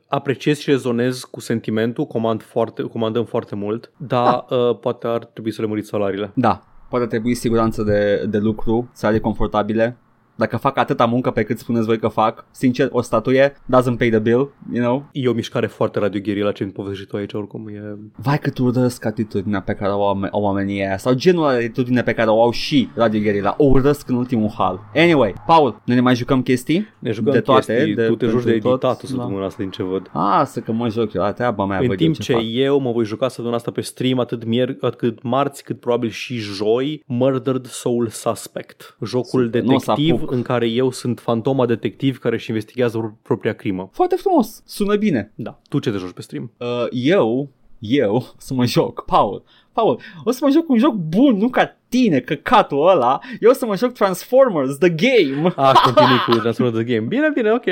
apreciez 0.08 0.58
și 0.58 0.70
rezonez 0.70 1.20
cu 1.20 1.40
sentimentul, 1.40 2.06
comand 2.06 2.42
foarte, 2.42 2.82
comandăm 2.82 3.24
foarte 3.24 3.54
mult, 3.54 3.90
dar 3.96 4.44
da. 4.48 4.56
uh, 4.56 4.78
poate 4.78 5.06
ar 5.06 5.24
trebui 5.24 5.50
să 5.50 5.60
le 5.60 5.66
măriți 5.68 5.88
salariile. 5.88 6.30
Da, 6.34 6.62
poate 6.88 7.06
trebui 7.06 7.34
siguranță 7.34 7.82
de, 7.82 8.24
de 8.28 8.38
lucru, 8.38 8.88
salarii 8.92 9.20
confortabile 9.20 9.98
dacă 10.34 10.56
fac 10.56 10.76
atâta 10.78 11.04
muncă 11.04 11.30
pe 11.30 11.42
cât 11.42 11.58
spuneți 11.58 11.86
voi 11.86 11.98
că 11.98 12.08
fac, 12.08 12.46
sincer, 12.50 12.88
o 12.92 13.00
statuie 13.00 13.52
doesn't 13.52 13.96
pay 13.98 14.08
the 14.08 14.18
bill, 14.18 14.52
you 14.72 14.84
know? 14.84 15.08
E 15.12 15.28
o 15.28 15.32
mișcare 15.32 15.66
foarte 15.66 15.98
radio 15.98 16.44
la 16.44 16.52
ce 16.52 16.64
povestești 16.64 17.10
tu 17.10 17.16
aici, 17.16 17.32
oricum 17.32 17.68
e... 17.68 17.98
Vai 18.16 18.38
cât 18.38 18.58
urăsc 18.58 19.04
atitudinea 19.04 19.60
pe 19.60 19.72
care 19.72 19.92
o 19.92 20.06
au 20.06 20.42
oamenii 20.42 20.80
aia, 20.80 20.96
sau 20.96 21.14
genul 21.14 21.48
de 21.50 21.54
atitudine 21.54 22.02
pe 22.02 22.12
care 22.12 22.30
o 22.30 22.42
au 22.42 22.50
și 22.50 22.88
radio 22.94 23.22
la 23.42 23.54
o 23.58 23.64
urăsc 23.64 24.08
în 24.08 24.14
ultimul 24.14 24.50
hal. 24.58 24.80
Anyway, 24.94 25.34
Paul, 25.46 25.80
noi 25.84 25.96
ne 25.96 26.02
mai 26.02 26.14
jucăm 26.14 26.42
chestii? 26.42 26.88
Ne 26.98 27.10
jucăm 27.10 27.32
de 27.32 27.40
toate, 27.40 27.74
chestii, 27.74 27.94
de, 27.94 28.06
tu 28.06 28.16
te 28.16 28.26
joci 28.26 28.44
de 28.44 28.52
editat 28.52 29.02
o 29.02 29.06
săptămâna 29.06 29.38
da. 29.38 29.44
asta 29.44 29.62
din 29.62 29.70
ce 29.70 29.82
văd. 29.82 30.10
Ah, 30.12 30.42
să 30.46 30.60
că 30.60 30.72
mă 30.72 30.88
joc 30.88 31.12
eu, 31.12 31.22
la 31.22 31.32
treaba 31.32 31.64
mea. 31.64 31.78
În 31.78 31.96
timp 31.96 32.18
ce, 32.18 32.32
fac. 32.32 32.42
eu 32.44 32.78
mă 32.78 32.92
voi 32.92 33.04
juca 33.04 33.28
săptămâna 33.28 33.56
asta 33.56 33.70
pe 33.70 33.80
stream, 33.80 34.18
atât, 34.18 34.44
mier- 34.44 34.80
atât 34.80 35.22
marți, 35.22 35.64
cât 35.64 35.80
probabil 35.80 36.10
și 36.10 36.36
joi, 36.36 37.02
Murdered 37.06 37.66
Soul 37.66 38.08
Suspect. 38.08 38.96
Jocul 39.04 39.44
Super. 39.44 39.60
detectiv 39.60 40.23
în 40.30 40.42
care 40.42 40.66
eu 40.66 40.90
sunt 40.90 41.20
fantoma 41.20 41.66
detectiv 41.66 42.18
care 42.18 42.34
își 42.34 42.50
investigează 42.50 43.18
propria 43.22 43.52
crimă. 43.52 43.88
Foarte 43.92 44.14
frumos, 44.14 44.62
sună 44.66 44.96
bine. 44.96 45.32
Da. 45.34 45.60
Tu 45.68 45.78
ce 45.78 45.90
te 45.90 45.96
joci 45.96 46.12
pe 46.12 46.22
stream? 46.22 46.50
Uh, 46.58 46.86
eu, 46.90 47.48
eu, 47.78 48.26
să 48.36 48.54
mă 48.54 48.64
joc, 48.64 49.04
Paul, 49.04 49.42
Paul, 49.72 50.00
o 50.24 50.30
să 50.30 50.38
mă 50.42 50.50
joc 50.50 50.68
un 50.68 50.78
joc 50.78 50.94
bun, 50.94 51.36
nu 51.36 51.48
ca 51.48 51.76
tine, 51.88 52.20
căcatul 52.20 52.88
ăla. 52.88 53.18
Eu 53.40 53.50
o 53.50 53.52
să 53.52 53.66
mă 53.66 53.76
joc 53.76 53.92
Transformers, 53.92 54.76
The 54.78 54.88
Game. 54.88 55.52
Ah, 55.56 55.74
continui 55.84 56.18
cu 56.26 56.34
Transformers, 56.34 56.84
The 56.84 56.94
Game. 56.94 57.06
Bine, 57.06 57.30
bine, 57.34 57.50
ok. 57.50 57.64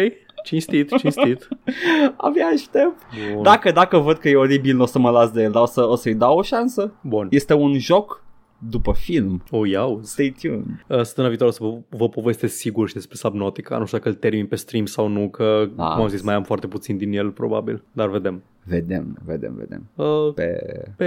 Cinstit, 0.45 0.97
cinstit. 0.97 1.49
Abia 2.17 2.47
aștept. 2.47 2.97
Bun. 3.35 3.43
Dacă, 3.43 3.71
dacă 3.71 3.99
văd 3.99 4.17
că 4.19 4.29
e 4.29 4.37
oribil, 4.37 4.77
nu 4.77 4.83
o 4.83 4.87
să 4.87 4.99
mă 4.99 5.11
las 5.11 5.31
de 5.31 5.43
el, 5.43 5.51
dar 5.51 5.63
o, 5.63 5.67
să, 5.67 5.89
o 5.89 5.95
să-i 5.95 6.15
dau 6.15 6.39
o 6.39 6.43
șansă. 6.43 6.93
Bun. 7.01 7.27
Este 7.31 7.55
un 7.55 7.79
joc 7.79 8.22
după 8.69 8.93
film. 8.93 9.43
O 9.51 9.67
iau. 9.67 10.01
Stay 10.03 10.35
tuned. 10.41 10.65
Uh, 10.89 11.03
săptămâna 11.03 11.35
viitoare 11.35 11.53
o 11.53 11.57
să 11.57 11.63
vă, 11.63 11.97
vă 11.97 12.09
povestesc 12.09 12.55
sigur 12.57 12.89
și 12.89 12.95
despre 12.95 13.17
Subnautica. 13.17 13.79
Nu 13.79 13.85
știu 13.85 13.99
dacă 13.99 14.11
îl 14.11 14.15
termin 14.15 14.47
pe 14.47 14.57
stream 14.57 14.87
sau 14.87 15.09
nu, 15.09 15.29
că, 15.29 15.69
ah. 15.77 15.93
cum 15.95 16.03
am 16.03 16.09
zis, 16.09 16.23
mai 16.23 16.35
am 16.35 16.43
foarte 16.43 16.67
puțin 16.67 16.97
din 16.97 17.13
el, 17.13 17.31
probabil. 17.31 17.85
Dar 17.93 18.09
vedem. 18.09 18.43
Vedem, 18.65 19.19
vedem, 19.25 19.55
vedem. 19.55 19.91
Uh, 19.95 20.35
pe... 20.35 20.63
pe 20.97 21.07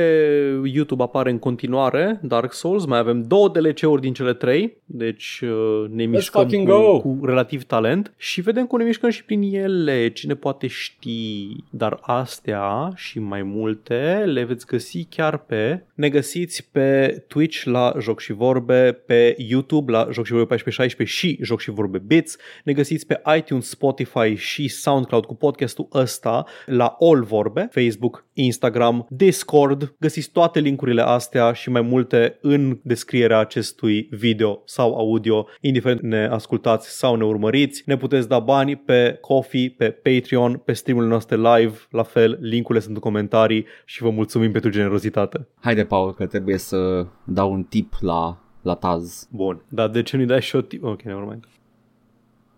YouTube 0.64 1.04
apare 1.04 1.30
în 1.30 1.40
continuare 1.40 2.20
Dark 2.22 2.54
Souls, 2.54 2.86
mai 2.86 3.00
avem 3.00 3.22
două 3.22 3.50
DLC-uri 3.50 4.02
din 4.02 4.14
cele 4.14 4.34
trei, 4.34 4.78
deci 4.86 5.42
uh, 5.44 5.90
ne 5.90 6.06
mișcăm 6.06 6.48
cu, 6.48 6.64
go. 6.64 7.00
cu 7.00 7.20
relativ 7.24 7.64
talent 7.64 8.14
și 8.18 8.42
vedem 8.42 8.66
cum 8.66 8.80
ne 8.80 8.86
mișcăm 8.86 9.10
și 9.10 9.26
prin 9.26 9.42
ele, 9.42 10.10
cine 10.10 10.34
poate 10.34 10.68
ști. 10.68 11.48
Dar 11.70 12.00
astea 12.02 12.92
și 12.96 13.20
mai 13.20 13.44
multe 13.44 14.24
le 14.26 14.44
veți 14.44 14.66
găsi 14.66 15.04
chiar 15.10 15.38
pe... 15.38 15.84
Ne 15.94 16.10
găsiți 16.10 16.70
pe 16.72 17.24
Twitch 17.28 17.64
la 17.64 17.94
Joc 18.00 18.20
și 18.20 18.34
Vorbe, 18.34 19.02
pe 19.06 19.36
YouTube 19.38 19.92
la 19.92 20.08
Joc 20.12 20.26
și 20.26 20.32
Vorbe 20.32 20.54
1416 20.54 21.18
și 21.18 21.38
Joc 21.42 21.60
și 21.60 21.72
Vorbe 21.72 21.98
Bits, 21.98 22.38
ne 22.64 22.74
găsiți 22.74 23.06
pe 23.06 23.22
iTunes, 23.38 23.70
Spotify 23.70 24.36
și 24.36 24.68
SoundCloud 24.68 25.26
cu 25.26 25.36
podcastul 25.36 25.88
ăsta 25.94 26.46
la 26.66 26.96
All 27.00 27.24
Vorbe 27.24 27.44
vorbe, 27.46 27.68
Facebook, 27.72 28.26
Instagram, 28.34 29.06
Discord. 29.10 29.96
Găsiți 30.00 30.32
toate 30.32 30.60
linkurile 30.60 31.02
astea 31.02 31.52
și 31.52 31.70
mai 31.70 31.82
multe 31.82 32.38
în 32.42 32.80
descrierea 32.84 33.40
acestui 33.40 34.08
video 34.12 34.62
sau 34.66 34.96
audio, 34.98 35.48
indiferent 35.62 36.02
ne 36.02 36.28
ascultați 36.28 36.98
sau 36.98 37.16
ne 37.16 37.24
urmăriți. 37.24 37.84
Ne 37.86 37.98
puteți 37.98 38.28
da 38.28 38.40
bani 38.40 38.76
pe 38.76 39.18
Coffee, 39.22 39.74
pe 39.78 39.90
Patreon, 39.90 40.62
pe 40.66 40.74
streamurile 40.74 41.12
noastre 41.12 41.36
live, 41.36 41.78
la 41.90 42.04
fel, 42.04 42.38
linkurile 42.42 42.84
sunt 42.84 42.96
în 42.96 43.02
comentarii 43.02 43.66
și 43.86 44.02
vă 44.02 44.10
mulțumim 44.10 44.52
pentru 44.52 44.70
generozitate. 44.70 45.48
Haide, 45.60 45.86
Paul, 45.86 46.14
că 46.14 46.26
trebuie 46.26 46.58
să 46.58 47.08
dau 47.26 47.52
un 47.52 47.64
tip 47.64 47.94
la, 48.00 48.42
la 48.62 48.76
Taz. 48.76 49.28
Bun, 49.32 49.66
dar 49.70 49.88
de 49.88 50.02
ce 50.02 50.18
nu-i 50.18 50.26
dai 50.26 50.42
și 50.42 50.56
o 50.56 50.62
tip? 50.62 50.84
Ok, 50.84 51.02
nevermind. 51.02 51.48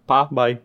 Pa! 0.05 0.29
Bye! 0.33 0.55